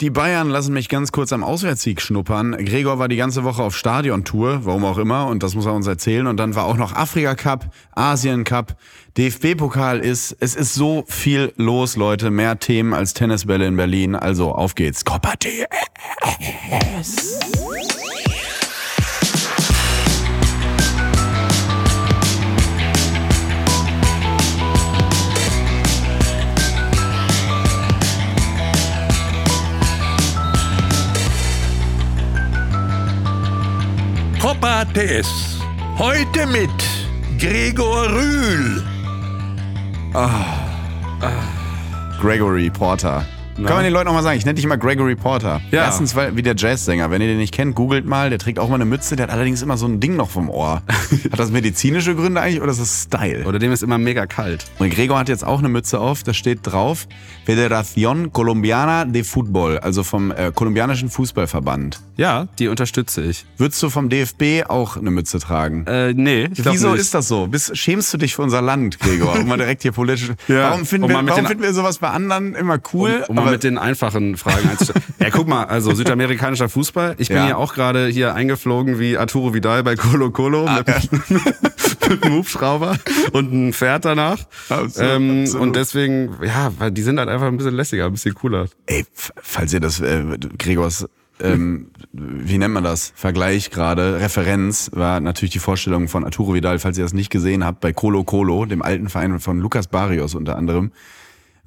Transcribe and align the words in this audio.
Die 0.00 0.10
Bayern 0.10 0.48
lassen 0.48 0.74
mich 0.74 0.88
ganz 0.88 1.10
kurz 1.10 1.32
am 1.32 1.42
Auswärtssieg 1.42 2.00
schnuppern. 2.00 2.52
Gregor 2.64 3.00
war 3.00 3.08
die 3.08 3.16
ganze 3.16 3.42
Woche 3.42 3.64
auf 3.64 3.76
Stadiontour, 3.76 4.60
warum 4.64 4.84
auch 4.84 4.98
immer, 4.98 5.26
und 5.26 5.42
das 5.42 5.56
muss 5.56 5.66
er 5.66 5.74
uns 5.74 5.88
erzählen. 5.88 6.28
Und 6.28 6.36
dann 6.36 6.54
war 6.54 6.66
auch 6.66 6.76
noch 6.76 6.92
Afrika 6.92 7.34
Cup, 7.34 7.74
Asien 7.96 8.44
Cup, 8.44 8.76
DFB-Pokal 9.16 9.98
ist. 9.98 10.36
Es 10.38 10.54
ist 10.54 10.74
so 10.74 11.04
viel 11.08 11.52
los, 11.56 11.96
Leute. 11.96 12.30
Mehr 12.30 12.60
Themen 12.60 12.94
als 12.94 13.12
Tennisbälle 13.12 13.66
in 13.66 13.76
Berlin. 13.76 14.14
Also 14.14 14.52
auf 14.52 14.76
geht's. 14.76 15.04
Copa 15.04 15.32
TS. 15.36 15.66
Copa 34.58 34.84
TS. 34.86 35.60
Heute 35.98 36.44
mit 36.48 36.68
Gregor 37.38 38.08
Rühl. 38.08 38.84
Gregory 42.20 42.68
Porter. 42.68 43.24
Kann 43.66 43.74
man 43.76 43.84
den 43.84 43.92
Leuten 43.92 44.06
noch 44.06 44.12
mal 44.14 44.22
sagen, 44.22 44.38
ich 44.38 44.44
nenne 44.44 44.54
dich 44.54 44.64
immer 44.64 44.76
Gregory 44.78 45.16
Porter. 45.16 45.60
Ja. 45.72 45.84
Erstens, 45.84 46.14
weil, 46.14 46.36
wie 46.36 46.42
der 46.42 46.54
Jazzsänger. 46.56 47.10
Wenn 47.10 47.20
ihr 47.20 47.28
den 47.28 47.38
nicht 47.38 47.52
kennt, 47.52 47.74
googelt 47.74 48.06
mal. 48.06 48.30
Der 48.30 48.38
trägt 48.38 48.58
auch 48.60 48.68
mal 48.68 48.76
eine 48.76 48.84
Mütze. 48.84 49.16
Der 49.16 49.24
hat 49.26 49.32
allerdings 49.32 49.62
immer 49.62 49.76
so 49.76 49.86
ein 49.86 49.98
Ding 50.00 50.16
noch 50.16 50.30
vom 50.30 50.48
Ohr. 50.48 50.82
hat 51.32 51.38
das 51.38 51.50
medizinische 51.50 52.14
Gründe 52.14 52.40
eigentlich 52.40 52.62
oder 52.62 52.70
ist 52.70 52.80
das 52.80 53.02
Style? 53.04 53.44
Oder 53.46 53.58
dem 53.58 53.72
ist 53.72 53.82
immer 53.82 53.98
mega 53.98 54.26
kalt. 54.26 54.64
Und 54.78 54.90
Gregor 54.90 55.18
hat 55.18 55.28
jetzt 55.28 55.44
auch 55.44 55.58
eine 55.58 55.68
Mütze 55.68 55.98
auf, 55.98 56.22
da 56.22 56.32
steht 56.34 56.60
drauf 56.62 57.06
Federación 57.46 58.30
Colombiana 58.32 59.04
de 59.04 59.24
Fútbol, 59.24 59.78
also 59.78 60.04
vom 60.04 60.30
äh, 60.30 60.52
kolumbianischen 60.54 61.08
Fußballverband. 61.10 62.00
Ja, 62.16 62.46
die 62.58 62.68
unterstütze 62.68 63.22
ich. 63.22 63.44
Würdest 63.56 63.82
du 63.82 63.90
vom 63.90 64.08
DFB 64.08 64.68
auch 64.68 64.96
eine 64.96 65.10
Mütze 65.10 65.38
tragen? 65.38 65.86
Äh, 65.86 66.12
nee, 66.14 66.48
Wieso 66.52 66.94
ist 66.94 67.14
das 67.14 67.28
so? 67.28 67.46
Bist, 67.46 67.76
schämst 67.76 68.12
du 68.12 68.18
dich 68.18 68.34
für 68.36 68.42
unser 68.42 68.60
Land, 68.62 69.00
Gregor? 69.00 69.38
Um 69.40 69.48
mal 69.48 69.56
direkt 69.56 69.82
hier 69.82 69.92
politisch. 69.92 70.28
Ja, 70.48 70.70
Warum, 70.70 70.86
finden 70.86 71.04
um 71.04 71.10
wir, 71.10 71.16
mal 71.22 71.26
warum 71.28 71.44
den- 71.44 71.48
finden 71.48 71.62
wir 71.62 71.72
sowas 71.74 71.98
bei 71.98 72.08
anderen 72.10 72.54
immer 72.54 72.78
cool? 72.92 73.24
Um, 73.28 73.38
um 73.38 73.47
mal 73.48 73.52
mit 73.54 73.64
den 73.64 73.78
einfachen 73.78 74.36
Fragen 74.36 74.68
einzusteigen. 74.68 75.02
ja, 75.20 75.30
guck 75.30 75.48
mal, 75.48 75.64
also 75.64 75.94
südamerikanischer 75.94 76.68
Fußball. 76.68 77.14
Ich 77.18 77.28
bin 77.28 77.36
Ja. 77.38 77.48
ja 77.50 77.56
auch 77.56 77.74
gerade 77.74 78.06
hier 78.08 78.34
eingeflogen 78.34 78.98
wie 78.98 79.16
Arturo 79.18 79.54
Vidal 79.54 79.82
bei 79.82 79.96
Colo 79.96 80.30
Colo 80.30 80.66
Ah, 80.66 80.82
mit, 80.86 81.30
mit 82.10 82.24
einem 82.24 82.34
Hubschrauber 82.36 82.96
und 83.32 83.52
einem 83.52 83.72
Pferd 83.72 84.04
danach. 84.04 84.38
Absolut, 84.68 84.92
ähm, 84.98 85.40
absolut. 85.42 85.62
und 85.66 85.76
deswegen, 85.76 86.30
ja, 86.44 86.72
weil 86.78 86.90
die 86.90 87.02
sind 87.02 87.18
halt 87.18 87.28
einfach 87.28 87.46
ein 87.46 87.56
bisschen 87.56 87.74
lässiger, 87.74 88.06
ein 88.06 88.12
bisschen 88.12 88.34
cooler. 88.34 88.66
Ey, 88.86 89.04
falls 89.14 89.72
ihr 89.72 89.80
das, 89.80 90.00
äh, 90.00 90.24
Gregors, 90.58 91.06
ähm, 91.40 91.90
wie 92.12 92.58
nennt 92.58 92.74
man 92.74 92.82
das? 92.82 93.12
Vergleich 93.14 93.70
gerade, 93.70 94.20
Referenz 94.20 94.90
war 94.92 95.20
natürlich 95.20 95.52
die 95.52 95.60
Vorstellung 95.60 96.08
von 96.08 96.24
Arturo 96.24 96.54
Vidal, 96.54 96.78
falls 96.80 96.98
ihr 96.98 97.04
das 97.04 97.12
nicht 97.12 97.30
gesehen 97.30 97.64
habt, 97.64 97.80
bei 97.80 97.92
Colo 97.92 98.24
Colo, 98.24 98.64
dem 98.66 98.82
alten 98.82 99.08
Verein 99.08 99.38
von 99.38 99.60
Lucas 99.60 99.86
Barrios 99.86 100.34
unter 100.34 100.56
anderem. 100.56 100.90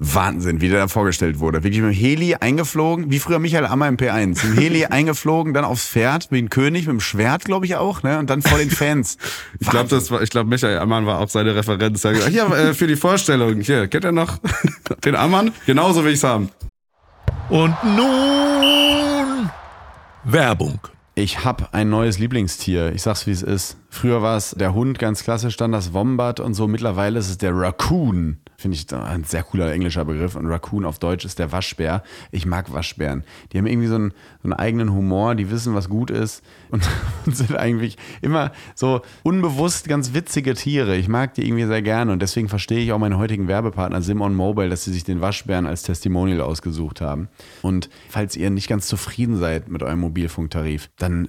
Wahnsinn, 0.02 0.60
wie 0.60 0.68
der 0.68 0.80
da 0.80 0.88
vorgestellt 0.88 1.38
wurde. 1.38 1.62
Wirklich 1.62 1.80
mit 1.80 1.92
dem 1.92 1.96
Heli 1.96 2.34
eingeflogen, 2.34 3.10
wie 3.10 3.18
früher 3.20 3.38
Michael 3.38 3.66
Ammer 3.66 3.88
im 3.88 3.96
P1. 3.96 4.44
Im 4.44 4.54
Heli 4.54 4.84
eingeflogen, 4.90 5.54
dann 5.54 5.64
aufs 5.64 5.88
Pferd, 5.88 6.28
wie 6.30 6.38
ein 6.38 6.50
König, 6.50 6.86
mit 6.86 6.94
dem 6.94 7.00
Schwert, 7.00 7.44
glaube 7.44 7.66
ich 7.66 7.76
auch, 7.76 8.02
ne? 8.02 8.18
Und 8.18 8.28
dann 8.28 8.42
vor 8.42 8.58
den 8.58 8.70
Fans. 8.70 9.16
Ich 9.60 9.70
glaube, 9.70 9.88
das 9.88 10.10
war, 10.10 10.22
ich 10.22 10.30
glaube, 10.30 10.50
Michael 10.50 10.78
Ammann 10.78 11.06
war 11.06 11.20
auch 11.20 11.28
seine 11.28 11.54
Referenz. 11.54 12.04
Er 12.04 12.10
hat 12.10 12.18
gesagt, 12.18 12.32
hier, 12.32 12.46
äh, 12.50 12.74
für 12.74 12.86
die 12.86 12.96
Vorstellung, 12.96 13.60
hier, 13.60 13.86
kennt 13.86 14.04
ihr 14.04 14.12
noch 14.12 14.38
den 15.04 15.14
Ammann? 15.14 15.52
Genauso 15.66 16.04
will 16.04 16.12
ich's 16.12 16.24
haben. 16.24 16.50
Und 17.48 17.74
nun 17.84 19.50
Werbung. 20.24 20.80
Ich 21.14 21.44
hab 21.44 21.74
ein 21.74 21.90
neues 21.90 22.18
Lieblingstier. 22.18 22.92
Ich 22.92 23.02
sag's 23.02 23.26
wie 23.26 23.32
es 23.32 23.42
ist. 23.42 23.76
Früher 23.90 24.22
war 24.22 24.36
es 24.36 24.50
der 24.50 24.72
Hund, 24.72 24.98
ganz 24.98 25.22
klassisch, 25.22 25.56
dann 25.56 25.70
das 25.70 25.92
Wombat 25.92 26.40
und 26.40 26.54
so. 26.54 26.66
Mittlerweile 26.66 27.18
ist 27.18 27.28
es 27.28 27.38
der 27.38 27.54
Raccoon. 27.54 28.38
Finde 28.62 28.76
ich 28.76 28.92
ein 28.94 29.24
sehr 29.24 29.42
cooler 29.42 29.72
englischer 29.72 30.04
Begriff. 30.04 30.36
Und 30.36 30.46
Raccoon 30.46 30.84
auf 30.84 31.00
Deutsch 31.00 31.24
ist 31.24 31.40
der 31.40 31.50
Waschbär. 31.50 32.04
Ich 32.30 32.46
mag 32.46 32.72
Waschbären. 32.72 33.24
Die 33.50 33.58
haben 33.58 33.66
irgendwie 33.66 33.88
so 33.88 33.96
einen, 33.96 34.10
so 34.10 34.44
einen 34.44 34.52
eigenen 34.52 34.92
Humor, 34.92 35.34
die 35.34 35.50
wissen, 35.50 35.74
was 35.74 35.88
gut 35.88 36.10
ist 36.10 36.44
und, 36.70 36.88
und 37.26 37.36
sind 37.36 37.56
eigentlich 37.56 37.98
immer 38.20 38.52
so 38.76 39.02
unbewusst 39.24 39.88
ganz 39.88 40.14
witzige 40.14 40.54
Tiere. 40.54 40.94
Ich 40.94 41.08
mag 41.08 41.34
die 41.34 41.44
irgendwie 41.44 41.66
sehr 41.66 41.82
gerne 41.82 42.12
und 42.12 42.22
deswegen 42.22 42.48
verstehe 42.48 42.78
ich 42.78 42.92
auch 42.92 42.98
meinen 42.98 43.18
heutigen 43.18 43.48
Werbepartner 43.48 44.00
Simon 44.00 44.36
Mobile, 44.36 44.68
dass 44.68 44.84
sie 44.84 44.92
sich 44.92 45.02
den 45.02 45.20
Waschbären 45.20 45.66
als 45.66 45.82
Testimonial 45.82 46.40
ausgesucht 46.40 47.00
haben. 47.00 47.28
Und 47.62 47.90
falls 48.08 48.36
ihr 48.36 48.50
nicht 48.50 48.68
ganz 48.68 48.86
zufrieden 48.86 49.38
seid 49.38 49.68
mit 49.68 49.82
eurem 49.82 49.98
Mobilfunktarif, 49.98 50.88
dann 50.98 51.28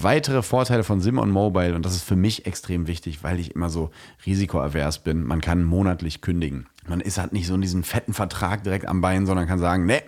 Weitere 0.00 0.42
Vorteile 0.42 0.84
von 0.84 1.00
Simon 1.00 1.30
Mobile, 1.30 1.74
und 1.74 1.84
das 1.84 1.94
ist 1.94 2.04
für 2.04 2.16
mich 2.16 2.46
extrem 2.46 2.86
wichtig, 2.86 3.22
weil 3.22 3.38
ich 3.38 3.54
immer 3.54 3.70
so 3.70 3.90
risikoavers 4.26 5.04
bin, 5.04 5.24
man 5.24 5.40
kann 5.40 5.62
monatlich 5.62 6.20
kündigen. 6.20 6.66
Man 6.88 7.00
ist 7.00 7.18
halt 7.18 7.32
nicht 7.32 7.46
so 7.46 7.54
in 7.54 7.60
diesem 7.60 7.84
fetten 7.84 8.12
Vertrag 8.12 8.64
direkt 8.64 8.86
am 8.86 9.00
Bein, 9.00 9.26
sondern 9.26 9.46
kann 9.46 9.58
sagen, 9.58 9.86
ne, 9.86 10.02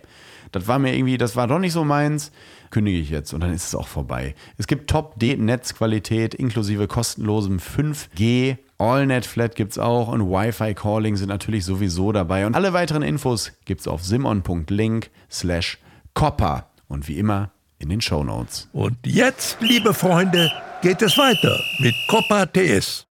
das 0.52 0.68
war 0.68 0.78
mir 0.78 0.94
irgendwie, 0.94 1.18
das 1.18 1.36
war 1.36 1.46
doch 1.46 1.58
nicht 1.58 1.72
so 1.72 1.84
meins, 1.84 2.32
kündige 2.70 2.98
ich 2.98 3.10
jetzt 3.10 3.32
und 3.32 3.40
dann 3.40 3.52
ist 3.52 3.66
es 3.66 3.74
auch 3.74 3.88
vorbei. 3.88 4.34
Es 4.58 4.66
gibt 4.66 4.90
Top-Netzqualität 4.90 6.34
inklusive 6.34 6.86
kostenlosem 6.86 7.58
5G. 7.58 8.56
AllNet 8.78 9.24
Flat 9.24 9.56
gibt's 9.56 9.78
auch 9.78 10.08
und 10.08 10.28
Wi-Fi 10.30 10.74
Calling 10.74 11.16
sind 11.16 11.28
natürlich 11.28 11.64
sowieso 11.64 12.12
dabei. 12.12 12.46
Und 12.46 12.54
alle 12.54 12.72
weiteren 12.72 13.02
Infos 13.02 13.52
gibt's 13.64 13.88
auf 13.88 14.04
simon.link 14.04 15.10
slash 15.30 15.78
copper. 16.14 16.66
Und 16.88 17.08
wie 17.08 17.18
immer 17.18 17.50
in 17.78 17.88
den 17.88 18.00
Show 18.00 18.24
Notes. 18.24 18.68
Und 18.72 18.96
jetzt, 19.04 19.58
liebe 19.60 19.94
Freunde, 19.94 20.50
geht 20.82 21.02
es 21.02 21.16
weiter 21.18 21.60
mit 21.78 21.94
Copa 22.08 22.46
TS. 22.46 23.06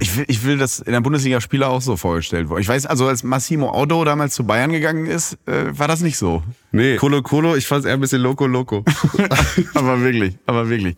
Ich 0.00 0.16
will, 0.16 0.24
ich 0.28 0.44
will, 0.44 0.58
dass 0.58 0.78
in 0.78 0.92
der 0.92 1.00
Bundesliga 1.00 1.40
Spieler 1.40 1.68
auch 1.68 1.80
so 1.80 1.96
vorgestellt 1.96 2.48
wurde. 2.48 2.60
Ich 2.60 2.68
weiß, 2.68 2.86
also 2.86 3.08
als 3.08 3.24
Massimo 3.24 3.70
Audo 3.70 4.04
damals 4.04 4.34
zu 4.34 4.44
Bayern 4.44 4.70
gegangen 4.70 5.06
ist, 5.06 5.38
äh, 5.46 5.76
war 5.76 5.88
das 5.88 6.02
nicht 6.02 6.16
so. 6.16 6.42
Nee, 6.70 6.96
Colo 6.96 7.22
Colo, 7.22 7.56
ich 7.56 7.66
fand's 7.66 7.84
eher 7.84 7.94
ein 7.94 8.00
bisschen 8.00 8.22
Loco 8.22 8.46
Loco. 8.46 8.84
aber 9.74 10.00
wirklich, 10.00 10.38
aber 10.46 10.68
wirklich. 10.68 10.96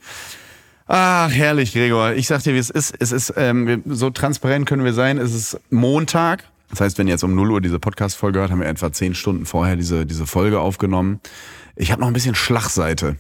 Ach, 0.87 1.31
herrlich, 1.31 1.73
Gregor. 1.73 2.13
Ich 2.13 2.27
sag 2.27 2.43
dir, 2.43 2.53
wie 2.53 2.59
es 2.59 2.69
ist. 2.69 2.95
Es 2.99 3.13
ist, 3.13 3.33
ähm, 3.37 3.67
wir, 3.67 3.81
so 3.87 4.11
transparent 4.11 4.67
können 4.67 4.85
wir 4.85 4.93
sein. 4.93 5.19
Es 5.19 5.33
ist 5.33 5.61
Montag. 5.71 6.45
Das 6.69 6.81
heißt, 6.81 6.99
wenn 6.99 7.07
ihr 7.07 7.13
jetzt 7.13 7.25
um 7.25 7.35
0 7.35 7.53
Uhr 7.53 7.61
diese 7.61 7.79
Podcast-Folge 7.79 8.41
hört, 8.41 8.51
haben 8.51 8.61
wir 8.61 8.69
etwa 8.69 8.93
10 8.93 9.15
Stunden 9.15 9.47
vorher 9.47 9.77
diese, 9.77 10.05
diese 10.05 10.27
Folge 10.27 10.61
aufgenommen. 10.61 11.21
Ich 11.81 11.91
habe 11.91 12.01
noch 12.01 12.09
ein 12.09 12.13
bisschen 12.13 12.35
Schlagseite. 12.35 13.17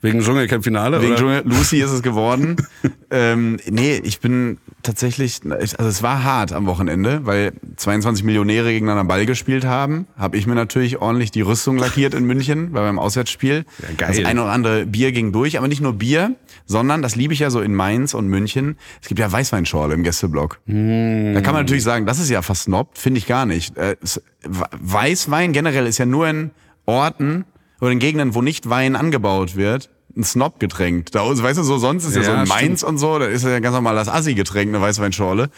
Wegen 0.00 0.20
Dschungelcamp-Finale, 0.20 1.00
Wegen 1.00 1.12
oder? 1.12 1.18
Dschungel 1.18 1.42
Lucy 1.44 1.80
ist 1.80 1.90
es 1.90 2.02
geworden. 2.02 2.56
ähm, 3.10 3.58
nee, 3.68 4.00
ich 4.04 4.20
bin 4.20 4.58
tatsächlich, 4.84 5.40
also 5.44 5.88
es 5.88 6.02
war 6.02 6.22
hart 6.22 6.52
am 6.52 6.66
Wochenende, 6.66 7.22
weil 7.24 7.52
22 7.76 8.22
Millionäre 8.22 8.70
gegeneinander 8.70 9.04
Ball 9.04 9.26
gespielt 9.26 9.64
haben. 9.64 10.06
Habe 10.16 10.36
ich 10.36 10.46
mir 10.46 10.54
natürlich 10.54 10.98
ordentlich 10.98 11.32
die 11.32 11.40
Rüstung 11.40 11.78
lackiert 11.78 12.14
in 12.14 12.24
München 12.26 12.72
bei 12.72 12.82
meinem 12.82 13.00
Auswärtsspiel. 13.00 13.64
Ja, 13.82 13.88
geil. 13.96 14.14
Das 14.16 14.24
eine 14.24 14.42
oder 14.42 14.52
andere 14.52 14.86
Bier 14.86 15.10
ging 15.10 15.32
durch, 15.32 15.58
aber 15.58 15.66
nicht 15.66 15.80
nur 15.80 15.94
Bier, 15.94 16.36
sondern, 16.66 17.02
das 17.02 17.16
liebe 17.16 17.34
ich 17.34 17.40
ja 17.40 17.50
so 17.50 17.60
in 17.60 17.74
Mainz 17.74 18.14
und 18.14 18.28
München, 18.28 18.76
es 19.02 19.08
gibt 19.08 19.18
ja 19.18 19.32
Weißweinschorle 19.32 19.94
im 19.94 20.04
Gästeblock. 20.04 20.60
Hm. 20.66 21.34
Da 21.34 21.40
kann 21.40 21.54
man 21.54 21.64
natürlich 21.64 21.84
sagen, 21.84 22.06
das 22.06 22.20
ist 22.20 22.30
ja 22.30 22.42
versnobbt, 22.42 22.98
finde 22.98 23.18
ich 23.18 23.26
gar 23.26 23.46
nicht. 23.46 23.76
Äh, 23.76 23.96
Weißwein 24.44 25.52
generell 25.52 25.86
ist 25.86 25.98
ja 25.98 26.06
nur 26.06 26.28
in 26.28 26.50
Orten 26.84 27.44
oder 27.80 27.90
in 27.90 27.98
Gegenden, 27.98 28.34
wo 28.34 28.42
nicht 28.42 28.68
Wein 28.68 28.96
angebaut 28.96 29.56
wird, 29.56 29.90
ein 30.16 30.24
Snob-Getränk. 30.24 31.12
Da, 31.12 31.26
weißt 31.26 31.58
du, 31.58 31.62
so 31.62 31.78
sonst 31.78 32.04
ist 32.06 32.16
ja, 32.16 32.22
Ja, 32.22 32.26
so 32.26 32.32
in 32.32 32.46
stimmt. 32.46 32.60
Mainz 32.60 32.82
und 32.82 32.98
so, 32.98 33.18
da 33.18 33.26
ist 33.26 33.44
ja 33.44 33.58
ganz 33.60 33.74
normal 33.74 33.94
das 33.94 34.08
Assi-Getränk, 34.08 34.68
eine 34.68 34.80
Weißweinschorle. 34.80 35.50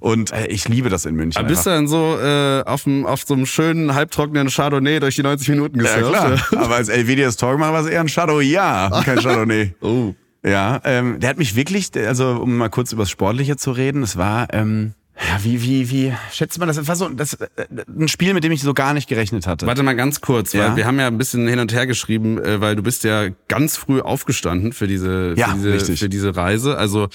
Und 0.00 0.32
äh, 0.32 0.46
ich 0.46 0.68
liebe 0.68 0.88
das 0.88 1.04
in 1.04 1.16
München. 1.16 1.38
Aber 1.38 1.48
bist 1.48 1.66
du 1.66 1.70
dann 1.70 1.88
so 1.88 2.16
äh, 2.18 2.62
auf, 2.64 2.84
dem, 2.84 3.06
auf 3.06 3.24
so 3.26 3.34
einem 3.34 3.46
schönen, 3.46 3.94
halbtrockenen 3.94 4.48
Chardonnay 4.48 5.00
durch 5.00 5.16
die 5.16 5.22
90 5.22 5.48
Minuten 5.48 5.80
ja, 5.80 5.96
gesurft? 5.96 6.48
klar. 6.48 6.62
Aber 6.64 6.76
als 6.76 6.88
Elvedi 6.88 7.22
das 7.22 7.36
Tor 7.36 7.52
gemacht 7.52 7.68
hat, 7.68 7.74
war 7.74 7.84
es 7.84 7.88
eher 7.88 8.00
ein 8.00 8.08
Shadow, 8.08 8.40
ja, 8.40 9.02
kein 9.04 9.18
Chardonnay. 9.18 9.74
Oh. 9.80 10.14
Ja, 10.46 10.80
ähm, 10.84 11.20
der 11.20 11.30
hat 11.30 11.38
mich 11.38 11.56
wirklich, 11.56 11.88
also 11.96 12.38
um 12.42 12.58
mal 12.58 12.68
kurz 12.68 12.92
über 12.92 13.04
das 13.04 13.10
Sportliche 13.10 13.56
zu 13.56 13.70
reden, 13.70 14.02
es 14.02 14.18
war, 14.18 14.52
ähm, 14.52 14.92
Ja, 15.16 15.44
wie, 15.44 15.62
wie, 15.62 15.90
wie 15.90 16.12
schätzt 16.32 16.58
man 16.58 16.66
das? 16.66 16.76
Das 16.76 16.88
war 16.88 16.96
so 16.96 17.08
das, 17.08 17.34
äh, 17.34 17.46
ein 17.88 18.08
Spiel, 18.08 18.34
mit 18.34 18.42
dem 18.42 18.50
ich 18.50 18.62
so 18.62 18.74
gar 18.74 18.94
nicht 18.94 19.08
gerechnet 19.08 19.46
hatte. 19.46 19.64
Warte 19.66 19.82
mal 19.84 19.94
ganz 19.94 20.20
kurz, 20.20 20.54
weil 20.54 20.60
Ja. 20.60 20.76
wir 20.76 20.86
haben 20.86 20.98
ja 20.98 21.06
ein 21.06 21.18
bisschen 21.18 21.46
hin 21.46 21.60
und 21.60 21.72
her 21.72 21.86
geschrieben, 21.86 22.38
äh, 22.42 22.60
weil 22.60 22.74
du 22.74 22.82
bist 22.82 23.04
ja 23.04 23.28
ganz 23.48 23.76
früh 23.76 24.00
aufgestanden 24.00 24.72
für 24.72 24.88
diese, 24.88 25.34
Ja, 25.36 25.48
für 25.50 25.54
diese, 25.56 25.72
richtig. 25.72 26.00
für 26.00 26.08
diese 26.08 26.34
Reise. 26.36 26.76
Also 26.78 27.08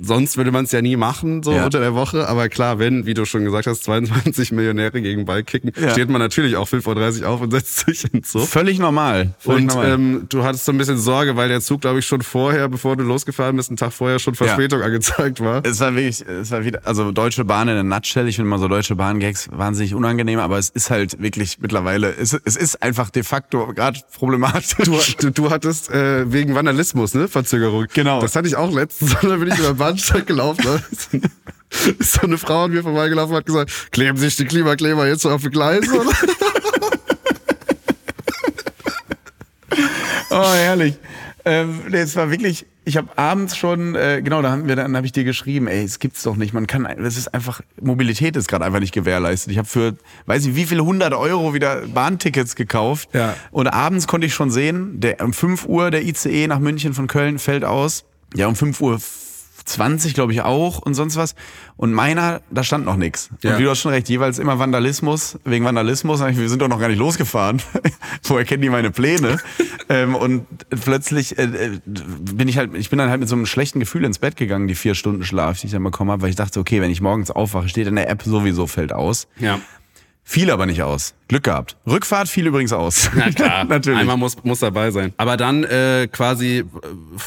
sonst 0.00 0.36
würde 0.36 0.50
man 0.52 0.64
es 0.64 0.72
ja 0.72 0.82
nie 0.82 0.96
machen, 0.96 1.42
so 1.42 1.52
Ja. 1.52 1.64
unter 1.64 1.80
der 1.80 1.94
Woche. 1.94 2.28
Aber 2.28 2.48
klar, 2.48 2.78
wenn, 2.78 3.06
wie 3.06 3.14
du 3.14 3.24
schon 3.24 3.44
gesagt 3.44 3.66
hast, 3.66 3.84
22 3.88 4.52
Millionäre 4.52 5.00
gegen 5.00 5.24
Ball 5.24 5.42
kicken, 5.42 5.72
Ja. 5.80 5.90
steht 5.90 6.08
man 6.10 6.20
natürlich 6.20 6.56
auch 6.56 6.68
5.30 6.68 7.22
Uhr 7.22 7.28
auf 7.28 7.40
und 7.40 7.50
setzt 7.50 7.86
sich 7.86 8.12
ins 8.12 8.30
Zug. 8.32 8.46
Völlig 8.48 8.78
normal. 8.78 9.34
Völlig 9.38 9.62
Und 9.62 9.66
normal. 9.68 9.90
ähm, 9.92 10.26
du 10.28 10.44
hattest 10.44 10.64
so 10.64 10.72
ein 10.72 10.78
bisschen 10.78 10.98
Sorge, 10.98 11.36
weil 11.36 11.48
der 11.48 11.60
Zug, 11.60 11.80
glaube 11.80 11.98
ich, 12.00 12.06
schon 12.06 12.22
vorher, 12.22 12.68
bevor 12.68 12.96
du 12.96 13.04
losgefahren 13.04 13.56
bist, 13.56 13.70
einen 13.70 13.76
Tag 13.76 13.92
vorher 13.92 14.18
schon 14.18 14.34
Verspätung 14.34 14.82
angezeigt 14.82 15.40
war. 15.40 15.64
Es 15.64 15.80
war 15.80 15.94
wirklich, 15.94 16.20
es 16.26 16.50
war 16.50 16.64
wieder, 16.64 16.80
also 16.84 17.12
Deutsche 17.12 17.44
Bahn 17.44 17.68
in 17.68 17.74
der 17.74 17.84
Nutshell. 17.84 18.28
Ich 18.28 18.36
finde 18.36 18.48
immer 18.48 18.58
so 18.58 18.68
Deutsche 18.68 18.94
Bahn-Gags 18.96 19.48
wahnsinnig 19.52 19.94
unangenehm, 19.94 20.38
aber 20.38 20.58
es 20.58 20.68
ist 20.68 20.90
halt 20.90 21.20
wirklich 21.22 21.58
mittlerweile, 21.60 22.14
es, 22.14 22.32
es 22.44 22.56
ist 22.56 22.82
einfach 22.82 23.10
de 23.10 23.22
facto 23.22 23.72
gerade 23.74 23.98
problematisch. 24.14 24.74
Du, 24.84 24.98
du, 25.20 25.30
du 25.30 25.50
hattest 25.50 25.90
äh, 25.90 26.30
wegen 26.32 26.54
Vandalismus, 26.54 27.14
ne? 27.14 27.28
Verzögerung. 27.28 27.86
Genau. 27.94 28.20
Das 28.20 28.36
hatte 28.36 28.48
ich 28.48 28.56
auch 28.56 28.72
letztens, 28.72 29.16
da 29.22 29.36
bin 29.36 29.48
ich 29.48 29.58
über 29.58 29.77
Bahnsteig 29.78 30.26
gelaufen. 30.26 30.64
Da 31.70 31.90
ist 31.98 32.14
so 32.14 32.22
eine 32.22 32.38
Frau 32.38 32.64
an 32.64 32.70
mir 32.70 32.82
vorbeigelaufen 32.82 33.32
und 33.32 33.40
hat 33.40 33.44
gesagt, 33.44 33.92
kleben 33.92 34.16
sich 34.16 34.36
die 34.36 34.46
Klimakleber 34.46 35.06
jetzt 35.06 35.26
auf 35.26 35.42
die 35.42 35.50
Gleise? 35.50 36.00
Oh, 40.30 40.52
herrlich. 40.52 40.94
Ähm, 41.44 41.80
es 41.92 42.14
war 42.14 42.30
wirklich, 42.30 42.66
ich 42.84 42.96
habe 42.96 43.08
abends 43.16 43.56
schon, 43.56 43.94
äh, 43.94 44.20
genau, 44.22 44.42
da 44.42 44.50
haben 44.50 44.68
wir, 44.68 44.76
dann 44.76 44.96
habe 44.96 45.06
ich 45.06 45.12
dir 45.12 45.24
geschrieben, 45.24 45.66
ey, 45.66 45.82
es 45.82 45.98
gibt's 45.98 46.22
doch 46.22 46.36
nicht. 46.36 46.52
Man 46.52 46.66
kann, 46.66 46.86
das 46.98 47.16
ist 47.16 47.34
einfach, 47.34 47.60
Mobilität 47.80 48.36
ist 48.36 48.48
gerade 48.48 48.64
einfach 48.64 48.80
nicht 48.80 48.92
gewährleistet. 48.92 49.52
Ich 49.52 49.58
habe 49.58 49.66
für, 49.66 49.96
weiß 50.26 50.46
ich, 50.46 50.54
wie 50.54 50.66
viele 50.66 50.84
hundert 50.84 51.14
Euro 51.14 51.54
wieder 51.54 51.82
Bahntickets 51.86 52.54
gekauft. 52.54 53.08
Ja. 53.14 53.34
Und 53.50 53.66
abends 53.68 54.06
konnte 54.06 54.26
ich 54.26 54.34
schon 54.34 54.50
sehen, 54.50 55.00
der 55.00 55.20
um 55.22 55.32
5 55.32 55.66
Uhr 55.66 55.90
der 55.90 56.04
ICE 56.04 56.46
nach 56.46 56.58
München 56.60 56.94
von 56.94 57.06
Köln 57.06 57.38
fällt 57.38 57.64
aus. 57.64 58.04
Ja, 58.34 58.46
um 58.46 58.54
5 58.54 58.80
Uhr 58.80 59.00
20, 59.68 60.14
glaube 60.14 60.32
ich, 60.32 60.42
auch 60.42 60.78
und 60.78 60.94
sonst 60.94 61.16
was. 61.16 61.34
Und 61.76 61.92
meiner, 61.92 62.40
da 62.50 62.64
stand 62.64 62.84
noch 62.84 62.96
nichts. 62.96 63.30
Ja. 63.42 63.52
Und 63.52 63.58
wie 63.58 63.64
du 63.64 63.70
hast 63.70 63.80
schon 63.80 63.92
recht, 63.92 64.08
jeweils 64.08 64.38
immer 64.38 64.58
Vandalismus, 64.58 65.38
wegen 65.44 65.64
Vandalismus. 65.64 66.20
Wir 66.20 66.48
sind 66.48 66.62
doch 66.62 66.68
noch 66.68 66.80
gar 66.80 66.88
nicht 66.88 66.98
losgefahren. 66.98 67.62
Woher 68.24 68.44
kennen 68.44 68.62
die 68.62 68.70
meine 68.70 68.90
Pläne? 68.90 69.38
ähm, 69.88 70.14
und 70.14 70.46
plötzlich 70.70 71.38
äh, 71.38 71.44
äh, 71.44 71.80
bin 71.86 72.48
ich 72.48 72.58
halt, 72.58 72.74
ich 72.74 72.90
bin 72.90 72.98
dann 72.98 73.10
halt 73.10 73.20
mit 73.20 73.28
so 73.28 73.36
einem 73.36 73.46
schlechten 73.46 73.80
Gefühl 73.80 74.04
ins 74.04 74.18
Bett 74.18 74.36
gegangen, 74.36 74.66
die 74.66 74.74
vier 74.74 74.94
Stunden 74.94 75.24
Schlaf, 75.24 75.60
die 75.60 75.66
ich 75.66 75.72
dann 75.72 75.84
bekommen 75.84 76.10
habe, 76.10 76.22
weil 76.22 76.30
ich 76.30 76.36
dachte, 76.36 76.58
okay, 76.60 76.80
wenn 76.80 76.90
ich 76.90 77.00
morgens 77.00 77.30
aufwache, 77.30 77.68
steht 77.68 77.86
in 77.86 77.96
der 77.96 78.08
App 78.10 78.22
sowieso 78.22 78.66
fällt 78.66 78.92
aus. 78.92 79.28
Ja. 79.38 79.60
Fiel 80.30 80.50
aber 80.50 80.66
nicht 80.66 80.82
aus. 80.82 81.14
Glück 81.28 81.44
gehabt. 81.44 81.78
Rückfahrt 81.86 82.28
fiel 82.28 82.46
übrigens 82.46 82.74
aus. 82.74 83.08
Na 83.14 83.30
klar, 83.30 83.64
Natürlich. 83.68 83.98
einmal 83.98 84.18
muss, 84.18 84.36
muss 84.44 84.58
dabei 84.60 84.90
sein. 84.90 85.14
Aber 85.16 85.38
dann 85.38 85.64
äh, 85.64 86.06
quasi 86.12 86.58
äh, 86.58 86.64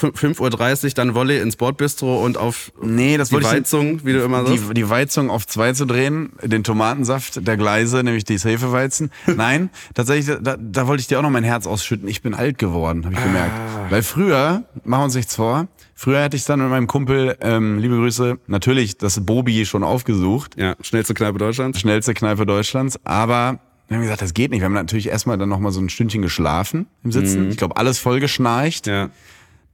5.30 0.05 0.83
Uhr, 0.85 0.89
dann 0.91 1.15
Volley 1.15 1.39
ins 1.39 1.55
Bordbistro 1.55 2.23
und 2.23 2.37
auf 2.37 2.71
Nee, 2.79 3.17
das 3.17 3.29
die 3.29 3.35
wollte 3.35 3.47
ich- 3.47 3.53
Weizung, 3.53 4.05
wie 4.05 4.13
du 4.13 4.23
immer 4.23 4.45
sagst. 4.45 4.69
die, 4.69 4.73
die 4.75 4.87
Weizung 4.89 5.31
auf 5.31 5.47
zwei 5.47 5.73
zu 5.73 5.85
drehen, 5.85 6.33
den 6.43 6.63
Tomatensaft 6.63 7.47
der 7.47 7.57
Gleise, 7.57 8.03
nämlich 8.03 8.23
die 8.23 8.37
Hefeweizen. 8.37 9.11
Nein, 9.25 9.71
tatsächlich, 9.95 10.37
da, 10.39 10.55
da 10.59 10.85
wollte 10.87 11.01
ich 11.01 11.07
dir 11.07 11.17
auch 11.17 11.23
noch 11.23 11.31
mein 11.31 11.43
Herz 11.43 11.65
ausschütten. 11.65 12.07
Ich 12.07 12.21
bin 12.21 12.35
alt 12.35 12.59
geworden, 12.59 13.03
habe 13.05 13.15
ich 13.15 13.23
gemerkt. 13.23 13.53
Weil 13.89 14.03
früher, 14.03 14.63
machen 14.83 15.01
wir 15.01 15.05
uns 15.05 15.15
nichts 15.15 15.35
vor, 15.35 15.67
früher 16.01 16.23
hätte 16.23 16.35
ich 16.35 16.45
dann 16.45 16.59
mit 16.59 16.69
meinem 16.69 16.87
Kumpel, 16.87 17.37
ähm, 17.41 17.77
liebe 17.77 17.95
Grüße, 17.95 18.39
natürlich 18.47 18.97
das 18.97 19.23
Bobi 19.23 19.65
schon 19.67 19.83
aufgesucht. 19.83 20.55
Ja, 20.57 20.75
schnellste 20.81 21.13
Kneipe 21.13 21.37
Deutschlands. 21.37 21.79
Schnellste 21.79 22.15
Kneipe 22.15 22.47
Deutschlands. 22.47 22.99
Aber 23.03 23.59
wir 23.87 23.97
haben 23.97 24.01
gesagt, 24.03 24.21
das 24.23 24.33
geht 24.33 24.49
nicht. 24.49 24.61
Wir 24.61 24.65
haben 24.65 24.73
natürlich 24.73 25.09
erstmal 25.09 25.37
dann 25.37 25.49
noch 25.49 25.59
mal 25.59 25.71
so 25.71 25.79
ein 25.79 25.89
Stündchen 25.89 26.23
geschlafen 26.23 26.87
im 27.03 27.11
Sitzen. 27.11 27.49
Ich 27.51 27.57
glaube, 27.57 27.77
alles 27.77 27.99
voll 27.99 28.19
geschnarcht 28.19 28.87
Ja. 28.87 29.09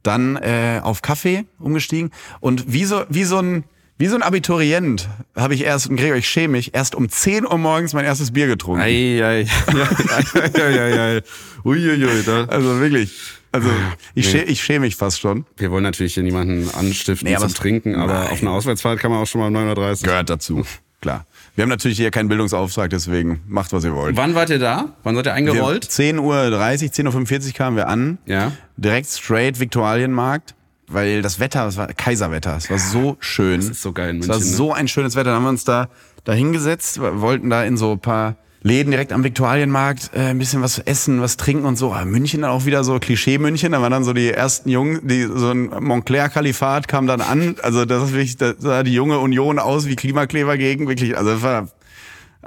dann 0.03 0.35
äh, 0.35 0.81
auf 0.83 1.01
Kaffee 1.01 1.45
umgestiegen 1.59 2.11
und 2.41 2.73
wie 2.73 2.83
so 2.83 3.03
wie 3.09 3.23
so 3.23 3.37
ein 3.39 3.63
wie 3.99 4.07
so 4.07 4.15
ein 4.15 4.21
Abiturient 4.21 5.09
habe 5.35 5.55
ich 5.55 5.63
erst, 5.63 5.89
und 5.89 5.95
Gregor, 5.95 6.17
ich 6.17 6.29
schäme 6.29 6.51
mich, 6.51 6.75
erst 6.75 6.93
um 6.93 7.09
10 7.09 7.47
Uhr 7.47 7.57
morgens 7.57 7.93
mein 7.93 8.05
erstes 8.05 8.31
Bier 8.31 8.45
getrunken. 8.45 8.81
Ei, 8.81 9.19
ei, 9.23 9.47
ei, 9.65 10.51
ei, 10.53 10.79
ei, 10.79 10.99
ei. 11.17 11.21
Uiuiui, 11.65 12.23
da. 12.23 12.45
Also 12.45 12.79
wirklich. 12.79 13.11
Also 13.57 13.69
ich, 14.15 14.29
schä 14.29 14.43
ich 14.43 14.61
schäme 14.61 14.81
mich 14.81 14.95
fast 14.95 15.19
schon. 15.19 15.45
Wir 15.57 15.71
wollen 15.71 15.83
natürlich 15.83 16.13
hier 16.13 16.23
niemanden 16.23 16.69
anstiften 16.73 17.27
Nee, 17.27 17.37
zum 17.37 17.53
Trinken, 17.53 17.95
aber 17.95 18.13
Nein. 18.13 18.27
auf 18.31 18.41
einer 18.41 18.51
Auswärtsfahrt 18.51 18.99
kann 18.99 19.11
man 19.11 19.21
auch 19.21 19.27
schon 19.27 19.41
mal 19.41 19.47
um 19.47 19.55
9.30 19.55 20.01
Uhr. 20.01 20.03
Gehört 20.03 20.29
dazu. 20.29 20.63
Klar. 21.01 21.25
Wir 21.55 21.63
haben 21.63 21.69
natürlich 21.69 21.97
hier 21.97 22.11
keinen 22.11 22.29
Bildungsauftrag, 22.29 22.89
deswegen 22.91 23.41
macht, 23.47 23.73
was 23.73 23.83
ihr 23.83 23.93
wollt. 23.95 24.15
Wann 24.15 24.35
wart 24.35 24.49
ihr 24.51 24.59
da? 24.59 24.93
Wann 25.03 25.15
seid 25.15 25.25
ihr 25.25 25.33
eingerollt? 25.33 25.85
10.30 25.85 26.19
Uhr, 26.19 26.33
10.45 26.43 27.47
Uhr 27.47 27.53
kamen 27.53 27.77
wir 27.77 27.87
an. 27.87 28.19
Ja. 28.27 28.51
Direkt 28.77 29.07
straight 29.09 29.59
Viktualienmarkt, 29.59 30.53
weil 30.87 31.23
das 31.23 31.39
Wetter, 31.39 31.65
es 31.67 31.77
war 31.77 31.87
Kaiserwetter, 31.87 32.57
es 32.57 32.69
war 32.69 32.77
so 32.77 33.17
schön. 33.19 33.61
Das 33.61 33.69
ist 33.69 33.81
so 33.81 33.91
geil 33.91 34.11
in 34.11 34.19
Es 34.19 34.27
war 34.27 34.35
München, 34.35 34.51
ne? 34.51 34.57
so 34.57 34.73
ein 34.73 34.87
schönes 34.87 35.15
Wetter. 35.15 35.31
Dann 35.31 35.37
haben 35.37 35.43
wir 35.45 35.49
uns 35.49 35.63
da, 35.63 35.89
da 36.25 36.33
hingesetzt, 36.33 36.99
wollten 37.01 37.49
da 37.49 37.63
in 37.63 37.77
so 37.77 37.93
ein 37.93 37.99
paar 37.99 38.35
Läden 38.63 38.91
direkt 38.91 39.13
am 39.13 39.23
Viktualienmarkt 39.23 40.11
äh, 40.13 40.29
ein 40.29 40.39
bisschen 40.39 40.61
was 40.61 40.79
essen, 40.79 41.21
was 41.21 41.37
trinken 41.37 41.65
und 41.65 41.77
so. 41.77 41.93
Aber 41.93 42.05
München 42.05 42.41
dann 42.41 42.51
auch 42.51 42.65
wieder 42.65 42.83
so 42.83 42.99
Klischee-München. 42.99 43.71
Da 43.71 43.81
waren 43.81 43.91
dann 43.91 44.03
so 44.03 44.13
die 44.13 44.31
ersten 44.31 44.69
Jungen, 44.69 45.07
die 45.07 45.23
so 45.23 45.51
ein 45.51 45.69
Montclair-Kalifat 45.79 46.87
kam 46.87 47.07
dann 47.07 47.21
an. 47.21 47.55
Also 47.61 47.85
das 47.85 48.03
ist 48.03 48.13
wirklich, 48.13 48.37
da 48.37 48.53
sah 48.57 48.83
die 48.83 48.93
junge 48.93 49.19
Union 49.19 49.59
aus 49.59 49.87
wie 49.87 49.95
Klimakleber 49.95 50.57
gegen. 50.57 50.87
Wirklich, 50.87 51.17
also 51.17 51.31
das 51.33 51.41
war 51.43 51.67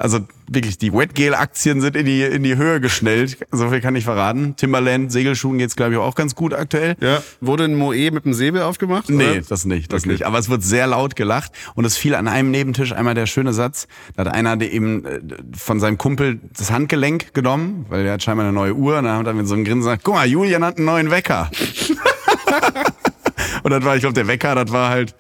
also 0.01 0.21
wirklich, 0.49 0.79
die 0.79 0.93
Wetgel-Aktien 0.93 1.81
sind 1.83 1.95
in 1.95 2.07
die, 2.07 2.23
in 2.23 2.43
die 2.43 2.57
Höhe 2.57 2.81
geschnellt. 2.81 3.37
So 3.53 3.69
viel 3.69 3.81
kann 3.81 3.95
ich 3.97 4.05
verraten. 4.05 4.57
Timberland, 4.57 5.13
Segelschuhen 5.13 5.59
geht's 5.59 5.77
glaube 5.77 5.93
ich 5.93 5.99
auch 5.99 6.15
ganz 6.15 6.35
gut 6.35 6.55
aktuell. 6.55 6.97
Ja. 7.01 7.23
Wurde 7.41 7.65
ein 7.65 7.75
Moe 7.75 8.11
mit 8.11 8.25
dem 8.25 8.33
Säbel 8.33 8.63
aufgemacht? 8.63 9.11
Nee, 9.11 9.31
oder? 9.31 9.41
das 9.43 9.67
nicht, 9.67 9.93
das 9.93 10.03
Okay. 10.03 10.13
nicht. 10.13 10.27
Aber 10.27 10.39
es 10.39 10.49
wird 10.49 10.63
sehr 10.63 10.87
laut 10.87 11.17
gelacht 11.17 11.53
und 11.75 11.85
es 11.85 11.99
fiel 11.99 12.15
an 12.15 12.29
einem 12.29 12.51
Nebentisch 12.51 12.93
einmal 12.93 13.15
der 13.15 13.27
schöne 13.27 13.53
Satz. 13.53 13.89
Da 14.17 14.25
hat 14.25 14.35
einer 14.35 14.61
eben 14.63 15.05
äh, 15.05 15.21
von 15.57 15.81
seinem 15.81 15.99
Kumpel 15.99 16.41
das 16.57 16.71
Handgelenk 16.71 17.35
genommen, 17.35 17.85
weil 17.91 18.05
der 18.05 18.15
hat 18.15 18.23
scheinbar 18.23 18.47
eine 18.47 18.55
neue 18.55 18.75
Uhr 18.75 18.99
und 18.99 19.05
dann 19.05 19.19
hat 19.19 19.27
er 19.27 19.35
mit 19.35 19.47
so 19.47 19.55
einem 19.55 19.65
Grinsen 19.65 19.81
gesagt, 19.83 20.03
guck 20.03 20.15
mal, 20.15 20.27
Julian 20.27 20.65
hat 20.65 20.79
einen 20.79 20.87
neuen 20.87 21.11
Wecker. 21.11 21.51
und 23.63 23.71
das 23.71 23.85
war, 23.85 23.97
ich 23.97 24.01
glaube, 24.01 24.15
der 24.15 24.27
Wecker, 24.27 24.55
das 24.55 24.73
war 24.73 24.89
halt, 24.89 25.15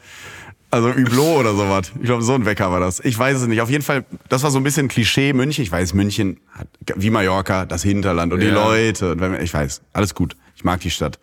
also 0.70 0.90
Hublot 0.94 1.40
oder 1.40 1.54
sowas. 1.54 1.92
Ich 1.98 2.04
glaube, 2.06 2.22
so 2.22 2.34
ein 2.34 2.44
Wecker 2.46 2.70
war 2.70 2.80
das. 2.80 3.00
Ich 3.00 3.18
weiß 3.18 3.40
es 3.40 3.46
nicht. 3.48 3.60
Auf 3.60 3.70
jeden 3.70 3.82
Fall, 3.84 4.04
das 4.28 4.42
war 4.42 4.50
so 4.50 4.58
ein 4.58 4.64
bisschen 4.64 4.88
Klischee 4.88 5.32
München. 5.32 5.62
Ich 5.62 5.72
weiß, 5.72 5.94
München 5.94 6.38
hat, 6.52 6.68
wie 6.96 7.10
Mallorca, 7.10 7.66
das 7.66 7.82
Hinterland 7.82 8.32
und 8.32 8.40
die 8.40 8.46
Ja. 8.46 8.54
Leute. 8.54 9.12
Und 9.12 9.20
wenn- 9.20 9.40
Ich 9.42 9.52
weiß, 9.52 9.82
alles 9.92 10.14
gut. 10.14 10.36
Ich 10.56 10.64
mag 10.64 10.80
die 10.80 10.90
Stadt. 10.90 11.18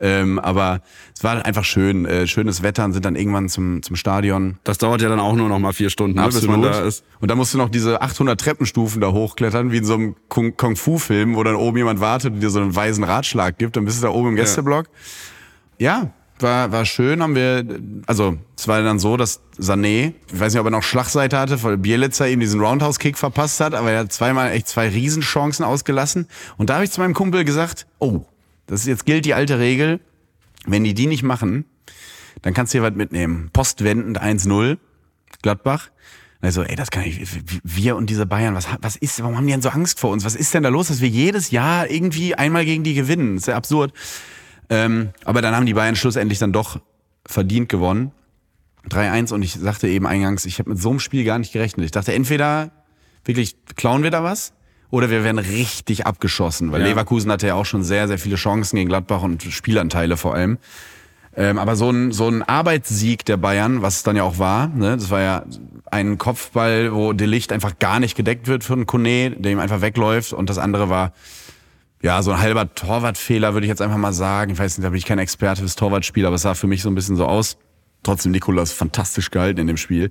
Ähm, 0.00 0.38
aber 0.40 0.82
es 1.16 1.22
war 1.24 1.44
einfach 1.46 1.64
schön, 1.64 2.04
äh, 2.04 2.26
schönes 2.26 2.62
Wetter 2.62 2.84
und 2.84 2.92
sind 2.92 3.04
dann 3.04 3.14
irgendwann 3.16 3.48
zum, 3.48 3.80
zum 3.82 3.94
Stadion. 3.96 4.58
Das 4.64 4.76
dauert 4.78 5.00
ja 5.00 5.08
dann 5.08 5.20
auch 5.20 5.34
nur 5.34 5.48
noch 5.48 5.58
mal 5.60 5.72
vier 5.72 5.88
Stunden, 5.88 6.18
ne, 6.18 6.26
bis 6.26 6.42
man 6.42 6.60
da 6.62 6.80
ist. 6.80 7.04
Und 7.20 7.30
da 7.30 7.36
musst 7.36 7.54
du 7.54 7.58
noch 7.58 7.68
diese 7.70 8.02
800 8.02 8.38
Treppenstufen 8.38 9.00
da 9.00 9.12
hochklettern, 9.12 9.70
wie 9.72 9.78
in 9.78 9.84
so 9.84 9.94
einem 9.94 10.16
Kung- 10.28 10.56
Kung-Fu-Film, 10.56 11.36
wo 11.36 11.42
dann 11.44 11.54
oben 11.54 11.78
jemand 11.78 12.00
wartet 12.00 12.34
und 12.34 12.40
dir 12.40 12.50
so 12.50 12.60
einen 12.60 12.74
weisen 12.74 13.04
Ratschlag 13.04 13.56
gibt. 13.56 13.76
Dann 13.76 13.84
bist 13.84 13.98
du 14.02 14.02
da 14.06 14.12
oben 14.12 14.30
im 14.30 14.36
Gästeblock. 14.36 14.86
Ja, 15.78 16.10
war, 16.38 16.72
war 16.72 16.84
schön, 16.84 17.22
haben 17.22 17.34
wir, 17.34 17.64
also 18.06 18.36
es 18.56 18.66
war 18.68 18.82
dann 18.82 18.98
so, 18.98 19.16
dass 19.16 19.40
Sané, 19.58 20.14
ich 20.32 20.40
weiß 20.40 20.52
nicht, 20.52 20.60
ob 20.60 20.66
er 20.66 20.70
noch 20.70 20.82
Schlagseite 20.82 21.38
hatte, 21.38 21.62
weil 21.62 21.76
Bielitzer 21.76 22.28
ihm 22.28 22.40
diesen 22.40 22.60
Roundhouse-Kick 22.60 23.16
verpasst 23.16 23.60
hat, 23.60 23.74
aber 23.74 23.92
er 23.92 24.00
hat 24.00 24.12
zweimal 24.12 24.50
echt 24.52 24.68
zwei 24.68 24.88
Riesenchancen 24.88 25.64
ausgelassen. 25.64 26.26
Und 26.56 26.70
da 26.70 26.74
habe 26.74 26.84
ich 26.84 26.90
zu 26.90 27.00
meinem 27.00 27.14
Kumpel 27.14 27.44
gesagt, 27.44 27.86
oh, 27.98 28.22
das 28.66 28.80
ist 28.80 28.86
jetzt 28.86 29.06
gilt 29.06 29.24
die 29.24 29.34
alte 29.34 29.58
Regel, 29.58 30.00
wenn 30.66 30.84
die 30.84 30.94
die 30.94 31.06
nicht 31.06 31.22
machen, 31.22 31.64
dann 32.42 32.54
kannst 32.54 32.74
du 32.74 32.78
hier 32.78 32.82
was 32.82 32.94
mitnehmen. 32.94 33.50
Postwendend 33.52 34.20
1-0, 34.20 34.78
Gladbach. 35.42 35.90
Also, 36.40 36.62
ey, 36.62 36.76
das 36.76 36.90
kann 36.90 37.04
ich, 37.04 37.26
wir 37.62 37.96
und 37.96 38.10
diese 38.10 38.26
Bayern, 38.26 38.54
was, 38.54 38.66
was 38.82 38.96
ist, 38.96 39.22
warum 39.22 39.36
haben 39.36 39.46
die 39.46 39.52
denn 39.52 39.62
so 39.62 39.70
Angst 39.70 39.98
vor 39.98 40.10
uns? 40.10 40.26
Was 40.26 40.34
ist 40.34 40.52
denn 40.52 40.62
da 40.62 40.68
los, 40.68 40.88
dass 40.88 41.00
wir 41.00 41.08
jedes 41.08 41.50
Jahr 41.50 41.88
irgendwie 41.88 42.34
einmal 42.34 42.66
gegen 42.66 42.84
die 42.84 42.92
gewinnen? 42.92 43.36
Das 43.36 43.44
ist 43.44 43.46
ja 43.46 43.56
absurd. 43.56 43.94
Ähm, 44.70 45.10
aber 45.24 45.42
dann 45.42 45.54
haben 45.54 45.66
die 45.66 45.74
Bayern 45.74 45.96
schlussendlich 45.96 46.38
dann 46.38 46.52
doch 46.52 46.80
verdient 47.26 47.68
gewonnen. 47.68 48.12
3-1 48.90 49.32
und 49.32 49.42
ich 49.42 49.54
sagte 49.54 49.88
eben 49.88 50.06
eingangs, 50.06 50.44
ich 50.44 50.58
habe 50.58 50.70
mit 50.70 50.80
so 50.80 50.90
einem 50.90 51.00
Spiel 51.00 51.24
gar 51.24 51.38
nicht 51.38 51.52
gerechnet. 51.52 51.84
Ich 51.86 51.90
dachte, 51.92 52.12
entweder 52.12 52.70
wirklich 53.24 53.56
klauen 53.76 54.02
wir 54.02 54.10
da 54.10 54.22
was 54.22 54.52
oder 54.90 55.10
wir 55.10 55.24
werden 55.24 55.38
richtig 55.38 56.06
abgeschossen, 56.06 56.70
weil 56.70 56.82
Ja. 56.82 56.88
Leverkusen 56.88 57.30
hatte 57.32 57.46
ja 57.46 57.54
auch 57.54 57.64
schon 57.64 57.82
sehr, 57.82 58.08
sehr 58.08 58.18
viele 58.18 58.36
Chancen 58.36 58.76
gegen 58.76 58.88
Gladbach 58.88 59.22
und 59.22 59.42
Spielanteile 59.42 60.16
vor 60.16 60.34
allem. 60.34 60.58
Ähm, 61.36 61.58
aber 61.58 61.74
so 61.74 61.90
ein, 61.90 62.12
so 62.12 62.28
ein 62.28 62.42
Arbeitssieg 62.42 63.24
der 63.24 63.36
Bayern, 63.38 63.82
was 63.82 63.96
es 63.96 64.02
dann 64.04 64.14
ja 64.14 64.22
auch 64.22 64.38
war, 64.38 64.68
ne, 64.68 64.96
das 64.96 65.10
war 65.10 65.20
ja 65.20 65.44
ein 65.90 66.16
Kopfball, 66.16 66.94
wo 66.94 67.12
De 67.12 67.26
Licht 67.26 67.52
einfach 67.52 67.78
gar 67.80 67.98
nicht 67.98 68.16
gedeckt 68.16 68.46
wird 68.46 68.62
für 68.62 68.74
einen 68.74 68.86
Kone, 68.86 69.30
der 69.32 69.50
ihm 69.50 69.58
einfach 69.58 69.80
wegläuft 69.80 70.32
und 70.32 70.48
das 70.48 70.58
andere 70.58 70.90
war 70.90 71.12
ja, 72.04 72.22
so 72.22 72.32
ein 72.32 72.38
halber 72.38 72.74
Torwartfehler, 72.74 73.54
würde 73.54 73.64
ich 73.64 73.70
jetzt 73.70 73.80
einfach 73.80 73.96
mal 73.96 74.12
sagen. 74.12 74.52
Ich 74.52 74.58
weiß 74.58 74.76
nicht, 74.76 74.84
da 74.84 74.90
bin 74.90 74.98
ich 74.98 75.06
kein 75.06 75.18
Experte 75.18 75.62
fürs 75.62 75.74
Torwartspiel, 75.74 76.26
aber 76.26 76.36
es 76.36 76.42
sah 76.42 76.52
für 76.52 76.66
mich 76.66 76.82
so 76.82 76.90
ein 76.90 76.94
bisschen 76.94 77.16
so 77.16 77.24
aus. 77.24 77.56
trotzdem 78.02 78.32
Nikolas 78.32 78.72
fantastisch 78.72 79.30
gehalten 79.30 79.58
in 79.60 79.66
dem 79.66 79.78
Spiel. 79.78 80.10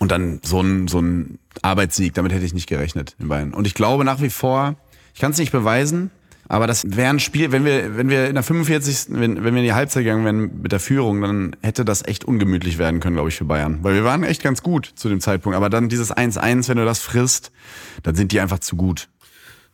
Und 0.00 0.10
dann 0.10 0.40
so 0.42 0.60
ein, 0.60 0.88
so 0.88 1.00
ein 1.00 1.38
Arbeitssieg, 1.62 2.14
damit 2.14 2.32
hätte 2.32 2.44
ich 2.44 2.52
nicht 2.52 2.68
gerechnet 2.68 3.14
in 3.20 3.28
Bayern. 3.28 3.54
Und 3.54 3.68
ich 3.68 3.74
glaube 3.74 4.04
nach 4.04 4.20
wie 4.20 4.28
vor, 4.28 4.74
ich 5.14 5.20
kann 5.20 5.30
es 5.30 5.38
nicht 5.38 5.52
beweisen, 5.52 6.10
aber 6.48 6.66
das 6.66 6.96
wäre 6.96 7.10
ein 7.10 7.20
Spiel, 7.20 7.52
wenn 7.52 7.64
wir, 7.64 7.96
wenn 7.96 8.08
wir 8.08 8.26
in 8.26 8.34
der 8.34 8.42
45. 8.42 9.10
Wenn, 9.10 9.44
wenn 9.44 9.54
wir 9.54 9.60
in 9.60 9.66
die 9.66 9.72
Halbzeit 9.72 10.02
gegangen 10.02 10.24
wären 10.24 10.62
mit 10.62 10.72
der 10.72 10.80
Führung, 10.80 11.20
dann 11.20 11.54
hätte 11.62 11.84
das 11.84 12.04
echt 12.04 12.24
ungemütlich 12.24 12.76
werden 12.76 12.98
können, 12.98 13.14
glaube 13.14 13.28
ich, 13.28 13.36
für 13.36 13.44
Bayern. 13.44 13.78
Weil 13.82 13.94
wir 13.94 14.02
waren 14.02 14.24
echt 14.24 14.42
ganz 14.42 14.64
gut 14.64 14.90
zu 14.96 15.08
dem 15.08 15.20
Zeitpunkt. 15.20 15.54
Aber 15.56 15.70
dann 15.70 15.88
dieses 15.88 16.12
1-1, 16.12 16.66
wenn 16.66 16.78
du 16.78 16.84
das 16.84 16.98
frisst, 16.98 17.52
dann 18.02 18.16
sind 18.16 18.32
die 18.32 18.40
einfach 18.40 18.58
zu 18.58 18.74
gut. 18.74 19.08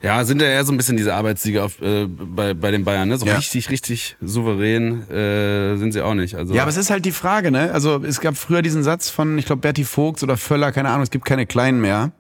Ja, 0.03 0.23
sind 0.25 0.43
ja 0.43 0.49
eher 0.49 0.65
so 0.65 0.73
ein 0.73 0.77
bisschen 0.77 0.97
diese 0.99 1.15
Arbeitssiege 1.15 1.63
auf, 1.65 1.81
äh, 1.81 2.07
bei, 2.07 2.53
bei 2.53 2.71
den 2.71 2.85
Bayern, 2.85 3.09
ne? 3.09 3.17
So 3.17 3.25
Ja. 3.27 3.37
richtig, 3.37 3.71
richtig 3.71 4.17
souverän 4.21 5.09
äh, 5.11 5.77
sind 5.79 5.93
sie 5.93 6.03
auch 6.03 6.15
nicht. 6.15 6.35
Also 6.35 6.55
Ja, 6.55 6.63
aber 6.63 6.71
es 6.71 6.77
ist 6.77 6.91
halt 6.91 7.05
die 7.07 7.13
Frage, 7.13 7.51
ne? 7.51 7.73
Also 7.73 8.03
es 8.05 8.21
gab 8.21 8.37
früher 8.37 8.61
diesen 8.63 8.83
Satz 8.83 9.09
von, 9.09 9.39
ich 9.39 9.47
glaube, 9.47 9.61
Berti 9.63 9.85
Vogts 9.85 10.23
oder 10.23 10.37
Völler, 10.37 10.71
keine 10.71 10.91
Ahnung, 10.91 11.03
es 11.03 11.11
gibt 11.11 11.25
keine 11.25 11.47
Kleinen 11.47 11.81
mehr. 11.81 12.13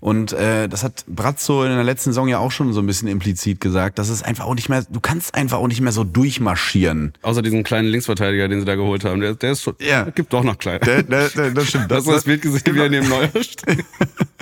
Und 0.00 0.32
äh, 0.32 0.68
das 0.68 0.84
hat 0.84 1.04
Brazzo 1.08 1.64
in 1.64 1.70
der 1.70 1.82
letzten 1.82 2.10
Saison 2.10 2.28
ja 2.28 2.38
auch 2.38 2.52
schon 2.52 2.72
so 2.72 2.80
ein 2.80 2.86
bisschen 2.86 3.08
implizit 3.08 3.60
gesagt, 3.60 3.98
dass 3.98 4.08
es 4.10 4.22
einfach 4.22 4.46
auch 4.46 4.54
nicht 4.54 4.68
mehr, 4.68 4.84
du 4.88 5.00
kannst 5.00 5.34
einfach 5.34 5.58
auch 5.58 5.66
nicht 5.66 5.80
mehr 5.80 5.90
so 5.92 6.04
durchmarschieren. 6.04 7.12
außer 7.22 7.42
diesen 7.42 7.64
kleinen 7.64 7.88
Linksverteidiger, 7.88 8.46
den 8.48 8.60
sie 8.60 8.64
da 8.64 8.76
geholt 8.76 9.04
haben, 9.04 9.20
der, 9.20 9.34
der 9.34 9.52
ist 9.52 9.62
schon, 9.62 9.74
Ja. 9.80 10.04
gibt 10.04 10.32
doch 10.32 10.44
noch 10.44 10.56
klein. 10.56 10.78
Der, 10.86 11.02
der, 11.02 11.28
der, 11.30 11.50
das 11.50 11.66
stimmt. 11.68 11.86
Hast 11.92 12.06
du 12.06 12.12
das 12.12 12.24
Bild 12.24 12.42
gesehen, 12.42 12.74
wie 12.74 12.78
er 12.78 12.88
neben 12.88 13.08
Neuer 13.08 13.28
steht? 13.42 13.84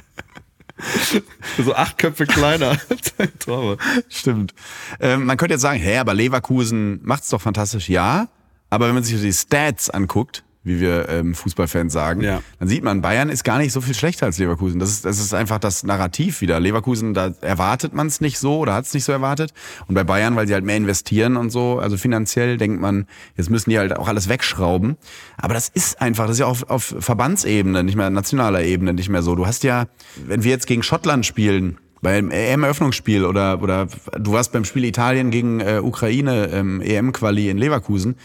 so 1.64 1.75
acht 1.75 1.99
Köpfe 1.99 2.26
kleiner 2.26 2.71
als 2.90 3.14
ein 3.18 3.38
Torwart. 3.38 3.80
Stimmt. 4.09 4.54
Ähm, 5.00 5.25
man 5.25 5.37
könnte 5.37 5.54
jetzt 5.54 5.62
sagen, 5.62 5.80
hä, 5.80 5.99
aber 5.99 6.14
Leverkusen 6.14 7.00
macht's 7.02 7.30
doch 7.30 7.40
fantastisch. 7.40 7.88
Ja, 7.88 8.28
aber 8.71 8.88
wenn 8.88 8.95
man 8.95 9.04
sich 9.04 9.21
die 9.21 9.33
Stats 9.33 9.90
anguckt, 9.90 10.45
wie 10.66 10.80
wir 10.80 11.08
ähm, 11.08 11.35
Fußballfans 11.35 11.92
sagen, 11.92 12.20
Ja. 12.23 12.42
dann 12.58 12.68
sieht 12.68 12.82
man, 12.82 13.00
Bayern 13.00 13.28
ist 13.30 13.44
gar 13.44 13.58
nicht 13.58 13.73
so 13.73 13.80
viel 13.80 13.94
schlechter 13.94 14.26
als 14.26 14.37
Leverkusen. 14.38 14.80
Das 14.80 14.90
ist, 14.90 15.04
das 15.04 15.20
ist 15.20 15.32
einfach 15.32 15.58
das 15.61 15.85
Narrativ 15.85 16.40
wieder. 16.40 16.58
Leverkusen, 16.61 17.14
da 17.14 17.32
erwartet 17.40 17.94
man 17.94 18.08
es 18.08 18.20
nicht 18.20 18.38
so 18.38 18.58
oder 18.58 18.75
hat 18.75 18.85
es 18.85 18.92
nicht 18.92 19.04
so 19.04 19.12
erwartet. 19.12 19.54
Und 19.87 19.94
bei 19.94 20.02
Bayern, 20.04 20.35
weil 20.35 20.46
sie 20.49 20.54
halt 20.54 20.64
mehr 20.64 20.76
investieren 20.76 21.37
und 21.37 21.50
so, 21.50 21.78
also 21.78 21.96
finanziell 21.96 22.56
denkt 22.56 22.80
man, 22.80 23.06
jetzt 23.37 23.49
müssen 23.49 23.70
die 23.70 23.78
halt 23.78 23.96
auch 23.96 24.08
alles 24.08 24.28
wegschrauben. 24.28 24.96
Aber 25.37 25.54
das 25.54 25.68
ist 25.68 26.00
einfach, 26.02 26.25
das 26.26 26.32
ist 26.35 26.40
ja 26.40 26.46
auf, 26.46 26.68
auf 26.68 26.96
Verbandsebene, 26.99 27.85
nicht 27.85 27.96
mehr 27.96 28.11
nationaler 28.11 28.62
Ebene 28.64 28.92
nicht 28.92 29.08
mehr 29.08 29.23
so. 29.23 29.37
Du 29.37 29.46
hast 29.46 29.62
ja, 29.62 29.87
wenn 30.26 30.42
wir 30.42 30.50
jetzt 30.50 30.66
gegen 30.66 30.82
Schottland 30.82 31.25
spielen, 31.25 31.78
beim 32.02 32.30
EM-Eröffnungsspiel 32.30 33.25
oder, 33.25 33.62
oder 33.62 33.87
du 34.18 34.32
warst 34.32 34.52
beim 34.52 34.64
Spiel 34.64 34.85
Italien 34.85 35.30
gegen 35.30 35.61
äh, 35.61 35.80
Ukraine, 35.82 36.50
ähm, 36.52 36.80
EM-Quali 36.80 37.49
in 37.50 37.56
Leverkusen. 37.58 38.16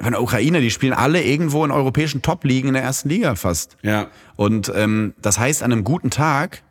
Von 0.00 0.12
der 0.12 0.22
Ukraine, 0.22 0.60
die 0.60 0.70
spielen 0.70 0.92
alle 0.92 1.22
irgendwo 1.22 1.64
in 1.64 1.70
europäischen 1.70 2.20
Top-Ligen 2.22 2.68
in 2.68 2.74
der 2.74 2.82
ersten 2.82 3.08
Liga 3.08 3.34
fast. 3.36 3.76
Ja. 3.82 4.08
Und 4.36 4.70
ähm, 4.74 5.14
das 5.22 5.38
heißt, 5.38 5.62
an 5.62 5.72
einem 5.72 5.84
guten 5.84 6.10
Tag 6.10 6.62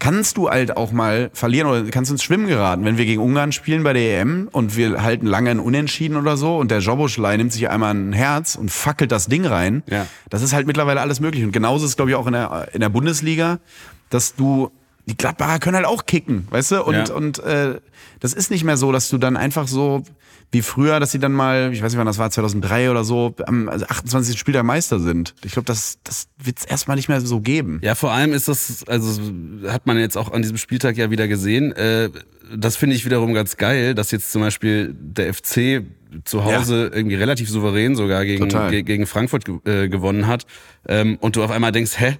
kannst 0.00 0.36
du 0.36 0.50
halt 0.50 0.76
auch 0.76 0.90
mal 0.90 1.30
verlieren 1.32 1.68
oder 1.68 1.84
kannst 1.84 2.10
ins 2.10 2.24
Schwimmen 2.24 2.48
geraten. 2.48 2.84
Wenn 2.84 2.98
wir 2.98 3.04
gegen 3.04 3.22
Ungarn 3.22 3.52
spielen 3.52 3.84
bei 3.84 3.92
der 3.92 4.20
EM 4.20 4.48
und 4.50 4.76
wir 4.76 5.00
halten 5.04 5.26
lange 5.26 5.50
ein 5.50 5.60
Unentschieden 5.60 6.16
oder 6.16 6.36
so 6.36 6.56
und 6.58 6.72
der 6.72 6.80
Joboschlei 6.80 7.36
nimmt 7.36 7.52
sich 7.52 7.68
einmal 7.70 7.94
ein 7.94 8.12
Herz 8.12 8.56
und 8.56 8.72
fackelt 8.72 9.12
das 9.12 9.26
Ding 9.26 9.46
rein, 9.46 9.84
Ja. 9.88 10.06
das 10.28 10.42
ist 10.42 10.52
halt 10.52 10.66
mittlerweile 10.66 11.00
alles 11.00 11.20
möglich. 11.20 11.44
Und 11.44 11.52
genauso 11.52 11.86
ist 11.86 11.94
glaube 11.94 12.10
ich, 12.10 12.16
auch 12.16 12.26
in 12.26 12.32
der, 12.32 12.70
in 12.72 12.80
der 12.80 12.88
Bundesliga, 12.88 13.60
dass 14.10 14.34
du, 14.34 14.72
die 15.06 15.16
Gladbacher 15.16 15.58
können 15.58 15.76
halt 15.76 15.86
auch 15.86 16.06
kicken, 16.06 16.46
weißt 16.50 16.72
du? 16.72 16.82
Und, 16.84 16.94
Ja. 16.94 17.14
und 17.14 17.38
äh, 17.40 17.80
das 18.20 18.34
ist 18.34 18.50
nicht 18.50 18.64
mehr 18.64 18.76
so, 18.76 18.92
dass 18.92 19.08
du 19.08 19.18
dann 19.18 19.36
einfach 19.36 19.66
so 19.66 20.04
wie 20.52 20.62
früher, 20.62 21.00
dass 21.00 21.10
sie 21.12 21.18
dann 21.18 21.32
mal, 21.32 21.72
ich 21.72 21.82
weiß 21.82 21.92
nicht 21.92 21.98
wann 21.98 22.06
das 22.06 22.18
war, 22.18 22.30
2003 22.30 22.90
oder 22.90 23.04
so, 23.04 23.34
am 23.46 23.68
also 23.70 23.86
28. 23.86 24.38
Spieltag 24.38 24.64
Meister 24.64 25.00
sind. 25.00 25.34
Ich 25.44 25.52
glaube, 25.52 25.64
das, 25.64 25.98
das 26.04 26.28
wird 26.42 26.58
es 26.58 26.64
erstmal 26.66 26.96
nicht 26.96 27.08
mehr 27.08 27.22
so 27.22 27.40
geben. 27.40 27.80
Ja, 27.82 27.94
vor 27.94 28.12
allem 28.12 28.32
ist 28.34 28.48
das, 28.48 28.84
also 28.86 29.20
hat 29.66 29.86
man 29.86 29.98
jetzt 29.98 30.16
auch 30.18 30.30
an 30.30 30.42
diesem 30.42 30.58
Spieltag 30.58 30.98
ja 30.98 31.10
wieder 31.10 31.26
gesehen. 31.26 31.72
Äh, 31.72 32.10
das 32.54 32.76
finde 32.76 32.94
ich 32.96 33.06
wiederum 33.06 33.32
ganz 33.32 33.56
geil, 33.56 33.94
dass 33.94 34.10
jetzt 34.10 34.30
zum 34.30 34.42
Beispiel 34.42 34.94
der 34.98 35.32
FC 35.32 35.84
zu 36.24 36.44
Hause 36.44 36.90
irgendwie 36.92 37.16
relativ 37.16 37.48
souverän 37.48 37.96
sogar 37.96 38.26
gegen, 38.26 38.48
ge 38.48 38.82
gegen 38.82 39.06
Frankfurt 39.06 39.46
ge 39.46 39.58
äh, 39.64 39.88
gewonnen 39.88 40.26
hat. 40.26 40.44
Ähm, 40.86 41.16
und 41.22 41.36
du 41.36 41.42
auf 41.42 41.50
einmal 41.50 41.72
denkst, 41.72 41.92
hä? 41.98 42.18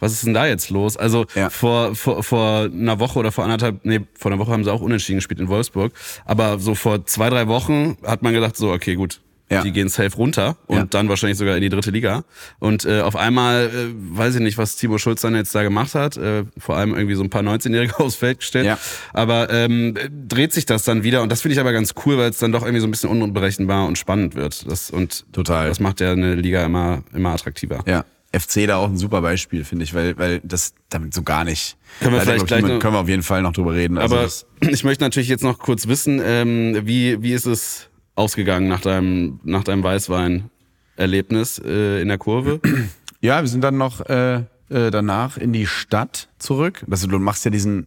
Was 0.00 0.12
ist 0.12 0.26
denn 0.26 0.34
da 0.34 0.46
jetzt 0.46 0.70
los? 0.70 0.96
Also 0.96 1.24
Ja. 1.34 1.50
vor, 1.50 1.94
vor, 1.94 2.22
vor 2.22 2.68
einer 2.72 2.98
Woche 3.00 3.18
oder 3.18 3.32
vor 3.32 3.44
anderthalb, 3.44 3.84
nee, 3.84 4.00
vor 4.18 4.30
einer 4.32 4.40
Woche 4.40 4.50
haben 4.52 4.64
sie 4.64 4.72
auch 4.72 4.80
unentschieden 4.82 5.18
gespielt 5.18 5.40
in 5.40 5.48
Wolfsburg. 5.48 5.92
Aber 6.24 6.58
so 6.58 6.74
vor 6.74 7.06
zwei, 7.06 7.30
drei 7.30 7.46
Wochen 7.48 7.96
hat 8.04 8.22
man 8.22 8.34
gedacht, 8.34 8.56
so, 8.56 8.72
okay, 8.72 8.94
gut, 8.96 9.20
Ja. 9.50 9.62
die 9.62 9.72
gehen 9.72 9.88
safe 9.88 10.16
runter 10.16 10.56
und 10.66 10.76
Ja. 10.76 10.84
dann 10.86 11.08
wahrscheinlich 11.08 11.38
sogar 11.38 11.54
in 11.54 11.62
die 11.62 11.68
dritte 11.68 11.90
Liga. 11.90 12.24
Und 12.58 12.84
äh, 12.86 13.02
auf 13.02 13.14
einmal, 13.14 13.66
äh, 13.66 13.92
weiß 13.94 14.34
ich 14.34 14.40
nicht, 14.40 14.58
was 14.58 14.74
Timo 14.76 14.96
Schulz 14.98 15.20
dann 15.20 15.34
jetzt 15.34 15.54
da 15.54 15.62
gemacht 15.62 15.94
hat, 15.94 16.16
äh, 16.16 16.44
vor 16.58 16.76
allem 16.76 16.94
irgendwie 16.94 17.14
so 17.14 17.22
ein 17.22 17.30
paar 17.30 17.42
19-Jährige 17.42 17.98
aufs 18.00 18.16
Feld 18.16 18.38
gestellt. 18.40 18.66
Ja. 18.66 18.78
Aber 19.12 19.50
ähm, 19.50 19.96
äh, 19.96 20.08
dreht 20.10 20.52
sich 20.54 20.66
das 20.66 20.84
dann 20.84 21.02
wieder 21.04 21.22
und 21.22 21.30
das 21.30 21.42
finde 21.42 21.52
ich 21.54 21.60
aber 21.60 21.72
ganz 21.72 21.94
cool, 22.04 22.16
weil 22.18 22.30
es 22.30 22.38
dann 22.38 22.52
doch 22.52 22.62
irgendwie 22.62 22.80
so 22.80 22.86
ein 22.88 22.90
bisschen 22.90 23.10
unberechenbar 23.10 23.86
und 23.86 23.96
spannend 23.98 24.34
wird. 24.34 24.68
Das, 24.68 24.90
und 24.90 25.24
Total. 25.32 25.68
das 25.68 25.78
macht 25.78 26.00
ja 26.00 26.12
eine 26.12 26.34
Liga 26.34 26.64
immer, 26.64 27.02
immer 27.14 27.30
attraktiver. 27.34 27.84
Ja. 27.86 28.04
FC 28.38 28.66
da 28.66 28.76
auch 28.76 28.88
ein 28.88 28.96
super 28.96 29.20
Beispiel, 29.22 29.64
finde 29.64 29.84
ich, 29.84 29.94
weil, 29.94 30.16
weil 30.18 30.40
das 30.44 30.74
damit 30.88 31.14
so 31.14 31.22
gar 31.22 31.44
nicht. 31.44 31.76
Können 32.00 32.14
wir 32.14 32.20
vielleicht 32.20 32.42
ich, 32.42 32.46
gleich 32.46 32.62
niemand- 32.62 32.74
noch- 32.74 32.80
können 32.82 32.94
wir 32.94 33.00
auf 33.00 33.08
jeden 33.08 33.22
Fall 33.22 33.42
noch 33.42 33.52
drüber 33.52 33.74
reden. 33.74 33.98
Also 33.98 34.14
Aber 34.16 34.24
das, 34.24 34.46
ich 34.60 34.84
möchte 34.84 35.04
natürlich 35.04 35.28
jetzt 35.28 35.44
noch 35.44 35.58
kurz 35.58 35.86
wissen, 35.88 36.20
ähm, 36.24 36.80
wie, 36.84 37.22
wie 37.22 37.32
ist 37.32 37.46
es 37.46 37.88
ausgegangen 38.16 38.68
nach 38.68 38.80
deinem, 38.80 39.40
nach 39.44 39.64
deinem 39.64 39.82
Weißwein-Erlebnis 39.82 41.60
äh, 41.64 42.00
in 42.00 42.08
der 42.08 42.18
Kurve? 42.18 42.60
ja, 43.20 43.40
wir 43.40 43.48
sind 43.48 43.62
dann 43.62 43.76
noch 43.78 44.00
äh, 44.08 44.36
äh, 44.70 44.90
danach 44.90 45.36
in 45.36 45.52
die 45.52 45.66
Stadt 45.66 46.28
zurück. 46.38 46.84
Das, 46.86 47.02
du 47.02 47.18
machst 47.18 47.44
ja 47.44 47.50
diesen 47.50 47.86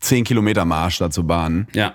10 0.00 0.24
Kilometer 0.24 0.64
Marsch 0.64 0.98
da 0.98 1.10
zur 1.10 1.24
Bahn. 1.24 1.66
ja. 1.72 1.94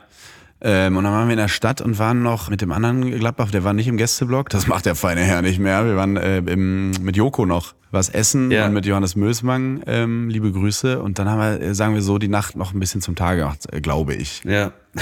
Ähm, 0.65 0.96
und 0.96 1.03
dann 1.03 1.12
waren 1.12 1.27
wir 1.27 1.34
in 1.34 1.38
der 1.39 1.50
Stadt 1.50 1.82
und 1.82 2.00
waren 2.00 2.24
noch 2.24 2.50
mit 2.50 2.62
dem 2.62 2.72
anderen 2.72 3.12
Gladbach, 3.20 3.51
der 3.51 3.65
war 3.65 3.74
nicht 3.74 3.88
im 3.89 3.98
Gästeblock, 3.98 4.48
das 4.50 4.65
macht 4.65 4.86
der 4.86 4.96
feine 4.96 5.22
Herr 5.22 5.41
nicht 5.41 5.60
mehr. 5.60 5.86
Wir 5.86 5.98
waren 5.98 6.15
äh, 6.15 6.38
im, 6.38 6.91
mit 7.01 7.17
Joko 7.17 7.46
noch 7.46 7.74
was 7.91 8.08
essen 8.10 8.50
Ja. 8.50 8.65
und 8.65 8.74
mit 8.74 8.86
Johannes 8.86 9.15
Mösmann, 9.17 9.84
ähm, 9.88 10.29
liebe 10.29 10.51
Grüße. 10.51 11.01
Und 11.01 11.20
dann 11.20 11.29
haben 11.29 11.39
wir, 11.39 11.62
äh, 11.62 11.75
sagen 11.75 11.93
wir 11.96 12.01
so, 12.01 12.17
die 12.17 12.29
Nacht 12.29 12.55
noch 12.55 12.74
ein 12.74 12.79
bisschen 12.79 13.01
zum 13.01 13.15
Tage 13.15 13.41
gemacht, 13.41 13.67
äh, 13.74 13.82
glaube 13.82 14.13
ich. 14.15 14.41
Ja. 14.46 14.72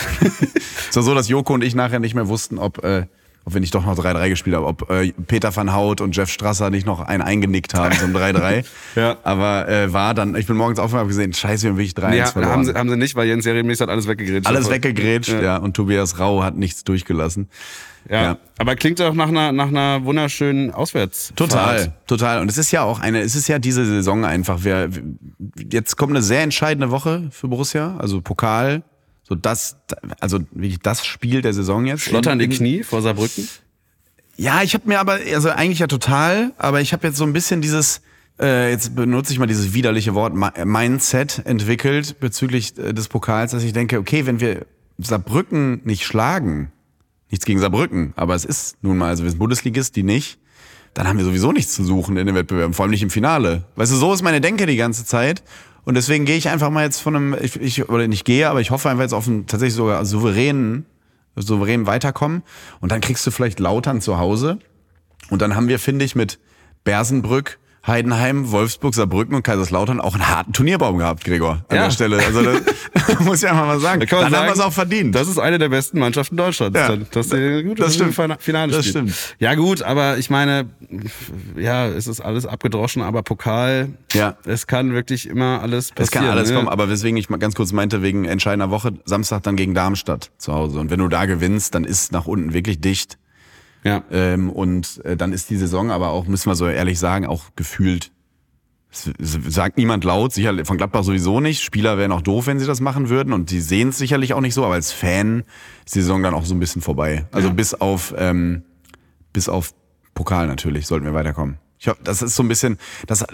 Es 0.89 0.96
war 0.98 1.03
so, 1.03 1.13
dass 1.15 1.30
Joko 1.30 1.53
und 1.53 1.63
ich 1.63 1.74
nachher 1.75 2.00
nicht 2.00 2.15
mehr 2.15 2.27
wussten, 2.27 2.58
ob, 2.58 2.84
äh, 2.84 3.06
ob 3.45 3.53
wir 3.53 3.62
nicht 3.62 3.74
doch 3.74 3.86
noch 3.86 3.98
3-3 3.98 4.29
gespielt 4.29 4.55
haben, 4.55 4.65
ob 4.65 4.89
äh, 4.91 5.12
Peter 5.27 5.55
van 5.55 5.75
Hout 5.75 5.95
und 6.01 6.15
Jeff 6.15 6.29
Strasser 6.29 6.69
nicht 6.69 6.86
noch 6.86 7.00
einen 7.01 7.21
eingenickt 7.24 7.74
haben 7.74 7.95
zum 7.98 8.15
3-3. 8.15 8.63
Ja. 8.95 9.17
Aber 9.24 9.67
äh, 9.69 9.91
war 9.93 10.13
dann, 10.13 10.36
ich 10.36 10.45
bin 10.48 10.57
morgens 10.57 10.77
aufgewacht 10.77 11.03
und 11.03 11.07
gesehen, 11.10 11.33
scheiße, 11.33 11.63
wir 11.63 11.69
haben 11.71 11.77
wirklich 11.77 11.93
3-1 11.93 12.15
Ja, 12.15 12.25
verloren. 12.25 12.51
haben 12.51 12.65
sie, 12.65 12.74
haben 12.74 12.89
sie 12.89 12.98
nicht, 12.98 13.15
weil 13.15 13.27
Jens 13.27 13.45
Jeremies 13.45 13.79
hat 13.79 13.89
alles 13.89 14.07
weggegrätscht. 14.07 14.48
Alles 14.48 14.60
Also, 14.65 14.71
weggegrätscht, 14.71 15.29
ja. 15.31 15.41
Ja. 15.41 15.57
Und 15.57 15.75
Tobias 15.75 16.19
Rau 16.19 16.43
hat 16.43 16.57
nichts 16.57 16.83
durchgelassen. 16.83 17.50
Ja. 18.10 18.21
Ja. 18.21 18.38
Aber 18.57 18.75
klingt 18.75 19.00
doch 19.00 19.13
nach 19.13 19.27
einer, 19.29 19.51
nach 19.51 19.67
einer 19.67 20.03
wunderschönen 20.03 20.71
Auswärtsfahrt. 20.71 21.38
Total, 21.38 21.93
total. 22.07 22.41
Und 22.41 22.50
es 22.50 22.57
ist 22.57 22.71
ja 22.71 22.81
auch 22.83 23.00
eine, 23.00 23.21
es 23.21 23.36
ist 23.36 23.48
ja 23.48 23.60
diese 23.60 23.86
Saison 23.86 24.25
einfach. 24.25 24.63
Wir, 24.63 24.89
jetzt 25.71 25.98
kommt 25.98 26.12
eine 26.12 26.21
sehr 26.24 26.41
entscheidende 26.41 26.91
Woche 26.91 27.29
für 27.31 27.48
Borussia, 27.48 27.95
also 27.98 28.21
Pokal. 28.21 28.83
So 29.32 29.36
das, 29.36 29.78
also 30.20 30.40
wirklich 30.52 30.80
das 30.80 31.06
Spiel 31.06 31.42
der 31.42 31.54
Saison 31.54 31.86
jetzt. 31.86 32.02
Schlotternde 32.02 32.50
Knie 32.50 32.84
vor 32.84 33.02
Saarbrücken. 33.02 33.48
Ja, 34.36 34.62
ich 34.62 34.74
habe 34.74 34.90
mir 34.90 35.00
aber, 35.00 35.20
also 35.34 35.48
eigentlich 35.48 35.80
ja 35.80 35.88
total, 35.88 36.52
aber 36.58 36.82
ich 36.82 36.92
habe 36.92 37.08
jetzt 37.08 37.16
so 37.16 37.24
ein 37.24 37.32
bisschen 37.32 37.62
dieses, 37.62 38.02
äh, 38.42 38.70
jetzt 38.72 38.94
benutze 38.94 39.32
ich 39.32 39.40
mal 39.40 39.46
dieses 39.46 39.74
widerliche 39.74 40.16
Wort, 40.16 40.34
Mi- 40.34 40.66
Mindset 40.66 41.44
entwickelt 41.46 42.20
bezüglich 42.20 42.78
äh, 42.78 42.94
des 42.94 43.08
Pokals, 43.08 43.52
dass 43.52 43.64
ich 43.64 43.72
denke, 43.72 44.00
okay, 44.00 44.26
wenn 44.26 44.42
wir 44.42 44.66
Saarbrücken 44.98 45.80
nicht 45.86 46.04
schlagen, 46.04 46.74
nichts 47.30 47.46
gegen 47.46 47.62
Saarbrücken, 47.62 48.12
aber 48.18 48.36
es 48.36 48.44
ist 48.44 48.84
nun 48.84 48.98
mal, 48.98 49.08
also 49.08 49.24
wir 49.24 49.30
sind 49.30 49.40
Bundesligist, 49.40 49.96
die 49.96 50.04
nicht, 50.04 50.40
dann 50.94 51.08
haben 51.08 51.18
wir 51.18 51.24
sowieso 51.24 51.54
nichts 51.54 51.74
zu 51.74 51.86
suchen 51.86 52.18
in 52.18 52.26
den 52.26 52.36
Wettbewerben, 52.36 52.74
vor 52.74 52.84
allem 52.84 52.92
nicht 52.92 53.04
im 53.04 53.10
Finale. 53.10 53.64
Weißt 53.78 53.94
du, 53.94 53.96
so 53.96 54.14
ist 54.14 54.24
meine 54.24 54.42
Denke 54.42 54.66
die 54.66 54.76
ganze 54.76 55.06
Zeit. 55.06 55.42
Und 55.84 55.96
deswegen 55.96 56.26
gehe 56.26 56.38
ich 56.38 56.50
einfach 56.50 56.70
mal 56.70 56.84
jetzt 56.84 57.00
von 57.00 57.16
einem, 57.16 57.36
ich, 57.42 57.60
ich 57.60 57.90
oder 57.90 58.08
nicht 58.08 58.26
gehe, 58.26 58.50
aber 58.50 58.62
ich 58.62 58.72
hoffe 58.72 58.90
einfach 58.90 59.04
jetzt 59.04 59.14
auf 59.14 59.28
einen 59.28 59.48
tatsächlich 59.48 59.76
sogar 59.76 60.06
souveränen, 60.06 60.86
souverän 61.36 61.88
weiterkommen. 61.88 62.44
Und 62.80 62.92
dann 62.92 63.02
kriegst 63.02 63.26
du 63.26 63.32
vielleicht 63.32 63.60
Lautern 63.60 64.02
zu 64.02 64.18
Hause. 64.18 64.60
Und 65.30 65.42
dann 65.42 65.56
haben 65.56 65.68
wir, 65.68 65.80
finde 65.80 66.06
ich, 66.06 66.16
mit 66.16 66.40
Bersenbrück, 66.84 67.60
Heidenheim, 67.86 68.52
Wolfsburg, 68.52 68.94
Saarbrücken 68.94 69.34
und 69.36 69.42
Kaiserslautern 69.44 70.00
auch 70.00 70.14
einen 70.14 70.28
harten 70.28 70.54
Turnierbaum 70.54 71.00
gehabt, 71.00 71.24
Gregor, 71.24 71.66
an 71.68 71.76
Ja. 71.78 71.84
der 71.86 71.92
Stelle. 71.92 72.18
Also 72.24 72.44
das 72.44 73.20
muss 73.22 73.42
ich 73.42 73.50
einfach 73.50 73.66
mal 73.66 73.80
sagen. 73.80 74.02
Da 74.02 74.06
dann 74.06 74.26
haben 74.26 74.32
wir 74.32 74.38
sagen, 74.38 74.52
es 74.54 74.60
auch 74.60 74.74
verdient. 74.74 75.16
Das 75.16 75.28
ist 75.28 75.40
eine 75.40 75.58
der 75.58 75.70
besten 75.70 75.98
Mannschaften 76.00 76.38
Deutschlands. 76.38 76.78
Ja. 76.78 76.96
Dass 76.96 77.30
die, 77.30 77.64
gut, 77.64 77.80
Das 77.80 77.96
im 77.96 78.12
stimmt. 78.12 78.16
Fina- 78.16 78.38
Finale 78.40 78.72
Das 78.72 78.86
stimmt. 78.86 79.14
Ja 79.40 79.56
gut, 79.56 79.82
aber 79.82 80.18
ich 80.20 80.30
meine, 80.30 80.68
ja, 81.58 81.88
es 81.88 82.06
ist 82.08 82.22
alles 82.22 82.46
abgedroschen, 82.46 83.02
aber 83.02 83.24
Pokal, 83.24 83.90
Ja. 84.14 84.36
es 84.46 84.68
kann 84.68 84.94
wirklich 84.94 85.28
immer 85.28 85.62
alles 85.62 85.90
passieren. 85.90 86.04
Es 86.04 86.12
kann 86.12 86.26
alles 86.26 86.50
ne? 86.50 86.56
kommen, 86.58 86.68
aber 86.70 86.88
weswegen 86.90 87.18
ich 87.18 87.30
mal 87.30 87.38
ganz 87.38 87.56
kurz 87.56 87.72
meinte, 87.72 88.02
wegen 88.04 88.26
entscheidender 88.26 88.70
Woche, 88.70 88.92
Samstag 89.06 89.44
dann 89.44 89.56
gegen 89.56 89.74
Darmstadt 89.74 90.30
zu 90.38 90.54
Hause. 90.54 90.80
Und 90.80 90.92
wenn 90.92 91.00
du 91.00 91.08
da 91.08 91.26
gewinnst, 91.26 91.74
dann 91.74 91.84
ist 91.84 92.12
nach 92.12 92.26
unten 92.28 92.54
wirklich 92.54 92.80
dicht. 92.80 93.18
Ja. 93.84 94.04
Ähm, 94.12 94.50
und 94.50 95.04
äh, 95.06 95.18
dann 95.18 95.34
ist 95.34 95.50
die 95.50 95.58
Saison 95.58 95.92
aber 95.92 96.10
auch, 96.10 96.26
müssen 96.28 96.50
wir 96.50 96.56
so 96.56 96.68
ehrlich 96.68 97.00
sagen, 97.00 97.26
auch 97.26 97.46
gefühlt. 97.56 98.12
Es 98.92 99.10
sagt 99.48 99.78
niemand 99.78 100.04
laut, 100.04 100.34
sicher 100.34 100.54
von 100.66 100.76
Gladbach 100.78 101.04
sowieso 101.04 101.40
nicht. 101.40 101.64
Spieler 101.64 101.98
wären 101.98 102.12
auch 102.12 102.22
doof, 102.22 102.48
wenn 102.48 102.60
sie 102.60 102.66
das 102.66 102.82
machen 102.82 103.08
würden 103.08 103.32
und 103.32 103.50
die 103.50 103.62
sehen 103.62 103.90
es 103.90 103.98
sicherlich 103.98 104.34
auch 104.34 104.42
nicht 104.42 104.54
so, 104.54 104.66
aber 104.66 104.74
als 104.74 104.92
Fan 104.92 105.44
ist 105.86 105.96
die 105.96 106.02
Saison 106.02 106.22
dann 106.22 106.34
auch 106.34 106.44
so 106.44 106.54
ein 106.54 106.60
bisschen 106.60 106.82
vorbei. 106.82 107.26
Also 107.32 107.48
Ja. 107.48 107.54
bis 107.54 107.74
auf 107.74 108.14
ähm, 108.18 108.64
bis 109.32 109.48
auf 109.48 109.74
Pokal 110.14 110.48
natürlich 110.48 110.88
sollten 110.88 111.06
wir 111.06 111.14
weiterkommen. 111.14 111.58
Ich 111.80 111.88
hoffe, 111.88 112.02
das 112.04 112.22
ist 112.22 112.36
so 112.36 112.44
ein 112.44 112.50
bisschen, 112.50 112.78
das, 113.08 113.26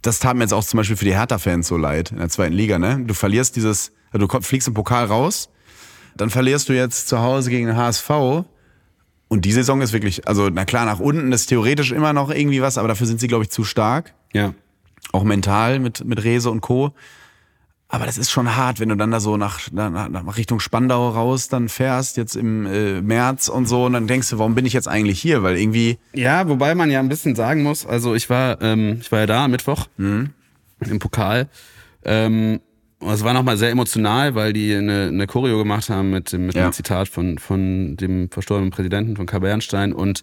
das 0.00 0.18
tat 0.20 0.36
mir 0.36 0.44
jetzt 0.44 0.54
auch 0.54 0.64
zum 0.64 0.78
Beispiel 0.78 0.96
für 0.96 1.04
die 1.04 1.14
Hertha-Fans 1.14 1.66
so 1.66 1.76
leid 1.76 2.10
in 2.12 2.18
der 2.18 2.28
zweiten 2.30 2.54
Liga, 2.54 2.78
ne? 2.78 3.02
Du 3.04 3.12
verlierst 3.12 3.56
dieses, 3.56 3.92
du 4.12 4.26
fliegst 4.40 4.66
im 4.68 4.72
Pokal 4.72 5.04
raus, 5.06 5.50
dann 6.16 6.30
verlierst 6.30 6.68
du 6.68 6.72
jetzt 6.74 7.08
zu 7.08 7.20
Hause 7.20 7.50
gegen 7.50 7.66
den 7.66 7.76
HSV 7.76 8.44
und 9.32 9.46
die 9.46 9.52
Saison 9.52 9.80
ist 9.80 9.94
wirklich, 9.94 10.28
also 10.28 10.50
na 10.52 10.66
klar, 10.66 10.84
nach 10.84 11.00
unten 11.00 11.32
ist 11.32 11.46
theoretisch 11.46 11.90
immer 11.90 12.12
noch 12.12 12.30
irgendwie 12.30 12.60
was, 12.60 12.76
aber 12.76 12.88
dafür 12.88 13.06
sind 13.06 13.18
sie, 13.18 13.28
glaube 13.28 13.44
ich, 13.44 13.50
zu 13.50 13.64
stark. 13.64 14.12
Ja. 14.34 14.52
Auch 15.12 15.24
mental 15.24 15.78
mit, 15.78 16.04
mit 16.04 16.22
Rese 16.22 16.50
und 16.50 16.60
Co. 16.60 16.92
Aber 17.88 18.04
das 18.04 18.18
ist 18.18 18.30
schon 18.30 18.56
hart, 18.56 18.78
wenn 18.78 18.90
du 18.90 18.94
dann 18.94 19.10
da 19.10 19.20
so 19.20 19.38
nach, 19.38 19.70
nach, 19.72 20.08
nach 20.10 20.36
Richtung 20.36 20.60
Spandau 20.60 21.08
raus 21.08 21.48
dann 21.48 21.70
fährst, 21.70 22.18
jetzt 22.18 22.36
im 22.36 22.66
äh, 22.66 23.00
März 23.00 23.48
und 23.48 23.64
so, 23.66 23.86
und 23.86 23.94
dann 23.94 24.06
denkst 24.06 24.28
du, 24.30 24.38
warum 24.38 24.54
bin 24.54 24.66
ich 24.66 24.74
jetzt 24.74 24.88
eigentlich 24.88 25.18
hier? 25.20 25.42
Weil 25.42 25.56
irgendwie, 25.58 25.98
Ja, 26.12 26.46
wobei 26.48 26.74
man 26.74 26.90
ja 26.90 27.00
ein 27.00 27.08
bisschen 27.08 27.34
sagen 27.34 27.62
muss, 27.62 27.86
also 27.86 28.14
ich 28.14 28.28
war, 28.28 28.60
ähm, 28.60 28.98
ich 29.00 29.10
war 29.12 29.20
ja 29.20 29.26
da 29.26 29.44
am 29.46 29.50
Mittwoch 29.50 29.86
Mhm. 29.96 30.30
im 30.80 30.98
Pokal. 30.98 31.48
Ähm, 32.04 32.60
es 33.10 33.24
war 33.24 33.32
nochmal 33.32 33.56
sehr 33.56 33.70
emotional, 33.70 34.34
weil 34.34 34.52
die 34.52 34.74
eine, 34.74 35.08
eine 35.08 35.26
Choreo 35.26 35.58
gemacht 35.58 35.88
haben 35.90 36.10
mit, 36.10 36.32
dem- 36.32 36.46
mit 36.46 36.54
Ja. 36.54 36.64
einem 36.64 36.72
Zitat 36.72 37.08
von, 37.08 37.38
von 37.38 37.96
dem 37.96 38.28
verstorbenen 38.30 38.70
Präsidenten 38.70 39.16
von 39.16 39.26
K. 39.26 39.38
Bernstein 39.38 39.92
und 39.92 40.22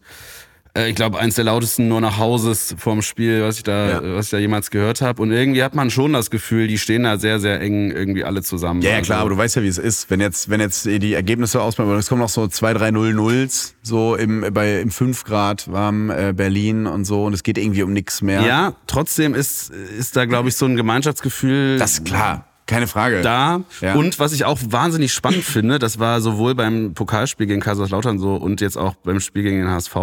äh, 0.76 0.88
ich 0.88 0.96
glaube, 0.96 1.18
eins 1.18 1.34
der 1.34 1.46
lautesten 1.46 1.88
nur 1.88 2.00
nach 2.00 2.20
Hauses 2.20 2.76
vorm 2.78 3.02
Spiel, 3.02 3.42
was 3.42 3.58
ich 3.58 3.64
da, 3.64 3.90
Ja. 3.90 4.16
was 4.16 4.26
ich 4.26 4.32
da 4.32 4.38
jemals 4.38 4.70
gehört 4.70 5.02
habe. 5.02 5.20
Und 5.20 5.32
irgendwie 5.32 5.64
hat 5.64 5.74
man 5.74 5.90
schon 5.90 6.14
das 6.14 6.30
Gefühl, 6.30 6.68
die 6.68 6.78
stehen 6.78 7.04
da 7.06 7.18
sehr, 7.18 7.40
sehr 7.40 7.60
eng 7.60 7.90
irgendwie 7.90 8.24
alle 8.24 8.44
zusammen. 8.44 8.84
ja, 8.84 8.92
ja 8.92 8.96
Also- 8.98 9.08
klar, 9.08 9.22
aber 9.22 9.32
du 9.32 9.38
weißt 9.38 9.56
ja, 9.56 9.64
wie 9.64 9.68
es 9.68 9.80
ist. 9.80 10.12
Wenn 10.12 10.20
jetzt, 10.22 10.48
wenn 10.52 10.60
jetzt 10.60 10.86
die 10.86 11.14
Ergebnisse 11.16 11.60
ausmachen, 11.64 11.92
es 11.98 12.08
kommen 12.08 12.22
noch 12.22 12.30
so 12.30 12.46
zwei, 12.48 12.74
drei 12.74 12.92
Null 12.92 13.16
Nulls, 13.16 13.74
so 13.82 14.16
im, 14.16 14.46
bei, 14.54 14.80
im 14.82 14.92
5 14.92 15.24
Grad 15.24 15.72
warm 15.72 16.12
äh, 16.12 16.34
Berlin 16.34 16.86
und 16.86 17.04
so, 17.06 17.26
und 17.26 17.34
es 17.34 17.42
geht 17.42 17.58
irgendwie 17.58 17.82
um 17.82 17.92
nichts 17.92 18.22
mehr. 18.22 18.44
Ja, 18.44 18.76
trotzdem 18.86 19.34
ist, 19.34 19.72
ist 19.72 20.16
da, 20.18 20.26
glaube 20.26 20.50
ich, 20.50 20.56
so 20.56 20.66
ein 20.68 20.76
Gemeinschaftsgefühl. 20.76 21.80
Das 21.80 21.94
ist 21.94 22.06
klar, 22.06 22.46
keine 22.70 22.88
Frage. 22.88 23.22
da. 23.22 23.62
Ja. 23.82 23.96
Und 23.96 24.20
was 24.20 24.32
ich 24.32 24.46
auch 24.46 24.60
wahnsinnig 24.70 25.12
spannend 25.14 25.44
finde, 25.56 25.80
das 25.80 26.00
war 26.00 26.22
sowohl 26.22 26.56
beim 26.56 26.94
Pokalspiel 26.94 27.48
gegen 27.48 27.60
Kaiserslautern 27.62 28.20
so 28.20 28.36
und 28.36 28.62
jetzt 28.62 28.78
auch 28.78 28.96
beim 28.96 29.20
Spiel 29.20 29.44
gegen 29.44 29.58
den 29.60 29.70
HSV, 29.70 29.96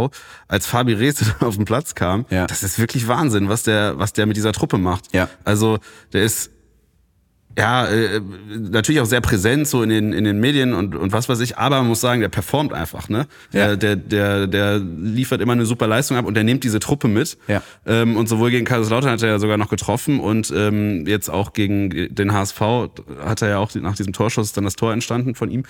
als 0.49 0.67
Fabi 0.67 0.93
Rehse 0.93 1.35
auf 1.41 1.57
den 1.57 1.65
Platz 1.65 1.95
kam, 1.95 2.27
Ja. 2.31 2.47
das 2.47 2.63
ist 2.63 2.79
wirklich 2.79 3.09
Wahnsinn, 3.09 3.49
was 3.49 3.63
der, 3.63 3.99
was 3.99 4.13
der 4.13 4.27
mit 4.27 4.37
dieser 4.37 4.53
Truppe 4.53 4.79
macht. 4.79 5.15
Ja. 5.15 5.29
Also 5.45 5.79
der 6.13 6.25
ist 6.25 6.51
ja, 7.59 7.87
äh, 7.87 8.21
natürlich 8.71 9.01
auch 9.01 9.07
sehr 9.07 9.21
präsent 9.21 9.67
so 9.67 9.83
in 9.83 9.89
den, 9.89 10.13
in 10.13 10.25
den 10.25 10.41
Medien 10.41 10.75
und, 10.75 10.95
und 10.95 11.13
was 11.13 11.29
weiß 11.29 11.41
ich, 11.41 11.57
aber 11.57 11.79
man 11.79 11.87
muss 11.89 12.01
sagen, 12.01 12.21
der 12.21 12.29
performt 12.29 12.73
einfach, 12.73 13.09
ne? 13.09 13.27
Ja. 13.53 13.77
Der, 13.77 13.97
der, 13.97 14.47
der, 14.47 14.79
liefert 14.79 15.41
immer 15.41 15.55
eine 15.55 15.65
super 15.65 15.87
Leistung 15.87 16.17
ab 16.19 16.27
und 16.27 16.35
der 16.35 16.45
nimmt 16.45 16.65
diese 16.65 16.81
Truppe 16.81 17.09
mit. 17.09 17.39
Ja. 17.49 17.63
Ähm, 17.87 18.17
und 18.17 18.29
sowohl 18.29 18.51
gegen 18.51 18.67
Kaiserslautern 18.67 19.11
hat 19.11 19.23
er 19.23 19.31
ja 19.31 19.39
sogar 19.39 19.57
noch 19.57 19.71
getroffen 19.71 20.21
und 20.21 20.53
ähm, 20.55 21.07
jetzt 21.07 21.31
auch 21.31 21.55
gegen 21.55 22.15
den 22.15 22.33
HSV 22.33 22.61
hat 23.25 23.41
er 23.43 23.49
ja 23.49 23.59
auch 23.59 23.75
nach 23.75 23.97
diesem 23.97 24.13
Torschuss 24.13 24.53
dann 24.53 24.65
das 24.65 24.77
Tor 24.77 24.93
entstanden 24.93 25.35
von 25.35 25.51
ihm. 25.51 25.65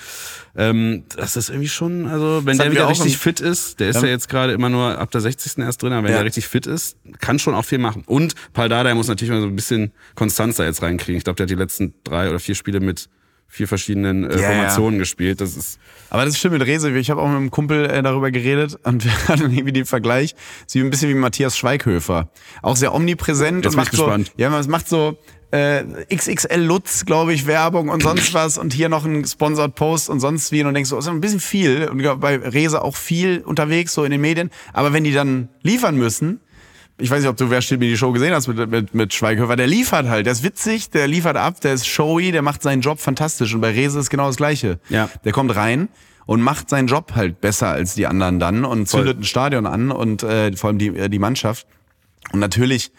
Ähm, 0.57 1.05
das 1.15 1.37
ist 1.37 1.51
irgendwie 1.51 1.69
schon, 1.69 2.09
also 2.09 2.43
wenn 2.45 2.57
Das 2.59 2.65
der 2.67 2.73
wieder 2.73 2.89
richtig 2.89 3.17
fit 3.19 3.39
ist, 3.41 3.79
der 3.79 3.91
ist 3.91 3.97
Ja. 3.97 4.03
ja, 4.03 4.09
jetzt 4.09 4.29
gerade 4.29 4.53
immer 4.53 4.69
nur 4.71 4.99
ab 4.99 5.11
der 5.13 5.21
60. 5.21 5.59
erst 5.59 5.83
drin, 5.83 5.93
aber 5.93 6.05
wenn 6.05 6.11
Ja. 6.13 6.19
der 6.19 6.25
richtig 6.27 6.49
fit 6.49 6.67
ist, 6.67 6.97
kann 7.21 7.39
schon 7.39 7.55
auch 7.55 7.65
viel 7.65 7.79
machen. 7.79 8.03
Und 8.07 8.35
Paul 8.55 8.69
Dardai 8.69 8.95
muss 8.95 9.07
natürlich 9.09 9.31
mal 9.33 9.41
so 9.41 9.47
ein 9.47 9.55
bisschen 9.57 9.93
Konstanz 10.15 10.57
da 10.57 10.65
jetzt 10.65 10.83
reinkriegen. 10.83 11.19
Ich 11.19 11.25
glaube, 11.25 11.37
der 11.37 11.45
hat 11.45 11.51
die 11.51 11.55
letzten 11.55 11.76
drei 12.05 12.29
oder 12.29 12.39
vier 12.39 12.55
Spiele 12.55 12.81
mit 12.81 13.09
vier 13.49 13.69
verschiedenen 13.69 14.29
äh, 14.29 14.41
ja. 14.41 14.49
Formationen 14.49 14.99
gespielt. 14.99 15.41
Das 15.41 15.57
ist 15.57 15.79
Aber 16.11 16.25
das 16.25 16.37
stimmt 16.39 16.59
mit 16.59 16.67
Rese. 16.67 16.91
Ich 16.97 17.11
habe 17.11 17.21
auch 17.21 17.29
mit 17.29 17.37
einem 17.37 17.51
Kumpel 17.51 17.87
äh, 17.87 18.03
darüber 18.03 18.31
geredet 18.31 18.79
und 18.85 19.05
wir 19.05 19.29
hatten 19.29 19.53
irgendwie 19.53 19.73
den 19.73 19.87
Vergleich. 19.87 20.35
Sie 20.67 20.81
ein 20.81 20.91
bisschen 20.91 21.09
wie 21.11 21.15
Matthias 21.15 21.57
Schweighöfer. 21.57 22.31
Auch 22.63 22.77
sehr 22.77 22.95
omnipräsent 22.95 23.65
Jetzt 23.65 23.75
und 23.75 23.77
macht 23.77 23.93
so, 23.95 24.15
ja, 24.37 24.51
man 24.51 24.69
macht 24.69 24.89
so 24.89 25.19
äh, 25.53 25.85
XXL 26.15 26.61
Lutz, 26.61 27.05
glaube 27.05 27.33
ich, 27.33 27.47
Werbung 27.47 27.89
und 27.89 28.03
sonst 28.03 28.35
was 28.35 28.59
und 28.59 28.73
hier 28.73 28.89
noch 28.89 29.05
ein 29.05 29.25
Sponsored 29.25 29.75
Post 29.75 30.11
und 30.11 30.21
sonst 30.21 30.51
wie 30.53 30.63
und 30.63 30.75
denkst 30.75 30.91
so, 30.91 30.99
ist 30.99 31.09
ein 31.09 31.21
bisschen 31.21 31.41
viel 31.41 31.89
und 31.89 32.21
bei 32.21 32.37
Rese 32.37 32.83
auch 32.83 32.97
viel 32.97 33.41
unterwegs 33.41 33.95
so 33.95 34.05
in 34.05 34.11
den 34.11 34.21
Medien. 34.21 34.51
Aber 34.73 34.93
wenn 34.93 35.05
die 35.05 35.13
dann 35.13 35.49
liefern 35.63 35.97
müssen, 35.97 36.41
ich 36.99 37.11
weiß 37.11 37.21
nicht, 37.21 37.29
ob 37.29 37.37
du 37.37 37.51
Wer 37.51 37.61
steht 37.61 37.81
mir 37.81 37.89
die 37.89 37.97
Show 37.97 38.13
gesehen 38.13 38.33
hast 38.33 38.49
mit, 38.49 38.71
mit, 38.71 38.95
mit 38.95 39.13
Schweighöfer, 39.13 39.57
der 39.57 39.67
liefert 39.67 40.09
halt, 40.09 40.27
der 40.27 40.33
ist 40.33 40.43
witzig, 40.43 40.91
der 40.91 41.07
liefert 41.07 41.37
ab, 41.37 41.61
der 41.61 41.75
ist 41.75 41.87
showy, 41.87 42.33
der 42.33 42.43
macht 42.43 42.63
seinen 42.63 42.81
Job 42.81 42.99
fantastisch 43.01 43.55
und 43.55 43.61
bei 43.61 43.71
Rese 43.71 43.99
ist 43.99 44.11
genau 44.11 44.27
das 44.27 44.37
Gleiche. 44.37 44.79
Ja. 44.89 45.11
Der 45.25 45.33
kommt 45.33 45.55
rein 45.55 45.89
und 46.27 46.41
macht 46.43 46.69
seinen 46.71 46.89
Job 46.89 47.13
halt 47.15 47.41
besser 47.41 47.69
als 47.69 47.95
die 47.95 48.07
anderen 48.07 48.39
dann 48.39 48.65
und 48.65 48.89
Voll. 48.89 49.01
zündet 49.01 49.21
ein 49.21 49.25
Stadion 49.25 49.67
an 49.67 49.91
und 49.91 50.23
äh, 50.23 50.53
vor 50.57 50.69
allem 50.69 50.79
die, 50.79 50.89
äh, 50.89 51.09
die 51.09 51.19
Mannschaft. 51.19 51.67
Und 52.33 52.41
natürlich 52.41 52.93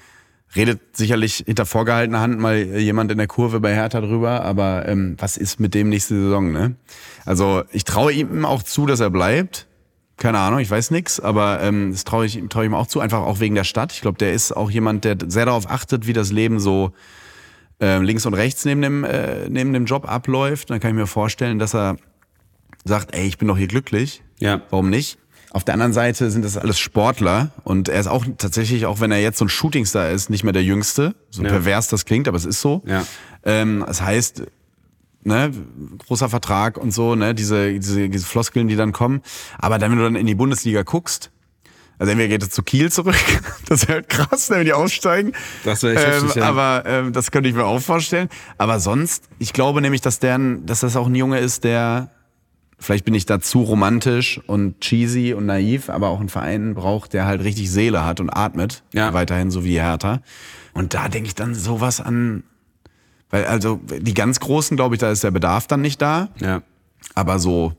redet 0.56 0.80
sicherlich 0.94 1.44
hinter 1.46 1.66
vorgehaltener 1.66 2.22
Hand 2.22 2.40
mal 2.40 2.56
jemand 2.56 3.12
in 3.12 3.18
der 3.18 3.28
Kurve 3.28 3.60
bei 3.60 3.74
Hertha 3.74 4.00
drüber, 4.00 4.44
aber 4.44 4.88
ähm, 4.88 5.16
was 5.20 5.38
ist 5.38 5.60
mit 5.60 5.74
dem 5.74 5.90
nächste 5.90 6.16
Saison, 6.16 6.52
ne? 6.52 6.76
Also 7.26 7.64
ich 7.72 7.84
traue 7.84 8.14
ihm 8.14 8.46
auch 8.46 8.64
zu, 8.64 8.86
dass 8.86 9.02
er 9.02 9.10
bleibt. 9.10 9.68
Keine 10.18 10.40
Ahnung, 10.40 10.60
ich 10.60 10.70
weiß 10.70 10.90
nix, 10.92 11.20
aber 11.20 11.62
ähm, 11.62 11.92
das 11.92 12.04
traue 12.04 12.26
ich, 12.26 12.42
trau 12.50 12.62
ich 12.62 12.66
ihm 12.68 12.74
auch 12.74 12.88
zu, 12.88 13.00
einfach 13.00 13.20
auch 13.20 13.40
wegen 13.40 13.54
der 13.56 13.64
Stadt. 13.64 13.92
Ich 13.94 14.02
glaube, 14.02 14.18
der 14.18 14.34
ist 14.34 14.52
auch 14.52 14.72
jemand, 14.72 15.04
der 15.06 15.16
sehr 15.28 15.46
darauf 15.46 15.70
achtet, 15.70 16.08
wie 16.08 16.14
das 16.14 16.32
Leben 16.32 16.60
so 16.60 16.92
äh, 17.80 18.00
links 18.00 18.26
und 18.26 18.34
rechts 18.34 18.66
neben 18.66 18.82
dem, 18.82 19.04
äh, 19.04 19.48
neben 19.50 19.74
dem 19.74 19.86
Job 19.86 20.10
abläuft. 20.12 20.72
Dann 20.72 20.80
kann 20.80 20.90
ich 20.92 20.96
mir 20.98 21.06
vorstellen, 21.08 21.60
dass 21.60 21.76
er 21.76 21.98
sagt, 22.84 23.14
ey, 23.16 23.28
ich 23.28 23.38
bin 23.38 23.48
doch 23.48 23.58
hier 23.58 23.68
glücklich. 23.68 24.24
Ja. 24.40 24.62
Warum 24.72 24.90
nicht? 24.90 25.20
Auf 25.52 25.64
der 25.64 25.76
anderen 25.76 25.94
Seite 25.94 26.30
sind 26.32 26.44
das 26.44 26.58
alles 26.58 26.78
Sportler 26.80 27.52
und 27.64 27.88
er 27.88 28.00
ist 28.00 28.08
auch 28.08 28.26
tatsächlich, 28.38 28.86
auch 28.86 29.00
wenn 29.00 29.12
er 29.12 29.22
jetzt 29.22 29.38
so 29.38 29.46
ein 29.46 29.50
Shootingstar 29.50 30.10
ist, 30.10 30.30
nicht 30.30 30.44
mehr 30.44 30.54
der 30.54 30.64
Jüngste. 30.64 31.16
So 31.30 31.44
Ja. 31.44 31.50
pervers 31.50 31.88
das 31.88 32.06
klingt, 32.06 32.28
aber 32.28 32.38
es 32.38 32.46
ist 32.46 32.60
so. 32.62 32.82
Ja. 32.86 33.06
Ähm, 33.44 33.84
das 33.88 34.02
heißt, 34.02 34.44
ne, 35.28 35.52
großer 36.08 36.30
Vertrag 36.30 36.78
und 36.78 36.92
so, 36.92 37.14
ne, 37.16 37.36
diese, 37.36 37.74
diese, 37.74 38.10
diese 38.10 38.26
Floskeln, 38.26 38.68
die 38.68 38.76
dann 38.76 38.94
kommen. 38.94 39.22
Aber 39.60 39.78
dann, 39.78 39.92
wenn 39.92 39.98
du 40.00 40.04
dann 40.06 40.16
in 40.16 40.26
die 40.26 40.36
Bundesliga 40.36 40.82
guckst, 40.84 41.32
also 42.00 42.12
entweder 42.12 42.30
geht 42.30 42.44
es 42.44 42.50
zu 42.50 42.64
Kiel 42.64 42.92
zurück, 42.92 43.16
das 43.68 43.88
wäre 43.88 44.00
halt 44.00 44.10
krass, 44.10 44.50
ne, 44.50 44.58
wenn 44.58 44.66
die 44.66 44.74
aussteigen. 44.74 45.34
Das 45.64 45.84
wäre 45.84 45.96
echt 45.96 46.06
ähm, 46.06 46.14
heftig, 46.14 46.36
ja. 46.36 46.50
Aber 46.50 46.84
ähm, 46.86 47.14
das 47.14 47.32
könnte 47.32 47.50
ich 47.50 47.56
mir 47.56 47.66
auch 47.66 47.80
vorstellen. 47.80 48.30
Aber 48.58 48.80
sonst, 48.80 49.26
ich 49.38 49.54
glaube 49.54 49.82
nämlich, 49.82 50.02
dass 50.02 50.20
der, 50.20 50.40
dass 50.40 50.80
das 50.80 50.96
auch 50.96 51.08
ein 51.08 51.16
Junge 51.16 51.40
ist, 51.40 51.64
der, 51.64 52.10
vielleicht 52.80 53.04
bin 53.04 53.14
ich 53.14 53.26
da 53.26 53.40
zu 53.40 53.64
romantisch 53.64 54.40
und 54.48 54.80
cheesy 54.80 55.34
und 55.34 55.46
naiv, 55.46 55.90
aber 55.90 56.10
auch 56.10 56.20
einen 56.20 56.30
Verein 56.30 56.74
braucht, 56.74 57.14
der 57.14 57.26
halt 57.26 57.44
richtig 57.44 57.70
Seele 57.70 58.06
hat 58.06 58.20
und 58.20 58.30
atmet. 58.30 58.84
Ja. 58.94 59.14
Weiterhin 59.14 59.52
so 59.52 59.66
wie 59.66 59.80
Hertha. 59.80 60.22
Und 60.74 60.94
da 60.94 61.10
denke 61.10 61.28
ich 61.28 61.36
dann 61.36 61.54
sowas 61.54 62.00
an, 62.00 62.44
weil 63.30 63.46
also 63.46 63.80
die 64.00 64.14
ganz 64.14 64.40
Großen, 64.40 64.78
glaube 64.78 64.96
ich, 64.96 65.00
da 65.00 65.12
ist 65.12 65.24
der 65.24 65.32
Bedarf 65.32 65.68
dann 65.68 65.82
nicht 65.82 66.02
da. 66.02 66.30
ja. 66.40 66.62
Aber 67.14 67.40
so 67.40 67.74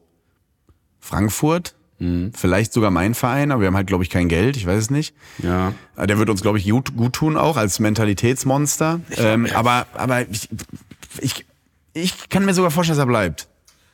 Frankfurt, 1.01 1.75
Mhm. 2.01 2.31
vielleicht 2.35 2.73
sogar 2.73 2.93
mein 2.93 3.15
Verein, 3.15 3.51
aber 3.51 3.63
wir 3.63 3.67
haben 3.67 3.77
halt, 3.77 3.89
glaube 3.89 4.05
ich, 4.05 4.11
kein 4.11 4.29
Geld, 4.29 4.57
ich 4.57 4.67
weiß 4.67 4.79
es 4.85 4.91
nicht. 4.91 5.15
Ja. 5.43 5.75
Aber 5.97 6.07
Der 6.07 6.17
wird 6.19 6.31
uns, 6.31 6.43
glaube 6.43 6.59
ich, 6.59 6.69
gut, 6.71 6.97
gut 6.97 7.13
tun 7.15 7.37
auch 7.37 7.57
als 7.57 7.81
Mentalitätsmonster. 7.81 9.01
Ähm, 9.17 9.49
aber 9.53 9.87
aber 9.95 10.29
ich, 10.29 10.49
ich, 11.21 11.45
ich 11.95 12.29
kann 12.29 12.45
mir 12.45 12.55
sogar 12.55 12.71
vorstellen, 12.71 12.97
dass 12.99 13.03
er 13.03 13.09
bleibt. 13.09 13.49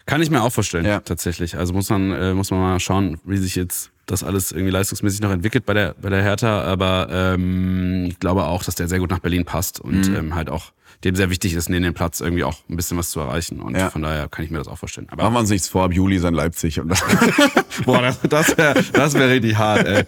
Kann 0.05 0.21
ich 0.21 0.31
mir 0.31 0.43
auch 0.43 0.53
vorstellen, 0.53 0.85
Ja. 0.85 1.01
tatsächlich. 1.01 1.57
Also 1.57 1.73
muss 1.73 1.89
man, 1.89 2.11
äh, 2.13 2.35
muss 2.35 2.51
man 2.51 2.61
mal 2.61 2.79
schauen, 2.81 3.19
wie 3.25 3.39
sich 3.39 3.55
jetzt 3.57 3.91
das 4.05 4.23
alles 4.23 4.53
irgendwie 4.53 4.71
leistungsmäßig 4.73 5.23
noch 5.23 5.31
entwickelt 5.31 5.65
bei 5.65 5.73
der, 5.73 5.95
bei 6.01 6.11
der 6.11 6.23
Hertha. 6.23 6.61
Aber 6.63 7.09
ähm, 7.11 8.05
ich 8.11 8.21
glaube 8.21 8.45
auch, 8.45 8.63
dass 8.65 8.75
der 8.75 8.87
sehr 8.89 8.99
gut 8.99 9.09
nach 9.09 9.21
Berlin 9.21 9.47
passt 9.47 9.81
und 9.81 10.09
Mhm. 10.11 10.17
ähm, 10.17 10.35
halt 10.35 10.51
auch 10.51 10.73
dem 11.05 11.15
sehr 11.17 11.31
wichtig 11.31 11.53
ist, 11.55 11.69
neben 11.69 11.83
dem 11.85 11.95
Platz 11.95 12.21
irgendwie 12.21 12.45
auch 12.45 12.57
ein 12.69 12.77
bisschen 12.77 12.97
was 12.99 13.11
zu 13.11 13.21
erreichen. 13.21 13.61
Und 13.61 13.77
Ja. 13.77 13.91
von 13.91 14.03
daher 14.03 14.29
kann 14.29 14.45
ich 14.45 14.51
mir 14.51 14.59
das 14.59 14.69
auch 14.69 14.79
vorstellen. 14.79 15.07
Aber 15.11 15.23
Machen 15.25 15.35
wir 15.35 15.41
uns 15.41 15.51
nichts 15.51 15.69
vor, 15.69 15.85
ab 15.85 15.93
Juli 15.93 16.17
ist 16.17 16.25
in 16.25 16.35
Leipzig. 16.35 16.81
Und 16.81 16.89
das, 16.89 17.03
boah, 17.85 18.01
das, 18.03 18.21
das 18.23 18.57
wäre 18.57 18.83
das 18.93 19.15
wär 19.15 19.29
richtig 19.29 19.57
hart, 19.57 19.87
ey. 19.87 20.05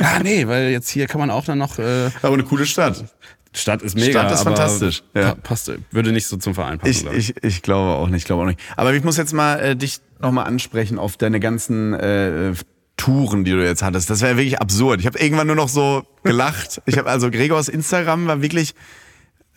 Ja, 0.00 0.18
nee, 0.22 0.46
weil 0.46 0.70
jetzt 0.70 0.88
hier 0.90 1.06
kann 1.06 1.20
man 1.20 1.30
auch 1.30 1.44
dann 1.44 1.58
noch. 1.58 1.78
Äh, 1.78 2.10
aber 2.22 2.34
eine 2.34 2.44
coole 2.44 2.66
Stadt. 2.66 3.04
Stadt 3.52 3.82
ist 3.82 3.94
mega. 3.96 4.20
Stadt 4.20 4.32
ist 4.32 4.42
fantastisch, 4.42 5.02
ja. 5.14 5.34
pa- 5.34 5.40
Passt, 5.42 5.72
würde 5.90 6.12
nicht 6.12 6.26
so 6.26 6.36
zum 6.36 6.54
Verein 6.54 6.78
passen, 6.78 6.90
Ich, 6.90 7.02
glaub 7.02 7.14
ich. 7.14 7.30
ich, 7.36 7.44
ich 7.44 7.62
glaube 7.62 7.92
auch 7.98 8.08
nicht, 8.08 8.18
ich 8.22 8.24
glaube 8.26 8.42
auch 8.42 8.46
nicht. 8.46 8.60
Aber 8.76 8.92
ich 8.94 9.02
muss 9.02 9.16
jetzt 9.16 9.32
mal 9.32 9.58
äh, 9.60 9.74
dich 9.76 10.00
nochmal 10.20 10.46
ansprechen 10.46 10.98
auf 10.98 11.16
deine 11.16 11.40
ganzen 11.40 11.94
äh, 11.94 12.52
Touren, 12.96 13.44
die 13.44 13.52
du 13.52 13.64
jetzt 13.64 13.82
hattest. 13.82 14.10
Das 14.10 14.20
wäre 14.20 14.36
wirklich 14.36 14.60
absurd. 14.60 15.00
Ich 15.00 15.06
habe 15.06 15.18
irgendwann 15.18 15.46
nur 15.46 15.56
noch 15.56 15.68
so 15.68 16.02
gelacht. 16.24 16.82
Ich 16.84 16.98
habe 16.98 17.08
also 17.08 17.30
Gregors 17.30 17.68
Instagram 17.68 18.26
war 18.26 18.42
wirklich 18.42 18.74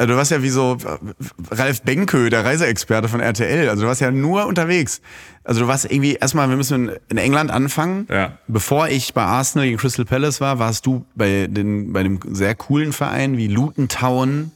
Also 0.01 0.13
du 0.13 0.17
warst 0.17 0.31
ja 0.31 0.41
wie 0.41 0.49
so 0.49 0.77
äh, 0.83 1.53
Ralf 1.53 1.83
Benkö, 1.83 2.31
der 2.31 2.43
Reiseexperte 2.43 3.07
von 3.07 3.19
RTL. 3.19 3.69
Also 3.69 3.83
du 3.83 3.87
warst 3.87 4.01
ja 4.01 4.09
nur 4.09 4.47
unterwegs. 4.47 4.99
Also 5.43 5.59
du 5.59 5.67
warst 5.67 5.85
irgendwie, 5.85 6.15
erstmal, 6.15 6.49
wir 6.49 6.57
müssen 6.57 6.89
in 7.09 7.19
England 7.19 7.51
anfangen. 7.51 8.07
Ja. 8.09 8.39
Bevor 8.47 8.87
ich 8.87 9.13
bei 9.13 9.21
Arsenal 9.21 9.67
gegen 9.67 9.77
Crystal 9.77 10.03
Palace 10.03 10.41
war, 10.41 10.57
warst 10.57 10.87
du 10.87 11.05
bei, 11.13 11.45
den, 11.47 11.93
bei 11.93 12.01
dem 12.01 12.19
sehr 12.31 12.55
coolen 12.55 12.93
Verein 12.93 13.37
wie 13.37 13.45
Luton 13.45 13.89
Town. 13.89 14.51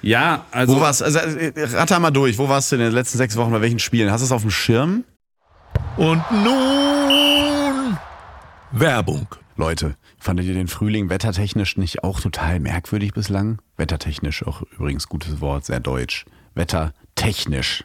Ja, 0.00 0.46
also. 0.50 0.76
Wo 0.76 0.80
warst 0.80 1.02
also 1.02 1.18
äh, 1.18 1.52
ratter 1.74 2.00
mal 2.00 2.10
durch, 2.10 2.38
wo 2.38 2.48
warst 2.48 2.72
du 2.72 2.76
in 2.76 2.80
den 2.80 2.92
letzten 2.92 3.18
sechs 3.18 3.36
Wochen 3.36 3.50
bei 3.50 3.60
welchen 3.60 3.80
Spielen? 3.80 4.10
Hast 4.10 4.22
du 4.22 4.24
es 4.24 4.32
auf 4.32 4.40
dem 4.40 4.50
Schirm? 4.50 5.04
Und 5.98 6.22
nun 6.30 7.98
Werbung. 8.72 9.26
Leute, 9.56 9.96
fandet 10.18 10.46
ihr 10.46 10.54
den 10.54 10.68
Frühling 10.68 11.10
wettertechnisch 11.10 11.76
nicht 11.76 12.02
auch 12.02 12.18
total 12.18 12.60
merkwürdig 12.60 13.12
bislang? 13.12 13.60
Wettertechnisch 13.80 14.46
auch 14.46 14.60
übrigens 14.60 15.08
gutes 15.08 15.40
Wort, 15.40 15.64
sehr 15.64 15.80
deutsch. 15.80 16.26
Wettertechnisch. 16.54 17.84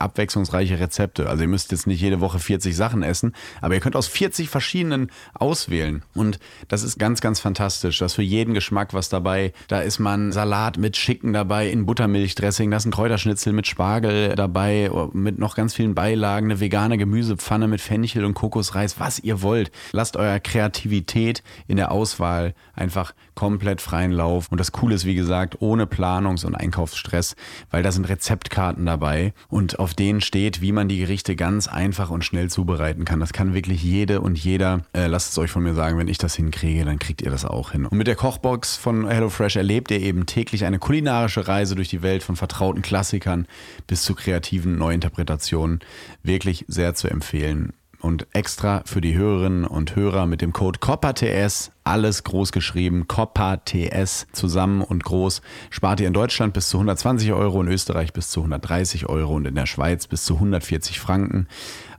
abwechslungsreiche 0.00 0.78
Rezepte. 0.78 1.28
Also 1.28 1.42
ihr 1.42 1.48
müsst 1.48 1.72
jetzt 1.72 1.86
nicht 1.86 2.00
jede 2.00 2.20
Woche 2.20 2.38
40 2.38 2.74
Sachen 2.76 3.02
essen, 3.02 3.34
aber 3.60 3.74
ihr 3.74 3.80
könnt 3.80 3.96
aus 3.96 4.08
40 4.08 4.48
verschiedenen 4.48 5.10
auswählen. 5.34 6.02
Und 6.14 6.38
das 6.68 6.82
ist 6.82 6.98
ganz, 6.98 7.20
ganz 7.20 7.40
fantastisch. 7.40 7.98
Da 7.98 8.06
ist 8.06 8.14
für 8.14 8.22
jeden 8.22 8.54
Geschmack 8.54 8.94
was 8.94 9.08
dabei. 9.08 9.52
Da 9.68 9.80
ist 9.80 9.98
man 9.98 10.32
Salat 10.32 10.78
mit 10.78 10.96
Schicken 10.96 11.32
dabei, 11.32 11.68
in 11.68 11.86
Buttermilchdressing, 11.86 12.70
da 12.70 12.78
ist 12.78 12.86
ein 12.86 12.92
Kräuterschnitzel 12.92 13.52
mit 13.52 13.66
Spargel 13.66 14.34
dabei, 14.34 14.90
mit 15.12 15.38
noch 15.38 15.54
ganz 15.54 15.74
vielen 15.74 15.94
Beilagen, 15.94 16.46
eine 16.46 16.60
vegane 16.60 16.98
Gemüsepfanne 16.98 17.68
mit 17.68 17.80
Fenchel 17.80 18.24
und 18.24 18.34
Kokosreis, 18.34 18.98
was 18.98 19.18
ihr 19.18 19.42
wollt. 19.42 19.70
Lasst 19.92 20.16
eurer 20.16 20.40
Kreativität 20.40 21.42
in 21.66 21.76
der 21.76 21.90
Auswahl 21.90 22.54
einfach 22.74 23.14
komplett 23.34 23.80
freien 23.80 24.12
Lauf. 24.12 24.48
Und 24.50 24.58
das 24.58 24.72
Coole 24.72 24.94
ist, 24.94 25.04
wie 25.04 25.14
gesagt, 25.14 25.60
ohne 25.60 25.86
Planungs- 25.86 26.44
und 26.44 26.54
Einkaufsstress, 26.54 27.36
weil 27.70 27.82
da 27.82 27.92
sind 27.92 28.08
Rezeptkarten 28.08 28.84
dabei 28.86 29.32
und 29.50 29.78
auf 29.78 29.94
denen 29.94 30.20
steht, 30.20 30.60
wie 30.60 30.72
man 30.72 30.88
die 30.88 30.98
Gerichte 30.98 31.36
ganz 31.36 31.68
einfach 31.68 32.10
und 32.10 32.24
schnell 32.24 32.48
zubereiten 32.48 33.04
kann. 33.04 33.20
Das 33.20 33.32
kann 33.32 33.52
wirklich 33.52 33.82
jede 33.82 34.20
und 34.20 34.38
jeder. 34.38 34.82
Äh, 34.92 35.08
lasst 35.08 35.32
es 35.32 35.38
euch 35.38 35.50
von 35.50 35.62
mir 35.62 35.74
sagen, 35.74 35.98
wenn 35.98 36.08
ich 36.08 36.18
das 36.18 36.36
hinkriege, 36.36 36.84
dann 36.84 36.98
kriegt 36.98 37.20
ihr 37.22 37.30
das 37.30 37.44
auch 37.44 37.72
hin. 37.72 37.86
Und 37.86 37.98
mit 37.98 38.06
der 38.06 38.16
Kochbox 38.16 38.76
von 38.76 39.08
HelloFresh 39.08 39.56
erlebt 39.56 39.90
ihr 39.90 40.00
eben 40.00 40.26
täglich 40.26 40.64
eine 40.64 40.78
kulinarische 40.78 41.48
Reise 41.48 41.74
durch 41.74 41.88
die 41.88 42.02
Welt 42.02 42.22
von 42.22 42.36
vertrauten 42.36 42.82
Klassikern 42.82 43.46
bis 43.86 44.02
zu 44.02 44.14
kreativen 44.14 44.78
Neuinterpretationen. 44.78 45.80
Wirklich 46.22 46.64
sehr 46.68 46.94
zu 46.94 47.08
empfehlen. 47.08 47.72
Und 48.00 48.26
extra 48.32 48.82
für 48.86 49.02
die 49.02 49.14
Hörerinnen 49.14 49.66
und 49.66 49.94
Hörer 49.94 50.26
mit 50.26 50.40
dem 50.40 50.54
Code 50.54 50.78
COPPATS, 50.78 51.70
alles 51.90 52.22
groß 52.22 52.52
geschrieben, 52.52 53.08
COPPATS 53.08 54.28
zusammen 54.32 54.80
und 54.82 55.02
groß, 55.02 55.42
spart 55.70 56.00
ihr 56.00 56.06
in 56.06 56.12
Deutschland 56.12 56.54
bis 56.54 56.68
zu 56.68 56.76
120 56.76 57.32
Euro, 57.32 57.60
in 57.60 57.68
Österreich 57.68 58.12
bis 58.12 58.30
zu 58.30 58.40
130 58.40 59.08
Euro 59.08 59.34
und 59.34 59.46
in 59.46 59.56
der 59.56 59.66
Schweiz 59.66 60.06
bis 60.06 60.24
zu 60.24 60.34
140 60.34 61.00
Franken. 61.00 61.48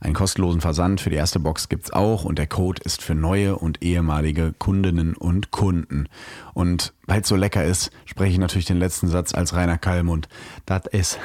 Einen 0.04 0.16
kostenlosen 0.16 0.62
Versand 0.62 1.00
für 1.00 1.12
die 1.12 1.16
erste 1.16 1.40
Box 1.40 1.70
gibt's 1.70 1.94
auch 1.94 2.24
und 2.24 2.40
der 2.40 2.48
Code 2.48 2.82
ist 2.84 3.04
für 3.04 3.14
neue 3.14 3.56
und 3.56 3.84
ehemalige 3.84 4.52
Kundinnen 4.58 5.16
und 5.16 5.52
Kunden. 5.52 6.10
Und 6.56 6.94
weil 7.06 7.22
es 7.22 7.28
so 7.28 7.36
lecker 7.36 7.64
ist, 7.64 7.92
spreche 8.06 8.32
ich 8.32 8.40
natürlich 8.40 8.66
den 8.66 8.80
letzten 8.80 9.10
Satz 9.10 9.36
als 9.36 9.54
Rainer 9.54 9.78
Kallmund. 9.78 10.28
Das 10.66 10.88
ist, 10.88 11.20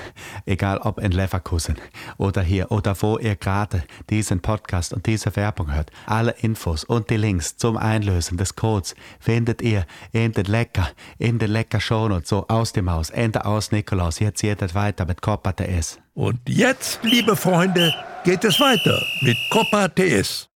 egal 0.44 0.76
ob 0.76 0.98
in 0.98 1.12
Leverkusen 1.12 1.76
oder 2.18 2.42
hier 2.42 2.70
oder 2.70 2.94
wo 3.00 3.16
ihr 3.16 3.36
gerade 3.36 3.82
diesen 4.10 4.40
Podcast 4.40 4.92
und 4.92 5.06
diese 5.06 5.34
Werbung 5.36 5.72
hört, 5.74 5.90
alle 6.04 6.32
Infos 6.32 6.84
und 6.84 7.08
die 7.08 7.16
Links 7.16 7.56
zum 7.56 7.78
Einlösen 7.78 8.36
des 8.36 8.56
Codes 8.56 8.94
findet 9.18 9.62
ihr 9.62 9.86
in 10.12 10.32
den 10.32 10.44
Lecker, 10.44 10.90
in 11.16 11.38
den 11.38 11.50
Lecker 11.50 11.80
Shownotes, 11.80 12.28
so 12.28 12.46
aus 12.48 12.74
dem 12.74 12.90
Haus, 12.90 13.08
Ende 13.08 13.46
aus 13.46 13.72
Nikolaus. 13.72 14.18
Jetzt 14.18 14.44
es 14.44 14.74
weiter 14.74 15.06
mit 15.06 15.22
Copa 15.22 15.52
TS. 15.52 15.98
Und 16.16 16.38
jetzt, 16.48 17.00
liebe 17.02 17.36
Freunde, 17.36 17.92
geht 18.24 18.42
es 18.42 18.58
weiter 18.58 19.02
mit 19.20 19.36
Copa 19.50 19.86
TS. 19.88 20.48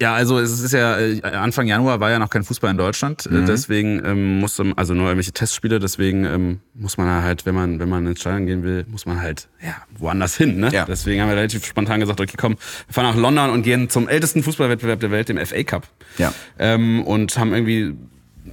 Ja, 0.00 0.14
also 0.14 0.40
es 0.40 0.60
ist 0.60 0.72
ja 0.72 0.98
äh, 0.98 1.22
Anfang 1.22 1.68
Januar 1.68 2.00
war 2.00 2.10
ja 2.10 2.18
noch 2.18 2.28
kein 2.28 2.42
Fußball 2.42 2.72
in 2.72 2.76
Deutschland, 2.76 3.24
äh, 3.26 3.28
Mhm. 3.30 3.46
deswegen 3.46 4.04
ähm, 4.04 4.40
musste 4.40 4.64
also 4.74 4.94
nur 4.94 5.04
irgendwelche 5.06 5.30
Testspiele, 5.30 5.78
deswegen 5.78 6.24
ähm, 6.24 6.60
muss 6.74 6.98
man 6.98 7.22
halt, 7.22 7.46
wenn 7.46 7.54
man 7.54 7.78
wenn 7.78 7.88
man 7.88 8.04
ins 8.04 8.20
Stadion 8.20 8.46
gehen 8.46 8.62
will, 8.64 8.84
muss 8.88 9.06
man 9.06 9.20
halt 9.22 9.48
ja 9.64 9.76
woanders 9.96 10.36
hin, 10.36 10.58
ne? 10.58 10.70
Ja. 10.72 10.86
Deswegen 10.86 11.22
haben 11.22 11.28
wir 11.28 11.36
relativ 11.36 11.64
spontan 11.64 12.00
gesagt, 12.00 12.20
okay, 12.20 12.34
komm, 12.36 12.56
wir 12.88 12.92
fahren 12.92 13.06
nach 13.06 13.14
London 13.16 13.50
und 13.50 13.62
gehen 13.62 13.88
zum 13.88 14.08
ältesten 14.08 14.42
Fußballwettbewerb 14.42 14.98
der 14.98 15.12
Welt, 15.12 15.28
dem 15.28 15.38
FA 15.38 15.62
Cup. 15.62 15.86
Ja. 16.18 16.34
Ähm, 16.58 17.02
und 17.04 17.38
haben 17.38 17.54
irgendwie 17.54 17.94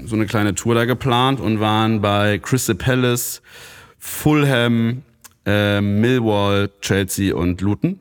so 0.06 0.16
eine 0.16 0.28
kleine 0.28 0.54
Tour 0.54 0.76
da 0.76 0.86
geplant 0.86 1.40
und 1.42 1.60
waren 1.60 2.00
bei 2.00 2.38
Crystal 2.38 2.76
Palace, 2.76 3.42
Fulham, 3.98 5.02
äh, 5.46 5.82
Millwall, 5.82 6.70
Chelsea 6.82 7.34
und 7.36 7.62
Luton. 7.62 8.00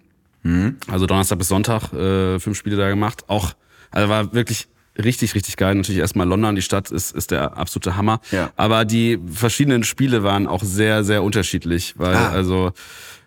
Also 0.91 1.07
Donnerstag 1.07 1.39
bis 1.39 1.49
Sonntag 1.49 1.93
äh, 1.93 2.41
fünf 2.41 2.59
Spiele 2.59 2.77
da 2.77 2.89
gemacht. 2.89 3.25
Auch, 3.29 3.53
also 3.93 4.09
war 4.09 4.35
wirklich 4.35 4.67
richtig, 4.99 5.37
richtig 5.37 5.57
geil. 5.57 5.75
Natürlich 5.77 6.01
erstmal 6.01 6.27
London, 6.27 6.57
die 6.57 6.63
Stadt 6.63 6.91
ist, 6.91 7.15
ist 7.15 7.31
der 7.31 7.57
absolute 7.57 7.97
Hammer. 7.97 8.21
Ja. 8.33 8.51
Aber 8.57 8.85
die 8.85 9.21
verschiedenen 9.33 9.85
Spiele 9.85 10.25
waren 10.25 10.49
auch 10.49 10.63
sehr, 10.65 11.05
sehr 11.05 11.23
unterschiedlich, 11.23 11.95
weil 11.97 12.17
Ah. 12.17 12.31
also 12.31 12.73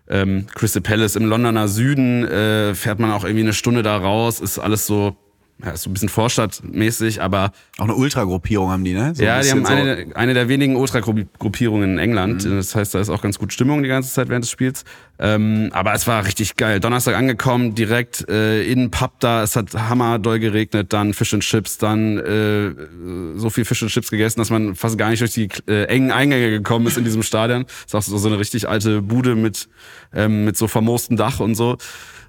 ähm, 0.09 0.45
Crystal 0.53 0.81
Palace 0.81 1.15
im 1.15 1.25
Londoner 1.25 1.67
Süden 1.69 2.25
äh, 2.25 2.75
fährt 2.75 2.99
man 2.99 3.11
auch 3.11 3.23
irgendwie 3.23 3.43
eine 3.43 3.53
Stunde 3.53 3.81
da 3.81 3.95
raus, 3.97 4.41
ist 4.41 4.59
alles 4.59 4.85
so, 4.85 5.15
ja, 5.63 5.71
ist 5.71 5.83
so 5.83 5.89
ein 5.89 5.93
bisschen 5.93 6.09
Vorstadtmäßig, 6.09 7.21
aber 7.21 7.51
Auch 7.77 7.85
eine 7.85 7.95
Ultragruppierung 7.95 8.69
haben 8.71 8.83
die, 8.83 8.93
ne? 8.93 9.13
So 9.15 9.23
ja, 9.23 9.39
die 9.41 9.49
haben 9.51 9.65
so- 9.65 9.71
eine, 9.73 10.07
eine 10.13 10.33
der 10.33 10.49
wenigen 10.49 10.75
Ultragruppierungen 10.75 11.93
in 11.93 11.97
England. 11.97 12.45
Das 12.45 12.75
heißt, 12.75 12.93
da 12.93 12.99
ist 12.99 13.09
auch 13.09 13.21
ganz 13.21 13.39
gut 13.39 13.53
Stimmung 13.53 13.81
die 13.81 13.87
ganze 13.89 14.11
Zeit 14.13 14.27
während 14.27 14.43
des 14.43 14.51
Spiels. 14.51 14.83
Ähm, 15.17 15.69
aber 15.71 15.93
es 15.93 16.07
war 16.07 16.25
richtig 16.25 16.57
geil. 16.57 16.81
Donnerstag 16.81 17.15
angekommen, 17.15 17.73
direkt 17.73 18.27
äh, 18.29 18.63
in 18.69 18.79
den 18.79 18.91
Pub 18.91 19.13
da. 19.21 19.43
Es 19.43 19.55
hat 19.55 19.73
hammerdoll 19.73 20.39
geregnet, 20.39 20.91
dann 20.91 21.13
Fish 21.13 21.33
and 21.33 21.41
Chips, 21.43 21.77
dann 21.77 22.17
äh, 22.17 23.37
so 23.39 23.49
viel 23.49 23.63
Fish 23.63 23.81
and 23.81 23.91
Chips 23.91 24.11
gegessen, 24.11 24.39
dass 24.41 24.49
man 24.49 24.75
fast 24.75 24.97
gar 24.97 25.09
nicht 25.09 25.21
durch 25.21 25.31
die 25.33 25.47
äh, 25.69 25.85
engen 25.85 26.11
Eingänge 26.11 26.49
gekommen 26.51 26.85
ist 26.87 26.97
in 26.97 27.05
diesem 27.05 27.23
Stadion. 27.23 27.63
Das 27.63 27.85
ist 27.85 27.95
auch 27.95 28.01
so, 28.01 28.17
so 28.17 28.27
eine 28.27 28.39
richtig 28.39 28.67
alte 28.67 29.01
Bude 29.01 29.35
mit, 29.35 29.69
ähm, 30.13 30.43
mit 30.43 30.57
so 30.57 30.67
vermoostem 30.67 31.15
Dach 31.15 31.39
und 31.39 31.55
so. 31.55 31.77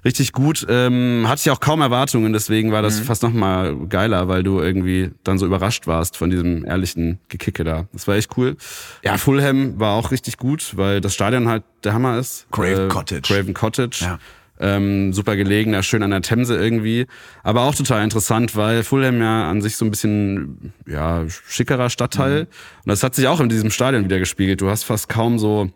Richtig 0.07 0.31
gut. 0.31 0.65
Ähm, 0.69 1.25
hatte 1.27 1.41
ich 1.43 1.51
auch 1.51 1.59
kaum 1.59 1.81
Erwartungen, 1.81 2.31
deswegen 2.31 2.71
war 2.71 2.81
das 2.81 3.01
fast 3.01 3.23
noch 3.23 3.33
mal 3.33 3.75
geiler, 3.89 4.29
weil 4.29 4.41
du 4.41 4.61
irgendwie 4.61 5.11
dann 5.25 5.37
so 5.37 5.45
überrascht 5.45 5.85
warst 5.85 6.15
von 6.15 6.29
diesem 6.29 6.63
ehrlichen 6.63 7.19
Gekicke 7.27 7.65
da. 7.65 7.87
Das 7.91 8.07
war 8.07 8.15
echt 8.15 8.37
cool. 8.37 8.55
Ja, 9.03 9.17
Fulham 9.17 9.77
war 9.81 9.95
auch 9.95 10.11
richtig 10.11 10.37
gut, 10.37 10.77
weil 10.77 11.01
das 11.01 11.13
Stadion 11.13 11.49
halt 11.49 11.63
der 11.83 11.91
Hammer 11.91 12.17
ist. 12.17 12.47
Craven 12.53 12.87
Cottage. 12.87 13.21
Craven 13.21 13.53
Cottage. 13.53 14.05
Ja. 14.05 14.17
Ähm, 14.61 15.11
super 15.11 15.35
gelegen, 15.35 15.73
da 15.73 15.83
schön 15.83 16.01
an 16.01 16.11
der 16.11 16.21
Themse 16.21 16.55
irgendwie. 16.55 17.05
Aber 17.43 17.63
auch 17.63 17.75
total 17.75 18.01
interessant, 18.01 18.55
weil 18.55 18.83
Fulham 18.83 19.19
ja 19.19 19.49
an 19.49 19.61
sich 19.61 19.75
so 19.75 19.83
ein 19.83 19.91
bisschen, 19.91 20.71
ja, 20.87 21.25
schickerer 21.27 21.89
Stadtteil. 21.89 22.43
Und 22.43 22.85
das 22.85 23.03
hat 23.03 23.13
sich 23.13 23.27
auch 23.27 23.41
in 23.41 23.49
diesem 23.49 23.71
Stadion 23.71 24.05
wieder 24.05 24.19
gespiegelt. 24.19 24.61
Du 24.61 24.69
hast 24.69 24.83
fast 24.83 25.09
kaum 25.09 25.37
so, 25.37 25.69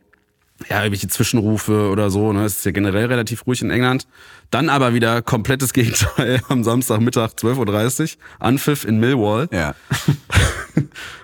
ja, 0.70 0.78
irgendwelche 0.80 1.08
Zwischenrufe 1.08 1.90
oder 1.90 2.10
so. 2.10 2.34
Ne? 2.34 2.46
Es 2.46 2.58
ist 2.58 2.66
ja 2.66 2.72
generell 2.72 3.06
relativ 3.06 3.46
ruhig 3.48 3.62
in 3.62 3.72
England. 3.72 4.08
Dann 4.50 4.70
aber 4.70 4.94
wieder 4.94 5.22
komplettes 5.22 5.74
Gegenteil 5.74 6.42
am 6.50 6.64
Samstagmittag 6.64 7.32
12.30 7.32 8.02
Uhr. 8.02 8.22
Anpfiff 8.40 8.86
in 8.86 9.00
Millwall. 9.00 9.48
Ja. 9.52 9.76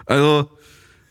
Also, 0.05 0.49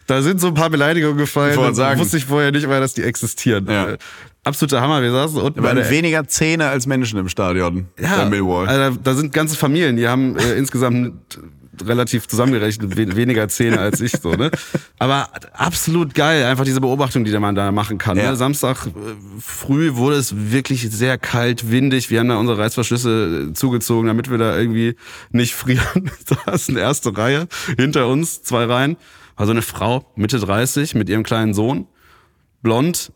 da 0.07 0.23
sind 0.23 0.41
so 0.41 0.49
ein 0.49 0.55
paar 0.55 0.71
Beleidigungen 0.71 1.19
gefallen. 1.19 1.53
Ich 1.53 1.61
Da 1.61 1.75
sagen. 1.75 2.01
wusste 2.01 2.17
ich 2.17 2.25
vorher 2.25 2.51
nicht 2.51 2.67
mal, 2.67 2.81
dass 2.81 2.95
die 2.95 3.03
existieren. 3.03 3.67
Ja. 3.69 3.91
Äh, 3.91 3.99
Absoluter 4.45 4.81
Hammer. 4.81 5.03
Wir 5.03 5.11
saßen 5.11 5.41
unten 5.41 5.61
Da 5.61 5.69
waren 5.69 5.91
weniger 5.91 6.27
Zähne 6.29 6.69
als 6.69 6.87
Menschen 6.87 7.19
im 7.19 7.29
Stadion 7.29 7.89
bei 8.01 8.25
Millwall. 8.27 8.69
Also, 8.69 8.99
da 9.03 9.15
sind 9.15 9.33
ganze 9.33 9.57
Familien, 9.57 9.97
die 9.97 10.07
haben 10.07 10.39
äh, 10.39 10.55
insgesamt 10.57 11.39
relativ 11.85 12.29
zusammengerechnet 12.29 12.97
we 12.97 13.17
weniger 13.17 13.49
Zähne 13.49 13.79
als 13.79 14.01
ich 14.01 14.13
so, 14.13 14.33
ne? 14.33 14.51
Aber 14.99 15.29
absolut 15.53 16.15
geil, 16.15 16.45
einfach 16.45 16.65
diese 16.65 16.81
Beobachtung, 16.81 17.25
die 17.25 17.37
man 17.39 17.55
da 17.55 17.73
machen 17.73 17.99
kann. 17.99 18.17
Ja. 18.17 18.31
Ne? 18.31 18.37
Samstag 18.37 18.87
äh, 18.87 18.91
früh 19.41 19.95
wurde 19.97 20.17
es 20.17 20.35
wirklich 20.53 20.91
sehr 20.91 21.19
kalt, 21.19 21.71
windig. 21.71 22.11
Wir 22.11 22.21
haben 22.21 22.29
da 22.29 22.37
unsere 22.37 22.59
Reißverschlüsse 22.59 23.49
äh, 23.51 23.53
zugezogen, 23.53 24.07
damit 24.07 24.31
wir 24.31 24.39
da 24.39 24.57
irgendwie 24.57 24.97
nicht 25.31 25.55
frieren. 25.55 26.11
da 26.45 26.53
ist 26.53 26.71
eine 26.71 26.81
erste 26.81 27.17
Reihe 27.17 27.49
hinter 27.77 28.09
uns, 28.09 28.43
zwei 28.43 28.65
Reihen. 28.65 28.97
war 29.37 29.47
so 29.47 29.53
eine 29.53 29.63
Frau, 29.63 30.11
Mitte 30.17 30.39
30, 30.39 30.95
mit 30.95 31.09
ihrem 31.09 31.23
kleinen 31.23 31.55
Sohn, 31.55 31.87
blond, 32.63 33.13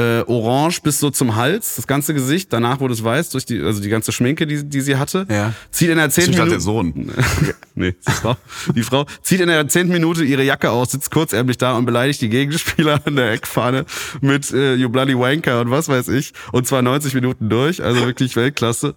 äh, 0.00 0.24
orange 0.26 0.80
bis 0.82 0.98
so 0.98 1.10
zum 1.10 1.36
Hals, 1.36 1.76
das 1.76 1.86
ganze 1.86 2.14
Gesicht. 2.14 2.52
Danach 2.52 2.80
wurde 2.80 2.94
es 2.94 3.04
weiß 3.04 3.30
durch 3.30 3.44
die, 3.44 3.60
also 3.60 3.80
die 3.80 3.88
ganze 3.88 4.12
Schminke, 4.12 4.46
die, 4.46 4.64
die 4.64 4.80
sie 4.80 4.96
hatte. 4.96 5.26
Ja. 5.28 5.52
Zieht 5.70 5.90
in 5.90 5.96
der 5.96 6.10
zehnten 6.10 6.32
Minute. 6.32 6.50
der 6.50 6.60
Sohn. 6.60 7.12
nee, 7.74 7.94
die 8.06 8.12
Frau. 8.12 8.36
Die 8.74 8.82
Frau 8.82 9.06
zieht 9.22 9.40
in 9.40 9.48
der 9.48 9.68
zehnten 9.68 9.92
Minute 9.92 10.24
ihre 10.24 10.42
Jacke 10.42 10.70
aus, 10.70 10.92
sitzt 10.92 11.10
kurzärmlich 11.10 11.58
da 11.58 11.76
und 11.76 11.84
beleidigt 11.84 12.20
die 12.20 12.28
Gegenspieler 12.28 13.00
an 13.04 13.16
der 13.16 13.32
Eckfahne 13.32 13.84
mit 14.20 14.50
äh, 14.52 14.74
You 14.74 14.88
Bloody 14.88 15.18
Wanker 15.18 15.60
und 15.60 15.70
was 15.70 15.88
weiß 15.88 16.08
ich. 16.08 16.32
Und 16.52 16.66
zwar 16.66 16.82
90 16.82 17.14
Minuten 17.14 17.48
durch, 17.48 17.82
also 17.82 18.04
wirklich 18.06 18.36
Weltklasse. 18.36 18.94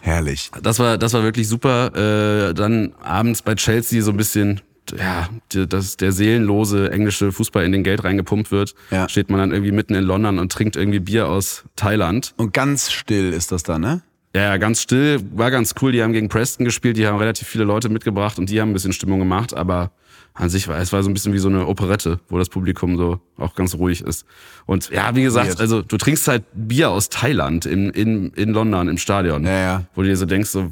Herrlich. 0.00 0.50
Das 0.62 0.78
war, 0.78 0.98
das 0.98 1.12
war 1.14 1.22
wirklich 1.22 1.48
super. 1.48 2.50
Äh, 2.50 2.54
dann 2.54 2.92
abends 3.02 3.42
bei 3.42 3.54
Chelsea 3.54 4.02
so 4.02 4.10
ein 4.10 4.16
bisschen, 4.16 4.60
ja, 4.98 5.28
dass 5.66 5.96
der 5.96 6.12
seelenlose 6.12 6.90
englische 6.90 7.32
Fußball 7.32 7.64
in 7.64 7.72
den 7.72 7.84
Geld 7.84 8.04
reingepumpt 8.04 8.50
wird. 8.50 8.74
Ja. 8.90 9.08
Steht 9.08 9.30
man 9.30 9.38
dann 9.38 9.52
irgendwie 9.52 9.72
mitten 9.72 9.94
in 9.94 10.04
London 10.04 10.38
und 10.38 10.52
trinkt 10.52 10.76
irgendwie 10.76 11.00
Bier 11.00 11.28
aus 11.28 11.64
Thailand. 11.76 12.34
Und 12.36 12.52
ganz 12.52 12.90
still 12.90 13.32
ist 13.32 13.52
das 13.52 13.62
da, 13.62 13.78
ne? 13.78 14.02
Ja, 14.34 14.56
ganz 14.56 14.80
still, 14.80 15.20
war 15.34 15.50
ganz 15.50 15.74
cool. 15.82 15.92
Die 15.92 16.02
haben 16.02 16.12
gegen 16.12 16.28
Preston 16.28 16.64
gespielt, 16.64 16.96
die 16.96 17.06
haben 17.06 17.18
relativ 17.18 17.46
viele 17.48 17.64
Leute 17.64 17.88
mitgebracht 17.90 18.38
und 18.38 18.48
die 18.48 18.60
haben 18.60 18.70
ein 18.70 18.72
bisschen 18.72 18.94
Stimmung 18.94 19.18
gemacht, 19.18 19.54
aber 19.54 19.92
an 20.34 20.48
sich 20.48 20.66
war 20.68 20.78
es 20.78 20.92
war 20.94 21.02
so 21.02 21.10
ein 21.10 21.12
bisschen 21.14 21.34
wie 21.34 21.38
so 21.38 21.48
eine 21.48 21.66
Operette, 21.66 22.18
wo 22.28 22.38
das 22.38 22.48
Publikum 22.48 22.96
so 22.96 23.20
auch 23.36 23.54
ganz 23.54 23.74
ruhig 23.74 24.00
ist. 24.00 24.24
Und 24.64 24.88
ja, 24.88 25.14
wie 25.14 25.22
gesagt, 25.22 25.60
also 25.60 25.82
du 25.82 25.98
trinkst 25.98 26.26
halt 26.28 26.44
Bier 26.54 26.90
aus 26.90 27.10
Thailand 27.10 27.66
in, 27.66 27.90
in, 27.90 28.30
in 28.30 28.50
London 28.50 28.88
im 28.88 28.96
Stadion, 28.96 29.44
Ja, 29.44 29.58
ja. 29.60 29.84
wo 29.94 30.00
du 30.00 30.08
dir 30.08 30.16
so 30.16 30.24
denkst, 30.24 30.48
so, 30.48 30.70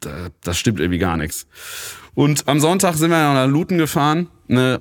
da, 0.00 0.28
das 0.42 0.58
stimmt 0.58 0.80
irgendwie 0.80 0.98
gar 0.98 1.16
nichts. 1.16 1.46
Und 2.14 2.48
am 2.48 2.60
Sonntag 2.60 2.94
sind 2.94 3.10
wir 3.10 3.16
nach 3.16 3.46
Luton 3.46 3.78
gefahren, 3.78 4.28
ne, 4.48 4.80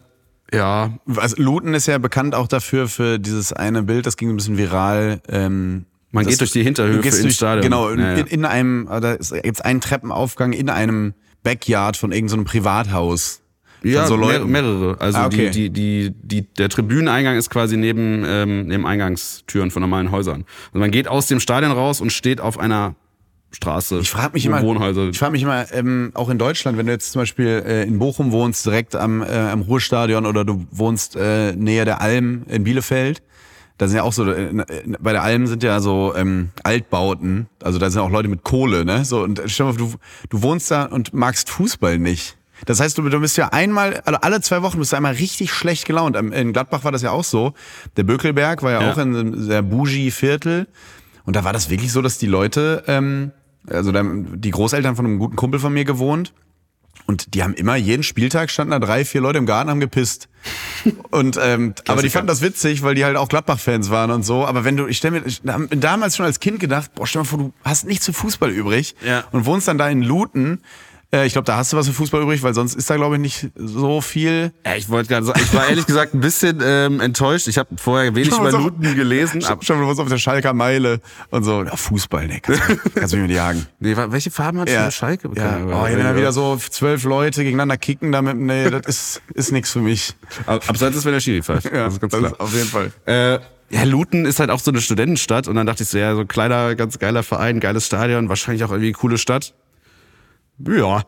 ja, 0.52 0.98
Also 1.16 1.36
Luton 1.42 1.74
ist 1.76 1.86
ja 1.88 1.98
bekannt 2.00 2.34
auch 2.34 2.48
dafür, 2.48 2.88
für 2.88 3.20
dieses 3.20 3.54
eine 3.54 3.84
Bild, 3.84 4.06
das 4.06 4.18
ging 4.18 4.30
ein 4.30 4.36
bisschen 4.36 4.58
viral. 4.58 5.22
Ähm, 5.30 5.86
Man 6.12 6.26
geht 6.26 6.40
durch 6.42 6.52
die 6.52 6.64
Hinterhöfe 6.64 7.08
ins 7.08 7.22
durch, 7.22 7.36
Stadion. 7.36 7.62
Genau, 7.64 7.92
Ja, 7.92 8.00
ja. 8.00 8.14
In, 8.16 8.26
in 8.26 8.46
einem, 8.46 8.88
äh, 8.92 9.00
da 9.00 9.16
gibt 9.18 9.64
einen 9.64 9.80
Treppenaufgang 9.82 10.54
in 10.54 10.70
einem 10.70 11.14
Backyard 11.44 11.98
von 11.98 12.12
irgendeinem 12.12 12.46
Privathaus. 12.46 13.42
Von 13.82 13.92
Ja, 13.92 14.08
so 14.08 14.18
mehr, 14.18 14.44
mehrere. 14.44 15.00
Also 15.00 15.20
Ah, 15.20 15.28
okay. 15.28 15.52
die, 15.52 15.70
die, 15.70 16.10
die, 16.10 16.42
die, 16.42 16.54
der 16.56 16.70
Tribüneneingang 16.70 17.38
ist 17.38 17.50
quasi 17.52 17.78
neben, 17.78 18.24
ähm, 18.26 18.68
neben 18.68 18.86
Eingangstüren 18.88 19.70
von 19.72 19.82
normalen 19.82 20.10
Häusern. 20.12 20.46
Also 20.70 20.80
man 20.80 20.90
geht 20.92 21.08
aus 21.08 21.28
dem 21.28 21.40
Stadion 21.40 21.72
raus 21.72 22.02
und 22.02 22.12
steht 22.12 22.42
auf 22.42 22.58
einer 22.58 22.96
Straße. 23.52 24.00
Ich 24.00 24.10
frage 24.12 24.34
mich 24.34 24.46
immer, 24.46 24.62
ich 25.10 25.18
frage 25.18 25.32
mich 25.32 25.42
immer, 25.42 25.66
ähm, 25.74 26.12
auch 26.14 26.30
in 26.30 26.38
Deutschland, 26.38 26.78
wenn 26.78 26.86
du 26.86 26.92
jetzt 26.92 27.12
zum 27.12 27.22
Beispiel 27.22 27.64
äh, 27.66 27.84
in 27.84 27.98
Bochum 27.98 28.32
wohnst, 28.32 28.66
direkt 28.66 28.96
am, 28.96 29.22
äh, 29.24 29.26
am 29.26 29.62
Ruhrstadion 29.62 30.26
oder 30.26 30.46
du 30.46 30.68
wohnst 30.72 31.16
äh, 31.16 31.54
näher 31.56 31.86
der 31.86 32.00
Alm 32.02 32.44
in 32.48 32.64
Bielefeld, 32.64 33.24
da 33.80 33.88
sind 33.88 33.98
ja 33.98 34.04
auch 34.04 34.14
so, 34.14 34.30
äh, 34.32 34.50
äh, 34.50 34.64
bei 35.00 35.14
der 35.14 35.24
Alm 35.24 35.48
sind 35.48 35.64
ja 35.64 35.80
so 35.80 36.14
ähm, 36.16 36.50
Altbauten, 36.64 37.48
also 37.64 37.80
da 37.80 37.90
sind 37.90 38.02
auch 38.02 38.12
Leute 38.12 38.28
mit 38.28 38.44
Kohle, 38.44 38.86
ne? 38.86 39.04
So, 39.04 39.24
und 39.24 39.42
stell 39.48 39.66
dir 39.66 39.74
mal, 39.74 39.80
vor, 39.80 39.88
du, 39.90 40.38
du 40.38 40.42
wohnst 40.44 40.70
da 40.70 40.84
und 40.84 41.14
magst 41.14 41.50
Fußball 41.50 41.98
nicht. 41.98 42.38
Das 42.66 42.80
heißt, 42.82 42.98
du, 42.98 43.02
du 43.10 43.20
bist 43.22 43.38
ja 43.38 43.48
einmal, 43.54 44.02
also 44.06 44.20
alle 44.22 44.42
zwei 44.42 44.62
Wochen 44.62 44.80
bist 44.80 44.92
du 44.92 44.98
einmal 44.98 45.14
richtig 45.14 45.52
schlecht 45.54 45.86
gelaunt. 45.86 46.18
In 46.18 46.52
Gladbach 46.52 46.84
war 46.84 46.92
das 46.92 47.02
ja 47.02 47.12
auch 47.12 47.24
so. 47.24 47.54
Der 47.96 48.04
Bökelberg 48.04 48.62
war 48.64 48.72
ja, 48.72 48.82
Ja. 48.82 48.92
auch 48.92 48.98
in 48.98 49.16
einem 49.16 49.42
sehr 49.42 49.62
bougie 49.62 50.12
Viertel. 50.12 50.68
Und 51.24 51.38
da 51.38 51.46
war 51.46 51.54
das 51.54 51.70
wirklich 51.70 51.92
so, 51.94 52.02
dass 52.02 52.18
die 52.18 52.26
Leute, 52.26 52.84
ähm, 52.88 53.32
also 53.68 53.92
da, 53.92 54.00
haben 54.00 54.40
die 54.42 54.52
Großeltern 54.52 54.96
von 54.96 55.06
einem 55.06 55.20
guten 55.20 55.36
Kumpel 55.36 55.60
von 55.60 55.74
mir 55.74 55.86
gewohnt. 55.86 56.34
Und 57.06 57.34
die 57.34 57.42
haben 57.42 57.56
immer, 57.56 57.76
jeden 57.76 58.04
Spieltag 58.04 58.52
standen 58.52 58.72
da 58.72 58.80
drei, 58.80 59.04
vier 59.04 59.22
Leute 59.22 59.40
im 59.40 59.48
Garten, 59.48 59.70
haben 59.72 59.80
gepisst. 59.80 60.30
Und 61.10 61.40
ähm, 61.42 61.74
aber 61.88 62.04
die 62.04 62.10
fanden 62.10 62.28
das 62.28 62.42
witzig, 62.42 62.84
weil 62.84 62.94
die 62.94 63.04
halt 63.04 63.18
auch 63.18 63.30
Gladbach-Fans 63.30 63.90
waren 63.90 64.12
und 64.12 64.24
so. 64.24 64.46
Aber 64.46 64.64
wenn 64.64 64.78
du, 64.78 64.86
ich 64.86 64.98
stell 64.98 65.12
mir, 65.12 65.26
ich 65.26 65.42
damals 65.44 66.16
schon 66.18 66.26
als 66.28 66.40
Kind 66.40 66.60
gedacht, 66.60 66.94
boah, 66.94 67.08
stell 67.08 67.22
dir 67.22 67.26
mal 67.26 67.30
vor, 67.30 67.40
du 67.40 67.54
hast 67.64 67.86
nichts 67.88 68.06
für 68.06 68.14
Fußball 68.14 68.52
übrig 68.52 68.96
Ja. 69.04 69.24
und 69.32 69.46
wohnst 69.46 69.68
dann 69.68 69.78
da 69.80 69.90
in 69.90 70.04
Luton. 70.04 70.60
Äh, 71.12 71.26
ich 71.26 71.34
glaube, 71.34 71.46
da 71.46 71.58
hast 71.58 71.74
du 71.74 71.78
was 71.78 71.88
für 71.88 71.94
Fußball 71.94 72.22
übrig, 72.22 72.44
weil 72.44 72.54
sonst 72.54 72.76
ist 72.76 72.88
da, 72.90 72.96
glaube 72.96 73.16
ich, 73.16 73.22
nicht 73.22 73.50
so 73.56 74.00
viel. 74.00 74.52
ja, 74.64 74.76
ich 74.76 74.90
wollte 74.90 75.10
gerade 75.10 75.26
sagen, 75.26 75.40
ich 75.44 75.52
war 75.56 75.68
ehrlich 75.68 75.88
gesagt 75.88 76.14
ein 76.14 76.20
bisschen 76.20 76.60
ähm, 76.64 77.00
enttäuscht. 77.02 77.48
Ich 77.48 77.58
habe 77.58 77.70
vorher 77.78 78.14
wenig 78.14 78.30
über 78.32 78.52
Luton 78.52 78.96
gelesen. 78.96 79.42
Schon, 79.42 79.60
schon 79.64 79.88
was 79.88 79.98
auf 79.98 80.08
der 80.08 80.20
Schalker 80.20 80.54
Meile 80.54 81.02
und 81.32 81.44
so. 81.44 81.64
Ja, 81.64 81.76
Fußball, 81.76 82.28
ne, 82.28 82.40
kannst, 82.42 82.62
du- 82.70 82.78
kannst 82.94 83.14
du 83.14 83.18
mich 83.18 83.28
mit 83.28 83.36
jagen. 83.36 83.66
nee, 83.80 83.96
welche 83.98 84.30
Farben 84.30 84.60
hat 84.60 84.70
ja. 84.70 84.92
Schalke? 84.92 85.30
Ja. 85.36 85.50
Keine 85.50 85.76
Oh, 85.76 85.84
wenn 85.84 86.00
da 86.04 86.16
wieder 86.16 86.32
so 86.32 86.58
zwölf 86.58 87.04
Leute 87.06 87.44
gegeneinander 87.44 87.78
kicken, 87.78 88.12
damit, 88.12 88.38
nee, 88.38 88.70
das 88.70 88.86
ist, 88.86 89.22
ist 89.34 89.52
nichts 89.52 89.72
für 89.72 89.80
mich. 89.80 90.14
Ab- 90.46 90.64
Abseits 90.68 90.96
ist, 90.96 91.06
wenn 91.06 91.14
der 91.14 91.20
Schiri 91.22 91.42
pfeift. 91.42 91.66
Ja, 91.74 91.86
das 91.86 91.94
ist 91.96 92.02
ganz 92.02 92.14
klar. 92.16 92.34
auf 92.38 92.54
jeden 92.54 92.68
Fall. 92.68 92.92
Äh, 93.06 93.40
ja, 93.72 93.84
Luton 93.84 94.26
ist 94.26 94.40
halt 94.40 94.50
auch 94.52 94.60
so 94.60 94.70
eine 94.72 94.82
Studentenstadt 94.82 95.48
und 95.48 95.56
dann 95.56 95.66
dachte 95.66 95.84
ich 95.84 95.90
so, 95.90 95.98
ja, 95.98 96.14
so 96.14 96.22
ein 96.22 96.28
kleiner, 96.28 96.76
ganz 96.76 97.00
geiler 97.00 97.24
Verein, 97.24 97.60
geiles 97.60 97.86
Stadion, 97.88 98.30
wahrscheinlich 98.30 98.64
auch 98.64 98.70
irgendwie 98.70 98.88
eine 98.90 98.94
coole 98.94 99.18
Stadt. 99.18 99.54
Ja. 100.68 101.04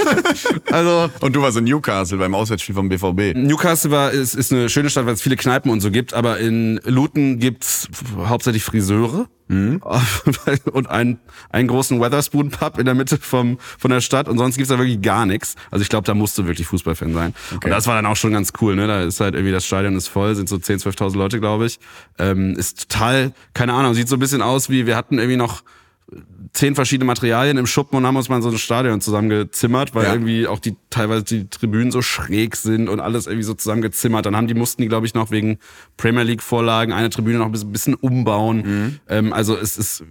also, 0.70 1.10
Und 1.20 1.34
du 1.34 1.42
warst 1.42 1.56
in 1.56 1.64
Newcastle 1.64 2.18
beim 2.18 2.34
Auswärtsspiel 2.34 2.74
vom 2.74 2.88
BVB. 2.88 3.36
Newcastle 3.36 3.90
war, 3.90 4.10
ist, 4.10 4.34
ist 4.34 4.52
eine 4.52 4.68
schöne 4.68 4.90
Stadt, 4.90 5.06
weil 5.06 5.14
es 5.14 5.22
viele 5.22 5.36
Kneipen 5.36 5.70
und 5.70 5.80
so 5.80 5.90
gibt, 5.90 6.12
aber 6.12 6.38
in 6.38 6.78
Luton 6.84 7.38
gibt's 7.38 7.88
hauptsächlich 8.18 8.64
Friseure 8.64 9.28
und 10.72 10.88
einen, 10.88 11.20
einen 11.50 11.68
großen 11.68 12.00
Weatherspoon 12.00 12.50
Pub 12.50 12.78
in 12.78 12.86
der 12.86 12.94
Mitte 12.94 13.18
vom, 13.18 13.58
von 13.78 13.90
der 13.90 14.00
Stadt 14.00 14.28
und 14.28 14.38
sonst 14.38 14.56
gibt's 14.56 14.70
da 14.70 14.78
wirklich 14.78 15.02
gar 15.02 15.26
nichts. 15.26 15.56
Also 15.70 15.82
ich 15.82 15.88
glaube, 15.88 16.06
da 16.06 16.14
musst 16.14 16.38
du 16.38 16.46
wirklich 16.46 16.66
Fußballfan 16.66 17.12
sein. 17.12 17.34
Und 17.52 17.68
das 17.68 17.86
war 17.86 17.94
dann 17.94 18.06
auch 18.06 18.16
schon 18.16 18.32
ganz 18.32 18.52
cool, 18.60 18.76
ne? 18.76 18.86
Da 18.86 19.02
ist 19.02 19.20
halt 19.20 19.34
irgendwie 19.34 19.52
das 19.52 19.66
Stadion 19.66 19.96
ist 19.96 20.08
voll, 20.08 20.34
sind 20.34 20.48
so 20.48 20.56
10.000, 20.56 20.96
12.000 20.96 21.16
Leute, 21.16 21.40
glaube 21.40 21.66
ich. 21.66 21.80
Ähm, 22.18 22.54
ist 22.56 22.88
total, 22.88 23.32
keine 23.52 23.74
Ahnung, 23.74 23.94
sieht 23.94 24.08
so 24.08 24.16
ein 24.16 24.20
bisschen 24.20 24.42
aus 24.42 24.70
wie, 24.70 24.86
wir 24.86 24.96
hatten 24.96 25.18
irgendwie 25.18 25.36
noch 25.36 25.62
zehn 26.52 26.74
verschiedene 26.74 27.06
Materialien 27.06 27.56
im 27.56 27.66
Schuppen 27.66 27.96
und 27.96 28.06
haben 28.06 28.16
uns 28.16 28.28
mal 28.28 28.42
so 28.42 28.50
ein 28.50 28.58
Stadion 28.58 29.00
zusammengezimmert, 29.00 29.94
weil 29.94 30.04
Ja. 30.04 30.12
irgendwie 30.12 30.46
auch 30.46 30.58
die 30.58 30.76
teilweise 30.90 31.24
die 31.24 31.48
Tribünen 31.48 31.90
so 31.90 32.02
schräg 32.02 32.56
sind 32.56 32.90
und 32.90 33.00
alles 33.00 33.26
irgendwie 33.26 33.44
so 33.44 33.54
zusammengezimmert. 33.54 34.26
Dann 34.26 34.36
haben 34.36 34.46
die 34.46 34.54
mussten 34.54 34.82
die 34.82 34.88
glaube 34.88 35.06
ich 35.06 35.14
noch 35.14 35.30
wegen 35.30 35.58
Premier 35.96 36.24
League 36.24 36.42
Vorlagen 36.42 36.92
eine 36.92 37.08
Tribüne 37.08 37.38
noch 37.38 37.46
ein 37.46 37.52
bisschen, 37.52 37.94
umbauen. 37.94 38.56
Mhm. 38.58 39.00
Ähm, 39.08 39.32
also 39.32 39.56
es 39.56 39.78
ist 39.78 40.04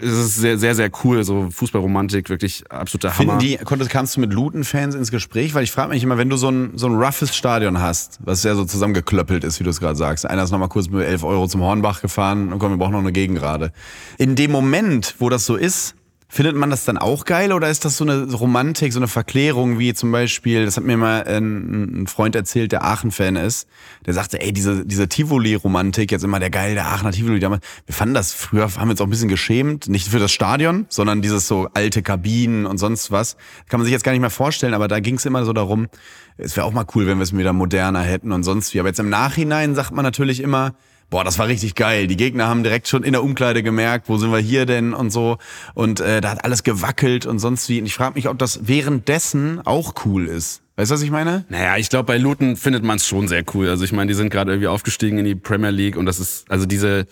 es 0.00 0.12
ist 0.12 0.36
sehr 0.36 0.56
sehr 0.56 0.76
sehr 0.76 0.90
cool, 1.02 1.24
so 1.24 1.48
Fußballromantik 1.50 2.30
wirklich 2.30 2.70
absoluter 2.70 3.18
Hammer. 3.18 3.38
Finden 3.38 3.38
die, 3.40 3.56
konntest, 3.64 3.90
kamst 3.90 4.16
du 4.16 4.20
mit 4.20 4.32
Luton-Fans 4.32 4.94
ins 4.94 5.10
Gespräch? 5.10 5.54
Weil 5.54 5.64
ich 5.64 5.72
frage 5.72 5.88
mich 5.90 6.02
immer, 6.04 6.16
wenn 6.16 6.30
du 6.30 6.36
so 6.36 6.48
ein, 6.48 6.72
so 6.76 6.86
ein 6.86 6.94
roughes 6.94 7.34
Stadion 7.36 7.80
hast, 7.80 8.18
was 8.24 8.44
ja 8.44 8.54
so 8.54 8.64
zusammengeklöppelt 8.64 9.42
ist, 9.42 9.58
wie 9.58 9.64
du 9.64 9.70
es 9.70 9.80
gerade 9.80 9.96
sagst. 9.96 10.26
Einer 10.26 10.44
ist 10.44 10.52
nochmal 10.52 10.68
kurz 10.68 10.88
mit 10.88 11.04
11 11.04 11.24
Euro 11.24 11.48
zum 11.48 11.62
Hornbach 11.62 12.00
gefahren 12.02 12.52
und 12.52 12.60
komm, 12.60 12.70
wir 12.70 12.76
brauchen 12.78 12.92
noch 12.92 13.00
eine 13.00 13.12
Gegengrade. 13.12 13.72
In 14.16 14.36
dem 14.36 14.52
Moment, 14.52 15.16
wo 15.18 15.28
das 15.28 15.44
so 15.44 15.56
ist, 15.56 15.87
Findet 16.30 16.56
man 16.56 16.68
das 16.68 16.84
dann 16.84 16.98
auch 16.98 17.24
geil 17.24 17.54
oder 17.54 17.70
ist 17.70 17.86
das 17.86 17.96
so 17.96 18.04
eine 18.04 18.30
Romantik, 18.30 18.92
so 18.92 18.98
eine 18.98 19.08
Verklärung, 19.08 19.78
wie 19.78 19.94
zum 19.94 20.12
Beispiel, 20.12 20.66
das 20.66 20.76
hat 20.76 20.84
mir 20.84 20.98
mal 20.98 21.24
ein, 21.24 22.02
ein 22.02 22.06
Freund 22.06 22.36
erzählt, 22.36 22.70
der 22.70 22.84
Aachen-Fan 22.84 23.36
ist, 23.36 23.66
der 24.04 24.12
sagte, 24.12 24.38
ey, 24.42 24.52
diese, 24.52 24.84
diese 24.84 25.08
Tivoli-Romantik, 25.08 26.12
jetzt 26.12 26.24
immer 26.24 26.38
der 26.38 26.50
geil, 26.50 26.74
der 26.74 26.86
Aachener 26.88 27.12
Tivoli 27.12 27.40
damals, 27.40 27.64
wir 27.86 27.94
fanden 27.94 28.12
das 28.12 28.34
früher, 28.34 28.64
haben 28.64 28.88
wir 28.88 28.90
uns 28.90 29.00
auch 29.00 29.06
ein 29.06 29.10
bisschen 29.10 29.30
geschämt, 29.30 29.88
nicht 29.88 30.08
für 30.08 30.18
das 30.18 30.30
Stadion, 30.30 30.84
sondern 30.90 31.22
dieses 31.22 31.48
so 31.48 31.70
alte 31.72 32.02
Kabinen 32.02 32.66
und 32.66 32.76
sonst 32.76 33.10
was. 33.10 33.38
Kann 33.70 33.80
man 33.80 33.86
sich 33.86 33.92
jetzt 33.92 34.04
gar 34.04 34.12
nicht 34.12 34.20
mehr 34.20 34.28
vorstellen, 34.28 34.74
aber 34.74 34.86
da 34.86 35.00
ging 35.00 35.14
es 35.14 35.24
immer 35.24 35.46
so 35.46 35.54
darum, 35.54 35.88
es 36.36 36.56
wäre 36.56 36.66
auch 36.66 36.72
mal 36.72 36.84
cool, 36.94 37.06
wenn 37.06 37.16
wir 37.16 37.22
es 37.22 37.34
wieder 37.36 37.54
moderner 37.54 38.02
hätten 38.02 38.32
und 38.32 38.42
sonst 38.42 38.74
wie. 38.74 38.80
Aber 38.80 38.90
jetzt 38.90 39.00
im 39.00 39.08
Nachhinein 39.08 39.74
sagt 39.74 39.92
man 39.92 40.04
natürlich 40.04 40.40
immer, 40.40 40.74
boah, 41.10 41.24
das 41.24 41.38
war 41.38 41.48
richtig 41.48 41.74
geil. 41.74 42.06
Die 42.06 42.16
Gegner 42.16 42.48
haben 42.48 42.62
direkt 42.62 42.88
schon 42.88 43.02
in 43.02 43.12
der 43.12 43.22
Umkleide 43.22 43.62
gemerkt, 43.62 44.08
wo 44.08 44.18
sind 44.18 44.30
wir 44.30 44.38
hier 44.38 44.66
denn 44.66 44.94
und 44.94 45.10
so. 45.10 45.38
Und 45.74 46.00
äh, 46.00 46.20
da 46.20 46.30
hat 46.30 46.44
alles 46.44 46.62
gewackelt 46.62 47.26
und 47.26 47.38
sonst 47.38 47.68
wie. 47.68 47.80
Und 47.80 47.86
ich 47.86 47.94
frage 47.94 48.14
mich, 48.14 48.28
ob 48.28 48.38
das 48.38 48.66
währenddessen 48.66 49.60
auch 49.64 49.94
cool 50.04 50.26
ist. 50.26 50.62
Weißt 50.76 50.90
du, 50.90 50.94
was 50.94 51.02
ich 51.02 51.10
meine? 51.10 51.44
Naja, 51.48 51.76
ich 51.76 51.88
glaube, 51.88 52.04
bei 52.04 52.18
Luton 52.18 52.56
findet 52.56 52.84
man 52.84 52.96
es 52.96 53.06
schon 53.06 53.26
sehr 53.26 53.42
cool. 53.54 53.68
Also 53.68 53.84
ich 53.84 53.92
meine, 53.92 54.08
die 54.08 54.14
sind 54.14 54.30
gerade 54.30 54.52
irgendwie 54.52 54.68
aufgestiegen 54.68 55.18
in 55.18 55.24
die 55.24 55.34
Premier 55.34 55.70
League 55.70 55.96
und 55.96 56.06
das 56.06 56.20
ist, 56.20 56.48
also 56.50 56.66
diese, 56.66 57.06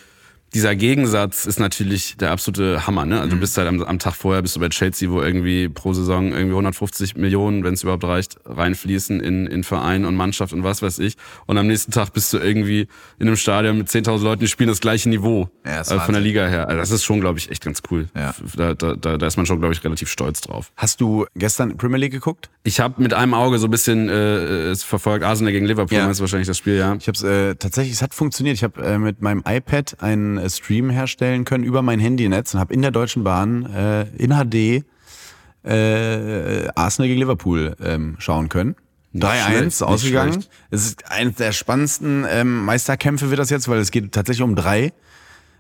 dieser 0.55 0.75
Gegensatz 0.77 1.45
ist 1.45 1.59
natürlich 1.61 2.17
der 2.17 2.31
absolute 2.31 2.87
Hammer. 2.87 3.05
Ne? 3.05 3.21
Also 3.21 3.35
du 3.35 3.41
bist 3.41 3.59
halt 3.59 3.69
am, 3.69 3.83
am 3.83 3.99
Tag 3.99 4.15
vorher, 4.15 4.41
bist 4.43 4.57
du 4.57 4.61
bei 4.61 4.69
Chelsea, 4.69 5.11
wo 5.11 5.21
irgendwie 5.21 5.69
pro 5.69 5.93
Saison 5.93 6.29
irgendwie 6.33 6.53
150 6.53 7.17
Millionen, 7.17 7.63
wenn 7.65 7.75
es 7.75 7.83
überhaupt 7.83 8.05
reicht, 8.05 8.37
reinfließen 8.45 9.21
in, 9.21 9.47
in 9.47 9.65
Verein 9.65 10.05
und 10.05 10.15
Mannschaft 10.15 10.53
und 10.53 10.63
was 10.65 10.83
weiß 10.83 10.99
ich. 11.01 11.17
Und 11.47 11.59
am 11.59 11.67
nächsten 11.67 11.93
Tag 11.93 12.13
bist 12.13 12.33
du 12.33 12.39
irgendwie 12.39 12.89
in 13.19 13.27
einem 13.27 13.37
Stadion 13.37 13.77
mit 13.79 13.89
10.000 13.89 14.23
Leuten, 14.23 14.41
die 14.41 14.49
spielen 14.49 14.69
das 14.69 14.81
gleiche 14.81 15.09
Niveau 15.09 15.51
Ja, 15.65 15.81
ist 15.81 15.91
äh, 15.91 15.99
von 16.01 16.15
der. 16.15 16.23
Liga 16.23 16.47
her. 16.47 16.69
Also 16.69 16.81
das 16.81 16.91
ist 16.91 17.05
schon, 17.05 17.21
glaube 17.21 17.39
ich, 17.39 17.51
echt 17.51 17.63
ganz 17.63 17.83
cool. 17.91 18.09
Ja. 18.17 18.35
Da, 18.57 18.75
da, 18.75 18.95
da, 18.97 19.19
da 19.19 19.27
ist 19.27 19.37
man 19.37 19.47
schon, 19.47 19.59
glaube 19.61 19.75
ich, 19.75 19.85
relativ 19.85 20.09
stolz 20.09 20.41
drauf. 20.41 20.73
Hast 20.77 21.01
du 21.01 21.27
gestern 21.37 21.77
Premier 21.77 21.99
League 21.99 22.13
geguckt? 22.13 22.51
Ich 22.63 22.81
habe 22.81 23.03
mit 23.03 23.13
einem 23.15 23.35
Auge 23.35 23.59
so 23.59 23.67
ein 23.67 23.71
bisschen 23.71 24.09
äh, 24.09 24.71
es 24.71 24.83
verfolgt, 24.83 25.25
Arsenal 25.25 25.53
gegen 25.53 25.67
Liverpool, 25.67 25.99
Ja. 25.99 26.07
das 26.07 26.17
ist 26.17 26.21
wahrscheinlich 26.21 26.49
das 26.49 26.59
Spiel, 26.59 26.77
ja. 26.77 26.95
Ich 26.99 27.07
habe 27.09 27.17
es 27.17 27.23
äh, 27.23 27.55
tatsächlich, 27.57 27.93
es 27.95 28.03
hat 28.03 28.15
funktioniert. 28.15 28.57
Ich 28.57 28.65
habe 28.65 28.83
äh, 28.83 28.99
mit 28.99 29.21
meinem 29.23 29.43
iPad 29.47 29.97
einen 30.03 30.46
äh, 30.47 30.51
Stream 30.51 30.91
herstellen 30.91 31.45
können 31.45 31.65
über 31.65 31.83
mein 31.83 32.01
Handynetz 32.01 32.55
und 32.55 32.61
habe 32.61 32.73
in 32.73 32.83
der 32.83 32.91
Deutschen 32.91 33.25
Bahn 33.25 33.67
äh, 33.67 34.03
in 34.17 34.31
HD 34.31 34.85
äh, 35.65 36.69
Arsenal 36.75 37.09
gegen 37.09 37.21
Liverpool 37.21 37.77
ähm, 37.83 38.17
schauen 38.19 38.49
können. 38.49 38.77
3-1 39.15 39.65
nicht 39.65 39.83
ausgegangen. 39.83 40.45
Es 40.71 40.87
ist 40.87 41.11
eines 41.11 41.37
der 41.37 41.53
spannendsten 41.53 42.27
ähm, 42.29 42.65
Meisterkämpfe 42.65 43.31
wird 43.31 43.41
das 43.41 43.51
jetzt, 43.51 43.69
weil 43.69 43.79
es 43.79 43.91
geht 43.91 44.13
tatsächlich 44.13 44.43
um 44.43 44.55
drei. 44.55 44.93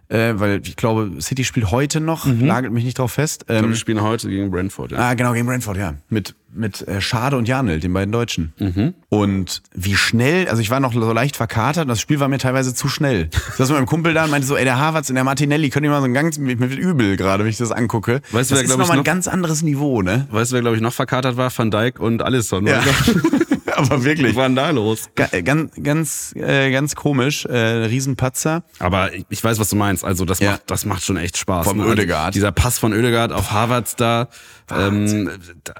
Äh, 0.08 0.34
weil 0.36 0.60
ich 0.64 0.76
glaube, 0.76 1.10
City 1.20 1.42
spielt 1.44 1.70
heute 1.72 2.00
noch, 2.00 2.26
nagelt 2.26 2.72
mich 2.72 2.84
nicht 2.84 2.98
drauf 2.98 3.12
fest. 3.12 3.42
Ich 3.42 3.46
glaube, 3.48 3.64
Ähm, 3.64 3.68
wir 3.70 3.76
spielen 3.76 4.02
heute 4.02 4.28
gegen 4.28 4.50
Brentford. 4.50 4.92
Ja. 4.92 4.98
Ah, 4.98 5.14
genau, 5.14 5.32
gegen 5.32 5.46
Brentford, 5.46 5.76
ja. 5.76 5.94
Mit, 6.08 6.34
mit 6.54 6.86
äh, 6.86 7.00
Schade 7.00 7.36
und 7.36 7.48
Janel, 7.48 7.80
den 7.80 7.92
beiden 7.92 8.12
Deutschen. 8.12 8.52
Mhm. 8.58 8.94
Und 9.08 9.62
wie 9.74 9.96
schnell, 9.96 10.46
also 10.48 10.62
ich 10.62 10.70
war 10.70 10.78
noch 10.78 10.92
so 10.92 11.12
leicht 11.12 11.36
verkatert, 11.36 11.88
das 11.90 12.00
Spiel 12.00 12.20
war 12.20 12.28
mir 12.28 12.38
teilweise 12.38 12.72
zu 12.72 12.88
schnell. 12.88 13.30
Ich 13.32 13.54
saß 13.56 13.68
mit 13.70 13.78
meinem 13.78 13.86
Kumpel 13.86 14.14
da 14.14 14.24
und 14.24 14.30
meinte 14.30 14.46
so, 14.46 14.56
ey, 14.56 14.64
der 14.64 14.78
Havertz 14.78 15.08
und 15.08 15.16
der 15.16 15.24
Martinelli 15.24 15.70
können 15.70 15.82
die 15.84 15.88
mal 15.90 15.98
so 16.00 16.06
ein 16.06 16.14
ganz, 16.14 16.38
mir 16.38 16.56
mir 16.56 16.70
wird 16.70 16.78
übel 16.78 17.16
gerade, 17.16 17.42
wenn 17.42 17.50
ich 17.50 17.56
das 17.58 17.72
angucke. 17.72 18.20
Weißt 18.30 18.50
du, 18.50 18.54
das 18.54 18.62
wer, 18.62 18.62
ist 18.62 18.68
nochmal 18.70 18.90
ein 18.92 18.96
noch- 18.98 19.04
ganz 19.04 19.26
anderes 19.26 19.62
Niveau, 19.62 20.02
ne? 20.02 20.28
Weißt 20.30 20.52
du, 20.52 20.54
wer, 20.54 20.60
glaube 20.62 20.76
ich, 20.76 20.82
noch 20.82 20.92
verkatert 20.94 21.36
war? 21.36 21.50
Van 21.56 21.70
Dijk 21.72 21.98
und 21.98 22.22
Alisson. 22.22 22.66
Ja. 22.66 22.80
Aber 23.90 24.04
wirklich. 24.04 24.30
Was 24.30 24.36
war 24.36 24.48
denn 24.48 24.56
da 24.56 24.70
los? 24.70 25.08
Ga- 25.14 25.40
Ganz, 25.42 25.72
ganz, 25.82 26.32
äh, 26.36 26.70
ganz 26.70 26.94
komisch, 26.94 27.44
äh, 27.44 27.56
Riesenpatzer. 27.56 28.64
Aber 28.78 29.12
ich- 29.14 29.44
weiß, 29.44 29.58
was 29.58 29.68
du 29.70 29.76
meinst. 29.76 30.04
Also 30.04 30.24
das 30.24 30.40
Ja. 30.40 30.52
macht, 30.52 30.62
das 30.70 30.84
macht 30.84 31.04
schon 31.04 31.16
echt 31.16 31.36
Spaß. 31.36 31.66
Vom 31.66 31.76
ne? 31.78 31.82
Also 31.84 31.92
Oedegaard. 31.94 32.34
Dieser 32.34 32.52
Pass 32.52 32.78
von 32.78 32.92
Oedegaard 32.92 33.32
auf 33.32 33.50
Harvards 33.52 33.96
da. 33.96 34.28
Ähm, 34.70 35.30
da 35.64 35.74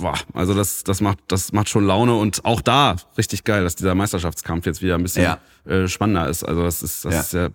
boah, 0.00 0.14
also 0.34 0.54
das, 0.54 0.84
das 0.84 1.00
macht, 1.00 1.18
das 1.28 1.52
macht 1.52 1.68
schon 1.68 1.84
Laune 1.86 2.14
und 2.14 2.44
auch 2.44 2.60
da 2.60 2.96
richtig 3.16 3.44
geil, 3.44 3.64
dass 3.64 3.76
dieser 3.76 3.94
Meisterschaftskampf 3.94 4.66
jetzt 4.66 4.82
wieder 4.82 4.94
ein 4.96 5.02
bisschen 5.02 5.22
Ja. 5.24 5.38
äh, 5.66 5.88
spannender 5.88 6.28
ist. 6.28 6.44
Also 6.44 6.62
das 6.62 6.82
ist, 6.82 7.04
das 7.04 7.14
Ja. 7.14 7.20
ist 7.20 7.32
ja, 7.32 7.48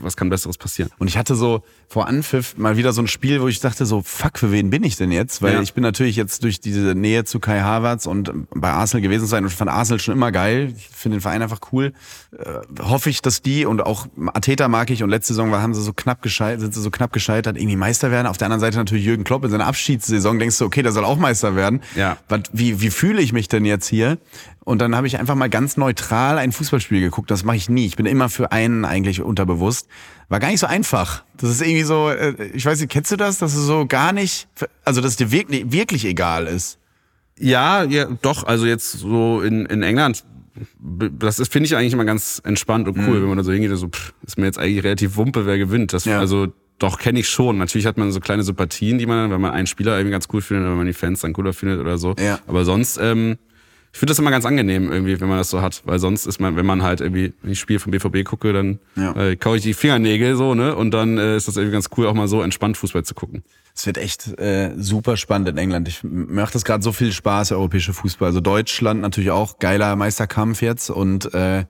was 0.00 0.16
kann 0.16 0.28
Besseres 0.28 0.58
passieren? 0.58 0.90
Und 0.98 1.06
ich 1.08 1.16
hatte 1.16 1.34
so 1.36 1.62
vor 1.88 2.08
Anpfiff 2.08 2.56
mal 2.58 2.76
wieder 2.76 2.92
so 2.92 3.00
ein 3.00 3.06
Spiel, 3.06 3.40
wo 3.40 3.48
ich 3.48 3.60
dachte 3.60 3.86
so, 3.86 4.02
fuck, 4.02 4.38
für 4.38 4.50
wen 4.52 4.70
bin 4.70 4.82
ich 4.84 4.96
denn 4.96 5.12
jetzt? 5.12 5.40
Weil 5.40 5.54
Ja. 5.54 5.62
ich 5.62 5.72
bin 5.74 5.82
natürlich 5.82 6.16
jetzt 6.16 6.42
durch 6.44 6.60
diese 6.60 6.94
Nähe 6.94 7.24
zu 7.24 7.38
Kai 7.40 7.60
Havertz 7.60 8.06
und 8.06 8.32
bei 8.50 8.70
Arsenal 8.70 9.02
gewesen 9.02 9.26
sein 9.26 9.44
und 9.44 9.50
fand 9.50 9.70
Arsenal 9.70 10.00
schon 10.00 10.14
immer 10.14 10.32
geil. 10.32 10.74
Ich 10.76 10.88
finde 10.88 11.16
den 11.18 11.20
Verein 11.22 11.42
einfach 11.42 11.60
cool. 11.72 11.92
Äh, 12.36 12.82
hoffe 12.82 13.08
ich, 13.08 13.22
dass 13.22 13.40
die 13.40 13.64
und 13.66 13.80
auch 13.82 14.06
Ateta 14.34 14.66
mag 14.68 14.90
ich 14.90 15.02
und 15.04 15.10
letzte 15.10 15.32
Saison 15.32 15.50
war, 15.52 15.62
haben 15.62 15.74
sie 15.74 15.82
so 15.82 15.92
knapp 15.92 16.22
gescheitert, 16.22 16.60
sind 16.60 16.74
sie 16.74 16.82
so 16.82 16.90
knapp 16.90 17.12
gescheitert, 17.12 17.56
irgendwie 17.56 17.76
Meister 17.76 18.10
werden. 18.10 18.26
Auf 18.26 18.36
der 18.36 18.46
anderen 18.46 18.60
Seite 18.60 18.78
natürlich 18.78 19.04
Jürgen 19.04 19.24
Klopp 19.24 19.44
in 19.44 19.50
seiner 19.50 19.66
Abschiedssaison 19.66 20.38
denkst 20.40 20.58
du, 20.58 20.64
okay, 20.64 20.82
der 20.82 20.90
soll 20.92 21.04
auch 21.04 21.16
Meister 21.18 21.54
werden. 21.54 21.67
Ja. 21.94 22.18
Was, 22.28 22.40
wie, 22.52 22.80
wie 22.80 22.90
fühle 22.90 23.20
ich 23.20 23.32
mich 23.32 23.48
denn 23.48 23.64
jetzt 23.64 23.86
hier? 23.86 24.18
Und 24.64 24.80
dann 24.80 24.94
habe 24.94 25.06
ich 25.06 25.18
einfach 25.18 25.34
mal 25.34 25.48
ganz 25.48 25.76
neutral 25.76 26.38
ein 26.38 26.52
Fußballspiel 26.52 27.00
geguckt. 27.00 27.30
Das 27.30 27.44
mache 27.44 27.56
ich 27.56 27.68
nie. 27.68 27.86
Ich 27.86 27.96
bin 27.96 28.06
immer 28.06 28.28
für 28.28 28.52
einen 28.52 28.84
eigentlich 28.84 29.22
unterbewusst. 29.22 29.88
War 30.28 30.40
gar 30.40 30.48
nicht 30.50 30.60
so 30.60 30.66
einfach. 30.66 31.24
Das 31.38 31.48
ist 31.50 31.62
irgendwie 31.62 31.84
so, 31.84 32.10
äh, 32.10 32.34
ich 32.52 32.66
weiß 32.66 32.80
nicht, 32.80 32.90
kennst 32.90 33.10
du 33.10 33.16
das? 33.16 33.38
Dass 33.38 33.54
du 33.54 33.60
so 33.60 33.86
gar 33.86 34.12
nicht, 34.12 34.48
also 34.84 35.00
dass 35.00 35.12
es 35.12 35.16
dir 35.16 35.30
wirklich, 35.30 35.72
wirklich 35.72 36.04
egal 36.04 36.46
ist. 36.46 36.78
Ja, 37.38 37.84
ja, 37.84 38.06
doch. 38.20 38.44
Also 38.44 38.66
jetzt 38.66 38.92
so 38.92 39.40
in, 39.40 39.64
in 39.66 39.82
England, 39.82 40.24
das 40.90 41.38
ist, 41.38 41.52
finde 41.52 41.66
ich 41.66 41.76
eigentlich 41.76 41.92
immer 41.92 42.04
ganz 42.04 42.40
entspannt 42.44 42.88
und 42.88 42.98
cool, 42.98 43.22
wenn 43.22 43.28
man 43.28 43.38
da 43.38 43.44
so 43.44 43.52
hingeht, 43.52 43.70
so, 43.76 43.88
pff, 43.88 44.12
ist 44.26 44.38
mir 44.38 44.46
jetzt 44.46 44.58
eigentlich 44.58 44.84
relativ 44.84 45.16
Wumpe, 45.16 45.46
wer 45.46 45.56
gewinnt. 45.56 45.92
Das, 45.92 46.04
Ja. 46.04 46.18
Also 46.18 46.48
doch 46.78 46.98
kenne 46.98 47.20
ich 47.20 47.28
schon. 47.28 47.58
Natürlich 47.58 47.86
hat 47.86 47.98
man 47.98 48.12
so 48.12 48.20
kleine 48.20 48.42
Sympathien, 48.42 48.98
die 48.98 49.06
man, 49.06 49.16
dann, 49.18 49.30
wenn 49.30 49.40
man 49.40 49.52
einen 49.52 49.66
Spieler 49.66 49.96
irgendwie 49.96 50.12
ganz 50.12 50.28
cool 50.32 50.40
findet 50.40 50.62
oder 50.64 50.70
wenn 50.72 50.78
man 50.78 50.86
die 50.86 50.92
Fans 50.92 51.20
dann 51.20 51.32
cooler 51.32 51.52
findet 51.52 51.80
oder 51.80 51.98
so. 51.98 52.14
Ja. 52.18 52.38
Aber 52.46 52.64
sonst, 52.64 52.98
ähm, 53.02 53.36
ich 53.92 53.98
finde 53.98 54.10
das 54.10 54.18
immer 54.18 54.30
ganz 54.30 54.44
angenehm 54.44 54.92
irgendwie, 54.92 55.18
wenn 55.20 55.28
man 55.28 55.38
das 55.38 55.48
so 55.50 55.62
hat, 55.62 55.82
weil 55.86 55.98
sonst 55.98 56.26
ist 56.26 56.40
man, 56.40 56.56
wenn 56.56 56.66
man 56.66 56.82
halt 56.82 57.00
irgendwie 57.00 57.32
wenn 57.42 57.52
ich 57.52 57.58
Spiel 57.58 57.78
vom 57.78 57.90
BVB 57.90 58.22
gucke, 58.22 58.52
dann 58.52 58.78
Ja. 58.96 59.12
äh, 59.16 59.34
kaue 59.36 59.56
ich 59.56 59.62
die 59.62 59.72
Fingernägel 59.74 60.36
so, 60.36 60.54
ne? 60.54 60.76
Und 60.76 60.92
dann 60.92 61.16
äh, 61.18 61.36
ist 61.36 61.48
das 61.48 61.56
irgendwie 61.56 61.72
ganz 61.72 61.88
cool, 61.96 62.06
auch 62.06 62.14
mal 62.14 62.28
so 62.28 62.42
entspannt 62.42 62.76
Fußball 62.76 63.02
zu 63.04 63.14
gucken. 63.14 63.42
Es 63.74 63.86
wird 63.86 63.96
echt 63.96 64.38
äh, 64.38 64.72
super 64.76 65.16
spannend 65.16 65.48
in 65.48 65.56
England. 65.56 65.88
Ich 65.88 66.00
macht 66.04 66.54
das 66.54 66.64
gerade 66.64 66.82
so 66.82 66.92
viel 66.92 67.12
Spaß, 67.12 67.52
europäische 67.52 67.92
Fußball. 67.94 68.26
Also 68.28 68.40
Deutschland 68.40 69.00
natürlich 69.00 69.30
auch 69.30 69.58
geiler 69.58 69.96
Meisterkampf 69.96 70.60
jetzt 70.62 70.90
und 70.90 71.32
äh, 71.32 71.64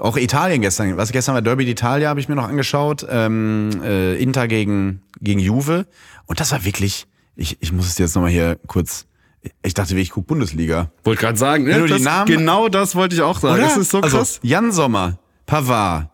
auch 0.00 0.16
Italien 0.16 0.60
gestern. 0.62 0.96
Was 0.96 1.12
gestern 1.12 1.34
war 1.34 1.42
Derby 1.42 1.64
d'Italia, 1.64 2.06
habe 2.08 2.20
ich 2.20 2.28
mir 2.28 2.34
noch 2.34 2.48
angeschaut. 2.48 3.06
Ähm, 3.08 3.70
äh, 3.84 4.14
Inter 4.16 4.48
gegen 4.48 5.02
gegen 5.20 5.40
Juve 5.40 5.86
und 6.26 6.40
das 6.40 6.52
war 6.52 6.64
wirklich. 6.64 7.06
Ich, 7.36 7.56
ich 7.60 7.72
muss 7.72 7.86
es 7.86 7.96
jetzt 7.98 8.14
nochmal 8.14 8.30
hier 8.32 8.58
kurz. 8.66 9.06
Ich 9.62 9.72
dachte, 9.72 9.96
ich 9.98 10.10
guck 10.10 10.26
Bundesliga. 10.26 10.90
Wollte 11.04 11.20
gerade 11.22 11.38
sagen, 11.38 11.64
ne? 11.64 11.86
Das, 11.86 12.02
Namen- 12.02 12.26
genau 12.26 12.68
das 12.68 12.94
wollte 12.94 13.14
ich 13.14 13.22
auch 13.22 13.38
sagen. 13.40 13.54
Oder? 13.54 13.62
Das 13.62 13.76
ist 13.78 13.90
so 13.90 14.00
krass. 14.02 14.12
Also, 14.14 14.38
Jan 14.42 14.70
Sommer, 14.72 15.18
Pavard, 15.46 16.10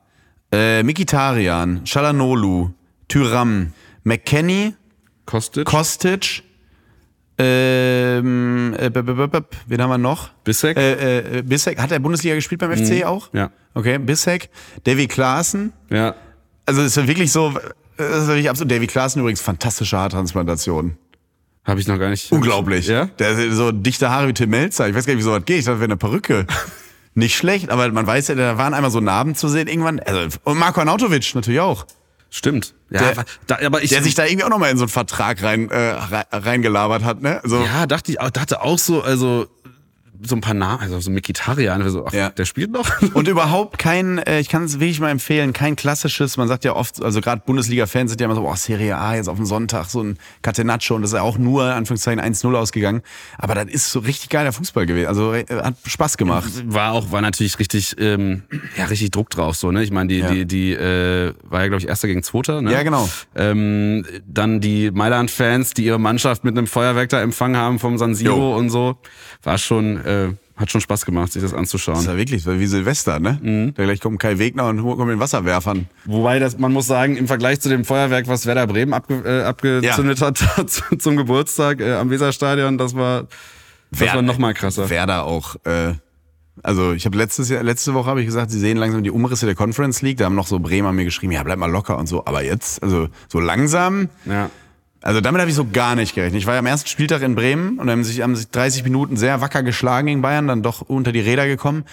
äh, 0.53 0.85
Mikitarian, 0.85 1.85
Shalanolu, 1.85 2.71
Tyram, 3.09 3.73
McKenny, 4.05 4.75
Kostic, 5.25 5.65
Kostic, 5.65 6.45
ähm, 7.39 8.75
äh, 8.79 8.91
wen 8.95 9.83
haben 9.83 9.91
wir 9.91 9.99
noch? 9.99 10.31
Bissek. 10.45 10.77
Äh, 10.77 11.39
äh, 11.39 11.43
Bissek. 11.43 11.79
Hat 11.79 11.93
er 11.93 11.99
Bundesliga 11.99 12.35
gespielt 12.35 12.61
beim 12.61 12.73
FC 12.73 13.05
auch? 13.05 13.29
Ja. 13.33 13.51
Okay, 13.75 13.99
Bissek. 13.99 14.49
Davy 14.85 15.07
Klaassen. 15.07 15.73
ja. 15.91 16.15
Also 16.69 16.83
es 16.83 16.97
ist 16.97 17.07
wirklich 17.07 17.31
so, 17.31 17.55
das 17.97 18.23
ist 18.23 18.27
wirklich 18.27 18.51
absolut. 18.51 18.73
Davy 18.73 18.89
Klaassen 18.89 19.21
übrigens 19.21 19.41
fantastische 19.41 19.97
Haartransplantation. 19.97 20.97
Habe 21.65 21.81
ich 21.81 21.87
noch 21.87 21.99
gar 21.99 22.11
nicht. 22.11 22.33
Unglaublich. 22.33 22.87
Ja? 22.87 23.07
Der 23.19 23.37
hat 23.37 23.53
so 23.53 23.71
dichte 23.71 24.11
Haare 24.11 24.29
wie 24.29 24.33
Tim 24.35 24.51
Melzer. 24.51 24.89
Ich 24.89 24.95
weiß 24.95 25.07
gar 25.07 25.15
nicht, 25.15 25.21
wie 25.21 25.25
sowas 25.25 25.45
geht. 25.45 25.59
Ich 25.59 25.65
dachte, 25.65 25.79
wäre 25.79 25.87
eine 25.87 25.97
Perücke. 25.97 26.47
Nicht 27.15 27.37
schlecht, 27.37 27.71
aber 27.71 27.91
man 27.93 28.07
weiß 28.07 28.29
ja, 28.29 28.35
da 28.35 28.59
waren 28.59 28.75
einmal 28.75 28.91
so 28.91 29.01
Narben 29.01 29.35
zu 29.35 29.49
sehen 29.49 29.69
irgendwann. 29.69 30.01
Also, 30.01 30.39
und 30.45 30.59
Marco 30.59 30.81
Arnautovic 30.81 31.35
natürlich 31.35 31.61
auch. 31.61 31.87
Stimmt. 32.31 32.75
Ja, 32.91 32.99
Der- 33.01 33.11
aber, 33.13 33.25
da, 33.47 33.59
aber 33.65 33.83
ich 33.83 33.91
Der 33.91 34.03
sich 34.03 34.15
da 34.15 34.25
irgendwie 34.25 34.45
auch 34.45 34.49
nochmal 34.51 34.71
in 34.71 34.77
so 34.77 34.85
einen 34.85 34.89
Vertrag 34.91 35.43
rein, 35.43 35.71
äh, 35.71 35.77
rei- 35.77 36.25
reingelabert 36.33 37.03
hat, 37.05 37.23
ne? 37.23 37.41
So, 37.45 37.63
ja, 37.63 37.87
dachte 37.87 38.13
ich, 38.13 38.21
auch- 38.21 38.31
dachte 38.31 38.63
auch 38.63 38.79
so, 38.79 39.03
also 39.03 39.47
so 40.23 40.35
ein 40.37 40.41
paar 40.41 40.55
Namen, 40.55 40.81
also 40.83 40.99
so 41.01 41.11
Mikitarian, 41.11 41.83
also, 41.83 42.07
ach, 42.07 42.13
Ja. 42.13 42.31
der 42.31 42.45
spielt 42.45 42.71
noch. 42.71 42.91
Und 43.15 43.29
überhaupt 43.29 43.79
kein, 43.79 44.19
äh, 44.19 44.41
ich 44.41 44.49
kann 44.49 44.65
es 44.65 44.81
wirklich 44.81 45.01
mal 45.01 45.11
empfehlen, 45.11 45.53
kein 45.53 45.77
klassisches, 45.77 46.37
man 46.37 46.49
sagt 46.49 46.65
ja 46.65 46.75
oft, 46.75 47.03
also 47.03 47.21
gerade 47.21 47.43
Bundesliga-Fans 47.45 48.11
sind 48.11 48.21
ja 48.21 48.25
immer 48.27 48.35
so, 48.35 48.47
oh, 48.49 48.55
Serie 48.55 48.97
A 48.97 49.15
jetzt 49.17 49.29
auf 49.29 49.37
dem 49.37 49.47
Sonntag, 49.47 49.87
so 49.91 50.03
ein 50.03 50.19
Catenaccio 50.43 50.97
und 50.97 51.03
das 51.03 51.11
ist 51.13 51.17
ja 51.17 51.23
auch 51.23 51.39
nur, 51.39 51.65
Anführungszeichen, 51.65 52.21
1-0 52.21 52.55
ausgegangen. 52.55 53.03
Aber 53.39 53.55
das 53.55 53.67
ist 53.67 53.91
so 53.93 54.01
richtig 54.01 54.29
geiler 54.31 54.53
Fußball 54.53 54.87
gewesen, 54.87 55.09
also 55.09 55.33
äh, 55.35 55.45
hat 55.51 55.75
Spaß 55.87 56.17
gemacht. 56.17 56.51
war 56.67 56.93
auch, 56.93 57.13
war 57.13 57.21
natürlich 57.21 57.59
richtig, 57.59 57.97
ähm, 57.99 58.43
ja, 58.77 58.85
richtig 58.87 59.11
Druck 59.11 59.31
drauf, 59.31 59.57
so, 59.57 59.71
ne? 59.73 59.83
Ich 59.83 59.91
meine, 59.91 60.09
die, 60.09 60.19
Ja. 60.19 60.31
die, 60.31 60.47
die, 60.47 60.73
äh, 60.73 61.35
war 61.45 61.61
ja, 61.63 61.69
glaube 61.69 61.81
ich, 61.83 61.89
Erster 61.89 62.09
gegen 62.09 62.23
Zweiter, 62.23 62.63
ne? 62.63 62.73
Ja, 62.73 62.83
genau. 62.83 63.09
Ähm, 63.35 64.05
dann 64.27 64.61
die 64.61 64.91
Mailand-Fans, 64.91 65.75
die 65.75 65.85
ihre 65.85 65.99
Mannschaft 65.99 66.45
mit 66.45 66.57
einem 66.57 66.67
Feuerwerk 66.67 67.09
da 67.11 67.21
empfangen 67.21 67.57
haben 67.57 67.79
vom 67.79 67.99
San 67.99 68.15
Siro 68.15 68.37
Jo. 68.37 68.57
und 68.57 68.71
so. 68.71 68.97
War 69.43 69.59
schon, 69.59 69.99
äh, 70.05 70.29
hat 70.57 70.71
schon 70.71 70.81
Spaß 70.81 71.05
gemacht, 71.05 71.33
sich 71.33 71.43
das 71.43 71.53
anzuschauen. 71.55 71.97
Das 71.97 72.07
war 72.09 72.17
wirklich, 72.17 72.43
das 72.45 72.53
war 72.53 72.59
wie 72.61 72.67
Silvester, 72.67 73.19
ne? 73.21 73.39
Mhm. 73.43 73.75
Da 73.75 73.85
gleich 73.85 74.01
kommt 74.01 74.19
Kai 74.19 74.39
Wegner 74.39 74.67
und 74.69 74.81
kommt 74.83 74.99
mit 74.99 75.09
den 75.11 75.21
Wasserwerfern. 75.21 75.87
Wobei, 76.07 76.39
das, 76.39 76.59
man 76.59 76.73
muss 76.73 76.87
sagen, 76.87 77.17
im 77.17 77.27
Vergleich 77.27 77.61
zu 77.61 77.69
dem 77.69 77.85
Feuerwerk, 77.85 78.27
was 78.29 78.47
Werder 78.47 78.67
Bremen 78.67 78.95
abge, 78.95 79.23
äh, 79.25 79.43
abgezündet 79.43 80.21
hat 80.23 80.39
zu- 80.69 80.97
zum 80.97 81.17
Geburtstag 81.17 81.81
äh, 81.81 81.93
am 81.95 82.11
Weserstadion, 82.11 82.79
das 82.79 82.95
war, 82.97 83.27
das 83.91 84.15
war 84.15 84.23
noch 84.23 84.39
mal 84.39 84.55
krasser. 84.55 84.89
Werder 84.91 85.25
auch, 85.25 85.57
äh, 85.65 85.93
also 86.63 86.93
ich 86.95 87.05
habe 87.05 87.19
letztes 87.19 87.51
Jahr, 87.51 87.63
letzte 87.63 87.93
Woche 87.93 88.09
habe 88.09 88.21
ich 88.21 88.27
gesagt, 88.27 88.51
sie 88.51 88.59
sehen 88.59 88.79
langsam 88.79 89.03
die 89.05 89.11
Umrisse 89.11 89.45
der 89.45 89.55
Conference 89.55 90.01
League. 90.01 90.17
Da 90.17 90.25
haben 90.25 90.35
noch 90.35 90.47
so 90.47 90.59
Bremer 90.59 90.91
mir 90.91 91.05
geschrieben, 91.05 91.33
ja, 91.33 91.43
bleib 91.43 91.59
mal 91.59 91.71
locker 91.71 91.99
und 91.99 92.07
so. 92.09 92.25
Aber 92.25 92.43
jetzt, 92.43 92.83
also 92.83 93.09
so 93.29 93.41
langsam, 93.41 94.09
Ja. 94.25 94.49
Also 95.07 95.21
damit 95.21 95.41
habe 95.41 95.49
ich 95.49 95.55
so 95.55 95.65
gar 95.65 95.95
nicht 95.95 96.17
gerechnet. 96.17 96.41
Ich 96.41 96.49
war 96.49 96.55
ja 96.55 96.59
am 96.59 96.67
ersten 96.67 96.89
Spieltag 96.89 97.23
in 97.23 97.37
Bremen 97.37 97.79
und 97.79 97.89
haben 97.89 98.03
sich, 98.03 98.23
haben 98.23 98.35
sich 98.35 98.51
30 98.51 98.83
Minuten 98.83 99.17
sehr 99.17 99.41
wacker 99.41 99.63
geschlagen 99.63 100.09
gegen 100.09 100.21
Bayern, 100.21 100.49
dann 100.49 100.65
doch 100.65 100.81
unter 100.81 101.13
die 101.13 101.21
Räder 101.21 101.47
gekommen. 101.47 101.85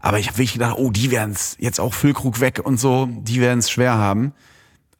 Aber 0.00 0.20
ich 0.20 0.28
habe 0.28 0.38
wirklich 0.38 0.52
gedacht, 0.52 0.76
oh, 0.78 0.92
die 0.92 1.10
werden 1.10 1.32
es 1.32 1.56
jetzt 1.58 1.80
auch 1.80 1.92
Füllkrug 1.92 2.38
weg 2.38 2.60
und 2.62 2.78
so, 2.78 3.08
die 3.10 3.40
werden 3.40 3.58
es 3.58 3.68
schwer 3.68 3.94
haben. 3.94 4.32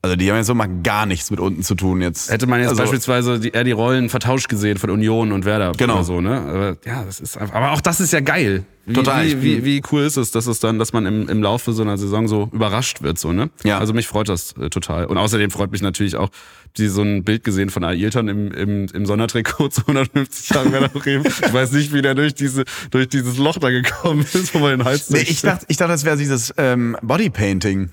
Also 0.04 0.16
die 0.16 0.28
haben 0.28 0.36
jetzt 0.36 0.48
so 0.48 0.54
mal 0.54 0.68
gar 0.82 1.06
nichts 1.06 1.30
mit 1.30 1.38
unten 1.38 1.62
zu 1.62 1.76
tun 1.76 2.02
jetzt. 2.02 2.28
Hätte 2.28 2.48
man 2.48 2.58
jetzt 2.58 2.70
also, 2.70 2.82
beispielsweise 2.82 3.38
die, 3.38 3.50
eher 3.50 3.62
die 3.62 3.70
Rollen 3.70 4.08
vertauscht 4.08 4.48
gesehen 4.48 4.76
von 4.76 4.90
Union 4.90 5.30
und 5.30 5.44
Werder 5.44 5.70
Genau. 5.78 5.94
oder 5.94 6.04
so, 6.04 6.20
ne? 6.20 6.40
Aber, 6.40 6.76
ja, 6.84 7.04
das 7.04 7.20
ist 7.20 7.36
einfach, 7.38 7.54
aber 7.54 7.70
auch 7.70 7.80
das 7.80 8.00
ist 8.00 8.12
ja 8.12 8.18
geil. 8.18 8.64
Wie, 8.84 8.94
Total. 8.94 9.24
Wie, 9.24 9.42
wie, 9.42 9.64
wie 9.64 9.82
cool 9.92 10.02
ist 10.02 10.16
es, 10.16 10.32
dass 10.32 10.48
es 10.48 10.58
dann, 10.58 10.80
dass 10.80 10.92
man 10.92 11.06
im, 11.06 11.28
im 11.28 11.40
Laufe 11.40 11.72
so 11.72 11.82
einer 11.82 11.96
Saison 11.98 12.26
so 12.26 12.50
überrascht 12.52 13.02
wird, 13.02 13.16
so, 13.16 13.30
ne? 13.32 13.50
Ja. 13.62 13.78
Also 13.78 13.92
mich 13.92 14.08
freut 14.08 14.28
das 14.28 14.56
äh, 14.60 14.70
total. 14.70 15.04
Und 15.06 15.18
außerdem 15.18 15.52
freut 15.52 15.70
mich 15.70 15.82
natürlich 15.82 16.16
auch, 16.16 16.30
die 16.78 16.88
so 16.88 17.02
ein 17.02 17.22
Bild 17.22 17.44
gesehen 17.44 17.70
von 17.70 17.84
Ailton 17.84 18.26
im, 18.26 18.50
im, 18.50 18.86
im 18.92 19.06
Sondertrikot 19.06 19.68
zu 19.70 19.82
150 19.82 20.50
Jahren 20.50 20.72
Werder 20.72 20.88
Bremen. 20.88 21.24
Ich 21.26 21.52
weiß 21.52 21.70
nicht, 21.70 21.92
wie 21.92 22.02
der 22.02 22.16
durch 22.16 22.34
diese, 22.34 22.64
durch 22.90 23.08
dieses 23.08 23.38
Loch 23.38 23.58
da 23.58 23.70
gekommen 23.70 24.22
ist, 24.32 24.52
wo 24.52 24.58
man 24.58 24.70
den 24.78 24.84
Hals 24.84 25.10
Nee, 25.10 25.20
ich 25.20 25.42
dachte, 25.42 25.64
ich 25.68 25.76
dachte, 25.76 25.92
das 25.92 26.04
wäre 26.04 26.16
dieses 26.16 26.52
ähm, 26.56 26.96
Bodypainting. 27.02 27.90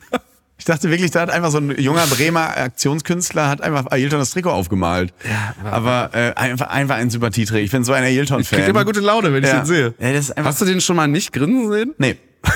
Ich 0.60 0.66
dachte 0.66 0.89
wirklich, 0.91 1.10
da 1.12 1.22
hat 1.22 1.30
einfach 1.32 1.49
so 1.51 1.57
ein 1.57 1.80
junger 1.80 2.05
Bremer 2.07 2.55
Aktionskünstler 2.57 3.47
hat 3.47 3.62
einfach 3.62 3.88
Ailton 3.91 4.20
das 4.20 4.32
Trikot 4.32 4.51
aufgemalt. 4.51 5.14
Ja, 5.28 5.55
aber 5.72 6.10
äh, 6.14 6.34
einfach, 6.36 6.68
einfach 6.68 6.95
ein 6.97 7.10
Sympathieträger. 7.10 7.64
Ich 7.64 7.72
bin 7.72 7.84
so 7.86 7.93
ein 7.93 8.03
Ailton-Fan. 8.03 8.60
krieg 8.60 8.68
immer 8.70 8.84
gute 8.86 8.99
Laune, 8.99 9.34
wenn 9.34 9.43
ich 9.43 9.49
Ja. 9.49 9.62
den 9.62 9.66
sehe. 9.66 9.93
Ja, 9.99 10.12
das 10.12 10.26
ist 10.26 10.38
einfach 10.38 10.51
Hast 10.51 10.62
du 10.62 10.66
den 10.66 10.82
schon 10.82 10.97
mal 10.97 11.07
nicht 11.07 11.32
grinsen 11.34 11.72
sehen? 11.72 11.95
Nee. 11.97 12.18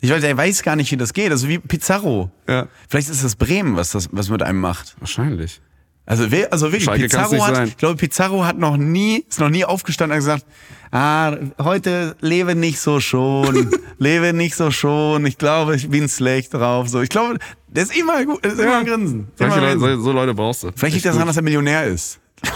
Ich 0.00 0.10
weiß, 0.10 0.20
der 0.20 0.36
weiß 0.36 0.62
gar 0.62 0.76
nicht, 0.76 0.92
wie 0.92 0.98
das 0.98 1.14
geht. 1.14 1.30
Also 1.30 1.48
wie 1.48 1.58
Pizarro. 1.58 2.30
Ja. 2.46 2.66
Vielleicht 2.90 3.08
ist 3.08 3.24
das 3.24 3.36
Bremen, 3.36 3.74
was 3.76 3.92
das, 3.92 4.10
was 4.12 4.28
mit 4.28 4.42
einem 4.42 4.60
macht. 4.60 4.94
Wahrscheinlich. 5.00 5.62
Also, 6.06 6.30
wer- 6.30 6.52
also 6.52 6.66
wirklich, 6.66 6.84
Schalke 6.84 7.04
Pizarro 7.04 7.46
hat, 7.46 7.56
sein. 7.56 7.68
ich 7.68 7.76
glaube, 7.78 7.96
Pizarro 7.96 8.44
hat 8.44 8.58
noch 8.58 8.76
nie, 8.76 9.24
ist 9.28 9.40
noch 9.40 9.48
nie 9.48 9.64
aufgestanden 9.64 10.14
und 10.16 10.20
gesagt, 10.24 10.44
ah, 10.90 11.36
heute 11.58 12.14
lebe 12.20 12.54
nicht 12.54 12.78
so 12.78 13.00
schon, 13.00 13.70
lebe 13.98 14.32
nicht 14.34 14.54
so 14.54 14.70
schon, 14.70 15.24
ich 15.24 15.38
glaube, 15.38 15.76
ich 15.76 15.88
bin 15.88 16.08
schlecht 16.08 16.52
drauf, 16.52 16.88
so. 16.88 17.00
Ich 17.00 17.08
glaube, 17.08 17.38
der 17.68 17.84
ist 17.84 17.96
immer 17.96 18.22
gut, 18.24 18.44
ist 18.44 18.58
immer 18.60 18.76
am 18.76 18.84
Grinsen. 18.84 19.28
Immer 19.38 19.60
Leute, 19.60 19.78
Grinsen. 19.78 20.02
so, 20.02 20.12
Leute 20.12 20.34
brauchst 20.34 20.62
du. 20.64 20.70
Vielleicht 20.76 20.94
liegt 20.94 21.06
das 21.06 21.14
daran, 21.14 21.26
dass 21.28 21.36
er 21.36 21.42
Millionär 21.42 21.84
ist. 21.86 22.20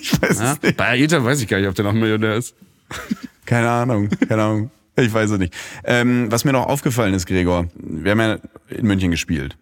ich 0.00 0.20
weiß 0.20 0.38
Ja? 0.40 0.52
es 0.54 0.62
nicht. 0.62 0.76
Bei 0.76 0.88
Aita 0.88 1.24
weiß 1.24 1.40
ich 1.42 1.48
gar 1.48 1.58
nicht, 1.58 1.68
ob 1.68 1.74
der 1.76 1.84
noch 1.84 1.92
Millionär 1.92 2.34
ist. 2.36 2.54
Keine 3.46 3.68
Ahnung, 3.70 4.08
keine 4.28 4.42
Ahnung. 4.42 4.70
Ich 4.96 5.12
weiß 5.12 5.30
es 5.32 5.38
nicht. 5.38 5.52
Ähm, 5.84 6.26
was 6.30 6.44
mir 6.44 6.52
noch 6.52 6.66
aufgefallen 6.66 7.12
ist, 7.14 7.26
Gregor, 7.26 7.66
wir 7.76 8.12
haben 8.12 8.20
ja 8.20 8.38
in 8.70 8.86
München 8.86 9.10
gespielt. 9.10 9.56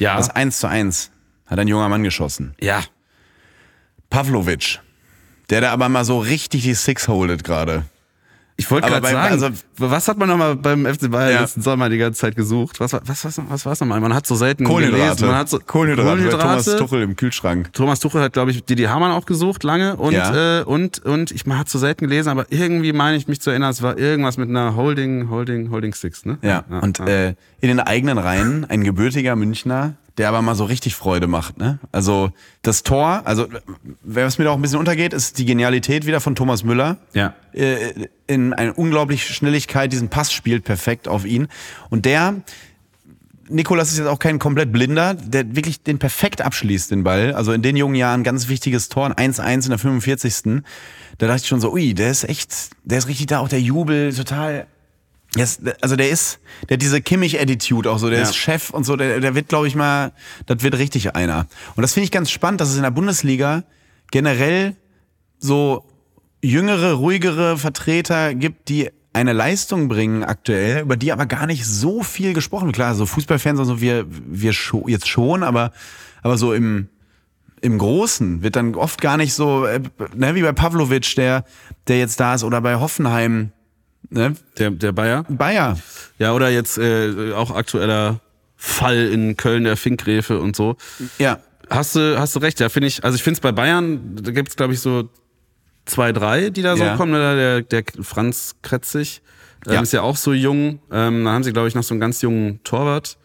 Ja. 0.00 0.16
Das 0.16 0.30
1 0.30 0.58
zu 0.58 0.66
1 0.68 1.10
hat 1.50 1.58
ein 1.58 1.68
junger 1.68 1.88
Mann 1.88 2.02
geschossen. 2.02 2.54
ja. 2.60 2.80
Pavlovic. 4.08 4.80
Der 5.50 5.60
da 5.60 5.72
aber 5.72 5.88
mal 5.88 6.04
so 6.04 6.18
richtig 6.18 6.62
die 6.62 6.74
Six 6.74 7.08
holdet 7.08 7.44
gerade. 7.44 7.84
Ich 8.56 8.70
wollte 8.70 8.88
gerade 8.88 9.06
sagen, 9.08 9.32
also- 9.32 9.48
was 9.78 10.06
hat 10.06 10.18
man 10.18 10.28
nochmal 10.28 10.54
beim 10.54 10.84
FC 10.84 11.08
Bayern 11.10 11.32
Ja. 11.32 11.40
letzten 11.40 11.62
Sommer 11.62 11.88
die 11.88 11.96
ganze 11.96 12.20
Zeit 12.20 12.36
gesucht? 12.36 12.78
Was, 12.78 12.92
war- 12.92 13.00
was, 13.06 13.24
was, 13.24 13.40
was 13.48 13.64
war 13.64 13.72
es 13.72 13.80
nochmal? 13.80 14.00
Man 14.00 14.12
hat 14.12 14.26
so 14.26 14.34
selten 14.34 14.64
Kohlenhydrate. 14.64 15.02
gelesen. 15.06 15.26
Man 15.28 15.36
hat 15.36 15.48
so, 15.48 15.58
Kohlenhydrate. 15.60 16.22
bei 16.24 16.36
Thomas 16.36 16.66
Tuchel 16.76 17.02
im 17.02 17.16
Kühlschrank. 17.16 17.72
Thomas 17.72 18.00
Tuchel 18.00 18.20
hat, 18.20 18.34
glaube 18.34 18.50
ich, 18.50 18.62
Didi 18.64 18.82
Hamann 18.82 19.12
auch 19.12 19.24
gesucht 19.24 19.62
lange 19.64 19.96
und 19.96 20.12
Ja. 20.12 20.60
äh, 20.60 20.64
und 20.64 20.98
und 21.06 21.30
ich 21.30 21.46
man 21.46 21.56
hat 21.58 21.70
so 21.70 21.78
selten 21.78 22.06
gelesen, 22.06 22.28
aber 22.28 22.46
irgendwie 22.50 22.92
meine 22.92 23.16
ich 23.16 23.26
mich 23.28 23.40
zu 23.40 23.48
erinnern, 23.50 23.70
es 23.70 23.80
war 23.80 23.96
irgendwas 23.96 24.36
mit 24.36 24.50
einer 24.50 24.76
Holding, 24.76 25.30
Holding, 25.30 25.70
Holding 25.70 25.94
Six, 25.94 26.26
ne? 26.26 26.36
Ja. 26.42 26.64
Und 26.82 26.98
ja. 26.98 27.06
Äh, 27.06 27.28
in 27.60 27.68
den 27.68 27.80
eigenen 27.80 28.18
Reihen 28.18 28.66
ein 28.68 28.84
gebürtiger 28.84 29.36
Münchner, 29.36 29.94
der 30.18 30.28
aber 30.28 30.42
mal 30.42 30.54
so 30.54 30.64
richtig 30.64 30.94
Freude 30.94 31.26
macht. 31.26 31.58
Ne? 31.58 31.78
Also 31.92 32.32
das 32.62 32.82
Tor, 32.82 33.22
also 33.24 33.46
was 34.02 34.38
mir 34.38 34.44
da 34.44 34.50
auch 34.50 34.56
ein 34.56 34.62
bisschen 34.62 34.78
untergeht, 34.78 35.12
ist 35.12 35.38
die 35.38 35.44
Genialität 35.44 36.06
wieder 36.06 36.20
von 36.20 36.34
Thomas 36.34 36.64
Müller. 36.64 36.98
Ja. 37.12 37.34
Äh, 37.52 38.08
in 38.26 38.52
eine 38.52 38.74
unglaubliche 38.74 39.32
Schnelligkeit 39.32 39.92
diesen 39.92 40.08
Pass 40.08 40.32
spielt 40.32 40.64
perfekt 40.64 41.08
auf 41.08 41.24
ihn. 41.24 41.48
Und 41.88 42.04
der, 42.04 42.42
Nikolas 43.50 43.90
ist 43.90 43.98
jetzt 43.98 44.06
auch 44.06 44.18
kein 44.18 44.38
komplett 44.38 44.72
Blinder, 44.72 45.14
der 45.14 45.56
wirklich 45.56 45.82
den 45.82 45.98
perfekt 45.98 46.40
abschließt, 46.40 46.90
den 46.90 47.02
Ball. 47.02 47.34
Also 47.34 47.52
in 47.52 47.62
den 47.62 47.76
jungen 47.76 47.96
Jahren 47.96 48.22
ganz 48.22 48.48
wichtiges 48.48 48.88
Tor, 48.88 49.06
ein 49.06 49.32
1-1 49.32 49.64
in 49.64 49.70
der 49.70 49.78
45. 49.78 50.62
Da 51.18 51.26
dachte 51.26 51.42
ich 51.42 51.48
schon 51.48 51.60
so, 51.60 51.72
ui, 51.72 51.94
der 51.94 52.10
ist 52.10 52.24
echt, 52.24 52.70
der 52.84 52.98
ist 52.98 53.08
richtig 53.08 53.26
da, 53.26 53.40
auch 53.40 53.48
der 53.48 53.60
Jubel, 53.60 54.14
total. 54.14 54.66
Ist, 55.36 55.60
also 55.80 55.94
der 55.94 56.10
ist, 56.10 56.40
der 56.68 56.74
hat 56.74 56.82
diese 56.82 57.00
Kimmich-Attitude 57.00 57.88
auch 57.90 57.98
so, 57.98 58.10
der 58.10 58.18
Ja. 58.18 58.24
ist 58.24 58.34
Chef 58.36 58.70
und 58.70 58.84
so, 58.84 58.96
der, 58.96 59.20
der 59.20 59.34
wird, 59.36 59.48
glaube 59.48 59.68
ich 59.68 59.76
mal, 59.76 60.12
das 60.46 60.62
wird 60.62 60.76
richtig 60.76 61.14
einer. 61.14 61.46
Und 61.76 61.82
das 61.82 61.94
finde 61.94 62.04
ich 62.04 62.10
ganz 62.10 62.30
spannend, 62.32 62.60
dass 62.60 62.70
es 62.70 62.76
in 62.76 62.82
der 62.82 62.90
Bundesliga 62.90 63.62
generell 64.10 64.74
so 65.38 65.84
jüngere, 66.42 66.94
ruhigere 66.94 67.58
Vertreter 67.58 68.34
gibt, 68.34 68.68
die 68.68 68.90
eine 69.12 69.32
Leistung 69.32 69.88
bringen 69.88 70.24
aktuell, 70.24 70.82
über 70.82 70.96
die 70.96 71.12
aber 71.12 71.26
gar 71.26 71.46
nicht 71.46 71.64
so 71.64 72.02
viel 72.02 72.32
gesprochen 72.32 72.66
wird. 72.66 72.76
Klar, 72.76 72.94
so 72.96 73.06
Fußballfans 73.06 73.60
und 73.60 73.66
so, 73.66 73.80
wir, 73.80 74.06
wir 74.08 74.52
scho 74.52 74.86
jetzt 74.88 75.08
schon, 75.08 75.42
aber, 75.44 75.72
aber 76.22 76.38
so 76.38 76.52
im, 76.52 76.88
im 77.60 77.78
Großen 77.78 78.42
wird 78.42 78.56
dann 78.56 78.74
oft 78.74 79.00
gar 79.00 79.16
nicht 79.16 79.34
so, 79.34 79.64
äh, 79.64 79.80
ne, 80.14 80.34
wie 80.34 80.42
bei 80.42 80.52
Pavlovic, 80.52 81.14
der, 81.16 81.44
der 81.86 81.98
jetzt 81.98 82.18
da 82.18 82.34
ist, 82.34 82.42
oder 82.44 82.60
bei 82.60 82.76
Hoffenheim, 82.76 83.52
ne, 84.10 84.34
Der, 84.58 84.70
der 84.70 84.92
Bayer. 84.92 85.24
Bayer. 85.28 85.78
Ja, 86.18 86.32
oder 86.34 86.50
jetzt 86.50 86.78
äh, 86.78 87.32
auch 87.34 87.50
aktueller 87.50 88.20
Fall 88.56 89.06
in 89.08 89.36
Köln 89.36 89.64
der 89.64 89.76
Finkgräfe 89.76 90.38
und 90.38 90.54
so. 90.56 90.76
Ja. 91.18 91.38
Hast 91.70 91.94
du, 91.96 92.18
hast 92.18 92.34
du 92.34 92.40
recht, 92.40 92.58
ja, 92.60 92.68
finde 92.68 92.88
ich, 92.88 93.04
also 93.04 93.14
ich 93.16 93.22
finde 93.22 93.36
es 93.36 93.40
bei 93.40 93.52
Bayern, 93.52 94.16
da 94.20 94.32
gibt's 94.32 94.56
glaub 94.56 94.66
glaube 94.70 94.74
ich, 94.74 94.80
so 94.80 95.08
zwei, 95.86 96.12
drei, 96.12 96.50
die 96.50 96.62
da 96.62 96.76
so 96.76 96.82
Ja. 96.84 96.96
kommen. 96.96 97.12
ne, 97.12 97.64
Der, 97.68 97.82
der 97.82 97.84
Franz 98.02 98.56
Kretzig 98.62 99.22
ähm, 99.66 99.74
Ja. 99.74 99.80
ist 99.80 99.92
ja 99.92 100.02
auch 100.02 100.16
so 100.16 100.32
jung. 100.32 100.80
Ähm, 100.90 101.24
da 101.24 101.30
haben 101.30 101.44
sie, 101.44 101.52
glaube 101.52 101.68
ich, 101.68 101.74
noch 101.74 101.82
so 101.84 101.94
einen 101.94 102.00
ganz 102.00 102.22
jungen 102.22 102.60
Torwart 102.64 103.18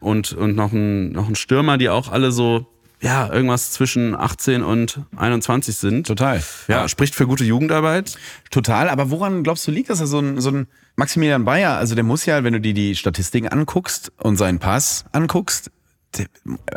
und, 0.00 0.32
und 0.32 0.56
noch 0.56 0.72
einen, 0.72 1.12
noch 1.12 1.26
einen 1.26 1.34
Stürmer, 1.36 1.76
die 1.78 1.88
auch 1.88 2.10
alle 2.10 2.32
so, 2.32 2.66
ja, 3.02 3.32
irgendwas 3.32 3.72
zwischen 3.72 4.14
18 4.14 4.62
und 4.62 5.00
21 5.16 5.76
sind. 5.76 6.06
Total. 6.06 6.42
Ja, 6.68 6.86
spricht 6.88 7.14
für 7.14 7.26
gute 7.26 7.44
Jugendarbeit. 7.44 8.16
Total, 8.50 8.88
aber 8.88 9.10
woran 9.10 9.42
glaubst 9.42 9.66
du 9.66 9.70
liegt 9.70 9.88
das? 9.90 10.00
Also 10.00 10.18
so 10.20 10.26
ein, 10.26 10.40
so 10.40 10.50
ein 10.50 10.66
Maximilian 10.96 11.44
Bayer, 11.44 11.76
also 11.76 11.94
der 11.94 12.04
muss 12.04 12.26
ja, 12.26 12.44
wenn 12.44 12.52
du 12.52 12.60
dir 12.60 12.74
die 12.74 12.94
Statistiken 12.96 13.48
anguckst 13.48 14.12
und 14.18 14.36
seinen 14.36 14.58
Pass 14.58 15.04
anguckst, 15.12 15.70
der, 16.18 16.26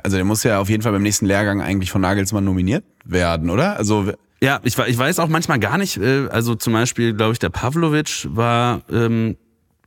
also 0.04 0.16
der 0.18 0.26
muss 0.26 0.44
ja 0.44 0.60
auf 0.60 0.70
jeden 0.70 0.84
Fall 0.84 0.92
beim 0.94 1.02
nächsten 1.04 1.26
Lehrgang 1.26 1.62
eigentlich 1.62 1.92
von 1.92 2.02
Nagelsmann 2.02 2.44
nominiert 2.46 2.84
werden, 3.04 3.50
oder? 3.50 3.76
Also 3.78 4.14
Ja, 4.42 4.60
ich, 4.64 4.78
ich 4.78 4.98
weiß 4.98 5.20
auch 5.20 5.28
manchmal 5.28 5.60
gar 5.60 5.78
nicht, 5.78 5.98
äh, 5.98 6.28
also 6.30 6.56
zum 6.56 6.72
Beispiel, 6.74 7.14
glaube 7.14 7.34
ich, 7.34 7.40
der 7.40 7.50
Pavlovic 7.50 8.28
war, 8.30 8.82
ähm, 8.92 9.36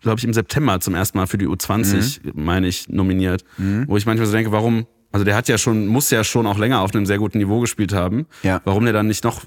glaube 0.02 0.18
ich, 0.18 0.24
im 0.24 0.34
September 0.34 0.80
zum 0.80 0.94
ersten 0.94 1.16
Mal 1.16 1.26
für 1.26 1.38
die 1.38 1.46
U20, 1.48 2.20
Mhm. 2.34 2.44
meine 2.44 2.66
ich, 2.68 2.88
nominiert. 2.88 3.44
Wo 3.86 3.96
ich 3.96 4.04
manchmal 4.06 4.26
so 4.26 4.32
denke, 4.32 4.52
warum, 4.52 4.86
also 5.16 5.24
der 5.24 5.34
hat 5.34 5.48
ja 5.48 5.56
schon, 5.56 5.86
muss 5.86 6.10
ja 6.10 6.24
schon 6.24 6.46
auch 6.46 6.58
länger 6.58 6.82
auf 6.82 6.94
einem 6.94 7.06
sehr 7.06 7.16
guten 7.16 7.38
Niveau 7.38 7.58
gespielt 7.60 7.94
haben. 7.94 8.26
Ja. 8.42 8.60
Warum 8.64 8.84
der 8.84 8.92
dann 8.92 9.06
nicht 9.06 9.24
noch 9.24 9.40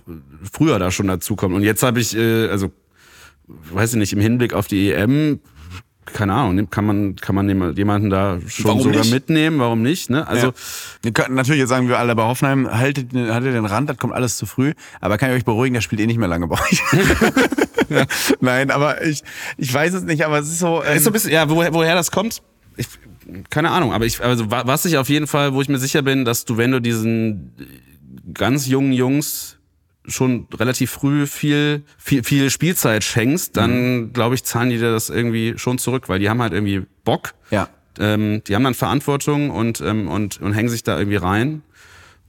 früher 0.51 0.80
da 0.80 0.89
schon 0.89 1.05
dazukommt. 1.05 1.53
Und 1.53 1.61
jetzt 1.61 1.84
habe 1.84 1.99
ich, 1.99 2.17
äh, 2.17 2.47
also, 2.49 2.72
weiß 3.72 3.91
ich 3.93 3.99
nicht, 3.99 4.11
im 4.13 4.20
Hinblick 4.20 4.53
auf 4.55 4.65
die 4.67 4.91
EM, 4.91 5.39
keine 6.11 6.34
Ahnung, 6.34 6.72
kann 6.72 6.88
man, 6.88 7.15
kann 7.17 7.36
man 7.36 7.76
jemanden 7.76 8.09
da 8.09 8.39
schon 8.47 8.65
Warum 8.65 8.82
sogar 8.82 9.01
nicht? 9.01 9.13
mitnehmen, 9.13 9.59
warum 9.59 9.84
nicht? 9.84 10.09
Ne? 10.09 10.28
Also, 10.28 10.47
ja. 10.47 10.53
wir 11.03 11.11
könnten 11.11 11.36
natürlich 11.36 11.59
jetzt 11.59 11.70
sagen 11.70 11.88
wir 11.88 11.99
alle 11.99 12.15
bei 12.15 12.24
Hoffenheim, 12.24 12.67
haltet, 12.67 13.13
den- 13.13 13.32
haltet 13.32 13.53
den 13.53 13.65
Rand, 13.67 13.91
das 13.91 13.97
kommt 13.97 14.13
alles 14.15 14.36
zu 14.38 14.47
früh. 14.47 14.74
Aber 15.01 15.20
kann 15.20 15.30
ich 15.30 15.36
euch 15.36 15.45
beruhigen, 15.45 15.76
der 15.76 15.82
spielt 15.82 16.01
eh 16.01 16.07
nicht 16.07 16.17
mehr 16.17 16.28
lange 16.28 16.47
bei 16.47 16.55
euch. 16.55 16.82
Nein, 18.39 18.72
aber 18.72 19.03
ich, 19.05 19.22
ich 19.57 19.72
weiß 19.72 19.93
es 19.93 20.01
nicht, 20.03 20.26
aber 20.26 20.39
es 20.39 20.47
ist 20.49 20.57
so. 20.59 20.84
Ähm, 20.84 20.97
Ist 20.97 21.03
so 21.03 21.11
ein 21.11 21.13
bisschen, 21.13 21.32
ja, 21.32 21.47
woher, 21.47 21.72
woher 21.76 21.93
das 21.93 22.09
kommt? 22.09 22.41
Ich, 22.76 22.88
keine 23.49 23.71
Ahnung, 23.71 23.93
aber 23.93 24.05
ich, 24.05 24.21
also 24.21 24.49
wa- 24.51 24.63
was 24.65 24.86
ich 24.86 24.97
auf 24.97 25.09
jeden 25.09 25.27
Fall, 25.27 25.53
wo 25.53 25.61
ich 25.61 25.69
mir 25.69 25.77
sicher 25.80 26.01
bin, 26.01 26.25
dass 26.25 26.45
du, 26.45 26.57
wenn 26.57 26.71
du 26.71 26.80
diesen 26.82 27.51
ganz 28.34 28.67
jungen 28.67 28.93
Jungs 28.93 29.57
schon 30.05 30.47
relativ 30.57 30.89
früh 30.91 31.27
viel, 31.27 31.84
viel, 31.97 32.23
viel 32.23 32.49
Spielzeit 32.49 33.03
schenkst, 33.03 33.55
dann 33.57 34.11
glaube 34.13 34.36
ich, 34.36 34.43
zahlen 34.43 34.69
die 34.69 34.77
dir 34.77 34.91
das 34.91 35.09
irgendwie 35.09 35.53
schon 35.57 35.77
zurück, 35.77 36.09
weil 36.09 36.19
die 36.19 36.30
haben 36.30 36.41
halt 36.41 36.53
irgendwie 36.53 36.84
Bock. 37.03 37.34
ja. 37.51 37.69
Ähm, 38.01 38.41
die 38.47 38.55
haben 38.55 38.63
dann 38.63 38.75
Verantwortung 38.75 39.49
und, 39.49 39.82
ähm, 39.82 40.07
und, 40.07 40.39
und 40.41 40.53
hängen 40.53 40.69
sich 40.69 40.84
da 40.84 40.97
irgendwie 40.97 41.17
rein. 41.17 41.63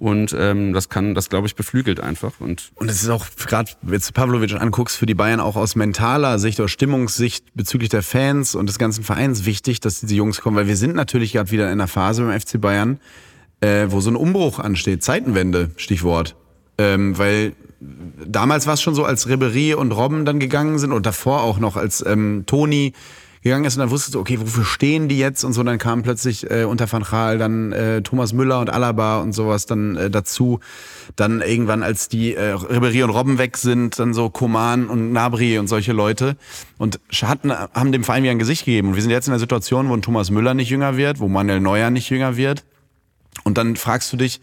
Und 0.01 0.35
ähm, 0.37 0.73
das 0.73 0.89
kann, 0.89 1.15
das 1.15 1.29
glaube 1.29 1.47
ich, 1.47 1.55
beflügelt 1.55 2.01
einfach. 2.01 2.41
Und 2.41 2.73
Und 2.77 2.91
es 2.91 3.03
ist 3.03 3.11
auch 3.11 3.27
gerade, 3.47 3.71
jetzt 3.87 4.09
du 4.09 4.13
Pavlovic 4.15 4.59
anguckst, 4.59 4.97
für 4.97 5.05
die 5.05 5.15
Bayern 5.15 5.41
auch 5.41 5.57
aus 5.57 5.77
mentaler 5.77 6.39
Sicht 6.39 6.59
oder 6.59 6.71
Stimmungssicht 6.71 7.45
bezüglich 7.55 7.91
der 7.91 8.03
Fans 8.03 8.55
und 8.55 8.67
des 8.67 8.79
ganzen 8.79 9.05
Vereins 9.05 9.45
wichtig, 9.45 9.79
dass 9.79 10.01
diese 10.01 10.15
Jungs 10.15 10.41
kommen, 10.41 10.57
weil 10.57 10.67
wir 10.67 10.77
sind 10.79 10.95
natürlich 10.95 11.35
gerade 11.35 11.51
wieder 11.51 11.67
in 11.67 11.73
einer 11.73 11.87
Phase 11.87 12.25
beim 12.25 12.41
FC 12.41 12.59
Bayern, 12.59 12.99
äh, 13.61 13.89
wo 13.91 14.01
so 14.01 14.11
ein 14.11 14.17
Umbruch 14.17 14.59
ansteht, 14.59 15.05
Zeitenwende, 15.05 15.71
Stichwort. 15.77 16.35
Ähm, 16.79 17.19
weil 17.19 17.53
damals 18.27 18.67
war 18.67 18.75
es 18.75 18.81
schon 18.81 18.95
so, 18.95 19.05
als 19.05 19.29
Ribery 19.29 19.75
und 19.75 19.93
Robben 19.93 20.25
dann 20.25 20.41
gegangen 20.41 20.79
sind 20.79 20.93
und 20.93 21.05
davor 21.05 21.43
auch 21.43 21.59
noch, 21.59 21.77
als 21.77 22.03
ähm, 22.07 22.45
Toni 22.47 22.95
gegangen 23.43 23.65
ist 23.65 23.77
und 23.77 23.81
dann 23.81 23.91
wusstest 23.91 24.15
du, 24.15 24.21
okay, 24.21 24.39
wofür 24.41 24.65
stehen 24.65 25.09
die 25.09 25.19
jetzt 25.19 25.45
und 25.45 25.53
so, 25.53 25.63
dann 25.63 25.79
kam 25.79 26.03
plötzlich 26.03 26.51
äh, 26.51 26.65
unter 26.65 26.91
Van 26.91 27.03
Gaal 27.03 27.39
dann 27.39 27.73
äh, 27.73 28.03
Thomas 28.03 28.33
Müller 28.33 28.61
und 28.61 28.71
Alaba 28.71 29.21
und 29.21 29.33
sowas 29.33 29.67
dann 29.67 29.97
äh, 29.97 30.11
dazu. 30.11 30.61
Dann 31.17 31.41
irgendwann, 31.41 31.83
als 31.83 32.09
die 32.09 32.35
äh, 32.35 32.51
Ribery 32.53 33.03
und 33.03 33.11
Robben 33.11 33.39
weg 33.39 33.57
sind, 33.57 33.99
dann 33.99 34.13
so 34.15 34.29
Koman 34.29 34.89
und 34.89 35.13
Nabri 35.13 35.59
und 35.59 35.69
solche 35.69 35.93
Leute 35.93 36.37
und 36.79 37.01
hatten, 37.23 37.51
haben 37.53 37.93
dem 37.93 38.05
Verein 38.05 38.23
wieder 38.23 38.33
ein 38.33 38.39
Gesicht 38.39 38.65
gegeben. 38.65 38.89
Und 38.89 38.95
wir 38.97 39.03
sind 39.03 39.11
jetzt 39.11 39.27
in 39.27 39.33
der 39.33 39.41
Situation, 39.41 39.89
wo 39.89 39.95
ein 39.95 40.03
Thomas 40.03 40.31
Müller 40.31 40.55
nicht 40.55 40.69
jünger 40.69 40.97
wird, 40.97 41.19
wo 41.19 41.29
Manuel 41.29 41.61
Neuer 41.61 41.91
nicht 41.91 42.11
jünger 42.11 42.37
wird. 42.37 42.65
Und 43.45 43.57
dann 43.57 43.77
fragst 43.77 44.13
du 44.13 44.17
dich, 44.17 44.41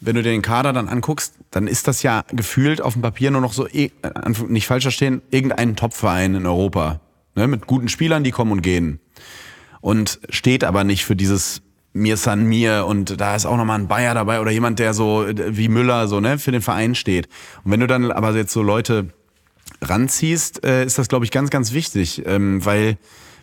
wenn 0.00 0.14
du 0.14 0.22
dir 0.22 0.30
den 0.30 0.42
Kader 0.42 0.72
dann 0.72 0.88
anguckst, 0.88 1.34
dann 1.50 1.66
ist 1.66 1.88
das 1.88 2.02
ja 2.04 2.22
gefühlt 2.32 2.80
auf 2.80 2.92
dem 2.92 3.02
Papier 3.02 3.30
nur 3.32 3.40
noch 3.40 3.52
so, 3.52 3.66
eh, 3.66 3.90
Anführung- 4.02 4.52
nicht 4.52 4.66
falsch 4.66 4.84
verstehen, 4.84 5.22
irgendein 5.30 5.74
Topverein 5.74 6.36
in 6.36 6.46
Europa. 6.46 7.00
Ne, 7.38 7.46
mit 7.46 7.68
guten 7.68 7.88
Spielern, 7.88 8.24
die 8.24 8.32
kommen 8.32 8.50
und 8.50 8.62
gehen. 8.62 8.98
Und 9.80 10.18
steht 10.28 10.64
aber 10.64 10.82
nicht 10.82 11.04
für 11.04 11.14
dieses 11.14 11.62
Mir 11.92 12.16
San 12.16 12.46
Mir 12.46 12.84
und 12.84 13.20
da 13.20 13.36
ist 13.36 13.46
auch 13.46 13.56
nochmal 13.56 13.78
ein 13.78 13.86
Bayer 13.86 14.12
dabei 14.12 14.40
oder 14.40 14.50
jemand, 14.50 14.80
der 14.80 14.92
so 14.92 15.24
wie 15.28 15.68
Müller 15.68 16.08
so, 16.08 16.18
ne, 16.18 16.40
für 16.40 16.50
den 16.50 16.62
Verein 16.62 16.96
steht. 16.96 17.28
Und 17.62 17.70
wenn 17.70 17.78
du 17.78 17.86
dann 17.86 18.10
aber 18.10 18.34
jetzt 18.34 18.52
so 18.52 18.60
Leute 18.60 19.10
ranziehst, 19.80 20.64
äh, 20.64 20.84
ist 20.84 20.98
das, 20.98 21.06
glaube 21.06 21.24
ich, 21.24 21.30
ganz, 21.30 21.50
ganz 21.50 21.72
wichtig, 21.72 22.24
ähm, 22.26 22.64
weil, 22.64 22.98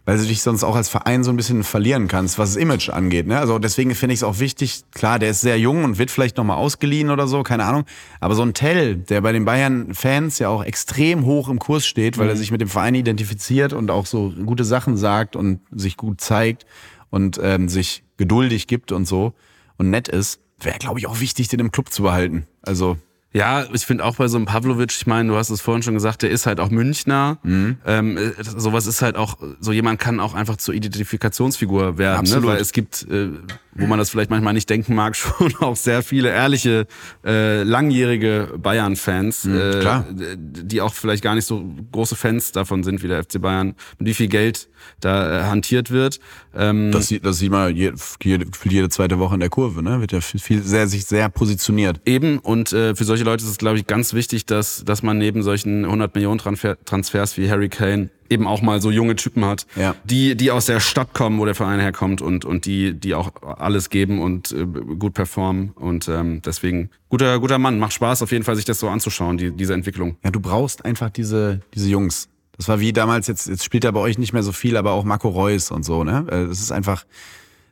weil 0.05 0.17
du 0.17 0.25
dich 0.25 0.41
sonst 0.41 0.63
auch 0.63 0.75
als 0.75 0.87
Verein 0.87 1.23
so 1.23 1.31
ein 1.31 1.35
bisschen 1.35 1.63
verlieren 1.63 2.07
kannst, 2.07 2.37
was 2.37 2.53
das 2.53 2.61
Image 2.61 2.89
angeht. 2.89 3.27
Ne? 3.27 3.39
Also 3.39 3.59
deswegen 3.59 3.95
finde 3.95 4.13
ich 4.13 4.19
es 4.19 4.23
auch 4.23 4.39
wichtig, 4.39 4.83
klar, 4.93 5.19
der 5.19 5.31
ist 5.31 5.41
sehr 5.41 5.59
jung 5.59 5.83
und 5.83 5.97
wird 5.97 6.11
vielleicht 6.11 6.37
nochmal 6.37 6.57
ausgeliehen 6.57 7.09
oder 7.09 7.27
so, 7.27 7.43
keine 7.43 7.65
Ahnung. 7.65 7.85
Aber 8.19 8.35
so 8.35 8.43
ein 8.43 8.53
Tell, 8.53 8.95
der 8.95 9.21
bei 9.21 9.31
den 9.31 9.45
Bayern-Fans 9.45 10.39
ja 10.39 10.49
auch 10.49 10.63
extrem 10.63 11.25
hoch 11.25 11.49
im 11.49 11.59
Kurs 11.59 11.85
steht, 11.85 12.17
weil 12.17 12.29
er 12.29 12.35
sich 12.35 12.51
mit 12.51 12.61
dem 12.61 12.69
Verein 12.69 12.95
identifiziert 12.95 13.73
und 13.73 13.89
auch 13.89 14.05
so 14.05 14.31
gute 14.45 14.63
Sachen 14.63 14.95
sagt 14.95 15.35
und 15.35 15.59
sich 15.71 15.97
gut 15.97 16.21
zeigt 16.21 16.65
und 17.09 17.39
ähm, 17.41 17.67
sich 17.67 18.03
geduldig 18.17 18.67
gibt 18.67 18.91
und 18.91 19.05
so 19.05 19.33
und 19.77 19.89
nett 19.89 20.07
ist, 20.07 20.39
wäre, 20.59 20.77
glaube 20.77 20.99
ich, 20.99 21.07
auch 21.07 21.19
wichtig, 21.19 21.47
den 21.47 21.59
im 21.59 21.71
Club 21.71 21.91
zu 21.91 22.03
behalten. 22.03 22.47
Also 22.61 22.97
Ja, 23.35 23.65
ich 23.73 23.85
finde 23.85 24.05
auch 24.05 24.15
bei 24.15 24.29
so 24.29 24.37
einem 24.37 24.45
Pavlovic, 24.45 24.91
ich 24.91 25.07
meine, 25.07 25.27
du 25.27 25.35
hast 25.35 25.49
es 25.49 25.59
vorhin 25.59 25.83
schon 25.83 25.93
gesagt, 25.93 26.21
der 26.21 26.29
ist 26.29 26.45
halt 26.45 26.61
auch 26.61 26.69
Münchner. 26.69 27.37
Mhm. 27.43 27.77
Ähm, 27.85 28.17
äh, 28.17 28.31
sowas 28.39 28.87
ist 28.87 29.01
halt 29.01 29.17
auch, 29.17 29.37
so 29.59 29.73
jemand 29.73 29.99
kann 29.99 30.21
auch 30.21 30.33
einfach 30.35 30.55
zur 30.55 30.73
Identifikationsfigur 30.73 31.97
werden, 31.97 32.29
ne? 32.29 32.43
Weil 32.43 32.57
es 32.61 32.71
gibt, 32.71 33.05
äh, 33.09 33.29
wo 33.73 33.87
man 33.87 33.99
das 33.99 34.09
vielleicht 34.09 34.29
manchmal 34.29 34.53
nicht 34.53 34.69
denken 34.69 34.95
mag, 34.95 35.15
schon 35.17 35.53
auch 35.59 35.75
sehr 35.75 36.01
viele 36.01 36.29
ehrliche, 36.29 36.87
äh, 37.25 37.63
langjährige 37.63 38.53
Bayern-Fans, 38.57 39.43
äh, 39.45 39.49
Mhm, 39.49 39.79
klar. 39.81 40.05
die 40.37 40.79
auch 40.79 40.93
vielleicht 40.93 41.23
gar 41.23 41.35
nicht 41.35 41.45
so 41.45 41.61
große 41.91 42.15
Fans 42.15 42.53
davon 42.53 42.83
sind 42.83 43.03
wie 43.03 43.09
der 43.09 43.21
FC 43.21 43.41
Bayern, 43.41 43.75
mit 43.99 44.07
wie 44.07 44.13
viel 44.13 44.27
Geld 44.27 44.69
da 44.99 45.39
äh, 45.39 45.43
hantiert 45.45 45.91
wird. 45.91 46.19
Ähm, 46.55 46.91
das, 46.91 47.07
sieht, 47.07 47.25
das 47.25 47.37
sieht 47.37 47.51
man 47.51 47.75
jede, 47.75 47.95
jede, 48.23 48.45
jede 48.63 48.89
zweite 48.89 49.19
Woche 49.19 49.33
in 49.35 49.39
der 49.41 49.49
Kurve, 49.49 49.83
ne? 49.83 49.99
Wird 50.01 50.11
ja 50.11 50.21
viel, 50.21 50.39
viel 50.39 50.61
sehr, 50.61 50.87
sich 50.87 51.05
sehr 51.05 51.29
positioniert. 51.29 51.99
Eben, 52.05 52.39
und 52.39 52.71
äh, 52.73 52.95
für 52.95 53.03
solche 53.03 53.23
Leute 53.23 53.43
ist 53.43 53.49
es, 53.51 53.57
glaube 53.57 53.77
ich, 53.77 53.87
ganz 53.87 54.13
wichtig, 54.13 54.45
dass, 54.45 54.83
dass 54.85 55.03
man 55.03 55.17
neben 55.17 55.43
solchen 55.43 55.85
100 55.85 56.13
Millionen 56.15 56.39
Transfer 56.39 56.77
Transfers 56.85 57.37
wie 57.37 57.49
Harry 57.49 57.69
Kane 57.69 58.09
eben 58.27 58.47
auch 58.47 58.61
mal 58.63 58.81
so 58.81 58.89
junge 58.89 59.15
Typen 59.15 59.45
hat, 59.45 59.67
Ja. 59.75 59.93
die, 60.03 60.35
die 60.35 60.49
aus 60.49 60.65
der 60.65 60.79
Stadt 60.79 61.13
kommen, 61.13 61.37
wo 61.39 61.45
der 61.45 61.53
Verein 61.53 61.79
herkommt 61.79 62.23
und, 62.23 62.43
und 62.43 62.65
die, 62.65 62.93
die 62.93 63.13
auch 63.13 63.31
alles 63.43 63.91
geben 63.91 64.19
und 64.19 64.51
äh, 64.51 64.65
gut 64.65 65.13
performen. 65.13 65.69
Und 65.75 66.07
ähm, 66.07 66.41
deswegen, 66.43 66.89
guter, 67.09 67.39
guter 67.39 67.59
Mann, 67.59 67.77
macht 67.77 67.93
Spaß 67.93 68.23
auf 68.23 68.31
jeden 68.31 68.43
Fall, 68.43 68.55
sich 68.55 68.65
das 68.65 68.79
so 68.79 68.89
anzuschauen, 68.89 69.37
die, 69.37 69.51
diese 69.51 69.75
Entwicklung. 69.75 70.17
Ja, 70.23 70.31
du 70.31 70.39
brauchst 70.39 70.83
einfach 70.85 71.11
diese, 71.11 71.61
diese 71.75 71.87
Jungs. 71.89 72.27
Das 72.57 72.67
war 72.67 72.79
wie 72.79 72.93
damals, 72.93 73.27
jetzt, 73.27 73.47
jetzt 73.47 73.63
spielt 73.63 73.83
er 73.83 73.91
bei 73.91 73.99
euch 73.99 74.17
nicht 74.17 74.33
mehr 74.33 74.43
so 74.43 74.51
viel, 74.51 74.77
aber 74.77 74.91
auch 74.91 75.03
Marco 75.03 75.29
Reus 75.29 75.71
und 75.71 75.83
so, 75.83 76.03
ne? 76.03 76.25
Äh, 76.29 76.47
Das 76.47 76.59
ist 76.59 76.71
einfach, 76.71 77.05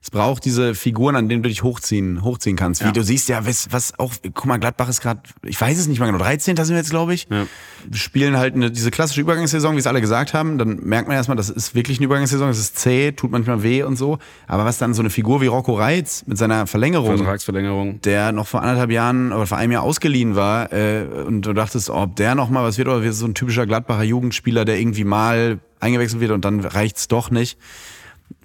es 0.05 0.11
braucht 0.11 0.43
diese 0.43 0.75
Figuren, 0.75 1.15
an 1.15 1.29
denen 1.29 1.43
du 1.43 1.47
dich 1.49 1.63
hochziehen, 1.63 2.23
hochziehen 2.23 2.57
kannst. 2.57 2.81
Wie 2.81 2.87
Ja. 2.87 2.91
du 2.91 3.01
siehst 3.03 3.29
ja, 3.29 3.45
was, 3.45 3.71
was 3.71 3.97
auch, 3.97 4.13
guck 4.33 4.45
mal, 4.47 4.57
Gladbach 4.57 4.89
ist 4.89 4.99
gerade, 4.99 5.21
ich 5.43 5.59
weiß 5.59 5.79
es 5.79 5.87
nicht 5.87 5.99
mal 5.99 6.07
genau, 6.07 6.17
13. 6.17 6.57
sind 6.57 6.69
wir 6.71 6.75
jetzt, 6.75 6.89
glaube 6.89 7.13
ich. 7.13 7.25
Ja. 7.31 7.45
Wir 7.87 7.97
spielen 7.97 8.35
halt 8.35 8.53
eine, 8.53 8.69
diese 8.69 8.91
klassische 8.91 9.21
Übergangssaison, 9.21 9.75
wie 9.75 9.79
es 9.79 9.87
alle 9.87 10.01
gesagt 10.01 10.33
haben. 10.33 10.57
Dann 10.57 10.81
merkt 10.83 11.07
man 11.07 11.15
erstmal, 11.15 11.37
das 11.37 11.49
ist 11.49 11.73
wirklich 11.73 11.99
eine 11.99 12.05
Übergangssaison, 12.07 12.49
das 12.49 12.57
ist 12.59 12.77
zäh, 12.77 13.13
tut 13.13 13.31
manchmal 13.31 13.63
weh 13.63 13.83
und 13.83 13.95
so. 13.95 14.17
Aber 14.45 14.65
was 14.65 14.77
dann 14.77 14.93
so 14.93 15.01
eine 15.01 15.09
Figur 15.09 15.39
wie 15.39 15.47
Rocco 15.47 15.73
Reitz 15.73 16.25
mit 16.27 16.37
seiner 16.37 16.67
Verlängerung, 16.67 17.15
Vertragsverlängerung. 17.15 18.01
der 18.01 18.33
noch 18.33 18.47
vor 18.47 18.61
anderthalb 18.61 18.91
Jahren 18.91 19.31
oder 19.31 19.47
vor 19.47 19.57
einem 19.57 19.71
Jahr 19.71 19.83
ausgeliehen 19.83 20.35
war 20.35 20.73
äh, 20.73 21.05
und 21.25 21.43
du 21.43 21.53
dachtest, 21.53 21.89
ob 21.89 22.17
der 22.17 22.35
noch 22.35 22.49
mal 22.49 22.63
was 22.65 22.77
wird 22.77 22.89
oder 22.89 23.03
wird 23.03 23.13
so 23.15 23.25
ein 23.25 23.35
typischer 23.35 23.65
Gladbacher 23.65 24.03
Jugendspieler, 24.03 24.65
der 24.65 24.77
irgendwie 24.81 25.05
mal 25.05 25.59
eingewechselt 25.79 26.19
wird 26.19 26.31
und 26.31 26.43
dann 26.43 26.59
reicht's 26.59 27.07
doch 27.07 27.31
nicht. 27.31 27.57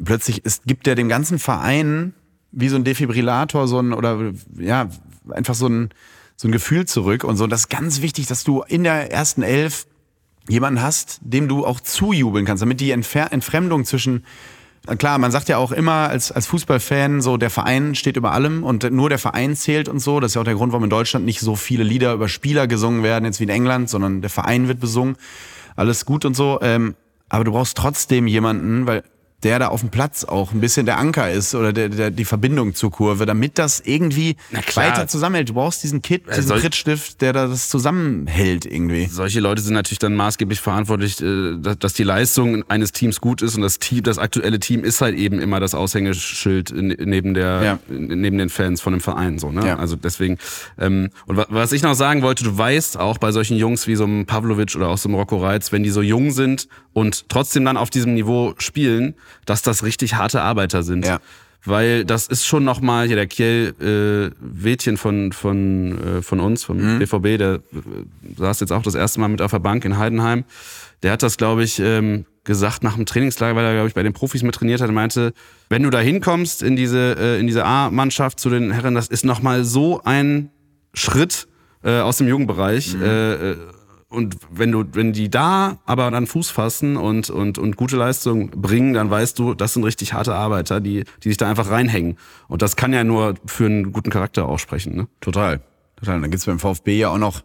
Plötzlich 0.02 0.44
ist, 0.44 0.64
gibt 0.64 0.86
der 0.86 0.94
dem 0.94 1.08
ganzen 1.08 1.38
Verein 1.38 2.14
wie 2.52 2.68
so 2.68 2.76
ein 2.76 2.84
Defibrillator 2.84 3.68
so 3.68 3.78
ein 3.80 3.92
oder 3.92 4.32
ja 4.56 4.88
einfach 5.30 5.54
so 5.54 5.68
ein 5.68 5.90
so 6.36 6.48
ein 6.48 6.52
Gefühl 6.52 6.86
zurück 6.86 7.24
und 7.24 7.36
so. 7.36 7.46
Das 7.46 7.60
ist 7.60 7.68
ganz 7.68 8.00
wichtig, 8.00 8.26
dass 8.26 8.44
du 8.44 8.62
in 8.62 8.84
der 8.84 9.10
ersten 9.12 9.42
Elf 9.42 9.86
jemanden 10.48 10.80
hast, 10.80 11.18
dem 11.22 11.48
du 11.48 11.66
auch 11.66 11.80
zujubeln 11.80 12.46
kannst, 12.46 12.62
damit 12.62 12.80
die 12.80 12.92
Entfer 12.92 13.32
Entfremdung 13.32 13.84
zwischen 13.84 14.24
Klar, 14.96 15.18
man 15.18 15.30
sagt 15.30 15.50
ja 15.50 15.58
auch 15.58 15.72
immer 15.72 16.08
als, 16.08 16.32
als 16.32 16.46
Fußballfan 16.46 17.20
so, 17.20 17.36
der 17.36 17.50
Verein 17.50 17.94
steht 17.94 18.16
über 18.16 18.32
allem 18.32 18.62
und 18.62 18.90
nur 18.90 19.10
der 19.10 19.18
Verein 19.18 19.54
zählt 19.54 19.86
und 19.86 19.98
so. 19.98 20.18
Das 20.18 20.30
ist 20.30 20.34
ja 20.36 20.40
auch 20.40 20.46
der 20.46 20.54
Grund, 20.54 20.72
warum 20.72 20.84
in 20.84 20.90
Deutschland 20.90 21.26
nicht 21.26 21.40
so 21.40 21.56
viele 21.56 21.84
Lieder 21.84 22.14
über 22.14 22.28
Spieler 22.28 22.66
gesungen 22.66 23.02
werden, 23.02 23.26
jetzt 23.26 23.38
wie 23.38 23.44
in 23.44 23.50
England, 23.50 23.90
sondern 23.90 24.22
der 24.22 24.30
Verein 24.30 24.66
wird 24.66 24.80
besungen. 24.80 25.16
Alles 25.76 26.06
gut 26.06 26.24
und 26.24 26.34
so. 26.34 26.60
Ähm, 26.62 26.94
aber 27.28 27.44
du 27.44 27.52
brauchst 27.52 27.76
trotzdem 27.76 28.26
jemanden, 28.26 28.86
weil 28.86 29.02
der 29.44 29.60
da 29.60 29.68
auf 29.68 29.80
dem 29.80 29.90
Platz 29.90 30.24
auch 30.24 30.52
ein 30.52 30.60
bisschen 30.60 30.84
der 30.84 30.98
Anker 30.98 31.30
ist 31.30 31.54
oder 31.54 31.72
der, 31.72 31.88
der, 31.88 32.10
die 32.10 32.24
Verbindung 32.24 32.74
zur 32.74 32.90
Kurve, 32.90 33.24
damit 33.24 33.56
das 33.58 33.80
irgendwie 33.84 34.36
weiter 34.74 35.06
zusammenhält. 35.06 35.48
Du 35.50 35.54
brauchst 35.54 35.82
diesen 35.84 36.02
Kit, 36.02 36.24
diesen 36.28 36.42
soll- 36.48 36.60
Prittstift, 36.60 37.20
der 37.20 37.32
da 37.32 37.46
das 37.46 37.68
zusammenhält 37.68 38.66
irgendwie. 38.66 39.06
Solche 39.06 39.38
Leute 39.40 39.62
sind 39.62 39.74
natürlich 39.74 40.00
dann 40.00 40.16
maßgeblich 40.16 40.60
verantwortlich, 40.60 41.20
äh, 41.22 41.56
dass 41.58 41.78
dass 41.78 41.94
die 41.94 42.02
Leistung 42.02 42.64
eines 42.68 42.90
Teams 42.92 43.20
gut 43.20 43.40
ist 43.42 43.54
und 43.54 43.62
das 43.62 43.78
Team, 43.78 44.02
das 44.02 44.18
aktuelle 44.18 44.58
Team 44.58 44.82
ist 44.82 45.00
halt 45.00 45.16
eben 45.16 45.38
immer 45.40 45.60
das 45.60 45.74
Aushängeschild 45.74 46.72
neben 46.74 47.34
der, 47.34 47.62
Ja. 47.62 47.78
neben 47.88 48.38
den 48.38 48.48
Fans 48.48 48.80
von 48.80 48.92
dem 48.92 49.00
Verein, 49.00 49.38
so, 49.38 49.52
ne? 49.52 49.64
Ja. 49.66 49.76
Also 49.78 49.94
deswegen, 49.96 50.38
ähm, 50.78 51.10
und 51.26 51.36
wa- 51.36 51.46
was 51.48 51.70
ich 51.72 51.82
noch 51.82 51.94
sagen 51.94 52.22
wollte, 52.22 52.42
du 52.44 52.58
weißt 52.58 52.98
auch 52.98 53.18
bei 53.18 53.30
solchen 53.32 53.56
Jungs 53.56 53.86
wie 53.86 53.94
so 53.94 54.04
einem 54.04 54.26
Pavlovic 54.26 54.74
oder 54.74 54.88
auch 54.88 54.98
so 54.98 55.08
einem 55.08 55.14
Rocco 55.16 55.38
Reitz, 55.38 55.70
wenn 55.72 55.82
die 55.84 55.90
so 55.90 56.02
jung 56.02 56.30
sind 56.32 56.68
und 56.92 57.28
trotzdem 57.28 57.64
dann 57.64 57.76
auf 57.76 57.90
diesem 57.90 58.14
Niveau 58.14 58.54
spielen, 58.58 59.14
dass 59.46 59.62
das 59.62 59.82
richtig 59.82 60.14
harte 60.14 60.42
Arbeiter 60.42 60.82
sind. 60.82 61.06
Ja. 61.06 61.18
Weil 61.64 62.04
das 62.04 62.28
ist 62.28 62.46
schon 62.46 62.64
nochmal, 62.64 63.08
hier 63.08 63.16
der 63.16 63.26
Kiel 63.26 63.74
äh, 63.80 64.34
Wädchen 64.40 64.96
von, 64.96 65.32
von, 65.32 66.18
äh, 66.18 66.22
von 66.22 66.40
uns, 66.40 66.64
vom 66.64 66.98
BVB, 66.98 67.36
der 67.36 67.54
äh, 67.54 67.60
saß 68.36 68.60
jetzt 68.60 68.72
auch 68.72 68.82
das 68.82 68.94
erste 68.94 69.20
Mal 69.20 69.28
mit 69.28 69.42
auf 69.42 69.50
der 69.50 69.58
Bank 69.58 69.84
in 69.84 69.98
Heidenheim. 69.98 70.44
Der 71.02 71.12
hat 71.12 71.22
das, 71.22 71.36
glaube 71.36 71.64
ich, 71.64 71.80
ähm, 71.80 72.26
gesagt 72.44 72.82
nach 72.82 72.94
dem 72.94 73.06
Trainingslager, 73.06 73.54
weil 73.56 73.64
er, 73.64 73.72
glaube 73.74 73.88
ich, 73.88 73.94
bei 73.94 74.02
den 74.02 74.12
Profis 74.12 74.42
mit 74.42 74.54
trainiert 74.54 74.80
hat. 74.80 74.88
Er 74.88 74.92
meinte, 74.92 75.32
wenn 75.68 75.82
du 75.82 75.90
da 75.90 76.00
hinkommst 76.00 76.62
in 76.62 76.76
diese, 76.76 77.16
äh, 77.18 77.40
in 77.40 77.46
diese 77.46 77.64
A-Mannschaft 77.64 78.40
zu 78.40 78.50
den 78.50 78.70
Herren, 78.70 78.94
das 78.94 79.08
ist 79.08 79.24
nochmal 79.24 79.64
so 79.64 80.00
ein 80.04 80.50
Schritt 80.94 81.46
äh, 81.84 81.98
aus 82.00 82.16
dem 82.16 82.28
Jugendbereich. 82.28 82.94
Äh, 82.94 83.50
äh, 83.50 83.56
und 84.10 84.36
wenn 84.50 84.72
du, 84.72 84.84
wenn 84.92 85.12
die 85.12 85.28
da 85.28 85.78
aber 85.84 86.10
dann 86.10 86.26
Fuß 86.26 86.50
fassen 86.50 86.96
und, 86.96 87.28
und, 87.28 87.58
und 87.58 87.76
gute 87.76 87.96
Leistung 87.96 88.50
bringen, 88.50 88.94
dann 88.94 89.10
weißt 89.10 89.38
du, 89.38 89.52
das 89.52 89.74
sind 89.74 89.84
richtig 89.84 90.14
harte 90.14 90.34
Arbeiter, 90.34 90.80
die, 90.80 91.04
die 91.22 91.28
sich 91.28 91.36
da 91.36 91.48
einfach 91.48 91.70
reinhängen. 91.70 92.16
Und 92.48 92.62
das 92.62 92.76
kann 92.76 92.94
ja 92.94 93.04
nur 93.04 93.34
für 93.44 93.66
einen 93.66 93.92
guten 93.92 94.10
Charakter 94.10 94.46
aussprechen. 94.46 94.96
Ne? 94.96 95.08
Total. 95.20 95.60
Total. 95.96 96.20
Dann 96.20 96.30
gibt's 96.30 96.46
beim 96.46 96.58
VfB 96.58 96.98
ja 96.98 97.10
auch 97.10 97.18
noch 97.18 97.42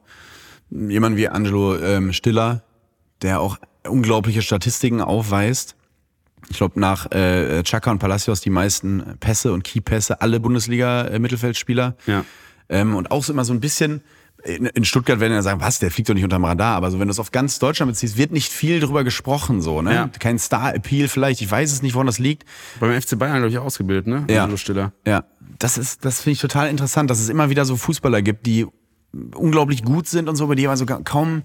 jemanden 0.70 1.18
wie 1.18 1.28
Angelo 1.28 1.78
ähm, 1.78 2.14
Stiller, 2.14 2.64
der 3.22 3.42
auch 3.42 3.58
unglaubliche 3.86 4.42
Statistiken 4.42 5.02
aufweist. 5.02 5.76
Ich 6.50 6.58
glaube, 6.58 6.80
nach 6.80 7.12
äh, 7.12 7.64
Chaka 7.64 7.92
und 7.92 8.00
Palacios 8.00 8.42
die 8.42 8.50
meisten 8.50 9.18
Pässe 9.20 9.52
und 9.52 9.64
Keypässe, 9.64 10.22
alle 10.22 10.40
Bundesliga-Mittelfeldspieler. 10.40 11.96
Ja. 12.06 12.24
Ähm, 12.70 12.96
und 12.96 13.12
auch 13.12 13.24
so 13.24 13.34
immer 13.34 13.46
so 13.46 13.54
ein 13.54 13.60
bisschen, 13.60 14.02
in, 14.44 14.66
in 14.66 14.86
Stuttgart 14.86 15.20
werden 15.20 15.34
ja 15.34 15.42
sagen, 15.42 15.62
was, 15.62 15.80
der 15.80 15.92
fliegt 15.92 16.10
doch 16.10 16.14
nicht 16.14 16.24
unterm 16.24 16.46
Radar. 16.46 16.76
Aber 16.76 16.92
so, 16.92 17.00
wenn 17.00 17.08
du 17.08 17.12
es 17.12 17.20
auf 17.20 17.32
ganz 17.32 17.60
Deutschland 17.60 17.92
beziehst, 17.92 18.18
wird 18.18 18.32
nicht 18.32 18.52
viel 18.52 18.80
drüber 18.80 19.04
gesprochen, 19.04 19.62
so, 19.62 19.82
ne? 19.82 19.94
Ja. 19.94 20.10
Kein 20.20 20.38
Star-Appeal 20.38 21.08
vielleicht, 21.08 21.42
ich 21.42 21.50
weiß 21.50 21.72
es 21.72 21.82
nicht, 21.82 21.94
woran 21.94 22.08
das 22.08 22.20
liegt. 22.20 22.44
Beim 22.80 23.00
FC 23.00 23.18
Bayern, 23.18 23.38
glaube 23.38 23.50
ich, 23.50 23.58
ausgebildet, 23.58 24.08
ne? 24.08 24.26
Ja. 24.30 24.50
Stiller. 24.58 24.92
Ja, 25.06 25.24
das 25.60 25.78
ist, 25.78 26.06
das 26.06 26.22
finde 26.22 26.34
ich 26.34 26.40
total 26.40 26.70
interessant, 26.70 27.10
dass 27.10 27.20
es 27.20 27.30
immer 27.30 27.50
wieder 27.50 27.66
so 27.66 27.76
Fußballer 27.76 28.22
gibt, 28.22 28.46
die 28.46 28.68
unglaublich 29.36 29.84
gut 29.84 30.08
sind 30.08 30.30
und 30.30 30.36
so, 30.36 30.46
über 30.46 30.56
die 30.56 30.68
aber 30.68 30.78
so 30.78 30.86
kaum 30.86 31.44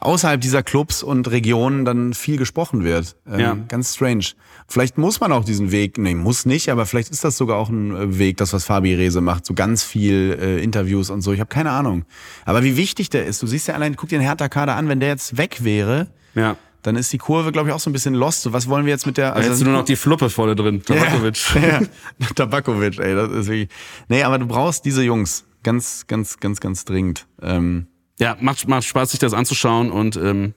außerhalb 0.00 0.40
dieser 0.40 0.62
Clubs 0.62 1.02
und 1.02 1.30
Regionen 1.30 1.84
dann 1.84 2.14
viel 2.14 2.36
gesprochen 2.36 2.84
wird. 2.84 3.16
Ähm, 3.26 3.40
Ja. 3.40 3.56
Ganz 3.68 3.94
strange. 3.94 4.24
Vielleicht 4.68 4.98
muss 4.98 5.20
man 5.20 5.32
auch 5.32 5.44
diesen 5.44 5.72
Weg, 5.72 5.98
nee, 5.98 6.14
muss 6.14 6.46
nicht, 6.46 6.70
aber 6.70 6.86
vielleicht 6.86 7.10
ist 7.10 7.24
das 7.24 7.36
sogar 7.36 7.56
auch 7.58 7.68
ein 7.68 7.94
äh, 7.94 8.18
Weg, 8.18 8.36
das 8.38 8.52
was 8.52 8.64
Fabi 8.64 8.94
Rehse 8.94 9.20
macht, 9.20 9.44
so 9.46 9.54
ganz 9.54 9.82
viel 9.82 10.38
äh, 10.40 10.62
Interviews 10.62 11.10
und 11.10 11.20
so. 11.22 11.32
Ich 11.32 11.40
habe 11.40 11.48
keine 11.48 11.70
Ahnung. 11.70 12.04
Aber 12.44 12.62
wie 12.64 12.76
wichtig 12.76 13.10
der 13.10 13.26
ist, 13.26 13.42
du 13.42 13.46
siehst 13.46 13.68
ja 13.68 13.74
allein, 13.74 13.96
guck 13.96 14.08
dir 14.08 14.18
den 14.18 14.24
Hertha-Kader 14.26 14.74
an, 14.76 14.88
wenn 14.88 15.00
der 15.00 15.10
jetzt 15.10 15.36
weg 15.36 15.64
wäre, 15.64 16.06
Ja. 16.34 16.56
dann 16.82 16.96
ist 16.96 17.12
die 17.12 17.18
Kurve, 17.18 17.50
glaube 17.52 17.68
ich, 17.68 17.74
auch 17.74 17.80
so 17.80 17.90
ein 17.90 17.92
bisschen 17.92 18.14
lost. 18.14 18.42
So, 18.42 18.52
was 18.52 18.68
wollen 18.68 18.86
wir 18.86 18.92
jetzt 18.92 19.06
mit 19.06 19.16
der... 19.18 19.32
Da 19.32 19.40
hättest 19.40 19.60
du 19.62 19.64
nur 19.66 19.74
noch 19.74 19.84
die 19.84 19.96
Fluppe 19.96 20.30
vorne 20.30 20.54
drin, 20.54 20.82
Tabakovic. 20.82 21.54
Ja, 21.56 21.80
ja. 22.20 22.26
Tabakovic, 22.34 22.98
ey, 23.00 23.14
das 23.14 23.30
ist 23.32 23.46
wirklich. 23.48 23.68
Nee, 24.08 24.22
aber 24.22 24.38
du 24.38 24.46
brauchst 24.46 24.84
diese 24.84 25.02
Jungs. 25.02 25.44
Ganz, 25.62 26.04
ganz, 26.06 26.38
ganz, 26.40 26.60
ganz 26.60 26.84
dringend. 26.84 27.26
Ähm, 27.42 27.86
Ja, 28.18 28.36
macht, 28.40 28.68
macht 28.68 28.84
Spaß, 28.84 29.10
sich 29.10 29.20
das 29.20 29.34
anzuschauen 29.34 29.90
und 29.90 30.16
ähm, 30.16 30.54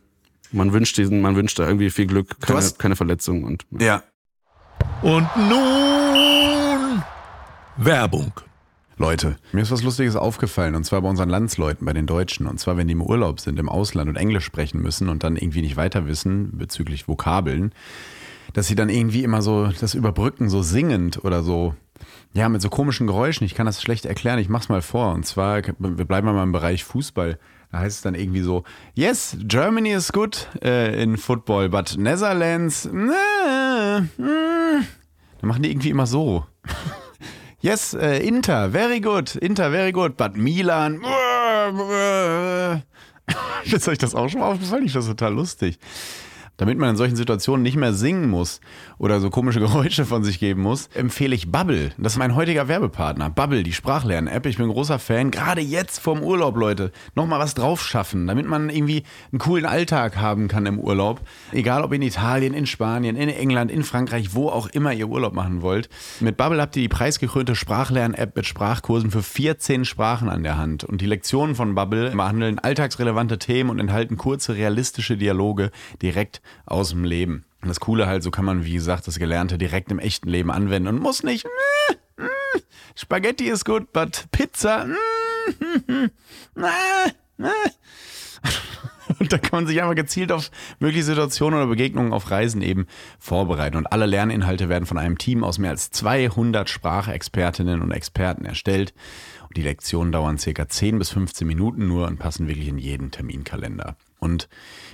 man 0.52 0.74
wünscht 0.74 0.98
diesen, 0.98 1.22
man 1.22 1.36
wünscht 1.36 1.58
da 1.60 1.66
irgendwie 1.68 1.90
viel 1.90 2.06
Glück, 2.08 2.40
keine, 2.40 2.60
hast- 2.60 2.80
keine 2.80 2.96
Verletzungen 2.96 3.44
und 3.44 3.66
ja. 3.80 4.04
Und 5.02 5.28
nun 5.50 7.04
Werbung. 7.78 8.32
Leute, 9.00 9.38
mir 9.52 9.62
ist 9.62 9.70
was 9.70 9.84
Lustiges 9.84 10.16
aufgefallen 10.16 10.74
und 10.74 10.84
zwar 10.84 11.02
bei 11.02 11.10
unseren 11.10 11.30
Landsleuten, 11.30 11.86
bei 11.86 11.94
den 11.94 12.08
Deutschen. 12.08 12.48
Und 12.48 12.60
zwar, 12.60 12.78
wenn 12.78 12.88
die 12.88 12.94
im 12.94 13.02
Urlaub 13.04 13.40
sind, 13.40 13.60
im 13.60 13.70
Ausland 13.70 14.10
und 14.10 14.16
Englisch 14.16 14.44
sprechen 14.46 14.82
müssen 14.82 15.10
und 15.10 15.24
dann 15.24 15.36
irgendwie 15.36 15.62
nicht 15.62 15.78
weiter 15.78 16.08
wissen 16.08 16.58
bezüglich 16.58 17.08
Vokabeln, 17.08 17.74
dass 18.54 18.66
sie 18.68 18.74
dann 18.76 18.90
irgendwie 18.90 19.24
immer 19.24 19.44
so 19.44 19.68
das 19.80 19.94
überbrücken, 19.94 20.50
so 20.50 20.64
singend 20.64 21.24
oder 21.24 21.44
so. 21.44 21.76
Ja, 22.34 22.50
mit 22.50 22.62
so 22.62 22.70
komischen 22.70 23.08
Geräuschen. 23.08 23.46
Ich 23.46 23.56
kann 23.56 23.66
das 23.66 23.82
schlecht 23.82 24.06
erklären. 24.06 24.40
Ich 24.40 24.50
mach's 24.50 24.70
mal 24.70 24.82
vor. 24.82 25.14
Und 25.14 25.26
zwar, 25.26 25.62
wir 25.64 26.06
bleiben 26.06 26.28
mal 26.28 26.44
im 26.44 26.52
Bereich 26.52 26.84
Fußball. 26.84 27.40
Da 27.72 27.80
heißt 27.80 27.98
es 27.98 28.02
dann 28.02 28.16
irgendwie 28.16 28.42
so, 28.42 28.64
yes, 28.94 29.36
Germany 29.40 29.92
is 29.92 30.14
good 30.14 30.48
äh, 30.64 31.02
in 31.02 31.18
football, 31.18 31.68
but 31.68 31.98
Netherlands, 31.98 32.86
äh, 32.86 34.02
mm. 34.02 34.10
Dann 35.40 35.50
machen 35.50 35.64
die 35.64 35.72
irgendwie 35.72 35.90
immer 35.90 36.08
so. 36.08 36.46
Yes, 37.60 37.96
äh, 37.96 38.20
Inter, 38.20 38.70
very 38.70 39.02
good. 39.02 39.36
Inter, 39.36 39.72
very 39.72 39.92
good. 39.92 40.16
But 40.16 40.38
Milan. 40.38 41.02
Ist 43.66 43.88
euch 43.88 43.98
das 43.98 44.14
auch 44.14 44.30
schon 44.30 44.42
mal 44.42 44.52
aufgefallen? 44.52 44.86
Ich 44.86 44.92
finde 44.92 45.08
das 45.08 45.18
total 45.18 45.34
lustig. 45.34 45.80
Damit 46.58 46.78
man 46.78 46.90
in 46.90 46.98
solchen 46.98 47.16
Situationen 47.16 47.64
nicht 47.64 47.78
mehr 47.78 47.94
singen 47.94 48.30
muss 48.30 48.60
oder 48.98 49.20
so 49.20 49.30
komische 49.30 49.60
Geräusche 49.68 50.06
von 50.06 50.24
sich 50.24 50.40
geben 50.40 50.62
muss, 50.62 50.88
empfehle 50.94 51.36
ich 51.36 51.52
Bubble. 51.52 51.92
Das 51.98 52.14
ist 52.14 52.20
mein 52.20 52.36
heutiger 52.36 52.68
Werbepartner. 52.68 53.30
Bubble, 53.30 53.64
die 53.64 53.74
Sprachlern-App. 53.74 54.46
Ich 54.46 54.58
bin 54.58 54.68
großer 54.68 55.00
Fan. 55.00 55.32
Gerade 55.32 55.62
jetzt 55.62 56.00
vorm 56.00 56.22
Urlaub, 56.22 56.58
Leute, 56.58 56.92
nochmal 57.16 57.40
was 57.40 57.54
drauf 57.54 57.84
schaffen, 57.84 58.28
damit 58.28 58.48
man 58.48 58.70
irgendwie 58.70 59.04
einen 59.32 59.40
coolen 59.40 59.66
Alltag 59.66 60.18
haben 60.18 60.48
kann 60.48 60.66
im 60.66 60.80
Urlaub. 60.80 61.22
Egal 61.52 61.84
ob 61.84 61.94
in 61.94 62.02
Italien, 62.02 62.54
in 62.54 62.66
Spanien, 62.66 63.16
in 63.16 63.30
England, 63.30 63.72
in 63.72 63.84
Frankreich, 63.84 64.34
wo 64.34 64.50
auch 64.50 64.68
immer 64.68 64.94
ihr 64.94 65.08
Urlaub 65.08 65.34
machen 65.34 65.62
wollt. 65.62 65.90
Mit 66.20 66.38
Bubble 66.38 66.62
habt 66.62 66.76
ihr 66.76 66.82
die 66.82 66.90
preisgekrönte 66.90 67.56
Sprachlern-App 67.56 68.36
mit 68.36 68.46
Sprachkursen 68.46 69.12
für 69.12 69.22
14 69.22 69.86
Sprachen 69.86 70.30
an 70.30 70.44
der 70.44 70.58
Hand. 70.58 70.84
Und 70.84 71.02
die 71.02 71.06
Lektionen 71.06 71.56
von 71.56 71.76
Bubble 71.76 72.12
behandeln 72.12 72.60
alltagsrelevante 72.60 73.38
Themen 73.38 73.70
und 73.70 73.80
enthalten 73.80 74.18
kurze, 74.18 74.56
realistische 74.56 75.18
Dialoge 75.18 75.72
direkt 76.02 76.42
aus 76.66 76.90
dem 76.90 77.04
Leben. 77.04 77.46
Und 77.62 77.70
das 77.70 77.80
Coole 77.80 78.08
halt, 78.08 78.24
so 78.24 78.32
kann 78.32 78.46
man, 78.46 78.66
wie 78.66 78.74
gesagt, 78.74 79.08
das 79.08 79.20
Gelernte 79.20 79.58
direkt 79.58 79.92
im 79.92 80.00
echten 80.00 80.30
Leben 80.30 80.52
anwenden 80.52 80.90
und 80.90 81.02
muss 81.02 81.24
nicht. 81.24 81.46
Mm, 81.46 82.24
mm, 82.24 82.62
Spaghetti 82.96 83.46
ist 83.50 83.66
gut, 83.66 83.92
but 83.94 84.26
Pizza. 84.32 84.86
Mm, 84.86 86.10
und 89.20 89.32
da 89.32 89.38
kann 89.38 89.60
man 89.60 89.68
sich 89.68 89.82
einfach 89.82 89.96
gezielt 89.96 90.32
auf 90.32 90.52
mögliche 90.80 91.04
Situationen 91.04 91.60
oder 91.60 91.68
Begegnungen 91.68 92.14
auf 92.14 92.30
Reisen 92.30 92.62
eben 92.62 92.88
vorbereiten. 93.20 93.78
Und 93.78 93.88
alle 93.88 94.06
Lerninhalte 94.06 94.70
werden 94.70 94.86
von 94.86 94.98
einem 94.98 95.18
Team 95.18 95.44
aus 95.44 95.58
mehr 95.58 95.72
als 95.72 95.92
200 95.92 96.70
Sprachexpertinnen 96.70 97.82
und 97.82 97.92
Experten 97.92 98.46
erstellt. 98.46 98.94
Und 99.48 99.58
die 99.58 99.64
Lektionen 99.64 100.12
dauern 100.12 100.38
circa 100.38 100.68
10 100.68 101.00
bis 101.00 101.10
15 101.10 101.48
Minuten 101.48 101.88
nur 101.88 102.08
und 102.08 102.20
passen 102.20 102.48
wirklich 102.48 102.68
in 102.68 102.78
jeden 102.78 103.12
Terminkalender. 103.12 103.96
Und 104.20 104.50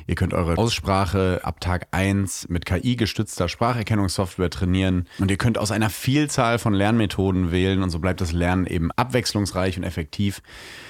ihr 0.08 0.16
könnt 0.16 0.34
eure 0.34 0.58
Aussprache 0.58 1.42
ab 1.44 1.60
Tag 1.60 1.88
1 1.92 2.50
mit 2.50 2.66
KI-gestützter 2.66 3.50
Spracherkennungssoftware 3.50 4.50
trainieren. 4.50 5.08
Und 5.20 5.32
ihr 5.32 5.38
könnt 5.38 5.58
aus 5.58 5.72
einer 5.72 5.90
Vielzahl 5.90 6.60
von 6.60 6.74
Lernmethoden 6.74 7.52
wählen. 7.52 7.84
Und 7.84 7.90
so 7.90 8.00
bleibt 8.00 8.22
das 8.22 8.32
Lernen 8.32 8.66
eben 8.66 8.92
abwechslungsreich 8.92 9.78
und 9.78 9.84
effektiv. 9.84 10.42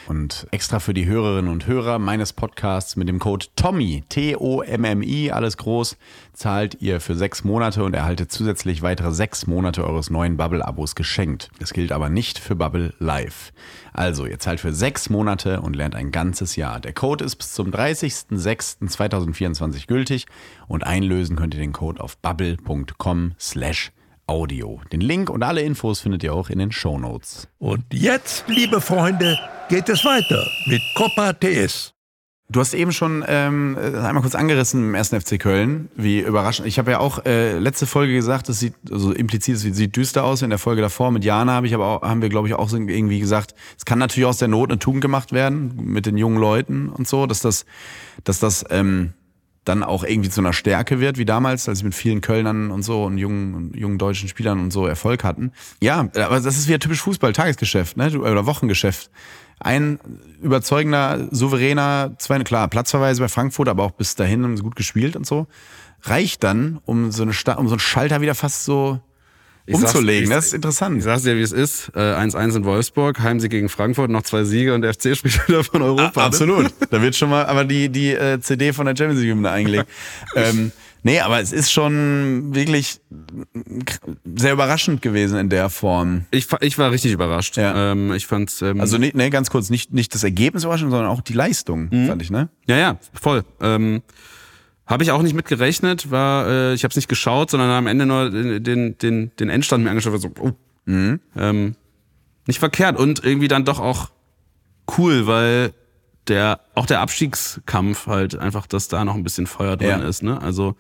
Und 0.07 0.47
extra 0.51 0.79
für 0.79 0.93
die 0.93 1.05
Hörerinnen 1.05 1.51
und 1.51 1.67
Hörer 1.67 1.99
meines 1.99 2.33
Podcasts 2.33 2.95
mit 2.95 3.07
dem 3.07 3.19
Code 3.19 3.45
TOMMY, 3.55 4.03
T-O-M-M-I, 4.09 5.31
alles 5.31 5.57
groß, 5.57 5.97
zahlt 6.33 6.81
ihr 6.81 6.99
für 6.99 7.15
sechs 7.15 7.43
Monate 7.43 7.83
und 7.83 7.93
erhaltet 7.93 8.31
zusätzlich 8.31 8.81
weitere 8.81 9.11
sechs 9.11 9.47
Monate 9.47 9.85
eures 9.85 10.09
neuen 10.09 10.37
Bubble-Abos 10.37 10.95
geschenkt. 10.95 11.49
Das 11.59 11.73
gilt 11.73 11.91
aber 11.91 12.09
nicht 12.09 12.39
für 12.39 12.55
Bubble 12.55 12.93
Live. 12.99 13.53
Also, 13.93 14.25
ihr 14.25 14.39
zahlt 14.39 14.59
für 14.59 14.73
sechs 14.73 15.09
Monate 15.09 15.61
und 15.61 15.75
lernt 15.75 15.95
ein 15.95 16.11
ganzes 16.11 16.55
Jahr. 16.55 16.79
Der 16.79 16.93
Code 16.93 17.23
ist 17.23 17.35
bis 17.37 17.53
zum 17.53 17.71
30.06.2024 17.71 19.87
gültig 19.87 20.25
und 20.67 20.83
einlösen 20.83 21.35
könnt 21.35 21.53
ihr 21.53 21.61
den 21.61 21.73
Code 21.73 22.01
auf 22.01 22.17
bubble.com 22.17 23.33
slash 23.39 23.91
Audio. 24.27 24.81
Den 24.91 25.01
Link 25.01 25.29
und 25.29 25.43
alle 25.43 25.61
Infos 25.61 25.99
findet 25.99 26.23
ihr 26.23 26.33
auch 26.33 26.49
in 26.49 26.59
den 26.59 26.71
Show 26.71 26.97
Notes. 26.97 27.47
Und 27.59 27.83
jetzt, 27.91 28.45
liebe 28.47 28.81
Freunde, 28.81 29.37
geht 29.69 29.89
es 29.89 30.05
weiter 30.05 30.47
mit 30.67 30.81
Copa 30.95 31.33
TS. 31.33 31.93
Du 32.49 32.59
hast 32.59 32.73
eben 32.73 32.91
schon 32.91 33.23
ähm, 33.27 33.77
einmal 33.77 34.21
kurz 34.21 34.35
angerissen 34.35 34.83
im 34.83 34.95
ersten 34.95 35.19
FC 35.19 35.39
Köln, 35.39 35.89
wie 35.95 36.19
überraschend. 36.19 36.67
Ich 36.67 36.77
habe 36.77 36.91
ja 36.91 36.99
auch 36.99 37.25
äh, 37.25 37.57
letzte 37.57 37.87
Folge 37.87 38.13
gesagt, 38.13 38.47
es 38.49 38.59
sieht 38.59 38.75
also 38.91 39.11
implizit, 39.11 39.55
es 39.55 39.61
sieht 39.61 39.95
düster 39.95 40.23
aus. 40.23 40.41
In 40.41 40.51
der 40.51 40.59
Folge 40.59 40.81
davor 40.81 41.09
mit 41.11 41.23
Jana 41.23 41.53
habe 41.53 41.67
ich 41.67 41.73
aber 41.73 41.87
auch, 41.87 42.01
haben 42.03 42.21
wir 42.21 42.29
glaube 42.29 42.47
ich 42.47 42.53
auch 42.53 42.69
so 42.69 42.77
irgendwie 42.77 43.19
gesagt, 43.19 43.55
es 43.77 43.85
kann 43.85 43.97
natürlich 43.97 44.27
aus 44.27 44.37
der 44.37 44.49
Not 44.49 44.69
eine 44.69 44.77
Tugend 44.77 45.01
gemacht 45.01 45.31
werden 45.31 45.73
mit 45.77 46.05
den 46.05 46.17
jungen 46.17 46.37
Leuten 46.37 46.89
und 46.89 47.07
so, 47.07 47.25
dass 47.25 47.39
das, 47.39 47.65
dass 48.23 48.39
das 48.39 48.65
ähm, 48.69 49.13
dann 49.65 49.83
auch 49.83 50.03
irgendwie 50.03 50.29
zu 50.29 50.41
einer 50.41 50.53
Stärke 50.53 50.99
wird, 50.99 51.17
wie 51.17 51.25
damals, 51.25 51.69
als 51.69 51.79
sie 51.79 51.85
mit 51.85 51.95
vielen 51.95 52.21
Kölnern 52.21 52.71
und 52.71 52.83
so 52.83 53.03
und 53.05 53.17
jungen, 53.17 53.71
jungen 53.75 53.97
deutschen 53.97 54.27
Spielern 54.27 54.59
und 54.59 54.71
so 54.71 54.85
Erfolg 54.85 55.23
hatten. 55.23 55.51
Ja, 55.81 55.99
aber 55.99 56.39
das 56.39 56.57
ist 56.57 56.67
wieder 56.67 56.79
typisch 56.79 57.01
Fußball, 57.01 57.33
Tagesgeschäft, 57.33 57.97
ne? 57.97 58.19
Oder 58.19 58.45
Wochengeschäft 58.45 59.09
ein 59.59 59.99
überzeugender, 60.41 61.27
souveräner, 61.31 62.15
zwar 62.17 62.39
klar, 62.43 62.67
Platzverweise 62.67 63.21
bei 63.21 63.29
Frankfurt, 63.29 63.69
aber 63.69 63.83
auch 63.83 63.91
bis 63.91 64.15
dahin 64.15 64.43
haben 64.43 64.57
sie 64.57 64.63
gut 64.63 64.75
gespielt 64.75 65.15
und 65.15 65.25
so, 65.25 65.47
reicht 66.01 66.43
dann, 66.43 66.79
um 66.85 67.11
so, 67.11 67.23
eine 67.23 67.33
Sta 67.33 67.53
um 67.53 67.67
so 67.67 67.73
einen 67.73 67.79
Schalter 67.79 68.21
wieder 68.21 68.35
fast 68.35 68.65
so 68.65 68.99
ich 69.65 69.75
umzulegen. 69.75 70.29
das 70.29 70.47
ist 70.47 70.53
interessant. 70.53 70.97
Ich 70.97 71.03
sag's 71.03 71.23
dir, 71.23 71.37
wie 71.37 71.41
es 71.41 71.51
ist. 71.51 71.91
1-1 71.95 72.35
äh, 72.35 72.57
in 72.57 72.65
Wolfsburg, 72.65 73.19
Heimsieg 73.21 73.51
gegen 73.51 73.69
Frankfurt, 73.69 74.09
noch 74.09 74.23
zwei 74.23 74.43
Siege 74.43 74.73
und 74.73 74.81
der 74.81 74.93
FC 74.93 75.15
spielt 75.15 75.47
wieder 75.47 75.63
von 75.63 75.81
Europa. 75.81 76.21
Ah, 76.21 76.25
absolut. 76.25 76.73
da 76.89 77.01
wird 77.01 77.15
schon 77.15 77.29
mal 77.29 77.45
aber 77.45 77.63
die, 77.65 77.89
die 77.89 78.11
äh, 78.11 78.39
CD 78.39 78.73
von 78.73 78.85
der 78.85 78.95
Champions 78.95 79.21
League 79.21 79.45
eingelegt. 79.45 79.89
ähm, 80.35 80.71
Nee, 81.05 81.19
aber 81.19 81.41
es 81.41 81.51
ist 81.51 81.69
schon 81.69 82.55
wirklich 82.55 83.01
sehr 84.35 84.53
überraschend 84.53 85.01
gewesen 85.01 85.37
in 85.37 85.49
der 85.49 85.69
Form. 85.69 86.25
Ich, 86.31 86.47
ich 86.61 86.77
war 86.77 86.91
richtig 86.91 87.11
überrascht. 87.11 87.57
Ja. 87.57 87.91
Ähm, 87.91 88.13
ich 88.13 88.25
fand's. 88.25 88.61
Ähm 88.61 88.79
also 88.79 88.97
nee, 88.97 89.11
nee, 89.13 89.29
ganz 89.29 89.49
kurz, 89.49 89.69
nicht, 89.69 89.93
nicht 89.93 90.15
das 90.15 90.23
Ergebnis 90.23 90.63
überraschend, 90.63 90.91
sondern 90.91 91.09
auch 91.09 91.19
die 91.19 91.33
Leistung, 91.33 91.89
mhm. 91.91 92.07
fand 92.07 92.21
ich, 92.21 92.31
ne? 92.31 92.47
Ja, 92.67 92.77
ja, 92.77 92.99
voll. 93.13 93.43
Ähm, 93.59 94.01
habe 94.85 95.03
ich 95.03 95.11
auch 95.11 95.21
nicht 95.21 95.33
mit 95.33 95.45
gerechnet, 95.45 96.11
war, 96.11 96.47
äh, 96.47 96.73
ich 96.73 96.83
habe 96.83 96.91
es 96.91 96.95
nicht 96.95 97.07
geschaut, 97.07 97.49
sondern 97.49 97.69
am 97.69 97.87
Ende 97.87 98.05
nur 98.05 98.29
den, 98.29 98.97
den, 98.97 99.31
den 99.35 99.49
Endstand 99.49 99.83
mir 99.83 99.89
angeschaut, 99.89 100.13
war 100.13 100.19
so, 100.19 100.31
oh, 100.39 100.51
mhm. 100.85 101.19
ähm, 101.35 101.75
nicht 102.47 102.59
verkehrt 102.59 102.97
und 102.97 103.23
irgendwie 103.23 103.47
dann 103.47 103.65
doch 103.65 103.79
auch 103.79 104.09
cool, 104.97 105.25
weil 105.27 105.73
der, 106.27 106.59
auch 106.75 106.85
der 106.85 107.01
Abstiegskampf 107.01 108.07
halt 108.07 108.35
einfach, 108.35 108.67
dass 108.67 108.87
da 108.87 109.05
noch 109.05 109.15
ein 109.15 109.23
bisschen 109.23 109.47
Feuer 109.47 109.77
drin 109.77 110.01
ja. 110.01 110.07
ist, 110.07 110.23
ne? 110.23 110.41
Also. 110.41 110.75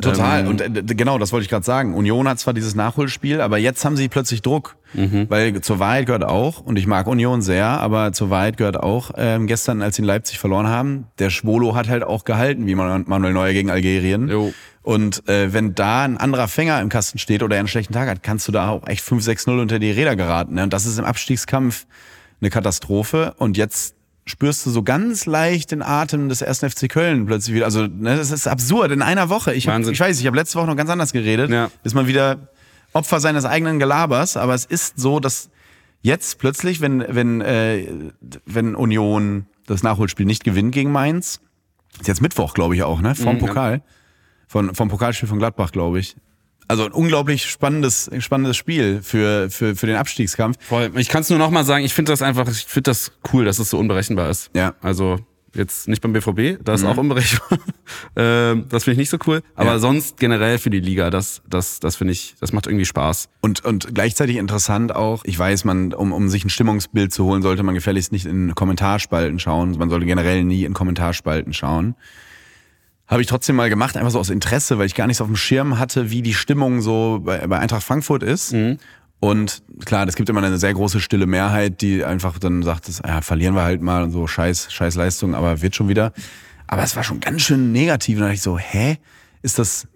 Total. 0.00 0.40
Ähm, 0.40 0.48
und 0.48 0.60
äh, 0.60 0.94
genau, 0.94 1.18
das 1.18 1.32
wollte 1.32 1.44
ich 1.44 1.50
gerade 1.50 1.64
sagen. 1.64 1.94
Union 1.94 2.28
hat 2.28 2.38
zwar 2.38 2.54
dieses 2.54 2.74
Nachholspiel, 2.74 3.40
aber 3.40 3.58
jetzt 3.58 3.84
haben 3.84 3.96
sie 3.96 4.08
plötzlich 4.08 4.42
Druck. 4.42 4.76
Mhm. 4.94 5.26
Weil 5.28 5.60
zur 5.60 5.78
Wahrheit 5.78 6.06
gehört 6.06 6.24
auch, 6.24 6.60
und 6.60 6.76
ich 6.76 6.86
mag 6.86 7.06
Union 7.06 7.42
sehr, 7.42 7.66
aber 7.66 8.12
zur 8.12 8.30
Wahrheit 8.30 8.56
gehört 8.56 8.76
auch, 8.76 9.12
ähm, 9.16 9.46
gestern, 9.46 9.82
als 9.82 9.96
sie 9.96 10.02
in 10.02 10.06
Leipzig 10.06 10.38
verloren 10.38 10.66
haben, 10.66 11.06
der 11.18 11.30
Schwolo 11.30 11.74
hat 11.76 11.88
halt 11.88 12.02
auch 12.02 12.24
gehalten, 12.24 12.66
wie 12.66 12.74
Manuel 12.74 13.32
Neuer 13.32 13.52
gegen 13.52 13.70
Algerien. 13.70 14.28
Jo. 14.28 14.52
Und 14.82 15.28
äh, 15.28 15.52
wenn 15.52 15.74
da 15.74 16.04
ein 16.04 16.16
anderer 16.16 16.48
Fänger 16.48 16.80
im 16.80 16.88
Kasten 16.88 17.18
steht 17.18 17.42
oder 17.42 17.56
er 17.56 17.60
einen 17.60 17.68
schlechten 17.68 17.92
Tag 17.92 18.08
hat, 18.08 18.22
kannst 18.22 18.48
du 18.48 18.52
da 18.52 18.68
auch 18.68 18.86
echt 18.88 19.04
5-6-0 19.04 19.60
unter 19.60 19.78
die 19.78 19.90
Räder 19.90 20.16
geraten. 20.16 20.54
Ne? 20.54 20.62
Und 20.62 20.72
das 20.72 20.86
ist 20.86 20.98
im 20.98 21.04
Abstiegskampf 21.04 21.86
eine 22.40 22.50
Katastrophe. 22.50 23.34
Und 23.36 23.56
jetzt 23.56 23.94
spürst 24.30 24.64
du 24.64 24.70
so 24.70 24.82
ganz 24.82 25.26
leicht 25.26 25.72
den 25.72 25.82
Atem 25.82 26.28
des 26.28 26.40
ersten 26.40 26.70
FC 26.70 26.88
Köln 26.88 27.26
plötzlich 27.26 27.54
wieder. 27.54 27.66
Also, 27.66 27.86
ne, 27.86 28.16
das 28.16 28.30
ist 28.30 28.46
absurd. 28.46 28.92
In 28.92 29.02
einer 29.02 29.28
Woche. 29.28 29.52
Ich, 29.52 29.68
hab, 29.68 29.80
ich 29.80 30.00
weiß, 30.00 30.18
ich 30.18 30.26
habe 30.26 30.36
letzte 30.36 30.58
Woche 30.58 30.66
noch 30.66 30.76
ganz 30.76 30.90
anders 30.90 31.12
geredet. 31.12 31.50
Ja. 31.50 31.70
Ist 31.84 31.94
man 31.94 32.06
wieder 32.06 32.48
Opfer 32.92 33.20
seines 33.20 33.44
eigenen 33.44 33.78
Gelabers. 33.78 34.36
Aber 34.36 34.54
es 34.54 34.64
ist 34.64 34.98
so, 34.98 35.20
dass 35.20 35.50
jetzt 36.00 36.38
plötzlich, 36.38 36.80
wenn, 36.80 37.04
wenn, 37.08 37.40
äh, 37.40 37.86
wenn 38.46 38.74
Union 38.74 39.46
das 39.66 39.82
Nachholspiel 39.82 40.26
nicht 40.26 40.44
gewinnt 40.44 40.72
gegen 40.72 40.90
Mainz, 40.90 41.40
ist 42.00 42.08
jetzt 42.08 42.22
Mittwoch, 42.22 42.54
glaube 42.54 42.74
ich 42.74 42.82
auch, 42.82 43.00
ne? 43.00 43.14
Vom 43.14 43.36
mhm, 43.36 43.40
Pokal. 43.40 43.82
Von, 44.48 44.74
vom 44.74 44.88
Pokalspiel 44.88 45.28
von 45.28 45.38
Gladbach, 45.38 45.70
glaube 45.70 46.00
ich 46.00 46.16
also 46.70 46.84
ein 46.84 46.92
unglaublich 46.92 47.46
spannendes, 47.46 48.08
spannendes 48.20 48.56
Spiel 48.56 49.00
für, 49.02 49.50
für, 49.50 49.74
für 49.74 49.86
den 49.86 49.96
Abstiegskampf. 49.96 50.56
Voll. 50.60 50.92
Ich 50.96 51.08
kann 51.08 51.22
es 51.22 51.28
nur 51.28 51.38
noch 51.38 51.50
mal 51.50 51.64
sagen, 51.64 51.84
ich 51.84 51.92
finde 51.92 52.12
das 52.12 52.22
einfach, 52.22 52.48
ich 52.48 52.64
finde 52.64 52.90
das 52.90 53.10
cool, 53.32 53.44
dass 53.44 53.58
es 53.58 53.70
so 53.70 53.78
unberechenbar 53.78 54.30
ist. 54.30 54.50
Ja. 54.54 54.74
Also 54.80 55.18
jetzt 55.52 55.88
nicht 55.88 56.00
beim 56.00 56.12
BVB, 56.12 56.62
da 56.62 56.74
ist 56.74 56.82
mhm. 56.82 56.90
auch 56.90 56.96
unberechenbar. 56.96 57.58
ähm, 58.16 58.66
das 58.68 58.84
finde 58.84 58.92
ich 58.92 58.98
nicht 58.98 59.10
so 59.10 59.18
cool. 59.26 59.42
Aber 59.56 59.70
ja. 59.70 59.78
sonst 59.80 60.18
generell 60.18 60.58
für 60.58 60.70
die 60.70 60.78
Liga, 60.78 61.10
das, 61.10 61.42
das, 61.50 61.80
das 61.80 61.96
finde 61.96 62.12
ich, 62.12 62.36
das 62.38 62.52
macht 62.52 62.68
irgendwie 62.68 62.84
Spaß. 62.84 63.28
Und, 63.40 63.64
und 63.64 63.92
gleichzeitig 63.92 64.36
interessant 64.36 64.94
auch, 64.94 65.24
ich 65.24 65.36
weiß, 65.36 65.64
man, 65.64 65.92
um, 65.92 66.12
um 66.12 66.28
sich 66.28 66.44
ein 66.44 66.50
Stimmungsbild 66.50 67.12
zu 67.12 67.24
holen, 67.24 67.42
sollte 67.42 67.64
man 67.64 67.74
gefälligst 67.74 68.12
nicht 68.12 68.26
in 68.26 68.54
Kommentarspalten 68.54 69.40
schauen. 69.40 69.76
Man 69.76 69.90
sollte 69.90 70.06
generell 70.06 70.44
nie 70.44 70.64
in 70.64 70.72
Kommentarspalten 70.72 71.52
schauen. 71.52 71.96
Habe 73.10 73.22
ich 73.22 73.28
trotzdem 73.28 73.56
mal 73.56 73.68
gemacht, 73.68 73.96
einfach 73.96 74.12
so 74.12 74.20
aus 74.20 74.30
Interesse, 74.30 74.78
weil 74.78 74.86
ich 74.86 74.94
gar 74.94 75.08
nichts 75.08 75.20
auf 75.20 75.26
dem 75.26 75.34
Schirm 75.34 75.80
hatte, 75.80 76.10
wie 76.10 76.22
die 76.22 76.32
Stimmung 76.32 76.80
so 76.80 77.20
bei, 77.22 77.44
bei 77.48 77.58
Eintracht 77.58 77.82
Frankfurt 77.82 78.22
ist. 78.22 78.52
Mhm. 78.52 78.78
Und 79.18 79.62
klar, 79.84 80.06
es 80.06 80.14
gibt 80.14 80.28
immer 80.28 80.42
eine 80.42 80.58
sehr 80.58 80.72
große 80.72 81.00
stille 81.00 81.26
Mehrheit, 81.26 81.80
die 81.82 82.04
einfach 82.04 82.38
dann 82.38 82.62
sagt, 82.62 82.88
das, 82.88 83.02
ja, 83.04 83.20
verlieren 83.20 83.54
wir 83.54 83.64
halt 83.64 83.82
mal 83.82 84.04
und 84.04 84.12
so, 84.12 84.28
scheiß, 84.28 84.72
scheiß 84.72 84.94
Leistung, 84.94 85.34
aber 85.34 85.60
wird 85.60 85.74
schon 85.74 85.88
wieder. 85.88 86.12
Aber 86.68 86.84
es 86.84 86.94
war 86.94 87.02
schon 87.02 87.18
ganz 87.18 87.42
schön 87.42 87.72
negativ. 87.72 88.16
Und 88.16 88.20
dann 88.20 88.28
dachte 88.28 88.36
ich 88.36 88.42
so, 88.42 88.58
hä? 88.58 88.98
Ist 89.42 89.58
das, 89.58 89.88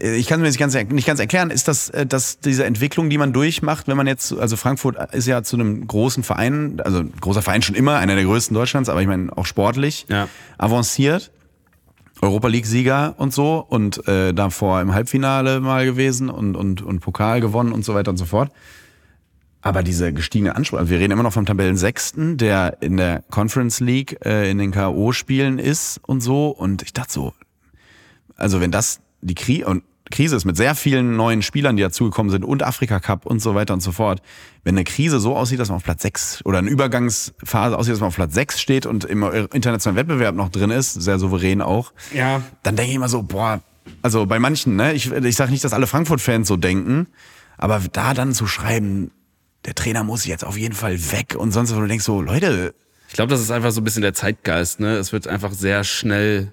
ich 0.00 0.26
kann 0.26 0.40
es 0.40 0.42
mir 0.42 0.48
nicht 0.48 0.58
ganz, 0.58 0.74
nicht 0.74 1.06
ganz 1.06 1.20
erklären, 1.20 1.50
ist 1.50 1.68
das, 1.68 1.90
äh, 1.90 2.06
dass 2.06 2.40
diese 2.40 2.64
Entwicklung, 2.64 3.10
die 3.10 3.18
man 3.18 3.34
durchmacht, 3.34 3.86
wenn 3.86 3.98
man 3.98 4.06
jetzt, 4.06 4.32
also 4.32 4.56
Frankfurt 4.56 4.96
ist 5.12 5.26
ja 5.26 5.42
zu 5.42 5.56
einem 5.56 5.86
großen 5.86 6.22
Verein, 6.22 6.80
also 6.82 7.04
großer 7.20 7.42
Verein 7.42 7.60
schon 7.60 7.74
immer, 7.74 7.98
einer 7.98 8.14
der 8.14 8.24
größten 8.24 8.54
Deutschlands, 8.54 8.88
aber 8.88 9.02
ich 9.02 9.06
meine 9.06 9.36
auch 9.36 9.44
sportlich, 9.44 10.06
ja. 10.08 10.26
avanciert. 10.56 11.30
Europa 12.20 12.48
League-Sieger 12.48 13.14
und 13.18 13.32
so 13.32 13.64
und 13.68 14.06
äh, 14.08 14.32
davor 14.32 14.80
im 14.80 14.92
Halbfinale 14.92 15.60
mal 15.60 15.84
gewesen 15.84 16.30
und, 16.30 16.56
und, 16.56 16.82
und 16.82 17.00
Pokal 17.00 17.40
gewonnen 17.40 17.72
und 17.72 17.84
so 17.84 17.94
weiter 17.94 18.10
und 18.10 18.16
so 18.16 18.24
fort. 18.24 18.50
Aber 19.60 19.82
diese 19.82 20.12
gestiegene 20.12 20.54
Anspruch, 20.54 20.78
also 20.78 20.90
wir 20.90 20.98
reden 20.98 21.12
immer 21.12 21.24
noch 21.24 21.32
vom 21.32 21.46
Tabellensechsten, 21.46 22.36
der 22.36 22.78
in 22.80 22.96
der 22.96 23.24
Conference 23.30 23.80
League 23.80 24.24
äh, 24.24 24.50
in 24.50 24.58
den 24.58 24.70
K.O.-Spielen 24.70 25.58
ist 25.58 26.00
und 26.06 26.20
so. 26.20 26.48
Und 26.48 26.82
ich 26.82 26.92
dachte 26.92 27.12
so, 27.12 27.34
also 28.36 28.60
wenn 28.60 28.70
das 28.70 29.00
die 29.20 29.34
Krise 29.34 29.66
und 29.66 29.82
Krise 30.10 30.36
ist 30.36 30.44
mit 30.44 30.56
sehr 30.56 30.74
vielen 30.74 31.16
neuen 31.16 31.42
Spielern, 31.42 31.76
die 31.76 31.82
dazugekommen 31.82 32.30
sind 32.30 32.44
und 32.44 32.62
Afrika 32.62 33.00
Cup 33.00 33.26
und 33.26 33.40
so 33.40 33.54
weiter 33.54 33.74
und 33.74 33.80
so 33.80 33.92
fort. 33.92 34.20
Wenn 34.64 34.74
eine 34.74 34.84
Krise 34.84 35.20
so 35.20 35.36
aussieht, 35.36 35.60
dass 35.60 35.68
man 35.68 35.76
auf 35.76 35.84
Platz 35.84 36.02
6 36.02 36.44
oder 36.44 36.58
eine 36.58 36.70
Übergangsphase 36.70 37.76
aussieht, 37.76 37.92
dass 37.92 38.00
man 38.00 38.08
auf 38.08 38.14
Platz 38.16 38.34
6 38.34 38.60
steht 38.60 38.86
und 38.86 39.04
im 39.04 39.22
internationalen 39.52 39.96
Wettbewerb 39.96 40.34
noch 40.34 40.48
drin 40.48 40.70
ist, 40.70 40.94
sehr 40.94 41.18
souverän 41.18 41.60
auch, 41.62 41.92
Ja. 42.14 42.42
dann 42.62 42.76
denke 42.76 42.90
ich 42.90 42.96
immer 42.96 43.08
so, 43.08 43.22
boah, 43.22 43.60
also 44.02 44.26
bei 44.26 44.38
manchen, 44.38 44.76
ne, 44.76 44.92
ich, 44.92 45.10
ich 45.10 45.36
sage 45.36 45.50
nicht, 45.50 45.64
dass 45.64 45.72
alle 45.72 45.86
Frankfurt-Fans 45.86 46.46
so 46.48 46.56
denken, 46.56 47.06
aber 47.56 47.80
da 47.92 48.14
dann 48.14 48.34
zu 48.34 48.46
schreiben, 48.46 49.10
der 49.64 49.74
Trainer 49.74 50.04
muss 50.04 50.24
jetzt 50.26 50.44
auf 50.44 50.56
jeden 50.56 50.74
Fall 50.74 50.98
weg 51.12 51.34
und 51.36 51.52
sonst, 51.52 51.74
wo 51.74 51.80
du 51.80 51.86
denkst 51.86 52.04
so, 52.04 52.20
Leute, 52.22 52.74
Ich 53.08 53.14
glaube, 53.14 53.30
das 53.30 53.40
ist 53.40 53.50
einfach 53.50 53.72
so 53.72 53.80
ein 53.80 53.84
bisschen 53.84 54.02
der 54.02 54.14
Zeitgeist. 54.14 54.80
Ne? 54.80 54.96
Es 54.96 55.12
wird 55.12 55.26
einfach 55.26 55.52
sehr 55.52 55.82
schnell 55.84 56.52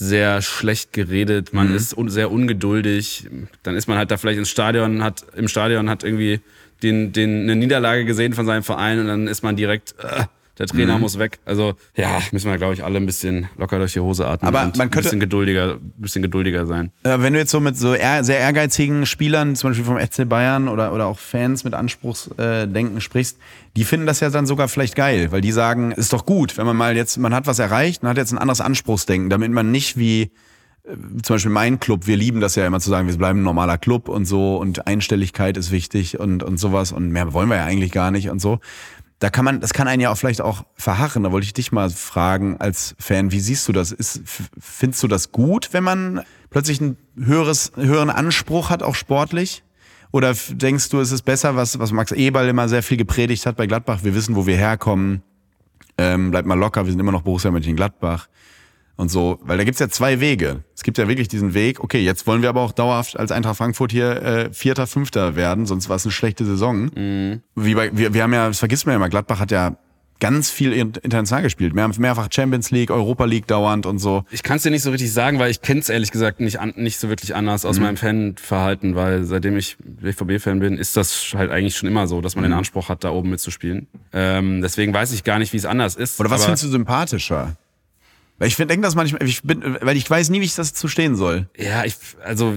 sehr 0.00 0.42
schlecht 0.42 0.92
geredet. 0.92 1.52
Man 1.52 1.74
ist 1.74 1.92
un 1.92 2.08
sehr 2.08 2.30
ungeduldig. 2.30 3.26
Dann 3.64 3.74
ist 3.74 3.88
man 3.88 3.98
halt 3.98 4.12
da 4.12 4.16
vielleicht 4.16 4.38
ins 4.38 4.48
Stadion, 4.48 5.02
hat 5.02 5.26
im 5.34 5.48
Stadion 5.48 5.90
hat 5.90 6.04
irgendwie 6.04 6.40
den, 6.84 7.12
den, 7.12 7.42
eine 7.42 7.56
Niederlage 7.56 8.04
gesehen 8.04 8.32
von 8.32 8.46
seinem 8.46 8.62
Verein 8.62 9.00
und 9.00 9.08
dann 9.08 9.26
ist 9.26 9.42
man 9.42 9.56
direkt, 9.56 9.96
äh, 9.98 10.24
der 10.58 10.66
Trainer 10.66 10.98
muss 10.98 11.18
weg. 11.18 11.38
Also 11.44 11.74
ja, 11.96 12.18
müssen 12.32 12.50
wir, 12.50 12.58
glaube 12.58 12.74
ich, 12.74 12.84
alle 12.84 12.96
ein 12.98 13.06
bisschen 13.06 13.48
locker 13.56 13.78
durch 13.78 13.92
die 13.92 14.00
Hose 14.00 14.26
atmen 14.26 14.48
Aber 14.48 14.58
man 14.64 14.72
ein 14.72 14.78
könnte- 14.90 15.02
bisschen 15.02 15.20
geduldiger, 15.20 15.74
ein 15.74 15.92
bisschen 15.98 16.22
geduldiger 16.22 16.66
sein. 16.66 16.90
Äh, 17.04 17.20
wenn 17.20 17.32
du 17.32 17.38
jetzt 17.38 17.50
so 17.50 17.60
mit 17.60 17.76
so 17.76 17.94
ehr, 17.94 18.24
sehr 18.24 18.38
ehrgeizigen 18.38 19.06
Spielern, 19.06 19.56
zum 19.56 19.70
Beispiel 19.70 19.84
vom 19.84 19.98
FC 19.98 20.28
Bayern 20.28 20.68
oder, 20.68 20.92
oder 20.92 21.06
auch 21.06 21.18
Fans 21.18 21.64
mit 21.64 21.74
Anspruchsdenken 21.74 23.00
sprichst, 23.00 23.38
die 23.76 23.84
finden 23.84 24.06
das 24.06 24.20
ja 24.20 24.30
dann 24.30 24.46
sogar 24.46 24.68
vielleicht 24.68 24.96
geil, 24.96 25.30
weil 25.30 25.40
die 25.40 25.52
sagen, 25.52 25.92
ist 25.92 26.12
doch 26.12 26.26
gut, 26.26 26.56
wenn 26.58 26.66
man 26.66 26.76
mal 26.76 26.96
jetzt, 26.96 27.16
man 27.18 27.34
hat 27.34 27.46
was 27.46 27.58
erreicht, 27.58 28.02
man 28.02 28.10
hat 28.10 28.16
jetzt 28.16 28.32
ein 28.32 28.38
anderes 28.38 28.60
Anspruchsdenken, 28.60 29.30
damit 29.30 29.52
man 29.52 29.70
nicht 29.70 29.96
wie 29.96 30.22
äh, 30.22 30.30
zum 31.22 31.34
Beispiel 31.36 31.50
mein 31.52 31.78
Club, 31.78 32.06
wir 32.06 32.16
lieben 32.16 32.40
das 32.40 32.56
ja 32.56 32.66
immer 32.66 32.80
zu 32.80 32.90
sagen, 32.90 33.06
wir 33.08 33.16
bleiben 33.16 33.40
ein 33.40 33.44
normaler 33.44 33.78
Club 33.78 34.08
und 34.08 34.24
so 34.24 34.56
und 34.56 34.86
Einstelligkeit 34.86 35.56
ist 35.56 35.70
wichtig 35.70 36.18
und, 36.18 36.42
und 36.42 36.58
sowas 36.58 36.90
und 36.92 37.10
mehr 37.10 37.32
wollen 37.32 37.48
wir 37.48 37.56
ja 37.56 37.64
eigentlich 37.64 37.92
gar 37.92 38.10
nicht 38.10 38.30
und 38.30 38.40
so. 38.40 38.58
Da 39.20 39.30
kann 39.30 39.44
man, 39.44 39.60
das 39.60 39.72
kann 39.72 39.88
einen 39.88 40.00
ja 40.00 40.10
auch 40.10 40.16
vielleicht 40.16 40.40
auch 40.40 40.64
verharren. 40.76 41.24
Da 41.24 41.32
wollte 41.32 41.44
ich 41.44 41.52
dich 41.52 41.72
mal 41.72 41.90
fragen 41.90 42.56
als 42.58 42.94
Fan, 42.98 43.32
wie 43.32 43.40
siehst 43.40 43.66
du 43.66 43.72
das? 43.72 43.90
Ist, 43.90 44.22
findest 44.58 45.02
du 45.02 45.08
das 45.08 45.32
gut, 45.32 45.70
wenn 45.72 45.82
man 45.82 46.22
plötzlich 46.50 46.80
einen 46.80 46.96
höheres, 47.16 47.72
höheren 47.74 48.10
Anspruch 48.10 48.70
hat, 48.70 48.82
auch 48.82 48.94
sportlich? 48.94 49.64
Oder 50.12 50.34
denkst 50.50 50.88
du, 50.88 51.00
es 51.00 51.12
ist 51.12 51.22
besser, 51.22 51.56
was, 51.56 51.78
was 51.78 51.92
Max 51.92 52.12
Eberl 52.12 52.48
immer 52.48 52.68
sehr 52.68 52.82
viel 52.82 52.96
gepredigt 52.96 53.44
hat 53.44 53.56
bei 53.56 53.66
Gladbach? 53.66 54.00
Wir 54.04 54.14
wissen, 54.14 54.36
wo 54.36 54.46
wir 54.46 54.56
herkommen. 54.56 55.22
Ähm, 55.98 56.30
bleibt 56.30 56.46
mal 56.46 56.54
locker, 56.54 56.84
wir 56.84 56.92
sind 56.92 57.00
immer 57.00 57.12
noch 57.12 57.22
Borussia 57.22 57.50
Mönchengladbach. 57.50 58.28
Und 58.98 59.12
so, 59.12 59.38
weil 59.42 59.56
da 59.56 59.64
gibt's 59.64 59.78
ja 59.78 59.88
zwei 59.88 60.18
Wege. 60.18 60.64
Es 60.74 60.82
gibt 60.82 60.98
ja 60.98 61.06
wirklich 61.06 61.28
diesen 61.28 61.54
Weg, 61.54 61.78
okay, 61.78 62.00
jetzt 62.00 62.26
wollen 62.26 62.42
wir 62.42 62.48
aber 62.48 62.62
auch 62.62 62.72
dauerhaft 62.72 63.16
als 63.16 63.30
Eintracht 63.30 63.56
Frankfurt 63.56 63.92
hier 63.92 64.22
äh, 64.22 64.52
Vierter, 64.52 64.88
Fünfter 64.88 65.36
werden, 65.36 65.66
sonst 65.66 65.88
war 65.88 65.94
es 65.94 66.04
eine 66.04 66.10
schlechte 66.10 66.44
Saison. 66.44 66.90
Wie 67.54 67.74
bei, 67.74 67.96
wir, 67.96 68.12
wir 68.12 68.22
haben 68.24 68.32
ja, 68.32 68.48
das 68.48 68.58
vergisst 68.58 68.86
man 68.86 68.94
ja 68.94 68.96
immer, 68.96 69.08
Gladbach 69.08 69.38
hat 69.38 69.52
ja 69.52 69.76
ganz 70.18 70.50
viel 70.50 70.72
international 70.72 71.42
gespielt. 71.42 71.74
Mehr, 71.74 71.88
mehrfach 71.96 72.28
Champions 72.32 72.72
League, 72.72 72.90
Europa 72.90 73.24
League 73.24 73.46
dauernd 73.46 73.86
und 73.86 74.00
so. 74.00 74.24
Ich 74.32 74.42
kann 74.42 74.56
es 74.56 74.64
dir 74.64 74.70
nicht 74.70 74.82
so 74.82 74.90
richtig 74.90 75.12
sagen, 75.12 75.38
weil 75.38 75.52
ich 75.52 75.62
kenne 75.62 75.78
es 75.78 75.88
ehrlich 75.88 76.10
gesagt 76.10 76.40
nicht, 76.40 76.58
an, 76.58 76.72
nicht 76.74 76.98
so 76.98 77.08
wirklich 77.08 77.36
anders 77.36 77.64
aus 77.64 77.78
meinem 77.78 77.96
Fanverhalten, 77.96 78.96
weil 78.96 79.22
seitdem 79.22 79.56
ich 79.56 79.76
BVB-Fan 79.78 80.58
bin, 80.58 80.76
ist 80.76 80.96
das 80.96 81.34
halt 81.36 81.52
eigentlich 81.52 81.76
schon 81.76 81.88
immer 81.88 82.08
so, 82.08 82.20
dass 82.20 82.34
man 82.34 82.42
den 82.42 82.52
Anspruch 82.52 82.88
hat, 82.88 83.04
da 83.04 83.10
oben 83.10 83.30
mitzuspielen. 83.30 83.86
Ähm, 84.12 84.60
deswegen 84.60 84.92
weiß 84.92 85.12
ich 85.12 85.22
gar 85.22 85.38
nicht, 85.38 85.52
wie 85.52 85.58
es 85.58 85.66
anders 85.66 85.94
ist. 85.94 86.18
Oder 86.18 86.30
was 86.30 86.44
findest 86.44 86.64
du 86.64 86.68
sympathischer? 86.68 87.56
Weil 88.38 88.48
ich 88.48 88.56
denke 88.56 88.80
das 88.80 88.94
manchmal, 88.94 89.22
ich 89.24 89.42
bin, 89.42 89.76
weil 89.80 89.96
ich 89.96 90.08
weiß 90.08 90.30
nie, 90.30 90.40
wie 90.40 90.44
ich 90.44 90.54
das 90.54 90.72
zu 90.72 90.86
stehen 90.88 91.16
soll. 91.16 91.48
Ja, 91.56 91.84
ich, 91.84 91.96
also. 92.24 92.54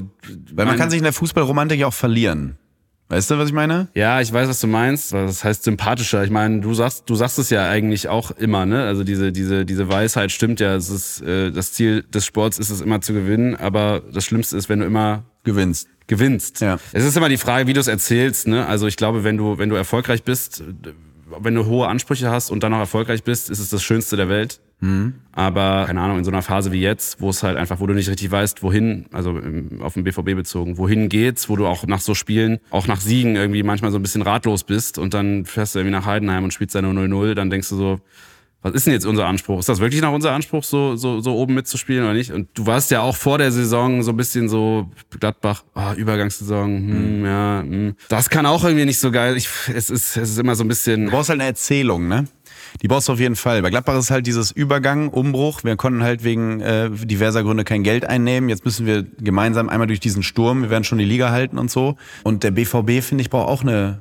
Weil 0.53 0.65
man 0.67 0.77
kann 0.77 0.89
sich 0.89 0.99
in 0.99 1.03
der 1.03 1.13
Fußballromantik 1.13 1.79
ja 1.79 1.87
auch 1.87 1.93
verlieren. 1.93 2.57
Weißt 3.11 3.29
du, 3.29 3.37
was 3.37 3.49
ich 3.49 3.53
meine? 3.53 3.89
Ja, 3.93 4.21
ich 4.21 4.31
weiß, 4.31 4.47
was 4.47 4.61
du 4.61 4.67
meinst. 4.67 5.11
Das 5.11 5.43
heißt 5.43 5.63
sympathischer. 5.63 6.23
Ich 6.23 6.29
meine, 6.29 6.61
du 6.61 6.73
sagst, 6.73 7.09
du 7.09 7.15
sagst 7.15 7.39
es 7.39 7.49
ja 7.49 7.69
eigentlich 7.69 8.07
auch 8.07 8.31
immer, 8.31 8.65
ne? 8.65 8.85
Also 8.85 9.03
diese, 9.03 9.33
diese, 9.33 9.65
diese 9.65 9.89
Weisheit 9.89 10.31
stimmt 10.31 10.61
ja. 10.61 10.75
Es 10.75 10.89
ist, 10.89 11.21
äh, 11.21 11.51
das 11.51 11.73
Ziel 11.73 12.03
des 12.03 12.25
Sports 12.25 12.57
ist 12.57 12.69
es 12.69 12.79
immer 12.79 13.01
zu 13.01 13.11
gewinnen, 13.11 13.57
aber 13.57 14.01
das 14.13 14.23
Schlimmste 14.23 14.55
ist, 14.55 14.69
wenn 14.69 14.79
du 14.79 14.85
immer 14.85 15.25
Gewinnst. 15.43 15.89
gewinnst. 16.07 16.61
Ja. 16.61 16.77
Es 16.93 17.03
ist 17.03 17.17
immer 17.17 17.27
die 17.27 17.35
Frage, 17.35 17.67
wie 17.67 17.73
du 17.73 17.81
es 17.81 17.87
erzählst. 17.87 18.47
Ne? 18.47 18.65
Also 18.65 18.87
ich 18.87 18.95
glaube, 18.95 19.25
wenn 19.25 19.35
du, 19.35 19.57
wenn 19.57 19.67
du 19.67 19.75
erfolgreich 19.75 20.23
bist, 20.23 20.63
wenn 21.37 21.55
du 21.55 21.65
hohe 21.65 21.89
Ansprüche 21.89 22.29
hast 22.29 22.49
und 22.49 22.63
dann 22.63 22.71
noch 22.71 22.79
erfolgreich 22.79 23.23
bist, 23.23 23.49
ist 23.49 23.59
es 23.59 23.71
das 23.71 23.83
Schönste 23.83 24.15
der 24.15 24.29
Welt. 24.29 24.61
Aber 25.33 25.85
keine 25.85 26.01
Ahnung, 26.01 26.17
in 26.17 26.23
so 26.23 26.31
einer 26.31 26.41
Phase 26.41 26.71
wie 26.71 26.81
jetzt, 26.81 27.21
wo 27.21 27.29
es 27.29 27.43
halt 27.43 27.55
einfach, 27.55 27.79
wo 27.79 27.87
du 27.87 27.93
nicht 27.93 28.09
richtig 28.09 28.29
weißt, 28.31 28.63
wohin, 28.63 29.05
also 29.11 29.39
auf 29.79 29.93
den 29.93 30.03
BVB 30.03 30.35
bezogen, 30.35 30.77
wohin 30.77 31.07
geht's, 31.07 31.49
wo 31.49 31.55
du 31.55 31.67
auch 31.67 31.85
nach 31.87 32.01
so 32.01 32.15
Spielen, 32.15 32.59
auch 32.71 32.87
nach 32.87 32.99
Siegen 32.99 33.35
irgendwie 33.35 33.63
manchmal 33.63 33.91
so 33.91 33.99
ein 33.99 34.01
bisschen 34.01 34.23
ratlos 34.23 34.63
bist 34.63 34.97
und 34.97 35.13
dann 35.13 35.45
fährst 35.45 35.75
du 35.75 35.79
irgendwie 35.79 35.95
nach 35.95 36.05
Heidenheim 36.05 36.43
und 36.43 36.53
spielst 36.53 36.75
deine 36.75 36.87
0-0, 36.87 37.33
dann 37.35 37.49
denkst 37.49 37.69
du 37.69 37.75
so, 37.75 38.01
was 38.63 38.73
ist 38.73 38.85
denn 38.85 38.93
jetzt 38.93 39.05
unser 39.05 39.25
Anspruch? 39.25 39.59
Ist 39.59 39.69
das 39.69 39.79
wirklich 39.79 40.01
noch 40.01 40.13
unser 40.13 40.33
Anspruch, 40.33 40.63
so, 40.63 40.95
so, 40.95 41.19
so 41.19 41.35
oben 41.35 41.55
mitzuspielen 41.55 42.03
oder 42.03 42.13
nicht? 42.13 42.31
Und 42.31 42.49
du 42.53 42.67
warst 42.67 42.91
ja 42.91 43.01
auch 43.01 43.15
vor 43.15 43.39
der 43.39 43.51
Saison 43.51 44.03
so 44.03 44.11
ein 44.11 44.17
bisschen 44.17 44.49
so 44.49 44.91
Gladbach, 45.19 45.63
ah, 45.73 45.93
Übergangssaison, 45.93 46.67
hm, 46.67 47.25
ja, 47.25 47.61
hm. 47.61 47.95
Das 48.09 48.29
kann 48.29 48.45
auch 48.45 48.63
irgendwie 48.63 48.85
nicht 48.85 48.99
so 48.99 49.11
geil. 49.11 49.35
Ich, 49.35 49.49
es, 49.73 49.89
ist, 49.89 50.15
es 50.15 50.31
ist 50.31 50.37
immer 50.37 50.55
so 50.55 50.63
ein 50.63 50.67
bisschen. 50.67 51.05
Du 51.05 51.11
brauchst 51.11 51.29
halt 51.29 51.39
eine 51.39 51.49
Erzählung, 51.49 52.07
ne? 52.07 52.25
Die 52.81 52.87
brauchst 52.87 53.07
du 53.07 53.13
auf 53.13 53.19
jeden 53.19 53.35
Fall. 53.35 53.61
Bei 53.61 53.69
Gladbach 53.69 53.97
ist 53.97 54.11
halt 54.11 54.27
dieses 54.27 54.51
Übergang, 54.51 55.09
Umbruch. 55.09 55.63
Wir 55.63 55.75
konnten 55.75 56.03
halt 56.03 56.23
wegen 56.23 56.61
äh, 56.61 56.89
diverser 56.89 57.43
Gründe 57.43 57.63
kein 57.63 57.83
Geld 57.83 58.05
einnehmen. 58.05 58.49
Jetzt 58.49 58.65
müssen 58.65 58.85
wir 58.85 59.03
gemeinsam 59.19 59.69
einmal 59.69 59.87
durch 59.87 59.99
diesen 59.99 60.23
Sturm. 60.23 60.63
Wir 60.63 60.69
werden 60.69 60.83
schon 60.83 60.97
die 60.97 61.05
Liga 61.05 61.31
halten 61.31 61.57
und 61.57 61.69
so. 61.69 61.95
Und 62.23 62.43
der 62.43 62.51
BVB, 62.51 63.03
finde 63.03 63.21
ich, 63.23 63.29
braucht 63.29 63.47
auch 63.49 63.61
eine 63.61 63.99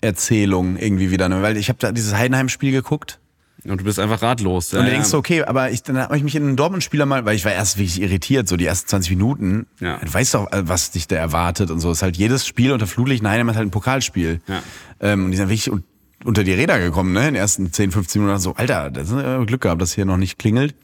Erzählung 0.00 0.76
irgendwie 0.76 1.10
wieder. 1.10 1.28
Ne? 1.28 1.42
Weil 1.42 1.56
ich 1.56 1.68
habe 1.68 1.78
da 1.80 1.92
dieses 1.92 2.14
Heidenheim-Spiel 2.16 2.72
geguckt. 2.72 3.18
Und 3.64 3.80
du 3.80 3.84
bist 3.84 4.00
einfach 4.00 4.22
ratlos. 4.22 4.72
Ja, 4.72 4.80
Und 4.80 4.86
du 4.86 4.90
denkst 4.90 5.14
okay, 5.14 5.44
aber 5.44 5.70
ich, 5.70 5.84
dann 5.84 5.96
habe 5.96 6.16
ich 6.16 6.24
mich 6.24 6.34
in 6.34 6.42
einen 6.42 6.56
Dortmund-Spieler 6.56 7.06
mal, 7.06 7.24
weil 7.24 7.36
ich 7.36 7.44
war 7.44 7.52
erst 7.52 7.76
wirklich 7.78 8.02
irritiert, 8.02 8.48
so 8.48 8.56
die 8.56 8.66
ersten 8.66 8.88
20 8.88 9.10
Minuten. 9.10 9.66
Ja. 9.78 9.98
Du 10.04 10.12
weißt 10.12 10.34
doch, 10.34 10.50
äh, 10.50 10.66
was 10.68 10.90
dich 10.90 11.06
da 11.06 11.14
erwartet 11.14 11.70
und 11.70 11.78
so. 11.78 11.92
Es 11.92 11.98
ist 11.98 12.02
halt 12.02 12.16
jedes 12.16 12.44
Spiel 12.44 12.72
unter 12.72 12.88
Flutlicht, 12.88 13.22
nein, 13.22 13.48
ist 13.48 13.54
halt 13.54 13.68
ein 13.68 13.70
Pokalspiel. 13.70 14.40
Ja. 14.48 14.62
Ähm, 14.98 15.26
und 15.26 15.30
die 15.30 15.36
sind 15.36 15.46
wirklich 15.48 15.70
un- 15.70 15.84
unter 16.24 16.44
die 16.44 16.52
Räder 16.52 16.78
gekommen, 16.78 17.12
ne? 17.12 17.20
In 17.20 17.34
den 17.34 17.36
ersten 17.36 17.72
10, 17.72 17.90
15 17.90 18.22
Minuten 18.22 18.40
so, 18.40 18.54
Alter, 18.54 18.90
das 18.90 19.10
ist 19.10 19.16
äh, 19.16 19.44
Glück 19.44 19.62
gehabt, 19.62 19.82
dass 19.82 19.94
hier 19.94 20.04
noch 20.04 20.16
nicht 20.16 20.38
klingelt. 20.38 20.74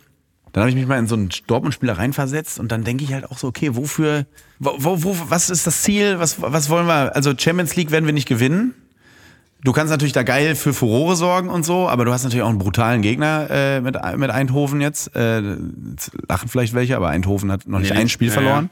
Dann 0.53 0.63
habe 0.63 0.71
ich 0.71 0.77
mich 0.77 0.87
mal 0.87 0.99
in 0.99 1.07
so 1.07 1.15
einen 1.15 1.29
Dortmund-Spieler 1.47 1.99
reinversetzt 1.99 2.59
und 2.59 2.73
dann 2.73 2.83
denke 2.83 3.05
ich 3.05 3.13
halt 3.13 3.31
auch 3.31 3.39
so, 3.39 3.49
okay, 3.49 3.77
wofür, 3.77 4.27
wo, 4.59 4.75
wo, 4.79 5.05
wo, 5.05 5.17
was 5.29 5.51
ist 5.51 5.67
das 5.67 5.83
Ziel? 5.83 6.19
Was, 6.19 6.41
was 6.41 6.71
wollen 6.71 6.87
wir? 6.87 7.15
Also 7.15 7.33
Champions 7.37 7.77
League 7.77 7.91
werden 7.91 8.07
wir 8.07 8.13
nicht 8.15 8.29
gewinnen. 8.29 8.75
Du 9.63 9.73
kannst 9.73 9.91
natürlich 9.91 10.13
da 10.13 10.23
geil 10.23 10.55
für 10.55 10.73
Furore 10.73 11.17
sorgen 11.17 11.51
und 11.51 11.65
so, 11.65 11.89
aber 11.89 12.05
du 12.05 12.13
hast 12.13 12.23
natürlich 12.23 12.45
auch 12.45 12.49
einen 12.49 12.59
brutalen 12.59 13.03
Gegner 13.03 13.49
äh, 13.51 13.81
mit, 13.81 13.97
mit 14.17 14.31
Eindhoven 14.31 14.81
jetzt. 14.81 15.15
Äh, 15.17 15.57
jetzt 15.91 16.13
lachen 16.29 16.49
vielleicht 16.49 16.75
welche, 16.75 16.97
aber 16.97 17.09
Eindhoven 17.09 17.51
hat 17.51 17.67
noch 17.67 17.81
nicht 17.81 17.93
Nee, 17.93 17.99
ein 17.99 18.09
Spiel 18.09 18.29
ja, 18.29 18.35
verloren. 18.35 18.71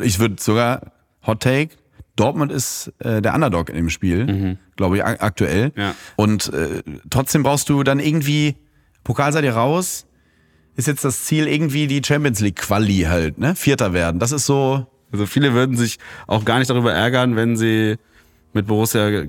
Ich 0.00 0.18
würde 0.18 0.36
sogar 0.40 0.92
Hot 1.26 1.40
Take. 1.40 1.70
Dortmund 2.16 2.52
ist 2.52 2.92
äh, 3.00 3.20
der 3.20 3.34
Underdog 3.34 3.70
im 3.70 3.90
Spiel, 3.90 4.56
glaube 4.76 4.96
ich, 4.96 5.04
ak 5.04 5.22
aktuell. 5.22 5.66
Mhm. 5.74 5.80
Ja. 5.80 5.94
Und 6.16 6.52
äh, 6.52 6.82
trotzdem 7.10 7.42
brauchst 7.42 7.68
du 7.68 7.82
dann 7.82 7.98
irgendwie, 7.98 8.56
Pokal 9.02 9.32
seid 9.32 9.44
ihr 9.44 9.54
raus, 9.54 10.06
ist 10.76 10.88
jetzt 10.88 11.04
das 11.04 11.24
Ziel 11.24 11.46
irgendwie 11.46 11.86
die 11.86 12.02
Champions 12.04 12.40
League 12.40 12.56
Quali 12.56 13.02
halt, 13.08 13.38
ne? 13.38 13.54
Vierter 13.54 13.92
werden. 13.92 14.18
Das 14.18 14.32
ist 14.32 14.46
so, 14.46 14.86
Also 15.12 15.26
viele 15.26 15.54
würden 15.54 15.76
sich 15.76 15.98
auch 16.26 16.44
gar 16.44 16.58
nicht 16.58 16.70
darüber 16.70 16.92
ärgern, 16.92 17.36
wenn 17.36 17.56
sie 17.56 17.96
mit 18.52 18.66
Borussia 18.66 19.24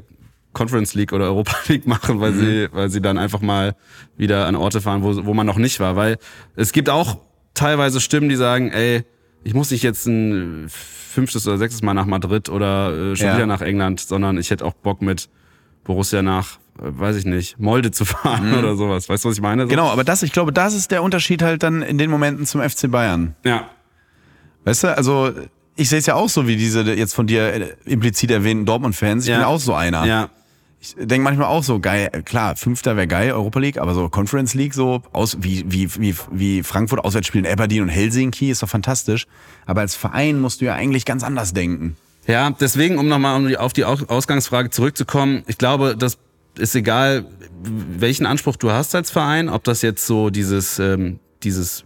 Conference 0.53 0.95
League 0.95 1.13
oder 1.13 1.25
Europa 1.25 1.55
League 1.67 1.85
machen, 1.85 2.19
weil 2.19 2.33
sie, 2.33 2.67
weil 2.71 2.89
sie 2.89 3.01
dann 3.01 3.17
einfach 3.17 3.41
mal 3.41 3.75
wieder 4.17 4.47
an 4.47 4.55
Orte 4.55 4.81
fahren, 4.81 5.03
wo, 5.03 5.25
wo 5.25 5.33
man 5.33 5.45
noch 5.45 5.57
nicht 5.57 5.79
war. 5.79 5.95
Weil 5.95 6.17
es 6.55 6.71
gibt 6.71 6.89
auch 6.89 7.19
teilweise 7.53 8.01
Stimmen, 8.01 8.29
die 8.29 8.35
sagen, 8.35 8.71
ey, 8.71 9.03
ich 9.45 9.53
muss 9.53 9.71
nicht 9.71 9.83
jetzt 9.83 10.05
ein 10.07 10.67
fünftes 10.69 11.47
oder 11.47 11.57
sechstes 11.57 11.81
Mal 11.81 11.93
nach 11.93 12.05
Madrid 12.07 12.49
oder 12.49 13.11
äh, 13.11 13.15
schon 13.15 13.27
Ja. 13.27 13.35
wieder 13.35 13.45
nach 13.45 13.61
England, 13.61 14.01
sondern 14.01 14.37
ich 14.37 14.49
hätte 14.49 14.65
auch 14.65 14.73
Bock 14.73 15.01
mit 15.01 15.29
Borussia 15.85 16.21
nach, 16.21 16.57
äh, 16.79 16.81
weiß 16.83 17.15
ich 17.15 17.25
nicht, 17.25 17.57
Molde 17.59 17.91
zu 17.91 18.03
fahren 18.13 18.53
oder 18.57 18.75
sowas. 18.75 19.07
Weißt 19.07 19.23
du, 19.23 19.29
was 19.29 19.35
ich 19.37 19.41
meine? 19.41 19.61
So- 19.63 19.67
genau, 19.69 19.87
aber 19.89 20.03
das, 20.03 20.23
ich 20.23 20.33
glaube, 20.33 20.51
das 20.51 20.73
ist 20.73 20.91
der 20.91 21.01
Unterschied 21.03 21.41
halt 21.41 21.63
dann 21.63 21.81
in 21.83 21.97
den 21.97 22.09
Momenten 22.11 22.45
zum 22.45 22.61
FC 22.61 22.91
Bayern. 22.91 23.35
Ja. 23.45 23.69
Weißt 24.65 24.83
du, 24.83 24.97
also 24.97 25.31
ich 25.75 25.89
sehe 25.89 25.99
es 25.99 26.05
ja 26.07 26.15
auch 26.15 26.27
so 26.29 26.47
wie 26.47 26.55
diese 26.57 26.81
jetzt 26.81 27.13
von 27.13 27.27
dir 27.27 27.53
äh, 27.53 27.75
implizit 27.85 28.31
erwähnten 28.31 28.65
Dortmund-Fans. 28.65 29.23
Ich 29.25 29.29
Ja. 29.29 29.37
bin 29.37 29.45
auch 29.45 29.59
so 29.59 29.73
einer. 29.73 30.05
Ja. 30.05 30.29
Ich 30.85 30.95
denke 31.07 31.23
manchmal 31.23 31.47
auch 31.47 31.63
so, 31.63 31.79
geil, 31.79 32.09
klar, 32.25 32.55
Fünfter 32.55 32.95
wäre 32.95 33.07
geil, 33.07 33.31
Europa 33.31 33.59
League, 33.59 33.79
aber 33.79 33.95
so 33.95 34.07
Conference 34.07 34.53
League, 34.53 34.75
so 34.75 35.01
aus 35.13 35.37
wie, 35.41 35.63
wie, 35.67 35.89
wie, 35.95 36.15
wie 36.31 36.61
Frankfurt 36.61 37.03
auswärts 37.03 37.25
spielen, 37.27 37.47
Aberdeen 37.47 37.81
und 37.81 37.89
Helsinki, 37.89 38.51
ist 38.51 38.61
doch 38.61 38.69
fantastisch. 38.69 39.25
Aber 39.65 39.81
als 39.81 39.95
Verein 39.95 40.39
musst 40.39 40.61
du 40.61 40.65
ja 40.65 40.75
eigentlich 40.75 41.05
ganz 41.05 41.23
anders 41.23 41.53
denken. 41.53 41.97
Ja, 42.27 42.51
deswegen, 42.51 42.99
um 42.99 43.07
nochmal 43.07 43.55
auf 43.57 43.73
die 43.73 43.85
Au- 43.85 44.05
Ausgangsfrage 44.07 44.69
zurückzukommen, 44.69 45.43
ich 45.47 45.57
glaube, 45.57 45.95
das 45.97 46.19
ist 46.57 46.75
egal, 46.75 47.25
welchen 47.63 48.27
Anspruch 48.27 48.55
du 48.55 48.71
hast 48.71 48.93
als 48.93 49.09
Verein, 49.09 49.49
ob 49.49 49.63
das 49.63 49.81
jetzt 49.81 50.05
so 50.05 50.29
dieses, 50.29 50.77
ähm, 50.77 51.19
dieses 51.41 51.83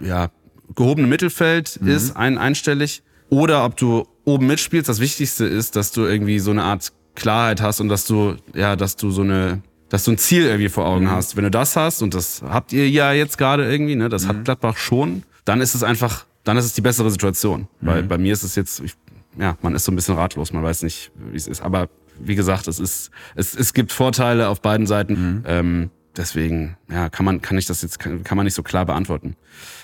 ja, 0.00 0.30
gehobene 0.74 1.06
Mittelfeld 1.06 1.76
ist, 1.76 2.16
ein, 2.16 2.38
einstellig, 2.38 3.02
oder 3.28 3.64
ob 3.66 3.76
du 3.76 4.06
oben 4.24 4.46
mitspielst. 4.46 4.88
Das 4.88 5.00
Wichtigste 5.00 5.44
ist, 5.44 5.76
dass 5.76 5.92
du 5.92 6.04
irgendwie 6.04 6.38
so 6.38 6.50
eine 6.52 6.62
Art 6.62 6.92
Klarheit 7.14 7.60
hast 7.60 7.80
und 7.80 7.88
dass 7.88 8.06
du, 8.06 8.36
ja, 8.54 8.76
dass 8.76 8.96
du 8.96 9.10
so 9.10 9.22
eine, 9.22 9.62
dass 9.88 10.04
du 10.04 10.12
ein 10.12 10.18
Ziel 10.18 10.44
irgendwie 10.46 10.68
vor 10.68 10.86
Augen 10.86 11.10
hast. 11.10 11.36
Wenn 11.36 11.44
du 11.44 11.50
das 11.50 11.76
hast, 11.76 12.02
und 12.02 12.14
das 12.14 12.42
habt 12.42 12.72
ihr 12.72 12.88
ja 12.88 13.12
jetzt 13.12 13.38
gerade 13.38 13.70
irgendwie, 13.70 13.96
ne, 13.96 14.08
das 14.08 14.26
hat 14.26 14.44
Gladbach 14.44 14.76
schon, 14.76 15.22
dann 15.44 15.60
ist 15.60 15.74
es 15.74 15.82
einfach, 15.82 16.26
dann 16.42 16.56
ist 16.56 16.64
es 16.64 16.72
die 16.72 16.80
bessere 16.80 17.10
Situation. 17.10 17.68
Weil 17.80 18.02
bei 18.02 18.18
mir 18.18 18.32
ist 18.32 18.42
es 18.42 18.56
jetzt, 18.56 18.80
ich, 18.80 18.94
ja, 19.38 19.56
man 19.62 19.74
ist 19.74 19.84
so 19.84 19.92
ein 19.92 19.96
bisschen 19.96 20.14
ratlos, 20.14 20.52
man 20.52 20.62
weiß 20.62 20.82
nicht, 20.82 21.12
wie 21.30 21.36
es 21.36 21.46
ist. 21.46 21.62
Aber 21.62 21.88
wie 22.18 22.34
gesagt, 22.34 22.68
es 22.68 22.78
ist, 22.78 23.10
es, 23.34 23.54
es 23.54 23.72
gibt 23.74 23.92
Vorteile 23.92 24.48
auf 24.48 24.60
beiden 24.60 24.86
Seiten. 24.86 25.44
Ähm, 25.46 25.90
deswegen, 26.16 26.76
ja, 26.90 27.08
kann 27.08 27.24
man, 27.24 27.42
kann 27.42 27.58
ich 27.58 27.66
das 27.66 27.82
jetzt, 27.82 27.98
kann, 27.98 28.24
kann 28.24 28.36
man 28.36 28.44
nicht 28.44 28.54
so 28.54 28.62
klar 28.62 28.86
beantworten. 28.86 29.36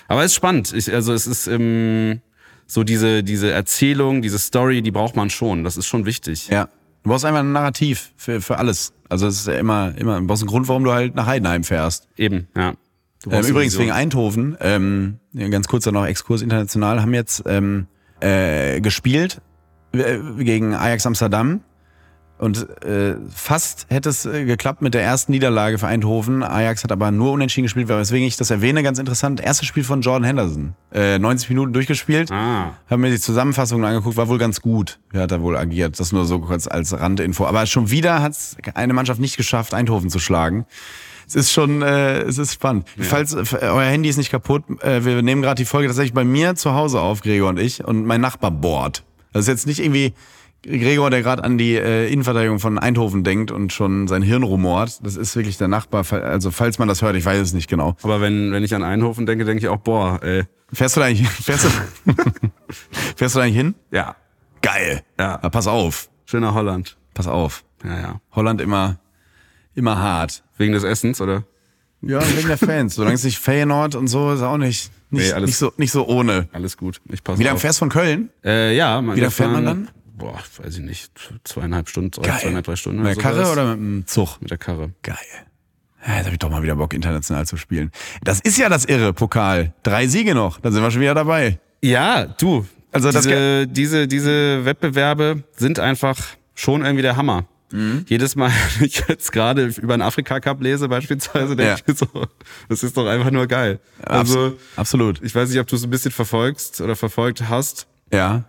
Aber 0.07 0.21
es 0.23 0.31
ist 0.31 0.35
spannend. 0.35 0.73
Ich, 0.73 0.93
also 0.93 1.13
es 1.13 1.27
ist 1.27 1.47
ähm, 1.47 2.21
so 2.67 2.83
diese, 2.83 3.23
diese 3.23 3.51
Erzählung, 3.51 4.21
diese 4.21 4.39
Story, 4.39 4.81
die 4.81 4.91
braucht 4.91 5.15
man 5.15 5.29
schon. 5.29 5.63
Das 5.63 5.77
ist 5.77 5.87
schon 5.87 6.05
wichtig. 6.05 6.47
Ja. 6.47 6.69
Du 7.03 7.09
brauchst 7.09 7.25
einfach 7.25 7.39
ein 7.39 7.51
Narrativ 7.51 8.13
für, 8.15 8.41
für 8.41 8.57
alles. 8.57 8.93
Also 9.09 9.27
es 9.27 9.39
ist 9.41 9.47
ja 9.47 9.53
immer, 9.53 9.93
immer, 9.97 10.19
du 10.19 10.27
brauchst 10.27 10.43
einen 10.43 10.49
Grund, 10.49 10.67
warum 10.67 10.83
du 10.83 10.91
halt 10.91 11.15
nach 11.15 11.25
Heidenheim 11.25 11.63
fährst. 11.63 12.07
Eben, 12.17 12.47
ja. 12.55 12.73
Du 13.23 13.31
Ähm, 13.31 13.45
übrigens 13.45 13.77
wegen. 13.77 13.91
Eindhoven, 13.91 14.57
ähm, 14.59 15.19
ganz 15.51 15.67
kurzer 15.67 15.91
noch 15.91 16.05
Exkurs 16.05 16.41
international, 16.41 17.01
haben 17.01 17.13
jetzt 17.13 17.43
ähm, 17.45 17.87
äh, 18.19 18.81
gespielt 18.81 19.41
äh, 19.93 20.17
gegen 20.39 20.73
Ajax 20.73 21.05
Amsterdam 21.05 21.61
und 22.41 22.83
äh, 22.83 23.17
fast 23.31 23.85
hätte 23.89 24.09
es 24.09 24.25
äh, 24.25 24.45
geklappt 24.45 24.81
mit 24.81 24.95
der 24.95 25.03
ersten 25.03 25.31
Niederlage 25.31 25.77
für 25.77 25.85
Eindhoven. 25.85 26.41
Ajax 26.41 26.83
hat 26.83 26.91
aber 26.91 27.11
nur 27.11 27.33
unentschieden 27.33 27.65
gespielt, 27.65 27.87
weswegen 27.87 28.27
ich 28.27 28.35
das 28.35 28.49
erwähne, 28.49 28.81
ganz 28.81 28.97
interessant. 28.97 29.39
Erstes 29.39 29.67
Spiel 29.67 29.83
von 29.83 30.01
Jordan 30.01 30.23
Henderson. 30.23 30.73
Äh, 30.91 31.19
90 31.19 31.49
Minuten 31.49 31.71
durchgespielt. 31.71 32.31
Ah. 32.31 32.73
Haben 32.89 33.01
mir 33.01 33.11
die 33.11 33.19
Zusammenfassung 33.19 33.85
angeguckt, 33.85 34.17
war 34.17 34.27
wohl 34.27 34.39
ganz 34.39 34.59
gut. 34.59 34.97
Wie 35.11 35.19
hat 35.19 35.31
er 35.31 35.43
wohl 35.43 35.55
agiert? 35.55 35.99
Das 35.99 36.11
nur 36.13 36.25
so 36.25 36.39
kurz 36.39 36.65
als 36.65 36.99
Randinfo. 36.99 37.45
Aber 37.45 37.67
schon 37.67 37.91
wieder 37.91 38.23
hat 38.23 38.31
es 38.31 38.57
eine 38.73 38.93
Mannschaft 38.93 39.19
nicht 39.19 39.37
geschafft, 39.37 39.75
Eindhoven 39.75 40.09
zu 40.09 40.17
schlagen. 40.17 40.65
Es 41.27 41.35
ist 41.35 41.51
schon, 41.51 41.83
äh, 41.83 42.21
es 42.21 42.39
ist 42.39 42.53
spannend. 42.53 42.87
Falls 42.99 43.35
äh, 43.35 43.43
euer 43.61 43.83
Handy 43.83 44.09
ist 44.09 44.17
nicht 44.17 44.31
kaputt, 44.31 44.63
äh, 44.81 45.05
wir 45.05 45.21
nehmen 45.21 45.43
gerade 45.43 45.61
die 45.61 45.65
Folge 45.65 45.89
tatsächlich 45.89 46.15
bei 46.15 46.23
mir 46.23 46.55
zu 46.55 46.73
Hause 46.73 47.01
auf, 47.01 47.21
Gregor 47.21 47.49
und 47.49 47.59
ich, 47.59 47.85
und 47.85 48.03
mein 48.03 48.19
Nachbar 48.19 48.49
bohrt. 48.49 49.03
Das 49.31 49.43
ist 49.43 49.47
jetzt 49.47 49.67
nicht 49.67 49.79
irgendwie 49.79 50.15
Gregor, 50.63 51.09
der 51.09 51.23
gerade 51.23 51.43
an 51.43 51.57
die 51.57 51.75
äh, 51.75 52.07
Innenverteidigung 52.11 52.59
von 52.59 52.77
Eindhoven 52.77 53.23
denkt 53.23 53.49
und 53.51 53.73
schon 53.73 54.07
sein 54.07 54.21
Hirn 54.21 54.43
rumort. 54.43 55.03
Das 55.03 55.15
ist 55.15 55.35
wirklich 55.35 55.57
der 55.57 55.67
Nachbar. 55.67 56.05
Also 56.13 56.51
falls 56.51 56.77
man 56.77 56.87
das 56.87 57.01
hört, 57.01 57.15
ich 57.15 57.25
weiß 57.25 57.39
es 57.41 57.53
nicht 57.53 57.67
genau. 57.69 57.95
Aber 58.03 58.21
wenn, 58.21 58.51
wenn 58.51 58.63
ich 58.63 58.75
an 58.75 58.83
Eindhoven 58.83 59.25
denke, 59.25 59.45
denke 59.45 59.59
ich 59.63 59.69
auch, 59.69 59.79
boah, 59.79 60.19
ey. 60.23 60.43
Fährst 60.71 60.95
du 60.95 60.99
da 61.01 61.07
eigentlich, 61.07 61.27
fährst 61.29 61.65
du, 61.65 61.69
fährst 63.15 63.35
du 63.35 63.39
da 63.39 63.45
eigentlich 63.45 63.57
hin? 63.57 63.75
Ja. 63.91 64.15
Geil. 64.61 65.01
Ja. 65.19 65.35
Aber 65.35 65.49
pass 65.49 65.67
auf. 65.67 66.09
Schöner 66.25 66.53
Holland. 66.53 66.97
Pass 67.13 67.27
auf. 67.27 67.63
Ja, 67.83 67.99
ja. 67.99 68.21
Holland 68.31 68.61
immer, 68.61 68.99
immer 69.73 69.97
hart. 69.97 70.43
Wegen 70.57 70.73
des 70.73 70.83
Essens, 70.83 71.19
oder? 71.19 71.43
Ja, 72.03 72.21
wegen 72.35 72.47
der 72.47 72.57
Fans. 72.57 72.95
Solange 72.95 73.15
es 73.15 73.23
nicht 73.23 73.39
Feyenoord 73.39 73.95
und 73.95 74.07
so 74.07 74.31
ist 74.31 74.41
auch 74.41 74.57
nicht, 74.57 74.91
nicht, 75.09 75.27
Nee, 75.27 75.33
alles- 75.33 75.47
nicht, 75.49 75.57
so, 75.57 75.73
nicht 75.77 75.91
so 75.91 76.07
ohne. 76.07 76.47
Alles 76.51 76.77
gut. 76.77 77.01
Ich 77.11 77.23
passe 77.23 77.39
Wie 77.39 77.43
lange 77.43 77.59
fährst 77.59 77.79
du 77.79 77.85
von 77.85 77.89
Köln? 77.89 78.29
Äh, 78.43 78.75
ja, 78.75 79.01
man, 79.01 79.15
Wie 79.15 79.19
lange 79.19 79.31
fährt 79.31 79.51
man 79.51 79.65
dann? 79.65 79.87
Boah, 80.21 80.39
weiß 80.63 80.75
ich 80.77 80.83
nicht. 80.83 81.11
Zweieinhalb 81.43 81.89
Stunden, 81.89 82.21
Geil. 82.21 82.39
zweieinhalb, 82.39 82.65
drei 82.65 82.75
Stunden. 82.75 83.01
Mit 83.01 83.15
der 83.17 83.23
Karre 83.23 83.35
sowas. 83.45 83.51
oder 83.51 83.65
mit 83.75 83.77
dem 83.77 84.07
Zug? 84.07 84.41
Mit 84.41 84.51
der 84.51 84.57
Karre. 84.57 84.91
Geil. 85.01 85.15
Ja, 86.05 86.15
jetzt 86.15 86.25
habe 86.25 86.33
ich 86.33 86.39
doch 86.39 86.49
mal 86.49 86.63
wieder 86.63 86.75
Bock, 86.75 86.93
international 86.93 87.45
zu 87.45 87.57
spielen. 87.57 87.91
Das 88.23 88.39
ist 88.39 88.57
ja 88.57 88.69
das 88.69 88.85
irre 88.85 89.13
Pokal. 89.13 89.73
Drei 89.83 90.07
Siege 90.07 90.33
noch, 90.33 90.59
dann 90.59 90.73
sind 90.73 90.81
wir 90.81 90.89
schon 90.91 91.01
wieder 91.01 91.13
dabei. 91.13 91.59
Ja, 91.83 92.25
du. 92.25 92.65
Also 92.91 93.11
das 93.11 93.23
diese, 93.25 93.67
diese, 93.67 94.07
diese 94.07 94.65
Wettbewerbe 94.65 95.43
sind 95.55 95.79
einfach 95.79 96.17
schon 96.55 96.83
irgendwie 96.83 97.03
der 97.03 97.15
Hammer. 97.17 97.45
Mhm. 97.71 98.05
Jedes 98.09 98.35
Mal, 98.35 98.51
wenn 98.79 98.87
ich 98.87 99.03
jetzt 99.07 99.31
gerade 99.31 99.65
über 99.67 99.93
einen 99.93 100.01
Afrika-Cup 100.01 100.61
lese 100.61 100.89
beispielsweise, 100.89 101.55
denke 101.55 101.63
Ja. 101.71 101.75
ich 101.75 101.87
mir 101.87 101.93
so, 101.95 102.07
das 102.67 102.83
ist 102.83 102.97
doch 102.97 103.07
einfach 103.07 103.31
nur 103.31 103.47
geil. 103.47 103.79
Also, 104.03 104.57
Absolut. 104.75 105.21
ich 105.23 105.33
weiß 105.33 105.49
nicht, 105.49 105.59
ob 105.59 105.67
du 105.67 105.75
es 105.75 105.83
ein 105.83 105.89
bisschen 105.89 106.11
verfolgst 106.11 106.81
oder 106.81 106.95
verfolgt 106.95 107.47
hast. 107.47 107.87
Ja. 108.11 108.43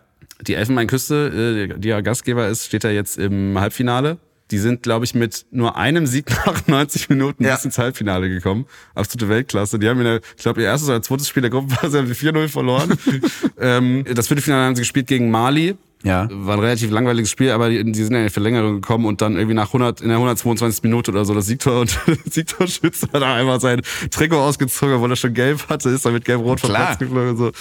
Die 0.46 0.54
Elfenbeinküste, 0.54 1.68
äh, 1.74 1.78
die 1.78 1.88
ja 1.88 2.00
Gastgeber 2.00 2.48
ist, 2.48 2.66
steht 2.66 2.84
da 2.84 2.90
jetzt 2.90 3.18
im 3.18 3.58
Halbfinale. 3.58 4.18
Die 4.50 4.58
sind, 4.58 4.82
glaube 4.82 5.04
ich, 5.06 5.14
mit 5.14 5.46
nur 5.50 5.76
einem 5.76 6.06
Sieg 6.06 6.26
nach 6.46 6.66
90 6.66 7.08
Minuten 7.08 7.44
Ja. 7.44 7.54
bis 7.54 7.64
ins 7.64 7.78
Halbfinale 7.78 8.28
gekommen. 8.28 8.66
Absolute 8.94 9.28
Weltklasse. 9.28 9.78
Die 9.78 9.88
haben 9.88 9.98
in 9.98 10.04
der, 10.04 10.20
ich 10.36 10.42
glaube, 10.42 10.60
ihr 10.60 10.66
erstes 10.66 10.88
oder 10.88 11.00
zweites 11.00 11.28
Spiel 11.28 11.40
der 11.40 11.50
Gruppenphase 11.50 11.98
haben 11.98 12.06
sie 12.06 12.14
4-0 12.14 12.48
verloren. 12.48 12.92
ähm, 13.60 14.04
das 14.12 14.26
Viertelfinale 14.28 14.66
haben 14.66 14.76
sie 14.76 14.82
gespielt 14.82 15.06
gegen 15.06 15.30
Mali. 15.30 15.76
Ja. 16.04 16.28
War 16.32 16.56
ein 16.56 16.60
relativ 16.60 16.90
langweiliges 16.90 17.30
Spiel, 17.30 17.52
aber 17.52 17.70
die, 17.70 17.92
die 17.92 18.02
sind 18.02 18.12
ja 18.12 18.18
in 18.18 18.26
die 18.26 18.32
Verlängerung 18.32 18.80
gekommen 18.80 19.06
und 19.06 19.20
dann 19.22 19.36
irgendwie 19.36 19.54
nach 19.54 19.68
100, 19.68 20.00
in 20.00 20.08
der 20.08 20.16
122. 20.16 20.82
Minute 20.82 21.12
oder 21.12 21.24
so 21.24 21.32
das 21.32 21.46
Siegtor 21.46 21.80
und 21.80 21.96
Siegtorschütze 22.28 23.06
hat 23.12 23.22
er 23.22 23.34
einmal 23.34 23.60
sein 23.60 23.82
Trikot 24.10 24.36
ausgezogen, 24.40 24.96
obwohl 24.96 25.12
er 25.12 25.16
schon 25.16 25.32
gelb 25.32 25.68
hatte, 25.68 25.90
ist 25.90 26.04
dann 26.04 26.12
mit 26.12 26.24
gelb-rot. 26.24 26.60
Platz 26.60 26.98
geflogen 26.98 27.30
und 27.30 27.36
so. 27.36 27.52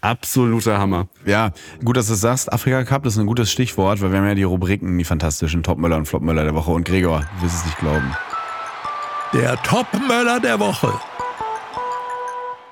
Absoluter 0.00 0.78
Hammer. 0.78 1.08
Ja, 1.26 1.50
gut, 1.84 1.96
dass 1.96 2.06
du 2.06 2.14
es 2.14 2.20
sagst. 2.20 2.52
Afrika 2.52 2.84
Cup 2.84 3.02
das 3.02 3.14
ist 3.14 3.18
ein 3.20 3.26
gutes 3.26 3.50
Stichwort, 3.52 4.00
weil 4.00 4.12
wir 4.12 4.18
haben 4.18 4.26
ja 4.26 4.34
die 4.34 4.42
Rubriken, 4.42 4.96
die 4.96 5.04
fantastischen 5.04 5.62
Topmöller 5.62 5.96
und 5.96 6.06
Flopmöller 6.06 6.44
der 6.44 6.54
Woche. 6.54 6.70
Und 6.70 6.84
Gregor, 6.84 7.20
du 7.38 7.44
wirst 7.44 7.56
es 7.56 7.64
nicht 7.66 7.78
glauben. 7.78 8.14
Der 9.34 9.62
Topmöller 9.62 10.40
der 10.40 10.58
Woche. 10.58 10.92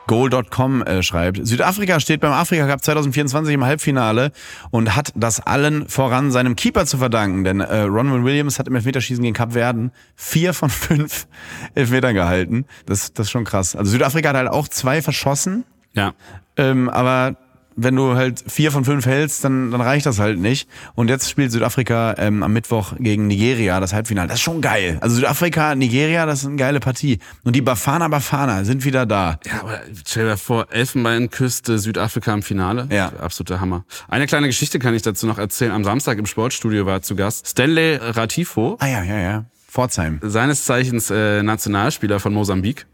Goal.com 0.07 0.83
äh, 0.83 1.03
schreibt, 1.03 1.47
Südafrika 1.47 2.01
steht 2.01 2.23
beim 2.23 2.33
Afrika 2.33 2.67
Cup 2.67 2.83
2024 2.83 3.53
im 3.55 3.65
Halbfinale 3.65 4.33
und 4.71 4.97
hat 4.97 5.13
das 5.15 5.39
allen 5.39 5.87
voran 5.87 6.33
seinem 6.33 6.57
Keeper 6.57 6.87
zu 6.87 6.97
verdanken, 6.97 7.45
denn 7.45 7.61
äh, 7.61 7.81
Ronald 7.81 8.25
Williams 8.25 8.59
hat 8.59 8.69
im 8.69 8.75
Elfmeterschießen 8.75 9.23
gegen 9.23 9.35
Kap 9.35 9.53
Verden 9.53 9.93
vier 10.17 10.55
von 10.55 10.71
fünf 10.71 11.29
Elfmetern 11.75 12.15
gehalten. 12.15 12.65
Das, 12.87 13.13
das 13.13 13.27
ist 13.27 13.31
schon 13.31 13.45
krass. 13.45 13.77
Also 13.77 13.91
Südafrika 13.91 14.31
hat 14.31 14.37
halt 14.37 14.49
auch 14.49 14.69
zwei 14.69 15.03
verschossen, 15.03 15.65
Ja. 15.93 16.15
Ähm, 16.59 16.89
aber 16.89 17.37
wenn 17.81 17.95
du 17.95 18.17
halt 18.17 18.43
vier 18.49 18.73
von 18.73 18.85
fünf 18.85 19.07
hältst, 19.07 19.45
dann, 19.45 19.71
dann 19.71 19.81
reicht 19.81 20.05
das 20.05 20.19
halt 20.19 20.41
nicht. 20.41 20.69
Und 20.97 21.09
jetzt 21.09 21.31
spielt 21.31 21.53
Südafrika 21.53 22.17
ähm, 22.19 22.43
am 22.43 22.53
Mittwoch 22.53 22.95
gegen 22.99 23.29
Nigeria 23.29 23.79
das 23.79 23.93
Halbfinale. 23.93 24.27
Das 24.27 24.39
ist 24.39 24.43
schon 24.43 24.61
geil. 24.61 24.99
Also 25.01 25.15
Südafrika, 25.15 25.77
Nigeria, 25.77 26.27
das 26.27 26.41
ist 26.41 26.47
eine 26.47 26.57
geile 26.57 26.81
Partie. 26.81 27.21
Und 27.45 27.55
die 27.55 27.61
Bafana 27.63 28.09
Bafana 28.09 28.65
sind 28.65 28.85
wieder 28.85 29.07
da. 29.07 29.39
Ja, 29.47 29.61
aber 29.61 29.79
stell 30.05 30.27
dir 30.27 30.37
vor, 30.37 30.67
Elfenbeinküste, 30.73 31.79
Südafrika 31.79 32.35
im 32.35 32.43
Finale. 32.43 32.89
Ja. 32.91 33.13
Absoluter 33.21 33.61
Hammer. 33.61 33.85
Eine 34.09 34.27
kleine 34.27 34.49
Geschichte 34.49 34.81
kann 34.81 34.95
ich 34.95 35.03
dazu 35.03 35.29
noch 35.29 35.39
erzählen. 35.39 35.71
Am 35.71 35.85
Samstag 35.85 36.19
im 36.19 36.27
Sportstudio 36.27 36.85
war 36.85 37.03
zu 37.03 37.15
Gast 37.15 37.47
Stanley 37.47 37.97
Ratifo, 38.01 38.77
Ah 38.81 38.89
ja, 38.89 39.05
ja, 39.05 39.19
ja. 39.21 39.45
Pforzheim. 39.69 40.19
seines 40.23 40.65
Zeichens 40.65 41.11
äh, 41.11 41.45
Nationalspieler 41.45 42.19
von 42.19 42.35
Mosambik, 42.35 42.87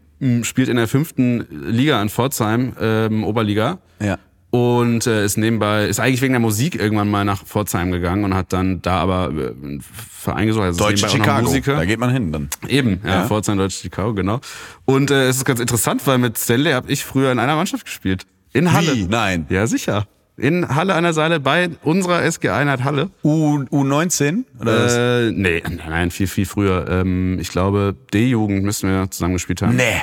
spielt 0.43 0.69
in 0.69 0.77
der 0.77 0.87
fünften 0.87 1.45
Liga 1.49 2.01
in 2.01 2.09
Pforzheim, 2.09 2.73
ähm, 2.79 3.23
Oberliga. 3.23 3.79
Ja. 3.99 4.17
Und 4.51 5.05
äh, 5.05 5.25
ist 5.25 5.37
nebenbei, 5.37 5.85
ist 5.85 5.99
eigentlich 5.99 6.21
wegen 6.21 6.31
der 6.31 6.39
Musik 6.39 6.75
irgendwann 6.75 7.09
mal 7.09 7.25
nach 7.25 7.43
Pforzheim 7.43 7.91
gegangen 7.91 8.23
und 8.23 8.33
hat 8.33 8.53
dann 8.53 8.81
da 8.81 8.99
aber 8.99 9.29
äh, 9.33 9.49
einen 9.49 9.81
Verein 9.81 10.47
gesucht. 10.47 10.63
Also 10.63 10.83
Deutsche 10.85 11.09
Chicago. 11.09 11.47
Musiker. 11.47 11.75
Da 11.75 11.85
geht 11.85 11.99
man 11.99 12.09
hin 12.09 12.31
dann. 12.31 12.49
Eben, 12.67 13.01
ja, 13.03 13.09
Ja. 13.09 13.25
Pforzheim, 13.27 13.57
Deutsch, 13.57 13.81
Chicago, 13.81 14.13
genau. 14.13 14.39
Und 14.85 15.11
äh, 15.11 15.27
es 15.27 15.37
ist 15.37 15.45
ganz 15.45 15.59
interessant, 15.59 16.07
weil 16.07 16.19
mit 16.19 16.37
Stanley 16.37 16.71
habe 16.71 16.89
ich 16.89 17.03
früher 17.03 17.33
in 17.33 17.39
einer 17.39 17.55
Mannschaft 17.55 17.85
gespielt. 17.85 18.25
In 18.53 18.71
Halle. 18.71 18.95
Wie? 18.95 19.03
Nein. 19.07 19.45
Ja, 19.49 19.67
sicher. 19.67 20.07
In 20.37 20.67
Halle 20.67 20.95
an 20.95 21.03
der 21.03 21.13
Seile 21.13 21.39
bei 21.39 21.69
unserer 21.83 22.23
SG-Einheit 22.23 22.83
Halle. 22.83 23.09
U, 23.23 23.59
U19? 23.71 24.43
Oder? 24.59 25.27
Äh, 25.27 25.31
nee, 25.31 25.63
nein, 25.63 25.81
nein, 25.87 26.11
viel, 26.11 26.27
viel 26.27 26.45
früher. 26.45 26.87
Ähm, 26.89 27.37
ich 27.39 27.49
glaube, 27.49 27.95
D-Jugend 28.13 28.63
müssten 28.63 28.89
wir 28.89 29.09
zusammen 29.09 29.33
gespielt 29.33 29.61
haben. 29.61 29.77
Nee. 29.77 30.01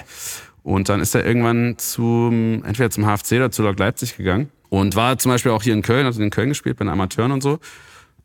Und 0.62 0.88
dann 0.88 1.00
ist 1.00 1.14
er 1.14 1.26
irgendwann 1.26 1.74
zum, 1.76 2.64
entweder 2.64 2.90
zum 2.90 3.04
HFC 3.04 3.32
oder 3.32 3.50
zu 3.50 3.62
Lok 3.62 3.78
Leipzig 3.78 4.16
gegangen. 4.16 4.50
Und 4.70 4.96
war 4.96 5.18
zum 5.18 5.30
Beispiel 5.30 5.52
auch 5.52 5.62
hier 5.62 5.74
in 5.74 5.82
Köln, 5.82 6.06
hat 6.06 6.16
in 6.16 6.30
Köln 6.30 6.48
gespielt, 6.48 6.78
bei 6.78 6.84
den 6.86 6.90
Amateuren 6.90 7.32
und 7.32 7.42
so. 7.42 7.58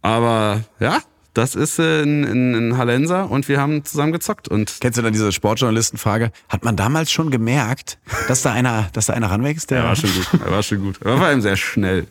Aber 0.01 0.61
ja, 0.79 0.99
das 1.37 1.55
ist 1.55 1.79
äh, 1.79 2.03
ein, 2.03 2.23
ein, 2.23 2.55
ein 2.55 2.77
Hallenser 2.77 3.29
und 3.29 3.47
wir 3.47 3.59
haben 3.59 3.85
zusammen 3.85 4.11
gezockt. 4.11 4.47
Und 4.47 4.77
Kennst 4.81 4.97
du 4.97 5.01
dann 5.01 5.13
diese 5.13 5.31
Sportjournalistenfrage? 5.31 6.31
Hat 6.49 6.65
man 6.65 6.75
damals 6.75 7.11
schon 7.11 7.29
gemerkt, 7.29 7.99
dass 8.27 8.41
da 8.41 8.51
einer, 8.51 8.89
dass 8.93 9.05
da 9.05 9.13
einer 9.13 9.29
ranwächst? 9.29 9.69
Der 9.71 9.79
er 9.79 9.83
war 9.85 9.95
schon 9.95 10.11
gut. 10.13 10.27
Er 10.43 10.51
war 10.51 10.63
schon 10.63 10.81
gut. 10.81 11.01
Er 11.03 11.19
war 11.19 11.31
eben 11.31 11.41
sehr 11.41 11.57
schnell. 11.57 12.07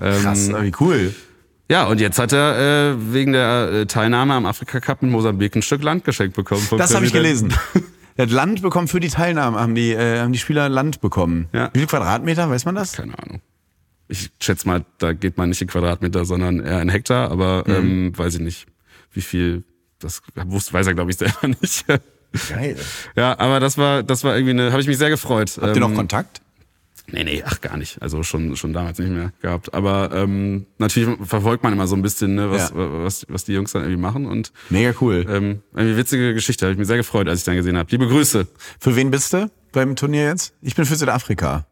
Ähm, 0.00 0.22
Krass, 0.22 0.48
wie 0.48 0.72
cool. 0.80 1.14
Ja, 1.68 1.86
und 1.86 2.00
jetzt 2.00 2.18
hat 2.18 2.32
er 2.32 2.92
äh, 2.92 3.12
wegen 3.12 3.32
der 3.32 3.70
äh, 3.72 3.86
Teilnahme 3.86 4.34
am 4.34 4.46
Afrika 4.46 4.78
Cup 4.80 5.02
mit 5.02 5.10
Mosambik 5.10 5.56
ein 5.56 5.62
Stück 5.62 5.82
Land 5.82 6.04
geschenkt 6.04 6.36
bekommen. 6.36 6.66
Das 6.76 6.94
habe 6.94 7.06
ich 7.06 7.12
gelesen. 7.12 7.52
Er 8.14 8.26
hat 8.26 8.30
Land 8.30 8.60
bekommen 8.60 8.88
für 8.88 9.00
die 9.00 9.08
Teilnahme, 9.08 9.58
haben 9.58 9.74
die, 9.74 9.92
äh, 9.92 10.20
haben 10.20 10.32
die 10.32 10.38
Spieler 10.38 10.68
Land 10.68 11.00
bekommen. 11.00 11.48
Ja. 11.54 11.70
Wie 11.72 11.78
viele 11.78 11.86
Quadratmeter, 11.86 12.50
weiß 12.50 12.66
man 12.66 12.74
das? 12.74 12.92
Keine 12.92 13.18
Ahnung. 13.18 13.40
Ich 14.12 14.30
schätze 14.40 14.66
mal, 14.68 14.84
da 14.98 15.14
geht 15.14 15.38
man 15.38 15.48
nicht 15.48 15.62
in 15.62 15.68
Quadratmeter, 15.68 16.24
sondern 16.26 16.60
eher 16.60 16.82
in 16.82 16.90
Hektar, 16.90 17.30
aber 17.30 17.64
Mhm. 17.66 17.74
ähm, 17.74 18.18
weiß 18.18 18.34
ich 18.34 18.40
nicht, 18.40 18.66
wie 19.12 19.22
viel. 19.22 19.64
Das 20.00 20.20
wusste, 20.46 20.72
weiß 20.74 20.86
er, 20.88 20.94
glaube 20.94 21.10
ich, 21.10 21.16
selber 21.16 21.48
nicht. 21.60 21.86
Geil. 22.48 22.76
ja, 23.16 23.38
aber 23.38 23.58
das 23.60 23.78
war, 23.78 24.02
das 24.02 24.22
war 24.24 24.34
irgendwie 24.36 24.50
eine, 24.50 24.70
habe 24.72 24.80
ich 24.82 24.88
mich 24.88 24.98
sehr 24.98 25.10
gefreut. 25.10 25.58
Habt 25.60 25.76
ihr 25.76 25.80
noch 25.80 25.94
Kontakt? 25.94 26.40
Nee, 27.10 27.24
nee, 27.24 27.42
ach 27.44 27.60
gar 27.60 27.76
nicht. 27.76 28.00
Also 28.00 28.22
schon, 28.22 28.54
schon 28.56 28.72
damals 28.72 28.98
nicht 28.98 29.10
mehr 29.10 29.32
gehabt. 29.42 29.74
Aber 29.74 30.10
ähm, 30.14 30.66
natürlich 30.78 31.18
verfolgt 31.26 31.62
man 31.64 31.72
immer 31.72 31.86
so 31.86 31.96
ein 31.96 32.02
bisschen, 32.02 32.34
ne, 32.36 32.50
was, 32.50 32.70
Ja. 32.70 32.76
was, 32.76 33.26
was 33.28 33.44
die 33.44 33.52
Jungs 33.54 33.72
dann 33.72 33.82
irgendwie 33.82 34.00
machen. 34.00 34.26
Und 34.26 34.52
Mega 34.70 34.94
cool. 35.00 35.26
ähm, 35.28 35.62
irgendwie 35.74 35.96
witzige 35.96 36.32
Geschichte, 36.34 36.64
habe 36.64 36.72
ich 36.72 36.78
mich 36.78 36.86
sehr 36.86 36.96
gefreut, 36.96 37.28
als 37.28 37.40
ich 37.40 37.44
dann 37.44 37.56
gesehen 37.56 37.76
habe. 37.76 37.90
Liebe 37.90 38.06
Grüße. 38.08 38.46
Für 38.78 38.94
wen 38.96 39.10
bist 39.10 39.32
du 39.32 39.50
beim 39.72 39.96
Turnier 39.96 40.24
jetzt? 40.26 40.54
Ich 40.62 40.74
bin 40.74 40.84
für 40.84 40.96
Südafrika. 40.96 41.66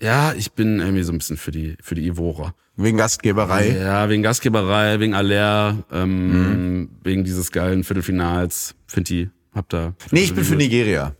Ja, 0.00 0.32
ich 0.36 0.52
bin 0.52 0.78
irgendwie 0.80 1.02
so 1.02 1.12
ein 1.12 1.18
bisschen 1.18 1.36
für 1.36 1.50
die, 1.50 1.76
für 1.82 1.94
die 1.94 2.06
Ivorer. 2.06 2.54
Wegen 2.76 2.96
Gastgeberei. 2.96 3.76
Ja, 3.76 4.08
wegen 4.08 4.22
Gastgeberei, 4.22 5.00
wegen 5.00 5.14
Aller, 5.14 5.78
ähm, 5.92 6.28
Mhm. 6.82 6.88
wegen 7.02 7.24
dieses 7.24 7.50
geilen 7.50 7.82
Viertelfinals. 7.82 8.76
Find 8.86 9.08
die, 9.08 9.30
hab 9.52 9.68
da. 9.68 9.94
Nee, 10.12 10.20
ich 10.20 10.34
bin 10.34 10.44
für 10.44 10.54
Nigeria. 10.54 11.14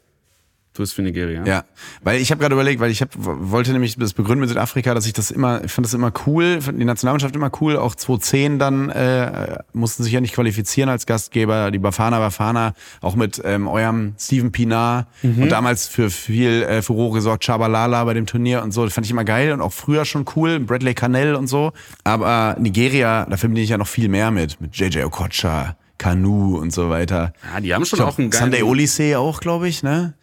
Du 0.78 0.82
bist 0.82 0.94
für 0.94 1.02
Nigeria. 1.02 1.44
Ja, 1.44 1.64
weil 2.04 2.20
ich 2.20 2.30
habe 2.30 2.40
gerade 2.40 2.54
überlegt, 2.54 2.78
weil 2.78 2.92
ich 2.92 3.02
hab, 3.02 3.10
wollte 3.16 3.72
nämlich 3.72 3.96
das 3.96 4.12
begründen 4.12 4.38
mit 4.38 4.48
Südafrika, 4.48 4.94
dass 4.94 5.06
ich 5.06 5.12
das 5.12 5.32
immer, 5.32 5.64
ich 5.64 5.72
fand 5.72 5.84
das 5.84 5.92
immer 5.92 6.12
cool, 6.24 6.60
fand 6.60 6.80
die 6.80 6.84
Nationalmannschaft 6.84 7.34
immer 7.34 7.50
cool, 7.60 7.76
auch 7.76 7.96
2010 7.96 8.60
dann 8.60 8.88
äh, 8.90 9.58
mussten 9.72 10.04
sich 10.04 10.12
ja 10.12 10.20
nicht 10.20 10.36
qualifizieren 10.36 10.88
als 10.88 11.04
Gastgeber, 11.04 11.72
die 11.72 11.80
Bafana 11.80 12.20
Bafana, 12.20 12.74
auch 13.00 13.16
mit 13.16 13.42
ähm, 13.44 13.66
eurem 13.66 14.14
Steven 14.20 14.52
Pinar 14.52 15.08
und 15.24 15.48
damals 15.48 15.88
für 15.88 16.10
viel 16.10 16.62
äh, 16.62 16.80
Furore 16.80 17.14
gesorgt, 17.14 17.44
Chabalala 17.44 18.04
bei 18.04 18.14
dem 18.14 18.26
Turnier 18.26 18.62
und 18.62 18.70
so, 18.70 18.84
das 18.84 18.94
fand 18.94 19.04
ich 19.04 19.10
immer 19.10 19.24
geil 19.24 19.50
und 19.50 19.60
auch 19.60 19.72
früher 19.72 20.04
schon 20.04 20.26
cool, 20.36 20.60
Bradley 20.60 20.94
Canell 20.94 21.34
und 21.34 21.48
so, 21.48 21.72
aber 22.04 22.54
Nigeria, 22.60 23.26
da 23.28 23.36
verbinde 23.36 23.62
ich 23.62 23.70
ja 23.70 23.78
noch 23.78 23.88
viel 23.88 24.08
mehr 24.08 24.30
mit, 24.30 24.60
mit 24.60 24.76
JJ 24.76 25.02
Okocha, 25.02 25.76
Kanu 25.98 26.56
und 26.56 26.72
so 26.72 26.88
weiter. 26.88 27.32
Ja, 27.52 27.60
die 27.60 27.74
haben 27.74 27.84
schon 27.84 27.98
Ich 27.98 28.04
auch 28.04 28.16
einen 28.16 28.30
glaub, 28.30 28.42
geilen. 28.42 28.52
Sunday 28.52 28.62
Oliseh 28.62 29.16
auch, 29.16 29.40
glaube 29.40 29.66
ich, 29.66 29.82
ne? 29.82 30.14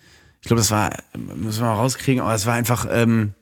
Ich 0.45 0.47
glaube, 0.47 0.59
das 0.61 0.69
war, 0.69 0.91
müssen 1.17 1.61
wir 1.61 1.69
mal 1.69 1.73
rauskriegen, 1.73 2.21
aber 2.21 2.35
es 2.35 2.45
war 2.45 2.53
einfach, 2.53 2.85
ähm, 2.87 3.33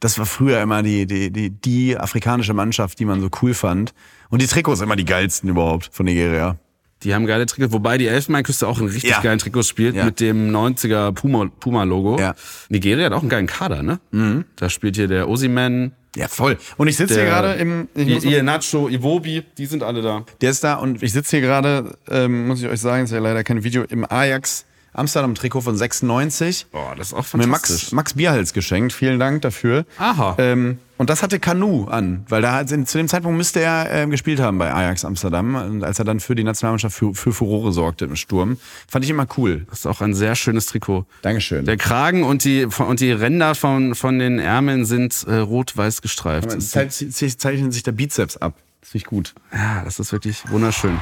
das 0.00 0.18
war 0.18 0.24
früher 0.24 0.62
immer 0.62 0.82
die, 0.82 1.04
die, 1.04 1.30
die, 1.30 1.50
die 1.50 1.94
afrikanische 1.98 2.54
Mannschaft, 2.54 2.98
die 3.00 3.04
man 3.04 3.20
so 3.20 3.28
cool 3.42 3.52
fand. 3.52 3.92
Und 4.30 4.40
die 4.40 4.46
Trikots 4.46 4.80
immer 4.80 4.96
die 4.96 5.04
geilsten 5.04 5.50
überhaupt 5.50 5.90
von 5.92 6.06
Nigeria. 6.06 6.56
Die 7.02 7.14
haben 7.14 7.26
geile 7.26 7.44
Trikots, 7.44 7.70
wobei 7.74 7.98
die 7.98 8.06
Elfenbeinküste 8.06 8.66
auch 8.66 8.78
einen 8.78 8.88
richtig 8.88 9.10
Ja. 9.10 9.20
geilen 9.20 9.38
Trikots 9.38 9.68
spielt 9.68 9.94
Ja. 9.94 10.06
mit 10.06 10.20
dem 10.20 10.50
90er 10.50 11.12
Puma, 11.12 11.50
Puma 11.60 11.82
Logo. 11.84 12.18
Ja. 12.18 12.34
Nigeria 12.70 13.04
hat 13.04 13.12
auch 13.12 13.20
einen 13.20 13.28
geilen 13.28 13.46
Kader, 13.46 13.82
ne? 13.82 14.00
Mhm. 14.12 14.46
Da 14.56 14.70
spielt 14.70 14.96
hier 14.96 15.06
der 15.06 15.28
Osiman, 15.28 15.92
Ja, 16.16 16.28
voll. 16.28 16.56
Und 16.78 16.88
ich 16.88 16.96
sitze 16.96 17.12
hier 17.16 17.24
gerade 17.26 17.52
im, 17.60 17.88
ihr 17.94 18.42
Nacho, 18.42 18.88
Iwobi, 18.88 19.44
die 19.58 19.66
sind 19.66 19.82
alle 19.82 20.00
da. 20.00 20.24
der 20.40 20.50
ist 20.50 20.64
da 20.64 20.76
und 20.76 21.02
ich 21.02 21.12
sitze 21.12 21.36
hier 21.36 21.46
gerade, 21.46 21.98
ähm, 22.08 22.46
muss 22.48 22.62
ich 22.62 22.68
euch 22.68 22.80
sagen, 22.80 23.04
ist 23.04 23.10
ja 23.10 23.18
leider 23.18 23.44
kein 23.44 23.62
Video, 23.64 23.84
im 23.84 24.10
Ajax 24.10 24.64
Amsterdam 24.98 25.34
Trikot 25.34 25.62
von 25.62 25.76
96. 25.76 26.66
Boah, 26.72 26.94
das 26.96 27.08
ist 27.08 27.14
auch 27.14 27.18
Mir 27.34 27.42
fantastisch. 27.44 27.82
Max, 27.84 27.92
Max 27.92 28.14
Bierhals 28.14 28.52
geschenkt. 28.52 28.92
Vielen 28.92 29.18
Dank 29.18 29.42
dafür. 29.42 29.84
Aha. 29.98 30.34
Ähm, 30.38 30.78
und 30.98 31.08
das 31.10 31.22
hatte 31.22 31.38
Kanu 31.38 31.86
an, 31.86 32.24
weil 32.28 32.42
da 32.42 32.54
hat- 32.54 32.68
zu 32.68 32.98
dem 32.98 33.06
Zeitpunkt 33.06 33.36
müsste 33.36 33.60
er 33.60 33.88
ähm, 33.90 34.10
gespielt 34.10 34.40
haben 34.40 34.58
bei 34.58 34.74
Ajax 34.74 35.04
Amsterdam. 35.04 35.54
Und 35.54 35.84
als 35.84 36.00
er 36.00 36.04
dann 36.04 36.18
für 36.18 36.34
die 36.34 36.42
Nationalmannschaft 36.42 36.96
für, 36.96 37.14
für 37.14 37.32
Furore 37.32 37.72
sorgte 37.72 38.04
im 38.06 38.16
Sturm. 38.16 38.58
Fand 38.88 39.04
ich 39.04 39.10
immer 39.10 39.26
cool. 39.36 39.64
Das 39.70 39.80
ist 39.80 39.86
auch 39.86 40.00
ein 40.00 40.14
sehr 40.14 40.34
schönes 40.34 40.66
Trikot. 40.66 41.06
Dankeschön. 41.22 41.64
Der 41.64 41.76
Kragen 41.76 42.24
und 42.24 42.42
die, 42.44 42.64
und 42.66 42.98
die 42.98 43.12
Ränder 43.12 43.54
von, 43.54 43.94
von 43.94 44.18
den 44.18 44.40
Ärmeln 44.40 44.84
sind 44.84 45.24
äh, 45.28 45.36
rot-weiß 45.36 46.02
gestreift. 46.02 46.52
Es 46.52 46.72
sich- 46.72 47.38
zeichnet 47.38 47.72
sich 47.72 47.84
der 47.84 47.92
Bizeps 47.92 48.36
ab. 48.36 48.54
Das 48.80 48.90
finde 48.90 49.02
ich 49.04 49.08
gut. 49.08 49.34
ja, 49.52 49.82
das 49.84 50.00
ist 50.00 50.10
wirklich 50.12 50.42
wunderschön. 50.50 50.98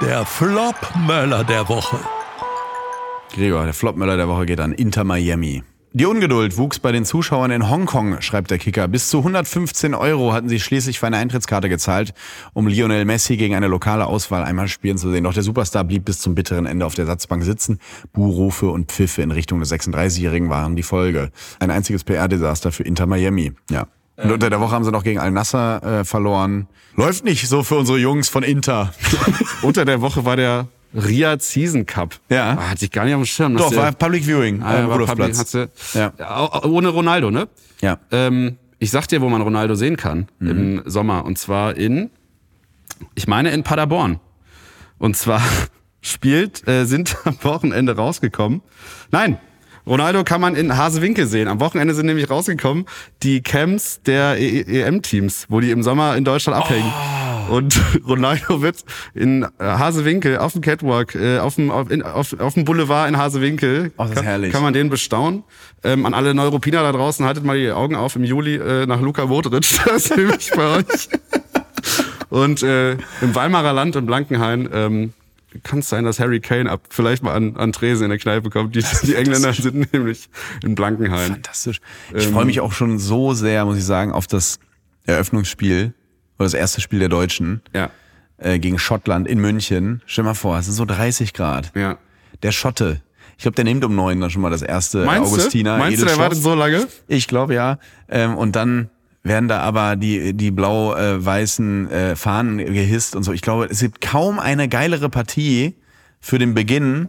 Der 0.00 0.24
Flop-Möller 0.24 1.42
der 1.42 1.68
Woche. 1.68 1.98
Gregor, 3.34 3.64
der 3.64 3.74
Flopmöller 3.74 4.16
der 4.16 4.28
Woche 4.28 4.46
geht 4.46 4.60
an 4.60 4.72
Inter 4.72 5.04
Miami. 5.04 5.62
Die 5.92 6.04
Ungeduld 6.04 6.58
wuchs 6.58 6.78
bei 6.78 6.92
den 6.92 7.04
Zuschauern 7.04 7.50
in 7.50 7.70
Hongkong, 7.70 8.20
schreibt 8.20 8.50
der 8.50 8.58
Kicker. 8.58 8.88
Bis 8.88 9.08
zu 9.08 9.18
115 9.18 9.94
Euro 9.94 10.32
hatten 10.34 10.48
sie 10.48 10.60
schließlich 10.60 10.98
für 10.98 11.06
eine 11.06 11.16
Eintrittskarte 11.16 11.68
gezahlt, 11.68 12.12
um 12.52 12.66
Lionel 12.66 13.04
Messi 13.06 13.36
gegen 13.36 13.54
eine 13.54 13.68
lokale 13.68 14.06
Auswahl 14.06 14.44
einmal 14.44 14.68
spielen 14.68 14.98
zu 14.98 15.10
sehen. 15.10 15.24
Doch 15.24 15.32
der 15.32 15.42
Superstar 15.42 15.84
blieb 15.84 16.04
bis 16.04 16.20
zum 16.20 16.34
bitteren 16.34 16.66
Ende 16.66 16.84
auf 16.84 16.94
der 16.94 17.06
Satzbank 17.06 17.42
sitzen. 17.42 17.78
Buhrufe 18.12 18.68
und 18.68 18.92
Pfiffe 18.92 19.22
in 19.22 19.30
Richtung 19.30 19.60
des 19.60 19.72
36-Jährigen 19.72 20.50
waren 20.50 20.76
die 20.76 20.82
Folge. 20.82 21.30
Ein 21.58 21.70
einziges 21.70 22.04
PR-Desaster 22.04 22.70
für 22.70 22.82
Inter 22.82 23.06
Miami. 23.06 23.52
Ja. 23.70 23.86
Und 24.16 24.32
unter 24.32 24.50
der 24.50 24.60
Woche 24.60 24.72
haben 24.72 24.84
sie 24.84 24.92
noch 24.92 25.04
gegen 25.04 25.20
Al-Nassr 25.20 26.00
äh, 26.00 26.04
verloren. 26.04 26.66
Läuft 26.96 27.24
nicht 27.24 27.48
so 27.48 27.62
für 27.62 27.76
unsere 27.76 27.98
Jungs 27.98 28.28
von 28.28 28.42
Inter. 28.42 28.92
Unter 29.62 29.84
der 29.84 30.00
Woche 30.00 30.24
war 30.24 30.34
der 30.34 30.66
Riyadh 30.94 31.40
Season 31.42 31.84
Cup. 31.86 32.16
Ja. 32.30 32.56
Ah, 32.58 32.70
hatte 32.70 32.84
ich 32.84 32.90
gar 32.90 33.04
nicht 33.04 33.14
auf 33.14 33.20
dem 33.22 33.26
Schirm. 33.26 33.56
Doch, 33.56 33.74
war 33.74 33.92
Public 33.92 34.24
Viewing 34.24 34.62
Ah, 34.62 34.78
am 34.84 34.90
Rudolfplatz. 34.90 35.56
Ja. 35.94 36.12
Ohne 36.64 36.88
Ronaldo, 36.88 37.30
ne? 37.30 37.48
Ja. 37.80 37.98
Ähm, 38.10 38.56
ich 38.78 38.90
sag 38.90 39.06
dir, 39.08 39.20
wo 39.20 39.28
man 39.28 39.42
Ronaldo 39.42 39.74
sehen 39.74 39.96
kann 39.96 40.28
im 40.40 40.82
Sommer. 40.86 41.24
Und 41.24 41.38
zwar 41.38 41.76
in, 41.76 42.10
ich 43.14 43.26
meine 43.26 43.50
in 43.50 43.62
Paderborn. 43.64 44.20
Und 44.98 45.16
zwar 45.16 45.42
spielt, 46.00 46.66
äh, 46.68 46.84
sind 46.84 47.16
am 47.24 47.36
Wochenende 47.42 47.96
rausgekommen. 47.96 48.62
Nein, 49.10 49.38
Ronaldo 49.86 50.22
kann 50.22 50.40
man 50.40 50.54
in 50.54 50.76
Hasewinkel 50.76 51.26
sehen. 51.26 51.48
Am 51.48 51.60
Wochenende 51.60 51.94
sind 51.94 52.06
nämlich 52.06 52.28
rausgekommen 52.30 52.84
die 53.22 53.40
Camps 53.42 54.00
der 54.02 54.38
E- 54.38 54.82
EM-Teams, 54.82 55.46
wo 55.48 55.60
die 55.60 55.70
im 55.70 55.82
Sommer 55.82 56.16
in 56.16 56.24
Deutschland 56.24 56.58
abhängen. 56.58 56.92
Und 57.48 57.80
Ronaldo 58.06 58.62
wird 58.62 58.84
in 59.14 59.42
äh, 59.42 59.48
Hasewinkel 59.60 60.38
auf 60.38 60.52
dem 60.52 60.60
Catwalk, 60.62 61.14
äh, 61.14 61.38
auf, 61.38 61.54
dem, 61.56 61.70
auf, 61.70 61.90
in, 61.90 62.02
auf, 62.02 62.38
auf 62.38 62.54
dem 62.54 62.64
Boulevard 62.64 63.08
in 63.08 63.16
Hasewinkel, 63.16 63.92
Oh, 63.96 64.02
das 64.02 64.10
ist 64.10 64.14
kann, 64.16 64.24
herrlich. 64.24 64.52
kann 64.52 64.62
man 64.62 64.72
den 64.74 64.90
bestaunen. 64.90 65.44
Ähm, 65.84 66.06
an 66.06 66.14
alle 66.14 66.34
Neuropiner 66.34 66.82
da 66.82 66.92
draußen, 66.92 67.24
haltet 67.24 67.44
mal 67.44 67.58
die 67.58 67.70
Augen 67.70 67.94
auf 67.94 68.16
im 68.16 68.24
Juli 68.24 68.56
äh, 68.56 68.86
nach 68.86 69.00
Luca 69.00 69.26
Modric, 69.26 69.66
das 69.86 70.06
ist 70.06 70.16
nämlich 70.16 70.50
bei 70.54 70.78
euch. 70.78 71.08
Und 72.30 72.62
äh, 72.62 72.92
im 72.92 73.34
Weimarer 73.34 73.72
Land 73.72 73.96
in 73.96 74.04
Blankenhain 74.06 74.68
ähm, 74.72 75.12
kann 75.62 75.78
es 75.78 75.88
sein, 75.88 76.04
dass 76.04 76.20
Harry 76.20 76.40
Kane 76.40 76.70
ab 76.70 76.82
vielleicht 76.90 77.22
mal 77.22 77.32
an, 77.32 77.56
an 77.56 77.72
Tresen 77.72 78.04
in 78.04 78.10
der 78.10 78.18
Kneipe 78.18 78.50
kommt. 78.50 78.76
Die, 78.76 78.84
die 79.04 79.14
Engländer 79.14 79.52
sind 79.54 79.92
nämlich 79.92 80.28
in 80.62 80.74
Blankenhain. 80.74 81.32
Fantastisch. 81.32 81.80
Ich 82.14 82.26
freue 82.26 82.44
mich 82.44 82.60
auch 82.60 82.72
schon 82.72 82.98
so 82.98 83.32
sehr, 83.32 83.64
muss 83.64 83.78
ich 83.78 83.84
sagen, 83.84 84.12
auf 84.12 84.26
das 84.26 84.58
Eröffnungsspiel 85.06 85.94
oder 86.38 86.46
das 86.46 86.54
erste 86.54 86.80
Spiel 86.80 86.98
der 87.00 87.08
Deutschen 87.08 87.60
Ja, 87.74 87.90
äh, 88.38 88.58
gegen 88.58 88.78
Schottland 88.78 89.26
in 89.26 89.38
München. 89.40 90.02
Stell 90.06 90.22
dir 90.24 90.30
mal 90.30 90.34
vor, 90.34 90.58
es 90.58 90.66
sind 90.66 90.74
so 90.74 90.84
30 90.84 91.32
Grad. 91.34 91.72
ja. 91.74 91.98
Der 92.42 92.52
Schotte. 92.52 93.00
Ich 93.36 93.42
glaube, 93.42 93.56
der 93.56 93.64
nimmt 93.64 93.84
um 93.84 93.94
neun 93.96 94.20
dann 94.20 94.30
schon 94.30 94.42
mal 94.42 94.50
das 94.50 94.62
erste 94.62 95.04
Meinst 95.04 95.32
Augustiner. 95.32 95.74
du? 95.74 95.78
Meinst 95.78 96.00
du, 96.02 96.06
der 96.06 96.16
wartet 96.18 96.38
so 96.40 96.54
lange? 96.54 96.86
Ich 97.08 97.26
glaube 97.26 97.54
ja. 97.54 97.78
Ähm, 98.08 98.36
und 98.36 98.54
dann 98.54 98.90
werden 99.24 99.48
da 99.48 99.60
aber 99.60 99.96
die, 99.96 100.34
die 100.34 100.50
blau-weißen 100.52 101.90
äh, 101.90 102.16
Fahnen 102.16 102.58
gehisst 102.58 103.16
und 103.16 103.22
so. 103.24 103.32
Ich 103.32 103.42
glaube, 103.42 103.66
es 103.66 103.80
gibt 103.80 104.00
kaum 104.00 104.38
eine 104.38 104.68
geilere 104.68 105.08
Partie 105.08 105.74
für 106.20 106.38
den 106.38 106.54
Beginn, 106.54 107.08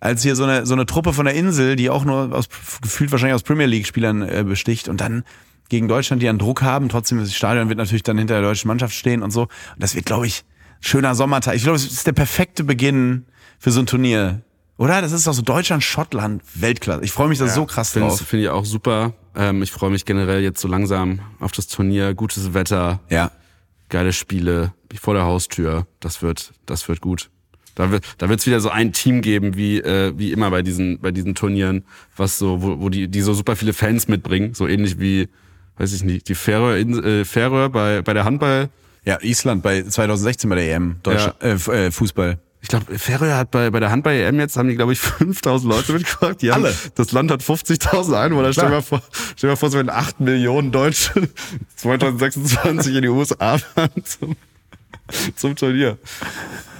als 0.00 0.22
hier 0.22 0.36
so 0.36 0.44
eine, 0.44 0.66
so 0.66 0.74
eine 0.74 0.86
Truppe 0.86 1.12
von 1.12 1.24
der 1.26 1.34
Insel, 1.34 1.76
die 1.76 1.90
auch 1.90 2.04
nur 2.04 2.34
aus, 2.34 2.48
gefühlt 2.82 3.10
wahrscheinlich 3.12 3.34
aus 3.34 3.42
Premier 3.42 3.66
League-Spielern 3.66 4.22
äh, 4.22 4.44
besticht 4.46 4.88
und 4.88 5.00
dann 5.00 5.24
gegen 5.68 5.88
Deutschland, 5.88 6.22
die 6.22 6.28
einen 6.28 6.38
Druck 6.38 6.62
haben. 6.62 6.88
Trotzdem, 6.88 7.18
das 7.18 7.34
Stadion 7.34 7.68
wird 7.68 7.78
natürlich 7.78 8.02
dann 8.02 8.18
hinter 8.18 8.34
der 8.34 8.42
deutschen 8.42 8.68
Mannschaft 8.68 8.94
stehen 8.94 9.22
und 9.22 9.30
so. 9.30 9.42
Und 9.42 9.50
das 9.78 9.94
wird, 9.94 10.06
glaube 10.06 10.26
ich, 10.26 10.44
schöner 10.80 11.14
Sommertag. 11.14 11.56
Ich 11.56 11.62
glaube, 11.62 11.76
es 11.76 11.84
ist 11.90 12.06
der 12.06 12.12
perfekte 12.12 12.64
Beginn 12.64 13.26
für 13.58 13.70
so 13.70 13.80
ein 13.80 13.86
Turnier. 13.86 14.42
Oder? 14.76 15.00
Das 15.00 15.12
ist 15.12 15.26
doch 15.26 15.32
so 15.32 15.42
Deutschland, 15.42 15.82
Schottland, 15.84 16.42
Weltklasse. 16.54 17.04
Ich 17.04 17.12
freue 17.12 17.28
mich 17.28 17.38
da 17.38 17.48
so 17.48 17.64
krass 17.64 17.92
Finde 17.92 18.08
drauf. 18.08 18.20
find 18.20 18.42
ich 18.42 18.48
auch 18.48 18.64
super. 18.64 19.14
Ähm, 19.36 19.62
ich 19.62 19.70
freue 19.72 19.90
mich 19.90 20.04
generell 20.04 20.42
jetzt 20.42 20.60
so 20.60 20.68
langsam 20.68 21.20
auf 21.40 21.52
das 21.52 21.68
Turnier. 21.68 22.14
Gutes 22.14 22.54
Wetter, 22.54 23.00
Ja. 23.08 23.30
geile 23.88 24.12
Spiele 24.12 24.72
vor 25.00 25.14
der 25.14 25.24
Haustür. 25.24 25.86
Das 26.00 26.22
wird, 26.22 26.52
das 26.66 26.88
wird 26.88 27.00
gut. 27.00 27.30
Da 27.76 27.90
wird, 27.90 28.04
da 28.18 28.28
wird's 28.28 28.46
wieder 28.46 28.60
so 28.60 28.68
ein 28.70 28.92
Team 28.92 29.20
geben, 29.20 29.56
wie, 29.56 29.78
äh, 29.78 30.12
wie 30.16 30.30
immer 30.32 30.50
bei 30.50 30.62
diesen, 30.62 31.00
bei 31.00 31.10
diesen 31.10 31.34
Turnieren, 31.34 31.84
was 32.16 32.38
so, 32.38 32.62
wo, 32.62 32.80
wo 32.80 32.88
die, 32.88 33.08
die 33.08 33.20
so 33.20 33.34
super 33.34 33.56
viele 33.56 33.72
Fans 33.72 34.06
mitbringen, 34.06 34.54
so 34.54 34.68
ähnlich 34.68 35.00
wie, 35.00 35.28
weiß 35.78 35.92
ich 35.92 36.04
nicht, 36.04 36.28
die 36.28 36.34
Färöer, 36.34 36.76
äh, 36.76 37.24
Färöer 37.24 37.68
bei, 37.68 38.02
bei 38.02 38.12
der 38.14 38.24
Handball. 38.24 38.68
Ja, 39.04 39.18
Island 39.20 39.62
bei 39.62 39.82
2016 39.82 40.48
bei 40.48 40.56
der 40.56 40.74
EM, 40.76 40.96
Deutschland, 41.02 41.34
äh, 41.42 41.50
F- 41.52 41.68
äh, 41.68 41.90
Fußball. 41.90 42.38
Ich 42.62 42.68
glaube, 42.68 42.98
Färöer 42.98 43.36
hat 43.36 43.50
bei, 43.50 43.68
bei 43.68 43.78
der 43.78 43.90
Handball-EM 43.90 44.40
jetzt, 44.40 44.56
haben 44.56 44.68
die, 44.70 44.74
glaube 44.76 44.94
ich, 44.94 44.98
5000 45.00 45.70
Leute 45.70 45.92
mitgebracht. 45.92 46.40
Die 46.40 46.50
haben, 46.50 46.64
Alle. 46.64 46.74
Das 46.94 47.12
Land 47.12 47.30
hat 47.30 47.42
50.000 47.42 48.14
Einwohner. 48.18 48.52
Stell 48.54 48.64
dir 48.68 48.70
mal 48.76 48.80
vor, 48.82 49.02
stell 49.36 49.48
dir 49.48 49.52
mal 49.52 49.56
vor, 49.56 49.68
es 49.68 49.74
werden 49.74 49.90
8 49.90 50.20
Millionen 50.20 50.72
Deutsche 50.72 51.28
2026 51.76 52.94
in 52.96 53.02
die 53.02 53.08
USA 53.08 53.58
fahren 53.58 53.90
zum, 54.04 54.36
zum 55.36 55.56
Turnier. 55.56 55.98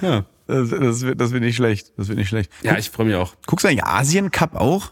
Ja. 0.01 0.25
Das, 0.47 0.69
das, 0.69 1.01
wird, 1.01 1.21
das 1.21 1.31
wird 1.31 1.43
nicht 1.43 1.55
schlecht. 1.55 1.91
Das 1.97 2.07
wird 2.07 2.17
nicht 2.17 2.29
schlecht. 2.29 2.51
Ja, 2.63 2.77
ich 2.77 2.89
freue 2.89 3.05
mich 3.07 3.15
auch. 3.15 3.33
Guckst 3.45 3.63
du 3.63 3.67
eigentlich 3.69 3.83
Asien 3.83 4.31
Cup 4.31 4.55
auch? 4.55 4.91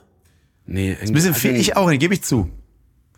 Nee, 0.66 0.96
Ein 1.02 1.14
bisschen 1.14 1.34
viel, 1.34 1.56
ich 1.56 1.76
auch, 1.76 1.90
gebe 1.92 2.14
ich 2.14 2.24
zu. 2.24 2.50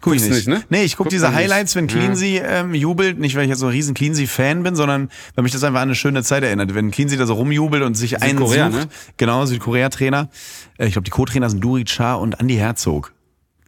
Guck 0.01 0.15
ich 0.15 0.21
nicht. 0.21 0.31
nicht, 0.33 0.47
ne? 0.47 0.63
Nee, 0.69 0.83
ich 0.83 0.97
guck 0.97 1.05
Guckt 1.05 1.13
diese. 1.13 1.33
Highlights, 1.33 1.75
wenn 1.75 1.87
Ja. 1.87 1.95
Cleansy 1.95 2.41
ähm, 2.43 2.75
jubelt, 2.75 3.17
nicht 3.19 3.35
weil 3.35 3.43
ich 3.43 3.49
jetzt 3.49 3.59
so 3.59 3.65
ein 3.67 3.71
riesen 3.71 3.93
Cleansy-Fan 3.95 4.61
bin, 4.63 4.75
sondern 4.75 5.09
weil 5.35 5.43
mich 5.43 5.51
das 5.51 5.63
einfach 5.63 5.81
an 5.81 5.87
eine 5.89 5.95
schöne 5.95 6.23
Zeit 6.23 6.43
erinnert. 6.43 6.75
Wenn 6.75 6.91
Cleansy 6.91 7.17
da 7.17 7.25
so 7.25 7.33
rumjubelt 7.33 7.81
und 7.83 7.95
sich 7.95 8.21
einen 8.21 8.37
sucht. 8.37 8.55
Ne? 8.55 8.87
Genau, 9.17 9.45
Südkorea-Trainer. 9.45 10.29
Äh, 10.77 10.87
ich 10.87 10.93
glaube, 10.93 11.05
die 11.05 11.11
Co-Trainer 11.11 11.49
sind 11.49 11.63
Duri 11.63 11.85
Cha 11.85 12.15
und 12.15 12.39
Andy 12.39 12.55
Herzog. 12.55 13.13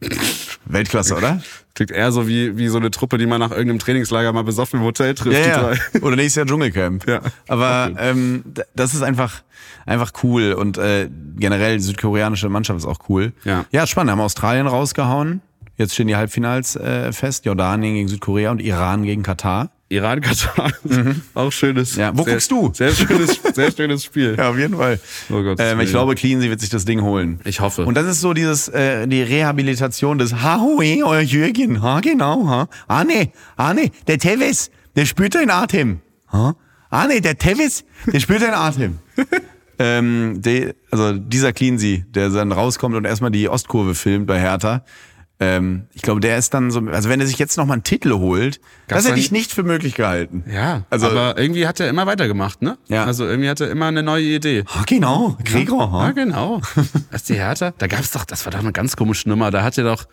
Weltklasse, 0.64 1.16
oder? 1.16 1.42
Klingt 1.74 1.90
eher 1.90 2.12
so 2.12 2.28
wie, 2.28 2.56
wie 2.56 2.68
so 2.68 2.78
eine 2.78 2.90
Truppe, 2.90 3.18
die 3.18 3.26
man 3.26 3.40
nach 3.40 3.50
irgendeinem 3.50 3.78
Trainingslager 3.78 4.32
mal 4.32 4.44
besoffen 4.44 4.80
im 4.80 4.86
Hotel 4.86 5.14
trifft. 5.14 5.46
Ja, 5.46 5.72
ja. 5.72 5.78
Oder 6.02 6.16
nächstes 6.16 6.36
Jahr 6.36 6.46
Dschungelcamp. 6.46 7.08
Ja. 7.08 7.20
Aber 7.46 7.92
ähm, 7.98 8.44
das 8.74 8.94
ist 8.94 9.02
einfach, 9.02 9.42
einfach 9.86 10.12
cool. 10.22 10.52
Und 10.52 10.76
äh, 10.78 11.08
generell 11.36 11.78
die 11.78 11.82
südkoreanische 11.82 12.48
Mannschaft 12.48 12.78
ist 12.80 12.86
auch 12.86 12.98
cool. 13.08 13.32
Ja. 13.44 13.64
ja, 13.70 13.86
spannend. 13.86 14.10
Haben 14.10 14.20
Australien 14.20 14.66
rausgehauen. 14.66 15.40
Jetzt 15.78 15.94
stehen 15.94 16.08
die 16.08 16.16
Halbfinals 16.16 16.74
äh, 16.74 17.12
fest. 17.12 17.46
Jordanien 17.46 17.94
gegen 17.94 18.08
Südkorea 18.08 18.50
und 18.50 18.60
Iran 18.60 19.04
gegen 19.04 19.22
Katar. 19.22 19.70
Iran, 19.90 20.20
Katar. 20.20 20.72
Auch 21.34 21.50
schönes. 21.50 21.94
Mhm. 21.94 22.00
Ja, 22.00 22.10
wo 22.18 22.24
sehr, 22.24 22.32
guckst 22.34 22.50
du? 22.50 22.70
Sehr 22.74 22.90
schönes, 22.92 23.40
sehr 23.54 23.72
schönes 23.72 24.04
Spiel. 24.04 24.34
Ja, 24.38 24.50
auf 24.50 24.58
jeden 24.58 24.76
Fall. 24.76 25.00
Oh 25.30 25.42
Gott, 25.42 25.58
ähm, 25.60 25.80
ich 25.80 25.90
glaube, 25.90 26.14
Cleansey 26.14 26.50
wird 26.50 26.60
sich 26.60 26.68
das 26.68 26.84
Ding 26.84 27.00
holen. 27.00 27.40
Ich 27.44 27.60
hoffe. 27.60 27.86
Und 27.86 27.94
das 27.94 28.06
ist 28.06 28.20
so 28.20 28.34
dieses, 28.34 28.68
äh, 28.68 29.06
die 29.06 29.22
Rehabilitation 29.22 30.18
des 30.18 30.34
Ha, 30.34 30.60
hui, 30.60 31.02
euer 31.02 31.20
Jürgen. 31.22 31.80
Ha, 31.80 32.00
genau, 32.00 32.48
ha. 32.48 32.68
Ah, 32.88 33.04
nee, 33.04 33.32
ah, 33.56 33.72
nee, 33.72 33.90
der 34.06 34.18
Tevis, 34.18 34.70
der 34.96 35.06
spürt 35.06 35.36
deinen 35.36 35.50
Atem. 35.50 36.00
Ha? 36.32 36.56
Ah, 36.90 37.06
nee, 37.06 37.20
der 37.20 37.38
Tevis, 37.38 37.84
der 38.12 38.20
spürt 38.20 38.42
deinen 38.42 38.54
Atem. 38.54 38.98
ähm, 39.78 40.42
de, 40.42 40.74
also 40.90 41.12
dieser 41.14 41.52
Cleansey, 41.52 42.04
der 42.08 42.28
dann 42.30 42.52
rauskommt 42.52 42.96
und 42.96 43.04
erstmal 43.04 43.30
die 43.30 43.48
Ostkurve 43.48 43.94
filmt 43.94 44.26
bei 44.26 44.40
Hertha. 44.40 44.84
Ähm, 45.40 45.84
ich 45.94 46.02
glaube, 46.02 46.20
der 46.20 46.36
ist 46.36 46.52
dann 46.52 46.70
so, 46.72 46.80
also 46.80 47.08
wenn 47.08 47.20
er 47.20 47.26
sich 47.26 47.38
jetzt 47.38 47.56
noch 47.58 47.64
mal 47.64 47.74
einen 47.74 47.84
Titel 47.84 48.12
holt, 48.14 48.60
Gab's 48.88 49.04
das 49.04 49.10
hätte 49.12 49.20
ich 49.20 49.30
nicht 49.30 49.52
für 49.52 49.62
möglich 49.62 49.94
gehalten. 49.94 50.42
Ja, 50.52 50.82
Also- 50.90 51.08
aber 51.08 51.38
irgendwie 51.38 51.66
hat 51.68 51.78
er 51.78 51.88
immer 51.88 52.06
weitergemacht, 52.06 52.60
ne? 52.60 52.76
Ja. 52.88 53.04
Also 53.04 53.24
irgendwie 53.24 53.48
hat 53.48 53.60
er 53.60 53.70
immer 53.70 53.86
eine 53.86 54.02
neue 54.02 54.24
Idee. 54.24 54.64
Ah, 54.66 54.82
genau, 54.86 55.36
Gregor, 55.44 55.82
Ja, 55.92 55.92
ha? 55.92 56.10
genau. 56.10 56.60
Ist 57.12 57.28
die 57.28 57.34
Hertha. 57.34 57.72
Da 57.78 57.86
gab's 57.86 58.10
doch, 58.10 58.24
das 58.24 58.44
war 58.46 58.50
doch 58.52 58.58
eine 58.58 58.72
ganz 58.72 58.96
komische 58.96 59.28
Nummer. 59.28 59.52
Da 59.52 59.62
hat 59.62 59.78
er 59.78 59.84
doch 59.84 60.06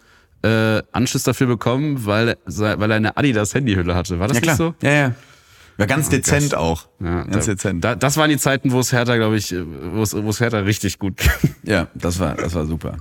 äh, 0.44 0.84
Anschluss 0.92 1.24
dafür 1.24 1.48
bekommen, 1.48 2.06
weil, 2.06 2.38
weil 2.46 2.92
er 2.92 2.98
eine 2.98 3.18
Adidas 3.18 3.56
Handyhülle 3.56 3.96
hatte. 3.96 4.20
War 4.20 4.28
das 4.28 4.38
Ja, 4.38 4.44
nicht 4.46 4.58
so? 4.58 4.76
Ja, 4.84 4.92
ja. 4.92 5.12
War 5.78 5.88
ganz 5.88 6.08
dezent 6.08 6.54
auch. 6.56 6.88
Ja, 7.02 7.24
ganz 7.24 7.48
da, 7.48 7.52
dezent. 7.54 7.84
Da, 7.84 7.96
das 7.96 8.16
waren 8.16 8.30
die 8.30 8.38
Zeiten, 8.38 8.72
wo 8.72 8.80
es 8.80 8.94
Hertha, 8.94 9.16
glaube 9.18 9.38
ich, 9.38 9.54
wo 9.92 10.04
es, 10.04 10.14
wo 10.16 10.30
es 10.30 10.40
Hertha 10.40 10.60
richtig 10.60 11.00
gut 11.00 11.18
ging. 11.18 11.56
Ja, 11.64 11.88
das 11.96 12.20
war, 12.20 12.36
das 12.36 12.54
war 12.54 12.66
super. 12.68 12.96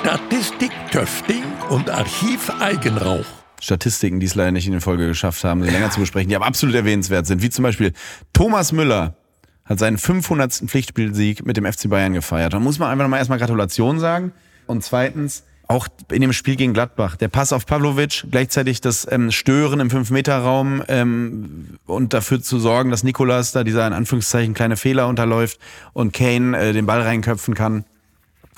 Statistik 0.00 0.70
Töfting 0.92 1.42
und 1.70 1.90
Archiv 1.90 2.50
Eigenrauch. 2.60 3.24
Statistiken, 3.60 4.20
die 4.20 4.26
es 4.26 4.34
leider 4.36 4.52
nicht 4.52 4.66
in 4.66 4.72
der 4.72 4.80
Folge 4.80 5.06
geschafft 5.08 5.42
haben, 5.42 5.62
länger 5.62 5.90
zu 5.90 6.00
besprechen, 6.00 6.28
die 6.28 6.36
aber 6.36 6.46
absolut 6.46 6.74
erwähnenswert 6.74 7.26
sind. 7.26 7.42
Wie 7.42 7.50
zum 7.50 7.64
Beispiel 7.64 7.92
Thomas 8.32 8.72
Müller 8.72 9.16
hat 9.64 9.78
seinen 9.78 9.98
500. 9.98 10.52
Pflichtspielsieg 10.66 11.44
mit 11.44 11.56
dem 11.56 11.70
FC 11.70 11.90
Bayern 11.90 12.14
gefeiert. 12.14 12.52
Da 12.52 12.60
muss 12.60 12.78
man 12.78 12.90
einfach 12.90 13.04
nochmal 13.04 13.18
erstmal 13.18 13.38
Gratulation 13.38 13.98
sagen. 13.98 14.32
Und 14.66 14.84
zweitens, 14.84 15.42
auch 15.66 15.88
in 16.10 16.22
dem 16.22 16.32
Spiel 16.32 16.56
gegen 16.56 16.72
Gladbach, 16.72 17.16
der 17.16 17.28
Pass 17.28 17.52
auf 17.52 17.66
Pavlovic, 17.66 18.24
gleichzeitig 18.30 18.80
das 18.80 19.06
ähm, 19.10 19.30
Stören 19.32 19.80
im 19.80 19.90
5-Meter-Raum 19.90 20.82
ähm, 20.88 21.78
und 21.86 22.14
dafür 22.14 22.40
zu 22.40 22.58
sorgen, 22.60 22.90
dass 22.90 23.02
Nikolas 23.02 23.52
da 23.52 23.64
dieser 23.64 23.86
in 23.86 23.92
Anführungszeichen 23.92 24.54
kleine 24.54 24.76
Fehler 24.76 25.08
unterläuft 25.08 25.58
und 25.92 26.12
Kane 26.12 26.56
äh, 26.56 26.72
den 26.72 26.86
Ball 26.86 27.02
reinköpfen 27.02 27.54
kann. 27.54 27.84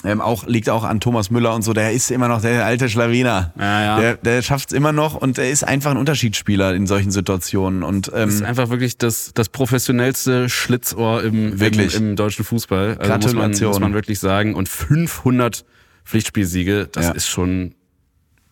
Ähm, 0.03 0.23
auch, 0.23 0.47
liegt 0.47 0.71
auch 0.71 0.85
an 0.85 0.99
Thomas 1.01 1.31
Müller 1.31 1.55
und 1.55 1.61
so, 1.63 1.75
der 1.75 1.93
ist 1.93 2.11
immer 2.11 2.27
noch 2.29 2.41
der 2.41 2.65
alte 2.65 2.89
Schlawiner. 2.89 3.53
Ja, 3.59 3.83
ja. 3.83 4.01
Der, 4.01 4.15
der 4.17 4.41
schafft 4.43 4.71
es 4.71 4.77
immer 4.77 4.93
noch 4.93 5.15
und 5.15 5.37
er 5.37 5.51
ist 5.51 5.63
einfach 5.63 5.91
ein 5.91 5.99
Unterschiedsspieler 5.99 6.75
in 6.75 6.87
solchen 6.87 7.11
Situationen. 7.11 7.83
Und 7.83 8.09
Das 8.09 8.35
ist 8.35 8.41
ähm, 8.41 8.47
einfach 8.47 8.71
wirklich 8.71 8.97
das, 8.97 9.33
das 9.35 9.51
professionellste 9.51 10.49
Schlitzohr 10.49 11.23
im, 11.23 11.61
Wirklich. 11.61 11.97
im, 11.97 12.11
im 12.11 12.17
deutschen 12.17 12.47
Fußball. 12.47 12.97
Also 12.99 13.01
muss 13.01 13.09
man, 13.11 13.19
Gratulation. 13.19 13.69
muss 13.71 13.81
man 13.81 13.93
wirklich 13.95 14.19
sagen. 14.21 14.55
Und 14.55 14.71
500 14.71 15.65
Pflichtspielsiege, 16.05 16.89
das 16.91 17.07
Ja. 17.07 17.13
ist 17.13 17.29
schon, 17.29 17.75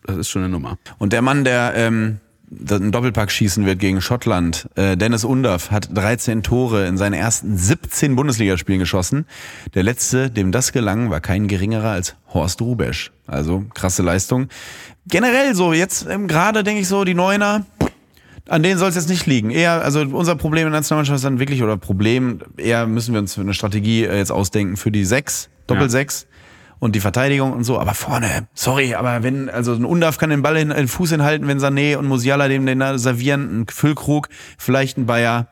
das 0.03 0.17
ist 0.17 0.29
schon 0.29 0.43
eine 0.43 0.51
Nummer. 0.51 0.77
und 0.99 1.13
der 1.13 1.21
Mann, 1.23 1.43
der 1.43 1.73
ähm, 1.75 2.19
einen 2.51 2.91
Doppelpack 2.91 3.31
schießen 3.31 3.65
wird 3.65 3.79
gegen 3.79 4.01
Schottland, 4.01 4.67
äh, 4.75 4.97
Dennis 4.97 5.23
Undaff, 5.23 5.71
hat 5.71 5.95
13 5.95 6.43
Tore 6.43 6.87
in 6.87 6.97
seinen 6.97 7.13
ersten 7.13 7.57
17 7.57 8.15
Bundesligaspielen 8.15 8.79
geschossen. 8.79 9.25
Der 9.75 9.83
letzte, 9.83 10.31
dem 10.31 10.51
das 10.51 10.71
gelang, 10.71 11.09
war 11.09 11.21
kein 11.21 11.47
geringerer 11.47 11.91
als 11.91 12.15
Horst 12.33 12.61
Rubesch. 12.61 13.11
Also 13.27 13.65
krasse 13.73 14.01
Leistung. 14.01 14.47
Generell 15.07 15.53
so, 15.55 15.73
jetzt 15.73 16.07
ähm, 16.09 16.27
gerade 16.27 16.63
denke 16.63 16.81
ich 16.81 16.87
so, 16.87 17.03
die 17.03 17.13
Neuner, 17.13 17.65
An 18.47 18.63
denen 18.63 18.79
soll 18.79 18.89
es 18.89 18.95
jetzt 18.95 19.09
nicht 19.09 19.27
liegen. 19.27 19.51
Eher, 19.51 19.83
also 19.83 20.01
unser 20.01 20.35
Problem 20.35 20.65
in 20.65 20.71
der 20.71 20.79
Nationalmannschaft 20.79 21.17
ist 21.17 21.23
dann 21.23 21.39
wirklich, 21.39 21.61
oder 21.61 21.77
Problem, 21.77 22.39
eher 22.57 22.87
müssen 22.87 23.13
wir 23.13 23.19
uns 23.19 23.37
eine 23.37 23.53
Strategie 23.53 24.05
äh, 24.05 24.17
jetzt 24.17 24.31
ausdenken 24.31 24.75
für 24.75 24.91
die 24.91 25.05
sechs, 25.05 25.49
Doppel-Sechs 25.67 26.25
und 26.79 26.95
die 26.95 26.99
Verteidigung 26.99 27.53
und 27.53 27.63
so. 27.63 27.79
Aber 27.79 27.93
vorne, 27.93 28.47
sorry, 28.53 28.95
aber 28.95 29.21
wenn, 29.23 29.49
also 29.49 29.73
ein 29.73 29.85
Undarf 29.85 30.17
kann 30.17 30.29
den 30.29 30.41
Ball 30.41 30.57
in 30.57 30.69
den 30.69 30.87
Fuß 30.87 31.11
hinhalten, 31.11 31.47
wenn 31.47 31.59
Sané 31.59 31.97
und 31.97 32.07
Musiala 32.07 32.47
dem 32.47 32.65
den 32.65 32.81
servieren, 32.97 33.61
ein 33.61 33.65
Füllkrug, 33.69 34.29
vielleicht 34.57 34.97
ein 34.97 35.05
Bayer, 35.05 35.47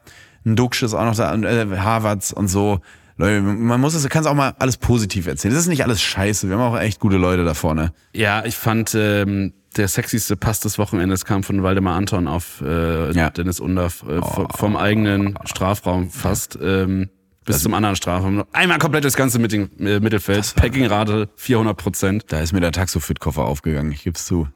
ein 0.46 0.56
Duxch 0.56 0.84
ist 0.84 0.94
auch 0.94 1.04
noch 1.06 1.16
da, 1.16 1.36
äh, 1.36 1.78
Havertz 1.78 2.32
und 2.32 2.48
so. 2.48 2.80
Leute, 3.20 3.42
man 3.42 3.82
muss 3.82 3.96
es, 3.96 4.08
kann 4.10 4.22
es 4.22 4.28
auch 4.28 4.36
mal 4.36 4.54
alles 4.60 4.78
positiv 4.78 5.26
erzählen. 5.26 5.54
Das 5.54 5.64
ist 5.64 5.68
nicht 5.70 5.84
alles 5.84 6.00
scheiße. 6.02 6.48
Wir 6.50 6.58
haben 6.58 6.74
auch 6.74 6.80
echt 6.80 7.00
gute 7.00 7.18
Leute 7.18 7.44
da 7.44 7.56
vorne. 7.56 7.92
Ja, 8.14 8.46
ich 8.46 8.56
fand 8.56 8.94
ähm, 8.94 9.54
der 9.76 9.88
sexyste 9.88 10.38
Pass 10.38 10.60
des 10.60 10.78
Wochenendes 10.78 11.26
kam 11.26 11.42
von 11.42 11.64
Waldemar 11.64 11.96
Anton 11.96 12.28
auf 12.28 12.62
äh, 12.64 13.12
Ja. 13.14 13.32
Dennis 13.32 13.60
Undaff 13.60 14.04
äh, 14.08 14.20
v- 14.22 14.48
vom 14.56 14.76
eigenen 14.78 15.38
Strafraum 15.46 16.12
fast 16.12 16.60
ähm, 16.62 17.10
bis 17.48 17.64
zum 17.64 17.74
anderen 17.74 17.96
Strafraum. 17.96 18.44
Einmal 18.52 18.78
komplett 18.78 19.06
das 19.06 19.16
ganze 19.16 19.40
Mitting, 19.40 19.70
äh, 19.80 20.00
Mittelfeld. 20.00 20.54
Packingrate 20.56 21.30
400 21.36 21.76
Prozent. 21.76 22.26
Da 22.28 22.40
ist 22.42 22.54
mir 22.54 22.60
der 22.60 22.72
Taxofit-Koffer 22.72 23.44
aufgegangen, 23.46 23.92
ich 23.92 24.04
geb's 24.04 24.26
zu. 24.26 24.48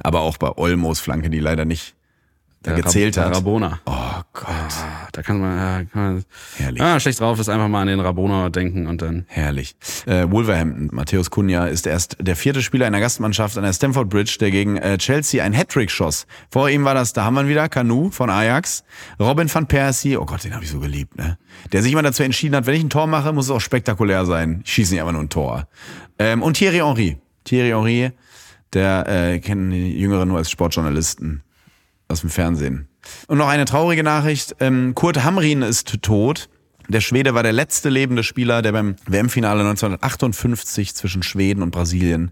Aber 0.00 0.20
auch 0.20 0.36
bei 0.36 0.50
Olmos 0.56 1.00
Flanke, 1.00 1.30
die 1.30 1.40
leider 1.40 1.64
nicht 1.64 1.94
da 2.62 2.74
gezählt 2.74 3.16
hat. 3.16 3.34
Rabona. 3.36 3.80
Oh 3.86 4.22
Gott, 4.32 4.46
Da 5.18 5.22
kann 5.22 5.40
man, 5.40 5.56
ja, 5.56 5.84
kann 5.84 6.14
man 6.14 6.24
Herrlich. 6.58 6.80
Ah, 6.80 7.00
schlecht 7.00 7.18
drauf 7.18 7.40
ist 7.40 7.48
einfach 7.48 7.66
mal 7.66 7.82
an 7.82 7.88
den 7.88 7.98
Rabona 7.98 8.50
denken 8.50 8.86
und 8.86 9.02
dann. 9.02 9.24
herrlich. 9.26 9.74
Äh, 10.06 10.30
Wolverhampton, 10.30 10.90
Matthäus 10.92 11.28
Cunha 11.28 11.66
ist 11.66 11.88
erst 11.88 12.16
der 12.20 12.36
vierte 12.36 12.62
Spieler 12.62 12.86
in 12.86 12.92
der 12.92 13.02
Gastmannschaft 13.02 13.58
an 13.58 13.64
der 13.64 13.72
Stamford 13.72 14.08
Bridge, 14.08 14.36
der 14.38 14.52
gegen 14.52 14.76
äh, 14.76 14.96
Chelsea 14.96 15.42
einen 15.42 15.54
Hattrick 15.54 15.90
schoss. 15.90 16.28
Vor 16.52 16.70
ihm 16.70 16.84
war 16.84 16.94
das, 16.94 17.14
da 17.14 17.24
haben 17.24 17.34
wir 17.34 17.40
ihn 17.40 17.48
wieder, 17.48 17.68
Canu 17.68 18.12
von 18.12 18.30
Ajax, 18.30 18.84
Robin 19.18 19.52
van 19.52 19.66
Persie, 19.66 20.16
oh 20.16 20.24
Gott, 20.24 20.44
den 20.44 20.54
habe 20.54 20.62
ich 20.62 20.70
so 20.70 20.78
geliebt, 20.78 21.18
ne? 21.18 21.36
Der 21.72 21.82
sich 21.82 21.90
immer 21.90 22.02
dazu 22.02 22.22
entschieden 22.22 22.54
hat, 22.54 22.66
wenn 22.66 22.76
ich 22.76 22.84
ein 22.84 22.90
Tor 22.90 23.08
mache, 23.08 23.32
muss 23.32 23.46
es 23.46 23.50
auch 23.50 23.60
spektakulär 23.60 24.24
sein. 24.24 24.60
Ich 24.64 24.72
schieße 24.72 24.92
nicht 24.92 25.00
einfach 25.00 25.14
nur 25.14 25.22
ein 25.22 25.30
Tor. 25.30 25.66
Ähm, 26.20 26.44
und 26.44 26.54
Thierry 26.54 26.76
Henry. 26.78 27.18
Thierry 27.42 27.70
Henry, 27.70 28.12
der 28.72 29.08
äh, 29.08 29.40
kennen 29.40 29.70
die 29.70 29.98
Jüngeren 29.98 30.28
nur 30.28 30.38
als 30.38 30.48
Sportjournalisten 30.48 31.42
aus 32.06 32.20
dem 32.20 32.30
Fernsehen. 32.30 32.87
Und 33.26 33.38
noch 33.38 33.48
eine 33.48 33.64
traurige 33.64 34.02
Nachricht. 34.02 34.56
Ähm, 34.60 34.94
Kurt 34.94 35.24
Hamrin 35.24 35.62
ist 35.62 36.02
tot. 36.02 36.48
Der 36.88 37.00
Schwede 37.00 37.34
war 37.34 37.42
der 37.42 37.52
letzte 37.52 37.90
lebende 37.90 38.22
Spieler, 38.22 38.62
der 38.62 38.72
beim 38.72 38.96
WM-Finale 39.06 39.60
1958 39.60 40.94
zwischen 40.94 41.22
Schweden 41.22 41.62
und 41.62 41.70
Brasilien 41.70 42.30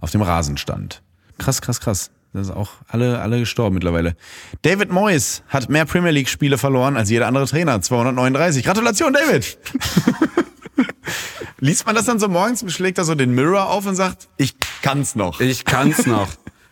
auf 0.00 0.12
dem 0.12 0.22
Rasen 0.22 0.56
stand. 0.56 1.02
Krass, 1.38 1.60
krass, 1.60 1.80
krass. 1.80 2.10
Das 2.32 2.48
ist 2.48 2.54
auch 2.54 2.70
alle, 2.86 3.20
alle 3.20 3.40
gestorben 3.40 3.74
mittlerweile. 3.74 4.14
David 4.62 4.92
Moyes 4.92 5.42
hat 5.48 5.68
mehr 5.70 5.86
Premier 5.86 6.12
League-Spiele 6.12 6.58
verloren 6.58 6.96
als 6.96 7.10
jeder 7.10 7.26
andere 7.26 7.46
Trainer. 7.46 7.80
239. 7.80 8.64
Gratulation, 8.64 9.12
David! 9.12 9.58
Liest 11.60 11.86
man 11.86 11.96
das 11.96 12.04
dann 12.04 12.20
so 12.20 12.28
morgens, 12.28 12.64
schlägt 12.72 12.98
er 12.98 13.04
so 13.04 13.16
den 13.16 13.34
Mirror 13.34 13.70
auf 13.70 13.86
und 13.86 13.96
sagt, 13.96 14.28
ich 14.36 14.54
kann's 14.82 15.16
noch. 15.16 15.40
Ich 15.40 15.64
kann's 15.64 16.06
noch. 16.06 16.28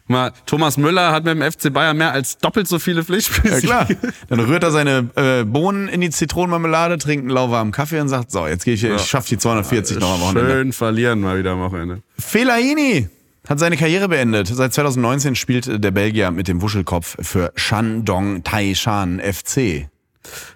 Mal, 0.08 0.32
Thomas 0.46 0.76
Müller 0.76 1.10
hat 1.12 1.24
mit 1.24 1.34
dem 1.34 1.42
FC 1.42 1.72
Bayern 1.72 1.96
mehr 1.96 2.12
als 2.12 2.38
doppelt 2.38 2.68
so 2.68 2.78
viele 2.78 3.02
Pflichtspiele. 3.02 3.54
Ja 3.54 3.60
klar. 3.60 3.88
Dann 4.28 4.40
rührt 4.40 4.62
er 4.62 4.70
seine 4.70 5.10
äh, 5.16 5.44
Bohnen 5.44 5.88
in 5.88 6.00
die 6.00 6.10
Zitronenmarmelade, 6.10 6.98
trinkt 6.98 7.22
einen 7.22 7.30
lauwarmen 7.30 7.72
Kaffee 7.72 8.00
und 8.00 8.08
sagt, 8.08 8.30
so, 8.30 8.46
jetzt 8.46 8.64
gehe 8.64 8.74
ich, 8.74 8.84
ich 8.84 9.02
schaff 9.02 9.26
die 9.26 9.38
240 9.38 9.98
noch 9.98 10.14
am 10.14 10.20
Wochenende. 10.20 10.50
Schön 10.50 10.72
verlieren 10.72 11.20
mal 11.20 11.38
wieder 11.38 11.52
am 11.52 11.60
Wochenende. 11.60 12.02
Fellaini 12.18 13.08
hat 13.48 13.58
seine 13.58 13.76
Karriere 13.76 14.08
beendet. 14.08 14.48
Seit 14.48 14.74
2019 14.74 15.34
spielt 15.34 15.82
der 15.82 15.90
Belgier 15.90 16.30
mit 16.30 16.48
dem 16.48 16.62
Wuschelkopf 16.62 17.16
für 17.20 17.52
Shandong 17.56 18.44
Taishan 18.44 19.20
FC. 19.20 19.88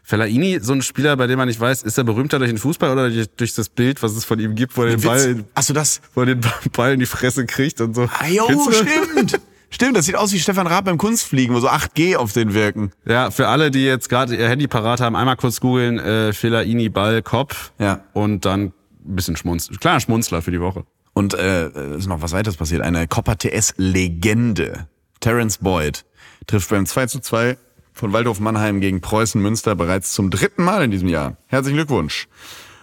Fellaini, 0.02 0.58
so 0.60 0.72
ein 0.72 0.82
Spieler, 0.82 1.16
bei 1.16 1.26
dem 1.26 1.38
man 1.38 1.48
nicht 1.48 1.60
weiß, 1.60 1.82
ist 1.82 1.98
er 1.98 2.04
berühmter 2.04 2.38
durch 2.38 2.50
den 2.50 2.58
Fußball 2.58 2.90
oder 2.90 3.10
durch, 3.10 3.28
durch 3.36 3.54
das 3.54 3.68
Bild, 3.68 4.02
was 4.02 4.12
es 4.12 4.24
von 4.24 4.38
ihm 4.38 4.54
gibt, 4.54 4.76
wo 4.76 4.82
er 4.82 4.96
den 4.96 5.00
Ball, 5.00 5.44
Achso, 5.54 5.72
das. 5.72 6.00
wo 6.14 6.20
er 6.20 6.26
den 6.26 6.40
Ball 6.76 6.92
in 6.94 7.00
die 7.00 7.06
Fresse 7.06 7.46
kriegt 7.46 7.80
und 7.80 7.94
so. 7.94 8.08
Ah, 8.18 8.26
jo, 8.26 8.46
stimmt. 8.72 9.40
Stimmt, 9.72 9.96
das 9.96 10.06
sieht 10.06 10.16
aus 10.16 10.32
wie 10.32 10.40
Stefan 10.40 10.66
Raab 10.66 10.86
beim 10.86 10.98
Kunstfliegen, 10.98 11.54
wo 11.54 11.60
so 11.60 11.68
8G 11.68 12.16
auf 12.16 12.32
den 12.32 12.54
wirken. 12.54 12.90
Ja, 13.06 13.30
für 13.30 13.46
alle, 13.46 13.70
die 13.70 13.84
jetzt 13.84 14.08
gerade 14.08 14.34
ihr 14.34 14.48
Handy 14.48 14.66
parat 14.66 15.00
haben, 15.00 15.14
einmal 15.14 15.36
kurz 15.36 15.60
googeln, 15.60 16.00
äh, 16.00 16.32
Fellaini, 16.32 16.88
Ball, 16.88 17.22
Kopf. 17.22 17.70
Ja. 17.78 18.02
Und 18.12 18.44
dann 18.44 18.72
ein 19.06 19.14
bisschen 19.14 19.36
Schmunzeln. 19.36 19.78
Kleiner 19.78 20.00
Schmunzler 20.00 20.42
für 20.42 20.50
die 20.50 20.60
Woche. 20.60 20.84
Und 21.12 21.34
äh, 21.34 21.66
es 21.66 22.00
ist 22.00 22.06
noch 22.08 22.20
was 22.20 22.32
weiteres 22.32 22.56
passiert. 22.56 22.82
Eine 22.82 23.06
Copa 23.06 23.36
TS-Legende, 23.36 24.88
Terence 25.20 25.58
Boyd, 25.58 26.04
trifft 26.46 26.70
beim 26.70 26.86
2 26.86 27.06
zu 27.06 27.20
2 27.20 27.56
von 27.92 28.12
Waldhof 28.12 28.40
Mannheim 28.40 28.80
gegen 28.80 29.00
Preußen 29.00 29.40
Münster 29.40 29.74
bereits 29.76 30.12
zum 30.12 30.30
dritten 30.30 30.62
Mal 30.64 30.84
in 30.84 30.90
diesem 30.90 31.08
Jahr. 31.08 31.36
Herzlichen 31.46 31.76
Glückwunsch. 31.76 32.28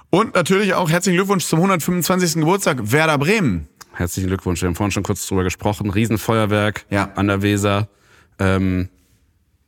Und 0.10 0.36
natürlich 0.36 0.74
auch 0.74 0.90
herzlichen 0.90 1.18
Glückwunsch 1.18 1.46
zum 1.46 1.60
125. 1.60 2.36
Geburtstag 2.36 2.92
Werder 2.92 3.18
Bremen. 3.18 3.68
herzlichen 3.94 4.28
Glückwunsch. 4.28 4.62
Wir 4.62 4.68
haben 4.68 4.76
vorhin 4.76 4.92
schon 4.92 5.04
kurz 5.04 5.26
drüber 5.28 5.44
gesprochen. 5.44 5.90
Riesenfeuerwerk 5.90 6.86
Ja. 6.90 7.12
an 7.16 7.28
der 7.28 7.42
Weser. 7.42 7.90
Ähm, 8.40 8.90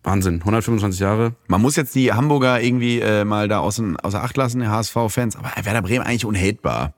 Wahnsinn, 0.03 0.36
125 0.40 0.99
Jahre. 1.02 1.34
Man 1.48 1.61
muss 1.61 1.76
jetzt 1.76 1.94
die 1.94 2.14
Hamburger 2.14 2.61
irgendwie 2.61 2.99
äh, 3.02 3.26
mal 3.26 3.48
da 3.49 3.60
außen, 3.60 3.98
außer 3.98 4.24
Acht 4.24 4.38
lassen, 4.38 4.61
die 4.61 4.68
HSV-Fans, 4.68 5.36
aber 5.36 5.52
Werder 5.61 5.82
Bremen 5.82 6.06
eigentlich 6.06 6.26
unhatebar. 6.26 6.94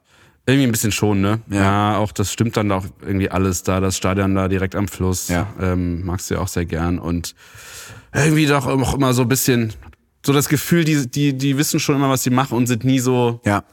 Irgendwie 0.51 0.67
ein 0.67 0.71
bisschen 0.71 0.91
schon, 0.91 1.21
ne? 1.21 1.39
Ja. 1.49 1.97
auch 1.97 2.11
das 2.11 2.31
stimmt 2.33 2.57
dann 2.57 2.71
auch 2.71 2.85
irgendwie 3.01 3.29
alles 3.31 3.63
da, 3.63 3.79
das 3.79 3.95
Stadion 3.95 4.35
da 4.35 4.47
direkt 4.47 4.75
am 4.75 4.87
Fluss. 4.87 5.29
Ja. 5.29 5.47
Ähm, 5.59 6.03
magst 6.05 6.29
du 6.29 6.35
ja 6.35 6.41
auch 6.41 6.47
sehr 6.47 6.65
gern. 6.65 6.99
Und 6.99 7.35
irgendwie 8.13 8.45
doch 8.45 8.67
auch 8.67 8.93
immer 8.93 9.13
so 9.13 9.21
ein 9.21 9.29
bisschen, 9.29 9.73
so 10.25 10.33
das 10.33 10.49
Gefühl, 10.49 10.83
die, 10.83 11.09
die, 11.09 11.37
die 11.37 11.57
wissen 11.57 11.79
schon 11.79 11.95
immer, 11.95 12.09
was 12.09 12.23
sie 12.23 12.29
machen 12.31 12.57
und 12.57 12.67
sind 12.67 12.83
nie 12.83 12.99
so 12.99 13.39
Ja. 13.45 13.63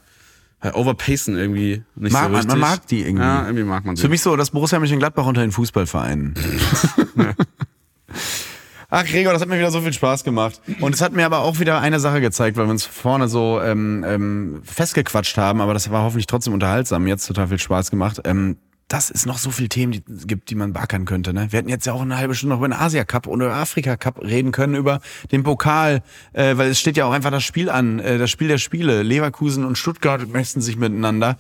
äh, 0.63 0.71
overpacen 0.73 1.37
irgendwie. 1.37 1.83
Nicht 1.97 2.13
Mag 2.13 2.25
so 2.25 2.29
man, 2.29 2.35
richtig. 2.37 2.49
man 2.51 2.59
mag 2.61 2.87
die 2.87 3.01
irgendwie. 3.01 3.23
Ja, 3.25 3.43
irgendwie 3.43 3.65
mag 3.65 3.85
man 3.85 3.97
sie. 3.97 4.03
Für 4.03 4.09
mich 4.09 4.23
so 4.23 4.37
das 4.37 4.51
Borussia 4.51 4.79
Mönchengladbach 4.79 5.27
unter 5.27 5.41
den 5.41 5.51
Fußballvereinen. 5.53 6.35
Ach, 8.91 9.05
Gregor, 9.05 9.35
das 9.35 9.43
hat 9.43 9.49
mir 9.51 9.59
wieder 9.59 9.71
so 9.71 9.83
viel 9.83 9.93
Spaß 9.93 10.25
gemacht. 10.25 10.63
Und 10.81 10.95
es 10.95 11.03
hat 11.03 11.13
mir 11.13 11.27
aber 11.27 11.41
auch 11.41 11.61
wieder 11.61 11.79
eine 11.81 12.01
Sache 12.01 12.23
gezeigt, 12.23 12.57
weil 12.57 12.67
wir 12.67 12.71
uns 12.71 12.87
vorne 12.87 13.29
so 13.29 13.61
ähm, 13.61 14.03
ähm, 14.09 14.63
festgequatscht 14.65 15.37
haben, 15.37 15.61
aber 15.61 15.75
das 15.75 15.91
war 15.91 16.05
hoffentlich 16.05 16.27
trotzdem 16.27 16.55
unterhaltsam. 16.55 17.07
Jetzt 17.07 17.27
total 17.27 17.49
viel 17.49 17.59
Spaß 17.59 17.91
gemacht. 17.91 18.23
Ähm, 18.25 18.57
dass 18.89 19.11
es 19.11 19.27
noch 19.27 19.37
so 19.37 19.51
viele 19.51 19.69
Themen 19.69 19.93
die, 19.93 20.03
gibt, 20.27 20.49
die 20.49 20.55
man 20.55 20.73
beackern 20.73 21.05
könnte. 21.05 21.35
Ne? 21.35 21.49
Wir 21.51 21.59
hätten 21.59 21.69
jetzt 21.69 21.85
ja 21.85 21.93
auch 21.93 22.01
eine 22.01 22.17
halbe 22.17 22.35
Stunde 22.35 22.55
noch 22.55 22.61
über 22.61 22.69
den 22.69 22.79
Asia 22.79 23.05
Cup 23.05 23.27
und 23.27 23.43
über 23.43 23.53
Afrika 23.53 23.99
Cup 23.99 24.23
reden 24.23 24.51
können, 24.51 24.75
über 24.75 25.01
den 25.31 25.43
Pokal, 25.43 26.03
äh, 26.33 26.57
weil 26.57 26.71
es 26.71 26.81
steht 26.81 26.97
ja 26.97 27.05
auch 27.05 27.13
einfach 27.13 27.31
das 27.31 27.45
Spiel 27.45 27.69
an, 27.69 27.99
äh, 27.99 28.17
das 28.17 28.31
Spiel 28.31 28.49
der 28.49 28.57
Spiele. 28.57 29.03
Leverkusen 29.03 29.67
und 29.67 29.77
Stuttgart 29.77 30.27
messen 30.29 30.63
sich 30.63 30.79
miteinander. 30.79 31.37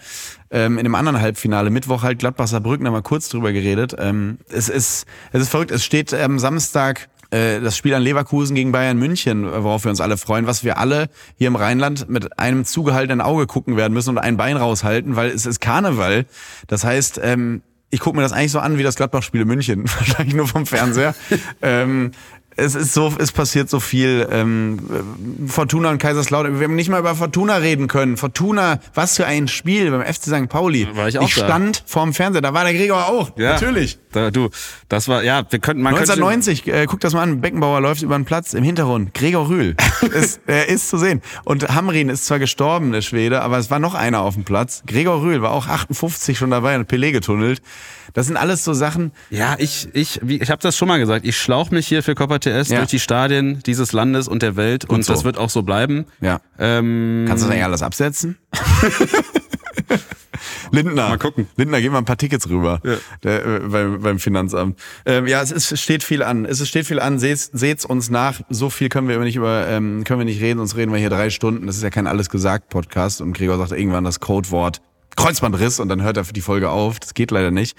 Ähm, 0.50 0.76
in 0.76 0.84
dem 0.84 0.94
anderen 0.94 1.18
Halbfinale, 1.22 1.70
Mittwoch 1.70 2.02
halt 2.02 2.18
Gladbach-Saarbrücken, 2.18 2.86
haben 2.86 2.94
wir 2.94 3.00
kurz 3.00 3.30
drüber 3.30 3.52
geredet. 3.52 3.96
Ähm, 3.98 4.36
es, 4.50 4.68
ist, 4.68 5.06
es 5.32 5.40
ist 5.40 5.48
verrückt, 5.48 5.70
es 5.70 5.86
steht 5.86 6.12
am 6.12 6.38
Samstag 6.38 7.04
äh, 7.04 7.17
das 7.30 7.76
Spiel 7.76 7.94
an 7.94 8.02
Leverkusen 8.02 8.54
gegen 8.54 8.72
Bayern 8.72 8.98
München, 8.98 9.44
äh, 9.44 9.62
worauf 9.62 9.84
wir 9.84 9.90
uns 9.90 10.00
alle 10.00 10.16
freuen, 10.16 10.46
was 10.46 10.64
wir 10.64 10.78
alle 10.78 11.08
hier 11.36 11.48
im 11.48 11.56
Rheinland 11.56 12.08
mit 12.08 12.38
einem 12.38 12.64
zugehaltenen 12.64 13.20
Auge 13.20 13.46
gucken 13.46 13.76
werden 13.76 13.92
müssen 13.92 14.10
und 14.10 14.18
ein 14.18 14.36
Bein 14.36 14.56
raushalten, 14.56 15.16
weil 15.16 15.30
es 15.30 15.46
ist 15.46 15.60
Karneval. 15.60 16.26
Das 16.66 16.84
heißt, 16.84 17.20
ähm, 17.22 17.62
ich 17.90 18.00
gucke 18.00 18.16
mir 18.16 18.22
das 18.22 18.32
eigentlich 18.32 18.52
so 18.52 18.60
an 18.60 18.78
wie 18.78 18.82
das 18.82 18.96
Gladbach-Spiel 18.96 19.42
in 19.42 19.48
München, 19.48 19.84
wahrscheinlich 19.98 20.34
nur 20.34 20.46
vom 20.46 20.66
Fernseher. 20.66 21.14
ähm, 21.62 22.12
es 22.58 22.74
ist 22.74 22.92
so, 22.92 23.14
es 23.18 23.30
passiert 23.32 23.70
so 23.70 23.78
viel. 23.80 24.26
Ähm, 24.30 24.78
Fortuna 25.46 25.90
und 25.90 25.98
Kaiserslautern. 25.98 26.58
Wir 26.58 26.64
haben 26.66 26.74
nicht 26.74 26.88
mal 26.90 26.98
über 26.98 27.14
Fortuna 27.14 27.56
reden 27.56 27.86
können. 27.86 28.16
Fortuna, 28.16 28.80
was 28.94 29.16
für 29.16 29.26
ein 29.26 29.46
Spiel 29.48 29.90
beim 29.90 30.02
FC 30.02 30.24
St. 30.24 30.48
Pauli. 30.48 30.88
War 30.94 31.08
ich 31.08 31.18
auch 31.18 31.28
ich 31.28 31.34
da. 31.36 31.44
stand 31.44 31.84
vorm 31.86 32.12
Fernseher. 32.12 32.42
Da 32.42 32.52
war 32.54 32.64
der 32.64 32.74
Gregor 32.74 33.06
auch. 33.08 33.30
Ja. 33.38 33.52
Natürlich. 33.52 33.98
Da, 34.12 34.30
du, 34.30 34.48
das 34.88 35.06
war, 35.08 35.22
ja, 35.22 35.42
wir 35.50 35.58
könnten, 35.58 35.82
man 35.82 35.94
könnte- 35.94 36.12
1990, 36.12 36.66
äh, 36.66 36.86
guck 36.88 37.00
das 37.00 37.12
mal 37.14 37.22
an, 37.22 37.40
Beckenbauer 37.40 37.80
läuft 37.80 38.02
über 38.02 38.16
den 38.18 38.24
Platz 38.24 38.54
im 38.54 38.64
Hintergrund. 38.64 39.14
Gregor 39.14 39.48
Rühl 39.48 39.76
ist, 40.12 40.40
er 40.46 40.68
ist 40.68 40.88
zu 40.88 40.98
sehen. 40.98 41.22
Und 41.44 41.68
Hamrin 41.68 42.08
ist 42.08 42.26
zwar 42.26 42.38
gestorben, 42.38 42.90
der 42.92 43.02
Schwede, 43.02 43.42
aber 43.42 43.58
es 43.58 43.70
war 43.70 43.78
noch 43.78 43.94
einer 43.94 44.20
auf 44.22 44.34
dem 44.34 44.44
Platz. 44.44 44.82
Gregor 44.86 45.22
Rühl 45.22 45.42
war 45.42 45.52
auch 45.52 45.68
58 45.68 46.36
schon 46.38 46.50
dabei 46.50 46.76
und 46.76 46.90
Pelé 46.90 47.12
getunnelt. 47.12 47.62
Das 48.14 48.26
sind 48.26 48.38
alles 48.38 48.64
so 48.64 48.72
Sachen. 48.72 49.12
Ja, 49.30 49.56
ich, 49.58 49.88
ich, 49.92 50.18
wie, 50.22 50.40
ich 50.40 50.50
habe 50.50 50.62
das 50.62 50.76
schon 50.76 50.88
mal 50.88 50.98
gesagt. 50.98 51.26
Ich 51.26 51.36
schlauch 51.36 51.70
mich 51.70 51.86
hier 51.86 52.02
für 52.02 52.14
TS 52.62 52.68
Ja. 52.68 52.78
durch 52.78 52.90
die 52.90 52.98
Stadien 53.00 53.62
dieses 53.64 53.92
Landes 53.92 54.28
und 54.28 54.42
der 54.42 54.56
Welt 54.56 54.84
und 54.84 55.04
so. 55.04 55.12
das 55.12 55.24
wird 55.24 55.38
auch 55.38 55.50
so 55.50 55.62
bleiben. 55.62 56.06
Ja. 56.20 56.40
Ähm, 56.58 57.24
Kannst 57.28 57.42
du 57.44 57.46
das 57.48 57.52
eigentlich 57.52 57.64
alles 57.64 57.82
absetzen? 57.82 58.38
Lindner. 60.70 61.08
Mal 61.08 61.18
gucken. 61.18 61.48
Lindner, 61.56 61.80
gib 61.80 61.92
mal 61.92 61.98
ein 61.98 62.04
paar 62.04 62.16
Tickets 62.18 62.48
rüber 62.48 62.80
Ja. 62.84 62.96
der, 63.22 63.46
äh, 63.46 63.58
beim, 63.60 64.00
beim 64.00 64.18
Finanzamt. 64.18 64.78
Ähm, 65.06 65.26
ja, 65.26 65.40
es, 65.42 65.50
ist, 65.50 65.78
steht 65.80 66.04
viel 66.04 66.22
an. 66.22 66.44
Es 66.44 66.66
steht 66.66 66.86
viel 66.86 67.00
an. 67.00 67.18
Seht's, 67.18 67.50
seht's 67.52 67.84
uns 67.84 68.10
nach. 68.10 68.40
So 68.50 68.70
viel 68.70 68.88
können 68.88 69.08
wir 69.08 69.14
immer 69.16 69.24
nicht 69.24 69.36
über, 69.36 69.66
ähm, 69.66 70.04
können 70.04 70.20
wir 70.20 70.24
nicht 70.26 70.40
reden, 70.42 70.58
sonst 70.58 70.76
reden 70.76 70.92
wir 70.92 70.98
hier 70.98 71.10
drei 71.10 71.30
Stunden. 71.30 71.66
Das 71.66 71.76
ist 71.76 71.82
ja 71.82 71.90
kein 71.90 72.06
alles 72.06 72.28
gesagt 72.28 72.68
Podcast. 72.68 73.20
Und 73.20 73.32
Gregor 73.32 73.56
sagt 73.58 73.72
irgendwann 73.72 74.04
das 74.04 74.20
Codewort 74.20 74.80
Kreuzbandriss 75.16 75.80
und 75.80 75.88
dann 75.88 76.02
hört 76.02 76.16
er 76.16 76.22
die 76.24 76.40
Folge 76.40 76.70
auf. 76.70 77.00
Das 77.00 77.14
geht 77.14 77.30
leider 77.32 77.50
nicht. 77.50 77.76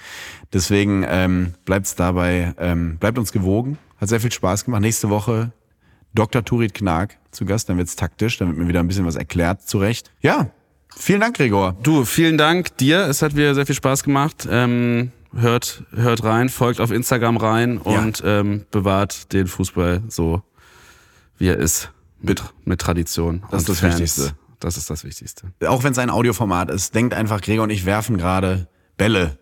Deswegen 0.52 1.06
ähm, 1.08 1.54
bleibt's 1.64 1.94
dabei, 1.94 2.54
ähm, 2.58 2.98
bleibt 2.98 3.16
uns 3.18 3.32
gewogen. 3.32 3.78
Hat 4.00 4.08
sehr 4.08 4.20
viel 4.20 4.32
Spaß 4.32 4.64
gemacht. 4.64 4.80
Nächste 4.80 5.10
Woche 5.10 5.52
Dr. 6.14 6.44
Turit 6.44 6.74
Knag 6.74 7.08
zu 7.30 7.44
Gast, 7.44 7.68
dann 7.68 7.78
wird's 7.78 7.96
taktisch, 7.96 8.38
dann 8.38 8.48
wird 8.48 8.58
mir 8.58 8.68
wieder 8.68 8.80
ein 8.80 8.88
bisschen 8.88 9.06
was 9.06 9.16
erklärt, 9.16 9.68
zurecht. 9.68 10.10
Ja, 10.20 10.50
vielen 10.96 11.20
Dank, 11.20 11.36
Gregor. 11.36 11.76
Du, 11.82 12.04
vielen 12.04 12.38
Dank 12.38 12.76
dir. 12.78 13.06
Es 13.06 13.22
hat 13.22 13.34
mir 13.34 13.54
sehr 13.54 13.66
viel 13.66 13.74
Spaß 13.74 14.02
gemacht. 14.02 14.48
Ähm, 14.50 15.12
hört, 15.34 15.84
hört 15.92 16.24
rein, 16.24 16.48
folgt 16.48 16.80
auf 16.80 16.90
Instagram 16.90 17.36
rein 17.36 17.78
und 17.78 18.22
ähm, 18.24 18.66
bewahrt 18.70 19.32
den 19.32 19.46
Fußball 19.46 20.02
so, 20.08 20.42
wie 21.38 21.48
er 21.48 21.56
ist. 21.56 21.92
Mit, 22.22 22.42
mit 22.66 22.80
Tradition. 22.80 23.44
Das 23.50 23.62
ist 23.62 23.68
das 23.70 23.80
Fans. 23.80 23.94
Wichtigste. 23.94 24.34
Das 24.58 24.76
ist 24.76 24.90
das 24.90 25.04
Wichtigste. 25.04 25.52
Auch 25.66 25.84
wenn 25.84 25.92
es 25.92 25.98
ein 25.98 26.10
Audioformat 26.10 26.68
ist, 26.68 26.94
denkt 26.94 27.14
einfach, 27.14 27.40
Gregor 27.40 27.64
und 27.64 27.70
ich 27.70 27.86
werfen 27.86 28.18
gerade 28.18 28.68
Bälle 28.98 29.38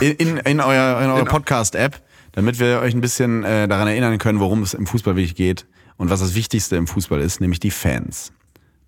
in, 0.00 0.12
in, 0.14 0.36
in, 0.38 0.60
euer, 0.60 1.00
in 1.00 1.10
eure 1.10 1.24
Podcast-App, 1.24 2.02
damit 2.36 2.60
wir 2.60 2.80
euch 2.80 2.94
ein 2.94 3.00
bisschen 3.00 3.44
äh, 3.44 3.66
daran 3.66 3.88
erinnern 3.88 4.18
können, 4.18 4.40
worum 4.40 4.62
es 4.62 4.74
im 4.74 4.86
Fußball 4.86 5.16
wirklich 5.16 5.34
geht 5.34 5.66
und 5.96 6.10
was 6.10 6.20
das 6.20 6.34
Wichtigste 6.34 6.76
im 6.76 6.86
Fußball 6.86 7.20
ist, 7.20 7.40
nämlich 7.40 7.60
die 7.60 7.70
Fans. 7.70 8.30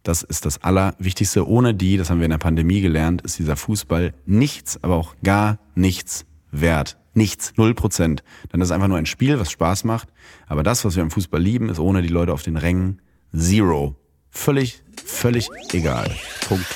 Das 0.03 0.23
ist 0.23 0.45
das 0.45 0.62
Allerwichtigste. 0.62 1.49
Ohne 1.49 1.75
die, 1.75 1.97
das 1.97 2.11
haben 2.11 2.19
wir 2.19 2.27
in 2.27 2.31
der 2.31 2.39
Pandemie 2.39 2.83
gelernt, 2.83 3.23
ist 3.23 3.39
dieser 3.39 3.57
Fußball 3.57 4.12
nichts, 4.27 4.79
aber 4.85 4.97
auch 4.97 5.16
gar 5.25 5.59
nichts 5.75 6.27
wert. 6.51 6.99
Nichts, 7.15 7.55
null 7.57 7.75
Prozent. 7.75 8.23
Dann 8.51 8.61
ist 8.61 8.69
es 8.69 8.73
einfach 8.73 8.87
nur 8.87 8.99
ein 8.99 9.07
Spiel, 9.07 9.41
was 9.41 9.51
Spaß 9.51 9.85
macht. 9.85 10.09
Aber 10.47 10.62
das, 10.62 10.85
was 10.85 10.95
wir 10.97 11.03
im 11.03 11.11
Fußball 11.11 11.41
lieben, 11.41 11.70
ist 11.70 11.79
ohne 11.79 12.03
die 12.03 12.09
Leute 12.09 12.35
auf 12.35 12.43
den 12.43 12.59
Rängen 12.59 13.01
zero. 13.35 13.97
Völlig, 14.31 14.83
völlig 15.05 15.49
egal. 15.73 16.15
Punkt. 16.47 16.66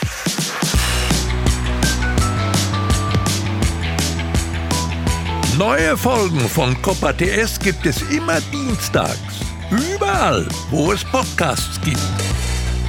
Neue 5.65 5.97
Folgen 5.97 6.41
von 6.41 6.75
Copa 6.83 7.13
TS 7.13 7.57
gibt 7.61 7.87
es 7.87 8.03
immer 8.11 8.41
dienstags. 8.53 9.45
Überall, 9.71 10.45
wo 10.73 10.91
es 10.91 11.05
Podcasts 11.05 11.81
gibt. 11.83 12.01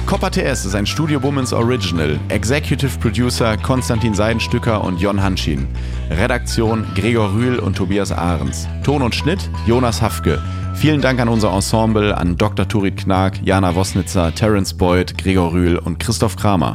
Copper 0.06 0.28
TS 0.28 0.64
ist 0.64 0.74
ein 0.74 0.84
Studio 0.84 1.22
Womans 1.22 1.52
Original. 1.52 2.18
Executive 2.30 2.98
Producer 2.98 3.56
Konstantin 3.58 4.12
Seidenstücker 4.12 4.82
und 4.82 5.00
Jon 5.00 5.22
Hanschin. 5.22 5.68
Redaktion 6.10 6.84
Gregor 6.96 7.32
Rühl 7.32 7.60
und 7.60 7.76
Tobias 7.76 8.10
Ahrens. 8.10 8.66
Ton 8.82 9.02
und 9.02 9.14
Schnitt 9.14 9.48
Jonas 9.68 10.02
Hafke. 10.02 10.42
Vielen 10.74 11.00
Dank 11.00 11.20
an 11.20 11.28
unser 11.28 11.52
Ensemble, 11.52 12.18
an 12.18 12.36
Dr. 12.36 12.66
Turit 12.66 12.96
Knag, 12.96 13.34
Jana 13.44 13.76
Wosnitzer, 13.76 14.34
Terence 14.34 14.74
Boyd, 14.74 15.16
Gregor 15.16 15.52
Rühl 15.52 15.78
und 15.78 16.00
Christoph 16.00 16.34
Kramer. 16.34 16.74